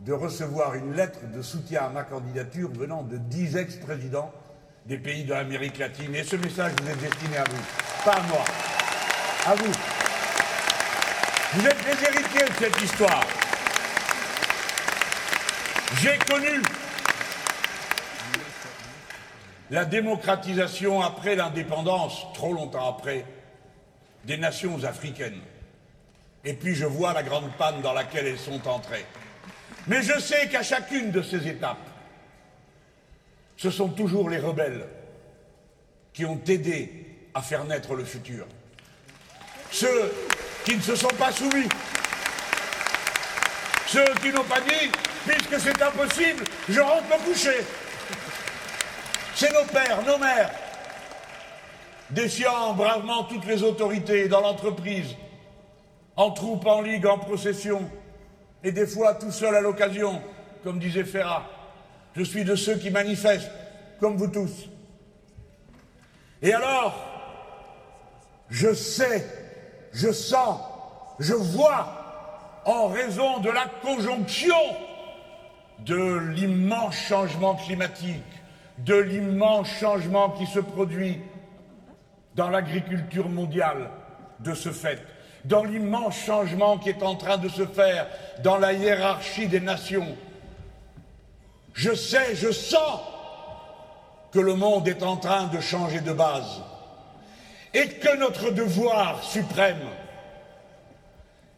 de 0.01 0.11
recevoir 0.11 0.75
une 0.75 0.93
lettre 0.93 1.19
de 1.33 1.41
soutien 1.41 1.83
à 1.83 1.89
ma 1.89 2.03
candidature 2.03 2.69
venant 2.73 3.03
de 3.03 3.15
dix 3.15 3.55
ex-présidents 3.55 4.29
des 4.87 4.97
pays 4.97 5.23
de 5.23 5.33
l'Amérique 5.33 5.77
latine. 5.77 6.13
Et 6.15 6.25
ce 6.25 6.35
message 6.35 6.73
vous 6.81 6.89
est 6.89 6.95
destiné 6.95 7.37
à 7.37 7.45
vous, 7.45 7.63
pas 8.03 8.17
à 8.17 8.21
moi, 8.23 8.43
à 9.45 9.55
vous. 9.55 9.71
Vous 11.53 11.65
êtes 11.65 11.85
les 11.85 12.07
héritiers 12.09 12.45
de 12.45 12.65
cette 12.65 12.81
histoire. 12.81 13.23
J'ai 16.01 16.17
connu 16.29 16.61
la 19.71 19.85
démocratisation 19.85 21.01
après 21.01 21.37
l'indépendance, 21.37 22.25
trop 22.33 22.51
longtemps 22.51 22.97
après, 22.97 23.23
des 24.25 24.37
nations 24.37 24.83
africaines. 24.83 25.41
Et 26.43 26.53
puis 26.53 26.75
je 26.75 26.85
vois 26.85 27.13
la 27.13 27.23
grande 27.23 27.51
panne 27.57 27.81
dans 27.81 27.93
laquelle 27.93 28.27
elles 28.27 28.39
sont 28.39 28.67
entrées. 28.67 29.05
Mais 29.87 30.01
je 30.01 30.19
sais 30.19 30.47
qu'à 30.49 30.63
chacune 30.63 31.11
de 31.11 31.21
ces 31.21 31.47
étapes, 31.47 31.77
ce 33.57 33.71
sont 33.71 33.89
toujours 33.89 34.29
les 34.29 34.37
rebelles 34.37 34.87
qui 36.13 36.25
ont 36.25 36.39
aidé 36.47 37.05
à 37.33 37.41
faire 37.41 37.65
naître 37.65 37.93
le 37.93 38.05
futur. 38.05 38.45
Ceux 39.71 40.13
qui 40.65 40.75
ne 40.75 40.81
se 40.81 40.95
sont 40.95 41.07
pas 41.09 41.31
soumis. 41.31 41.67
Ceux 43.87 44.13
qui 44.21 44.31
n'ont 44.31 44.43
pas 44.43 44.61
dit, 44.61 44.91
puisque 45.27 45.59
c'est 45.59 45.81
impossible, 45.81 46.43
je 46.69 46.79
rentre 46.79 47.07
me 47.07 47.25
coucher. 47.25 47.65
C'est 49.35 49.51
nos 49.51 49.65
pères, 49.65 50.03
nos 50.05 50.17
mères, 50.17 50.51
défiant 52.11 52.73
bravement 52.73 53.23
toutes 53.23 53.45
les 53.45 53.63
autorités 53.63 54.27
dans 54.27 54.41
l'entreprise, 54.41 55.15
en 56.15 56.31
troupe, 56.31 56.65
en 56.65 56.81
ligue, 56.81 57.05
en 57.05 57.17
procession, 57.17 57.89
et 58.63 58.71
des 58.71 58.87
fois 58.87 59.15
tout 59.15 59.31
seul 59.31 59.55
à 59.55 59.61
l'occasion, 59.61 60.21
comme 60.63 60.79
disait 60.79 61.03
Ferrat. 61.03 61.43
Je 62.15 62.23
suis 62.23 62.43
de 62.43 62.55
ceux 62.55 62.75
qui 62.75 62.89
manifestent, 62.89 63.51
comme 63.99 64.17
vous 64.17 64.27
tous. 64.27 64.67
Et 66.41 66.53
alors, 66.53 66.95
je 68.49 68.73
sais, 68.73 69.25
je 69.93 70.11
sens, 70.11 70.59
je 71.19 71.33
vois, 71.33 71.87
en 72.65 72.87
raison 72.87 73.39
de 73.39 73.49
la 73.49 73.65
conjonction 73.81 74.55
de 75.79 76.17
l'immense 76.33 76.95
changement 76.95 77.55
climatique, 77.55 78.23
de 78.79 78.95
l'immense 78.95 79.67
changement 79.67 80.31
qui 80.31 80.45
se 80.45 80.59
produit 80.59 81.21
dans 82.39 82.49
l'agriculture 82.49 83.27
mondiale 83.27 83.89
de 84.39 84.53
ce 84.53 84.69
fait, 84.69 85.01
dans 85.43 85.65
l'immense 85.65 86.15
changement 86.25 86.77
qui 86.77 86.87
est 86.87 87.03
en 87.03 87.15
train 87.15 87.37
de 87.37 87.49
se 87.49 87.65
faire 87.65 88.07
dans 88.41 88.57
la 88.57 88.71
hiérarchie 88.71 89.47
des 89.47 89.59
nations. 89.59 90.15
Je 91.73 91.93
sais, 91.93 92.35
je 92.35 92.49
sens 92.49 93.01
que 94.31 94.39
le 94.39 94.55
monde 94.55 94.87
est 94.87 95.03
en 95.03 95.17
train 95.17 95.47
de 95.47 95.59
changer 95.59 95.99
de 95.99 96.13
base 96.13 96.61
et 97.73 97.89
que 97.89 98.17
notre 98.17 98.51
devoir 98.51 99.21
suprême 99.21 99.89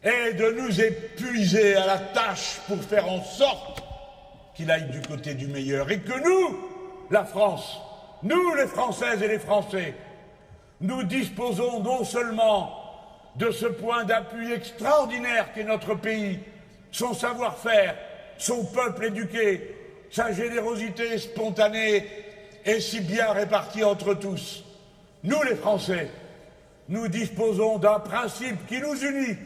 est 0.02 0.32
de 0.32 0.50
nous 0.50 0.80
épuiser 0.80 1.76
à 1.76 1.86
la 1.86 1.98
tâche 1.98 2.58
pour 2.66 2.82
faire 2.82 3.08
en 3.08 3.22
sorte 3.22 3.84
qu'il 4.56 4.68
aille 4.68 4.90
du 4.90 5.00
côté 5.00 5.34
du 5.34 5.46
meilleur 5.46 5.88
et 5.92 6.00
que 6.00 6.18
nous, 6.24 6.58
la 7.08 7.24
France, 7.24 7.78
nous 8.24 8.54
les 8.56 8.66
Françaises 8.66 9.22
et 9.22 9.28
les 9.28 9.38
Français, 9.38 9.94
nous 10.82 11.04
disposons 11.04 11.80
non 11.80 12.04
seulement 12.04 12.78
de 13.36 13.50
ce 13.50 13.66
point 13.66 14.04
d'appui 14.04 14.52
extraordinaire 14.52 15.52
qu'est 15.54 15.64
notre 15.64 15.94
pays, 15.94 16.40
son 16.90 17.14
savoir-faire, 17.14 17.96
son 18.36 18.64
peuple 18.64 19.06
éduqué, 19.06 19.76
sa 20.10 20.32
générosité 20.32 21.16
spontanée 21.18 22.06
et 22.64 22.80
si 22.80 23.00
bien 23.00 23.32
répartie 23.32 23.84
entre 23.84 24.14
tous. 24.14 24.64
Nous 25.22 25.42
les 25.44 25.54
Français, 25.54 26.10
nous 26.88 27.08
disposons 27.08 27.78
d'un 27.78 28.00
principe 28.00 28.66
qui 28.66 28.80
nous 28.80 28.96
unit, 28.96 29.36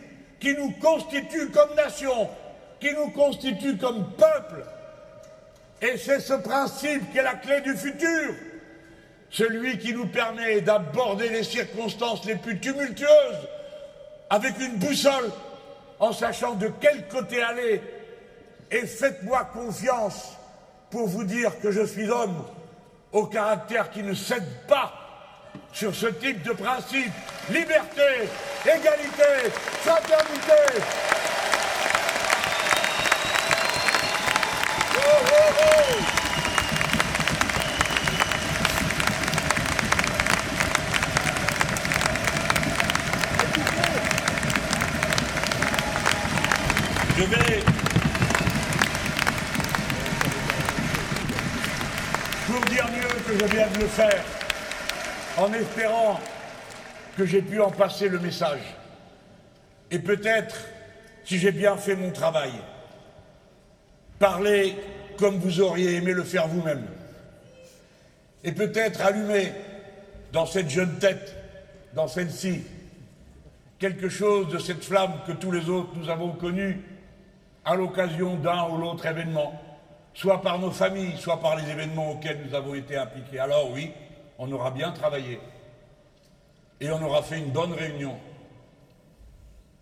qui 0.41 0.55
nous 0.55 0.73
constitue 0.81 1.51
comme 1.51 1.75
nation, 1.77 2.29
qui 2.81 2.93
nous 2.95 3.11
constitue 3.11 3.77
comme 3.77 4.11
peuple, 4.13 4.65
et 5.83 5.99
c'est 5.99 6.21
ce 6.21 6.33
principe 6.33 7.13
qui 7.13 7.19
est 7.19 7.23
la 7.23 7.35
clé 7.35 7.61
du 7.61 7.77
futur, 7.77 8.35
celui 9.37 9.79
qui 9.79 9.93
nous 9.93 10.07
permet 10.07 10.63
d'aborder 10.63 11.29
les 11.29 11.45
circonstances 11.45 12.25
les 12.25 12.37
plus 12.37 12.59
tumultueuses 12.59 13.49
avec 14.31 14.59
une 14.59 14.77
boussole, 14.77 15.31
en 15.99 16.13
sachant 16.13 16.55
de 16.55 16.71
quel 16.81 17.07
côté 17.09 17.43
aller. 17.43 17.83
Et 18.71 18.87
faites-moi 18.87 19.45
confiance 19.53 20.37
pour 20.91 21.07
vous 21.09 21.25
dire 21.25 21.61
que 21.61 21.71
je 21.71 21.85
suis 21.85 22.09
homme 22.09 22.45
au 23.13 23.27
caractère 23.27 23.91
qui 23.91 24.03
ne 24.03 24.15
cède 24.15 24.67
pas 24.69 24.93
sur 25.73 25.95
ce 25.95 26.07
type 26.07 26.43
de 26.43 26.53
principe. 26.53 27.13
Liberté, 27.51 28.29
égalité, 28.65 29.51
fraternité. 29.83 30.83
Je 34.93 36.11
vais 36.11 36.16
en 55.39 55.53
espérant 55.53 56.21
que 57.17 57.25
j'ai 57.25 57.43
pu 57.43 57.61
en 57.61 57.71
passer 57.71 58.09
le 58.09 58.19
message. 58.19 58.61
Et 59.91 59.99
peut-être, 59.99 60.57
si 61.25 61.39
j'ai 61.39 61.53
bien 61.53 61.77
fait 61.77 61.97
mon 61.97 62.11
travail, 62.11 62.53
parler 64.19 64.77
comme 65.19 65.39
vous 65.39 65.61
auriez 65.61 65.95
aimé 65.95 66.13
le 66.13 66.25
faire 66.25 66.49
vous-même. 66.49 66.87
Et 68.45 68.53
peut-être 68.53 69.01
allumer 69.01 69.53
dans 70.33 70.47
cette 70.47 70.69
jeune 70.71 70.99
tête, 70.99 71.35
dans 71.95 72.09
celle-ci, 72.09 72.63
quelque 73.79 74.09
chose 74.09 74.49
de 74.49 74.59
cette 74.59 74.85
flamme 74.85 75.15
que 75.27 75.33
tous 75.33 75.51
les 75.51 75.69
autres 75.69 75.91
nous 75.95 76.09
avons 76.09 76.33
connue 76.33 76.81
à 77.65 77.75
l'occasion 77.75 78.37
d'un 78.37 78.69
ou 78.69 78.79
l'autre 78.79 79.07
événement, 79.07 79.61
soit 80.17 80.41
par 80.41 80.59
nos 80.59 80.71
familles, 80.71 81.19
soit 81.19 81.41
par 81.41 81.57
les 81.57 81.71
événements 81.71 82.13
auxquels 82.13 82.41
nous 82.45 82.55
avons 82.55 82.75
été 82.75 82.97
impliqués. 82.97 83.39
Alors 83.39 83.71
oui, 83.71 83.93
on 84.39 84.51
aura 84.51 84.71
bien 84.71 84.91
travaillé 84.91 85.39
et 86.81 86.91
on 86.91 87.03
aura 87.03 87.23
fait 87.23 87.39
une 87.39 87.51
bonne 87.51 87.75
réunion. 87.75 88.17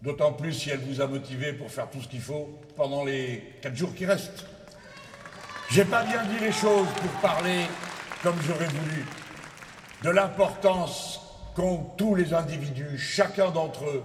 D'autant 0.03 0.33
plus 0.33 0.53
si 0.53 0.71
elle 0.71 0.81
vous 0.81 1.01
a 1.01 1.07
motivé 1.07 1.53
pour 1.53 1.71
faire 1.71 1.89
tout 1.89 2.03
ce 2.03 2.09
qu'il 2.09 2.21
faut 2.21 2.59
pendant 2.77 3.05
les 3.05 3.55
quatre 3.63 3.77
jours 3.77 3.95
qui 3.95 4.07
restent. 4.07 4.45
J'ai 5.71 5.85
pas 5.85 6.03
bien 6.03 6.25
dit 6.25 6.39
les 6.41 6.53
choses 6.53 6.89
pour 7.01 7.21
parler 7.21 7.67
comme 8.23 8.37
j'aurais 8.43 8.67
voulu 8.67 9.07
de 10.03 10.11
l'importance 10.11 11.21
qu'ont 11.55 11.93
tous 11.97 12.17
les 12.17 12.35
individus, 12.35 12.99
chacun 12.99 13.51
d'entre 13.51 13.85
eux, 13.85 14.03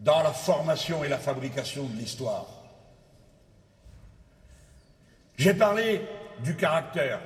dans 0.00 0.22
la 0.22 0.32
formation 0.32 1.04
et 1.04 1.08
la 1.08 1.18
fabrication 1.18 1.84
de 1.84 1.96
l'histoire. 1.96 2.59
J'ai 5.40 5.54
parlé 5.54 6.02
du 6.44 6.54
caractère. 6.54 7.18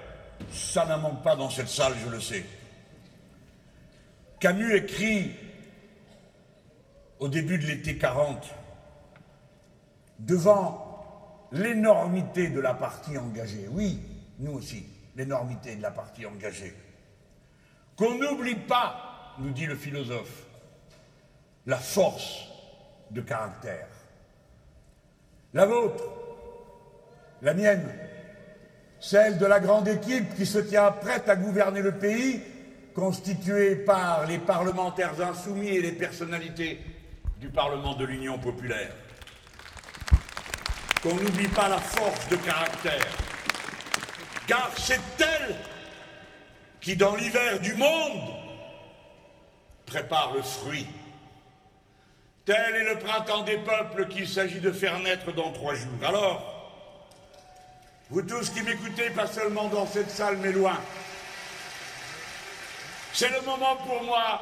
Ça 0.49 0.87
n'en 0.87 0.99
manque 0.99 1.25
pas 1.25 1.35
dans 1.35 1.51
cette 1.51 1.69
salle, 1.69 1.95
je 2.05 2.09
le 2.09 2.21
sais. 2.21 2.45
Camus 4.39 4.77
écrit 4.77 5.33
au 7.19 7.27
début 7.27 7.59
de 7.59 7.67
l'été 7.67 7.99
40, 7.99 8.55
devant 10.21 11.49
l'énormité 11.51 12.51
de 12.51 12.61
la 12.61 12.75
partie 12.75 13.19
engagée, 13.19 13.67
oui, 13.73 14.01
nous 14.39 14.53
aussi, 14.53 14.87
l'énormité 15.17 15.75
de 15.75 15.83
la 15.83 15.91
partie 15.91 16.25
engagée, 16.25 16.73
qu'on 17.97 18.17
n'oublie 18.17 18.55
pas, 18.55 19.35
nous 19.41 19.51
dit 19.51 19.67
le 19.67 19.75
philosophe, 19.75 20.47
la 21.67 21.79
force 21.79 22.47
de 23.11 23.23
caractère. 23.23 23.89
La 25.53 25.67
vôtre, 25.67 26.24
la 27.45 27.53
mienne, 27.53 27.87
celle 28.99 29.37
de 29.37 29.45
la 29.45 29.61
grande 29.61 29.87
équipe 29.87 30.35
qui 30.35 30.47
se 30.47 30.59
tient 30.59 30.91
prête 30.91 31.29
à 31.29 31.37
gouverner 31.37 31.83
le 31.83 31.93
pays, 31.93 32.41
constituée 32.95 33.77
par 33.77 34.27
les 34.27 34.39
parlementaires 34.39 35.21
insoumis 35.21 35.69
et 35.69 35.83
les 35.83 35.93
personnalités 35.93 36.81
du 37.39 37.49
Parlement 37.49 37.95
de 37.95 38.07
l'Union 38.07 38.39
populaire. 38.39 38.93
Qu'on 41.03 41.15
n'oublie 41.17 41.49
pas 41.49 41.69
la 41.69 41.79
force 41.79 42.29
de 42.31 42.37
caractère, 42.37 43.07
car 44.47 44.71
c'est 44.79 45.01
elle 45.19 45.55
qui, 46.81 46.97
dans 46.97 47.15
l'hiver 47.15 47.61
du 47.61 47.75
monde, 47.75 48.23
prépare 49.85 50.33
le 50.35 50.41
fruit. 50.41 50.87
Tel 52.47 52.75
est 52.75 52.95
le 52.95 52.99
printemps 52.99 53.43
des 53.43 53.59
peuples 53.59 54.09
qu'il 54.09 54.29
s'agit 54.29 54.61
de 54.61 54.73
faire 54.73 54.99
naître 55.01 55.33
dans 55.33 55.53
trois 55.53 55.75
jours. 55.75 55.93
Alors, 56.07 56.54
vous 58.11 58.23
tous 58.23 58.51
qui 58.51 58.63
m'écoutez, 58.63 59.11
pas 59.11 59.27
seulement 59.27 59.69
dans 59.69 59.87
cette 59.87 60.11
salle, 60.11 60.37
mais 60.39 60.53
loin, 60.53 60.79
c'est 63.13 63.31
le 63.31 63.41
moment 63.43 63.77
pour 63.77 64.03
moi 64.05 64.41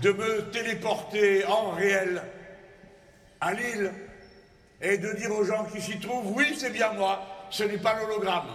de 0.00 0.12
me 0.12 0.50
téléporter 0.50 1.44
en 1.46 1.70
réel 1.70 2.22
à 3.40 3.52
Lille 3.52 3.92
et 4.80 4.98
de 4.98 5.12
dire 5.14 5.32
aux 5.32 5.44
gens 5.44 5.64
qui 5.64 5.80
s'y 5.80 5.98
trouvent, 5.98 6.32
oui, 6.36 6.54
c'est 6.58 6.70
bien 6.70 6.92
moi, 6.92 7.20
ce 7.50 7.64
n'est 7.64 7.78
pas 7.78 7.94
l'hologramme. 7.94 8.48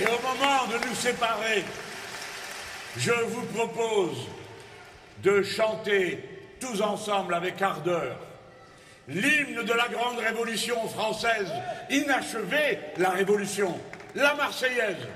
Et 0.00 0.06
au 0.06 0.20
moment 0.22 0.66
de 0.68 0.86
nous 0.86 0.94
séparer, 0.94 1.64
je 2.98 3.12
vous 3.12 3.46
propose 3.54 4.26
de 5.22 5.42
chanter 5.42 6.18
tous 6.60 6.80
ensemble 6.82 7.34
avec 7.34 7.62
ardeur 7.62 8.16
l'hymne 9.08 9.64
de 9.64 9.72
la 9.72 9.88
grande 9.88 10.18
révolution 10.18 10.86
française, 10.88 11.50
inachevée, 11.90 12.78
la 12.98 13.10
révolution, 13.10 13.78
la 14.14 14.34
Marseillaise. 14.34 15.06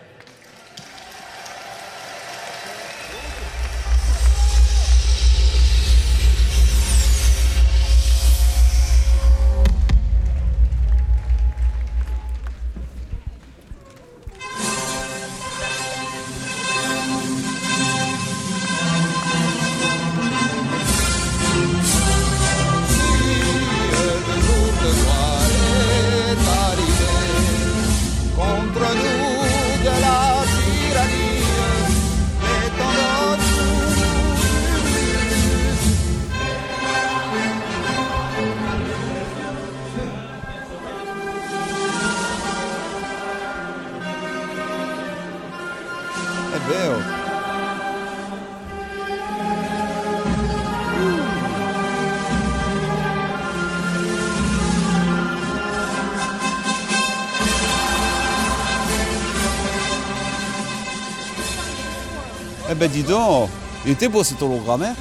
Ben 62.83 62.91
dis 62.91 63.05
donc, 63.05 63.49
il 63.87 63.93
était 63.93 64.09
beau 64.09 64.25
cet 64.25 64.43
hologramme, 64.43 64.83
hein 64.83 64.95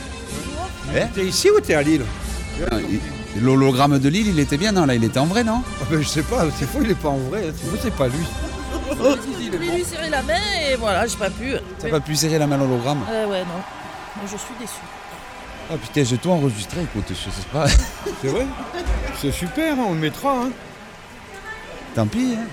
Eh? 0.96 1.06
T'es 1.16 1.26
ici 1.26 1.50
ou 1.50 1.60
t'es 1.60 1.74
à 1.74 1.82
Lille? 1.82 2.04
Ah, 2.72 2.76
L'hologramme 3.40 3.98
de 3.98 4.08
Lille, 4.08 4.28
il 4.28 4.40
était 4.40 4.58
bien, 4.58 4.72
non 4.72 4.86
Là, 4.86 4.94
il 4.94 5.04
était 5.04 5.18
en 5.18 5.26
vrai, 5.26 5.44
non? 5.44 5.64
Ah 5.82 5.86
ben, 5.90 6.00
Je 6.00 6.08
sais 6.08 6.22
pas, 6.22 6.46
c'est 6.60 6.68
faux, 6.68 6.80
il 6.84 6.92
est 6.92 6.96
pas 6.96 7.10
en 7.10 7.18
vrai. 7.18 7.42
Moi, 7.66 7.80
c'est 7.82 7.96
pas 7.96 8.08
lui. 8.08 8.24
Je 8.92 9.58
voulais 9.58 9.78
lui 9.78 9.84
serrer 9.84 10.10
la 10.12 10.22
main 10.22 10.34
et 10.70 10.76
voilà, 10.76 11.08
j'ai 11.08 11.18
pas 11.18 11.32
pu. 11.32 11.54
T'as 11.80 11.90
pas 11.90 12.00
pu 12.00 12.16
serrer 12.16 12.38
la 12.38 12.46
main 12.46 12.58
à 12.58 12.60
l'hologramme? 12.60 13.00
Euh, 13.10 13.26
ouais, 13.28 13.40
non. 13.40 13.62
Moi, 14.18 14.26
je 14.26 14.38
suis 14.38 14.54
déçue. 14.60 14.74
Ah 15.72 15.78
putain, 15.78 16.04
j'ai 16.04 16.18
tout 16.18 16.30
enregistré, 16.30 16.82
écoute, 16.84 17.06
je 17.10 17.14
sais 17.16 17.48
pas. 17.52 17.66
C'est 18.22 18.28
vrai? 18.28 18.46
C'est 19.20 19.32
super, 19.32 19.74
hein, 19.74 19.86
on 19.88 19.94
le 19.94 20.00
mettra. 20.02 20.34
Hein. 20.44 20.50
Tant 21.96 22.06
pis, 22.06 22.36
hein. 22.38 22.46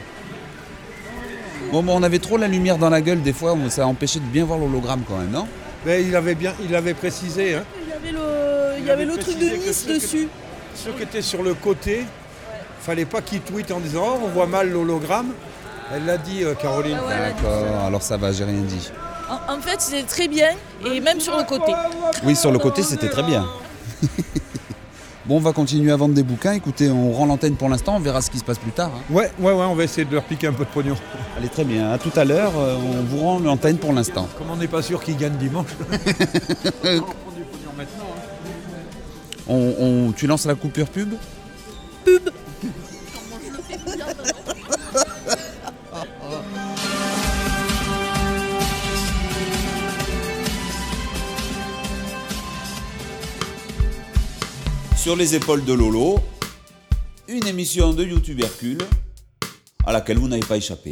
Bon, 1.73 1.83
bon, 1.83 1.99
on 1.99 2.03
avait 2.03 2.19
trop 2.19 2.37
la 2.39 2.49
lumière 2.49 2.79
dans 2.79 2.89
la 2.91 3.01
gueule, 3.01 3.21
des 3.23 3.33
fois, 3.33 3.53
on- 3.53 3.69
ça 3.69 3.87
empêchait 3.87 4.21
de 4.21 4.25
bien 4.25 4.45
voir 4.45 4.59
l'hologramme 4.59 5.03
quand 5.07 5.19
même, 5.19 5.31
non? 5.31 5.47
Mais 5.85 6.03
il 6.03 6.15
avait 6.17 6.35
bien, 6.35 6.55
il 6.67 6.75
avait 6.75 6.95
précisé. 6.95 7.55
Hein. 7.57 7.65
Il 7.83 7.89
y 7.91 7.93
avait 7.93 8.13
le, 8.13 8.79
il 8.81 8.87
y 8.87 8.91
avait 8.91 9.05
le 9.05 9.17
truc 9.17 9.39
de 9.39 9.45
Nice 9.45 9.85
que- 9.87 9.93
dessus. 9.95 10.29
Ceux 10.75 10.93
qui 10.93 11.03
étaient 11.03 11.23
sur 11.23 11.43
le 11.43 11.55
côté, 11.55 12.05
fallait 12.81 13.05
pas 13.05 13.21
qu'ils 13.21 13.41
tweetent 13.41 13.71
en 13.73 13.81
disant 13.81 14.03
oh, 14.17 14.21
on 14.25 14.29
voit 14.29 14.47
mal 14.47 14.71
l'hologramme. 14.71 15.33
Elle 15.95 16.05
l'a 16.07 16.17
dit, 16.19 16.43
euh, 16.45 16.55
Caroline. 16.55 16.99
Ah 17.03 17.07
ouais, 17.07 17.15
a 17.15 17.29
D'accord, 17.31 17.85
alors 17.87 18.03
ça 18.03 18.17
va, 18.17 18.31
j'ai 18.33 18.45
rien 18.45 18.61
dit. 18.61 18.91
En, 19.29 19.55
en 19.57 19.61
fait, 19.61 19.81
c'était 19.81 20.03
très 20.05 20.29
bien 20.29 20.49
et 20.87 21.01
même 21.01 21.21
sur 21.21 21.37
le 21.37 21.45
côté. 21.45 21.73
Oui, 22.25 22.35
sur 22.37 22.51
le 22.51 22.59
côté, 22.59 22.83
c'était 22.83 23.09
très 23.09 23.23
bien. 23.23 23.47
bon, 25.29 25.37
on 25.37 25.41
va 25.41 25.53
continuer 25.53 25.93
à 25.93 25.97
vendre 25.97 26.15
des 26.15 26.23
bouquins. 26.23 26.53
Écoutez, 26.53 26.91
on 26.91 27.13
rend 27.13 27.27
l'antenne 27.27 27.55
pour 27.55 27.69
l'instant, 27.69 27.97
on 27.97 28.01
verra 28.01 28.21
ce 28.23 28.31
qui 28.31 28.39
se 28.39 28.45
passe 28.45 28.59
plus 28.59 28.73
tard. 28.73 28.91
hein. 28.97 29.03
Ouais, 29.15 29.31
ouais, 29.39 29.53
ouais, 29.53 29.65
on 29.65 29.75
va 29.75 29.85
essayer 29.85 30.05
de 30.05 30.15
leur 30.15 30.25
piquer 30.25 30.47
un 30.49 30.53
peu 30.53 30.65
de 30.65 30.71
pognon. 30.71 30.97
Allez, 31.37 31.49
très 31.49 31.65
bien. 31.65 31.91
À 31.93 31.99
tout 31.99 32.13
à 32.17 32.25
l'heure, 32.25 32.53
euh, 32.59 32.77
on 32.77 33.03
vous 33.05 33.19
rend 33.23 33.39
l'antenne 33.39 33.77
pour 33.79 33.93
l'instant. 33.93 34.27
Comme 34.39 34.51
on 34.51 34.57
n'est 34.57 34.67
pas 34.69 34.83
sûr 34.83 35.03
qu'ils 35.03 35.17
gagnent 35.17 35.37
dimanche. 35.37 35.69
On, 39.51 39.75
on- 39.81 40.13
tu 40.13 40.27
lances 40.27 40.45
la 40.45 40.55
coupure 40.55 40.89
pub? 40.89 41.15
Pub 42.05 42.29
Sur 55.09 55.17
les 55.17 55.35
épaules 55.35 55.65
de 55.65 55.73
Lolo, 55.73 56.21
une 57.29 57.47
émission 57.47 57.95
de 57.95 58.05
YouTube 58.05 58.41
Hercule 58.43 58.83
à 59.87 59.91
laquelle 59.91 60.19
vous 60.19 60.29
n'avez 60.29 60.45
pas 60.45 60.59
échappé. 60.59 60.91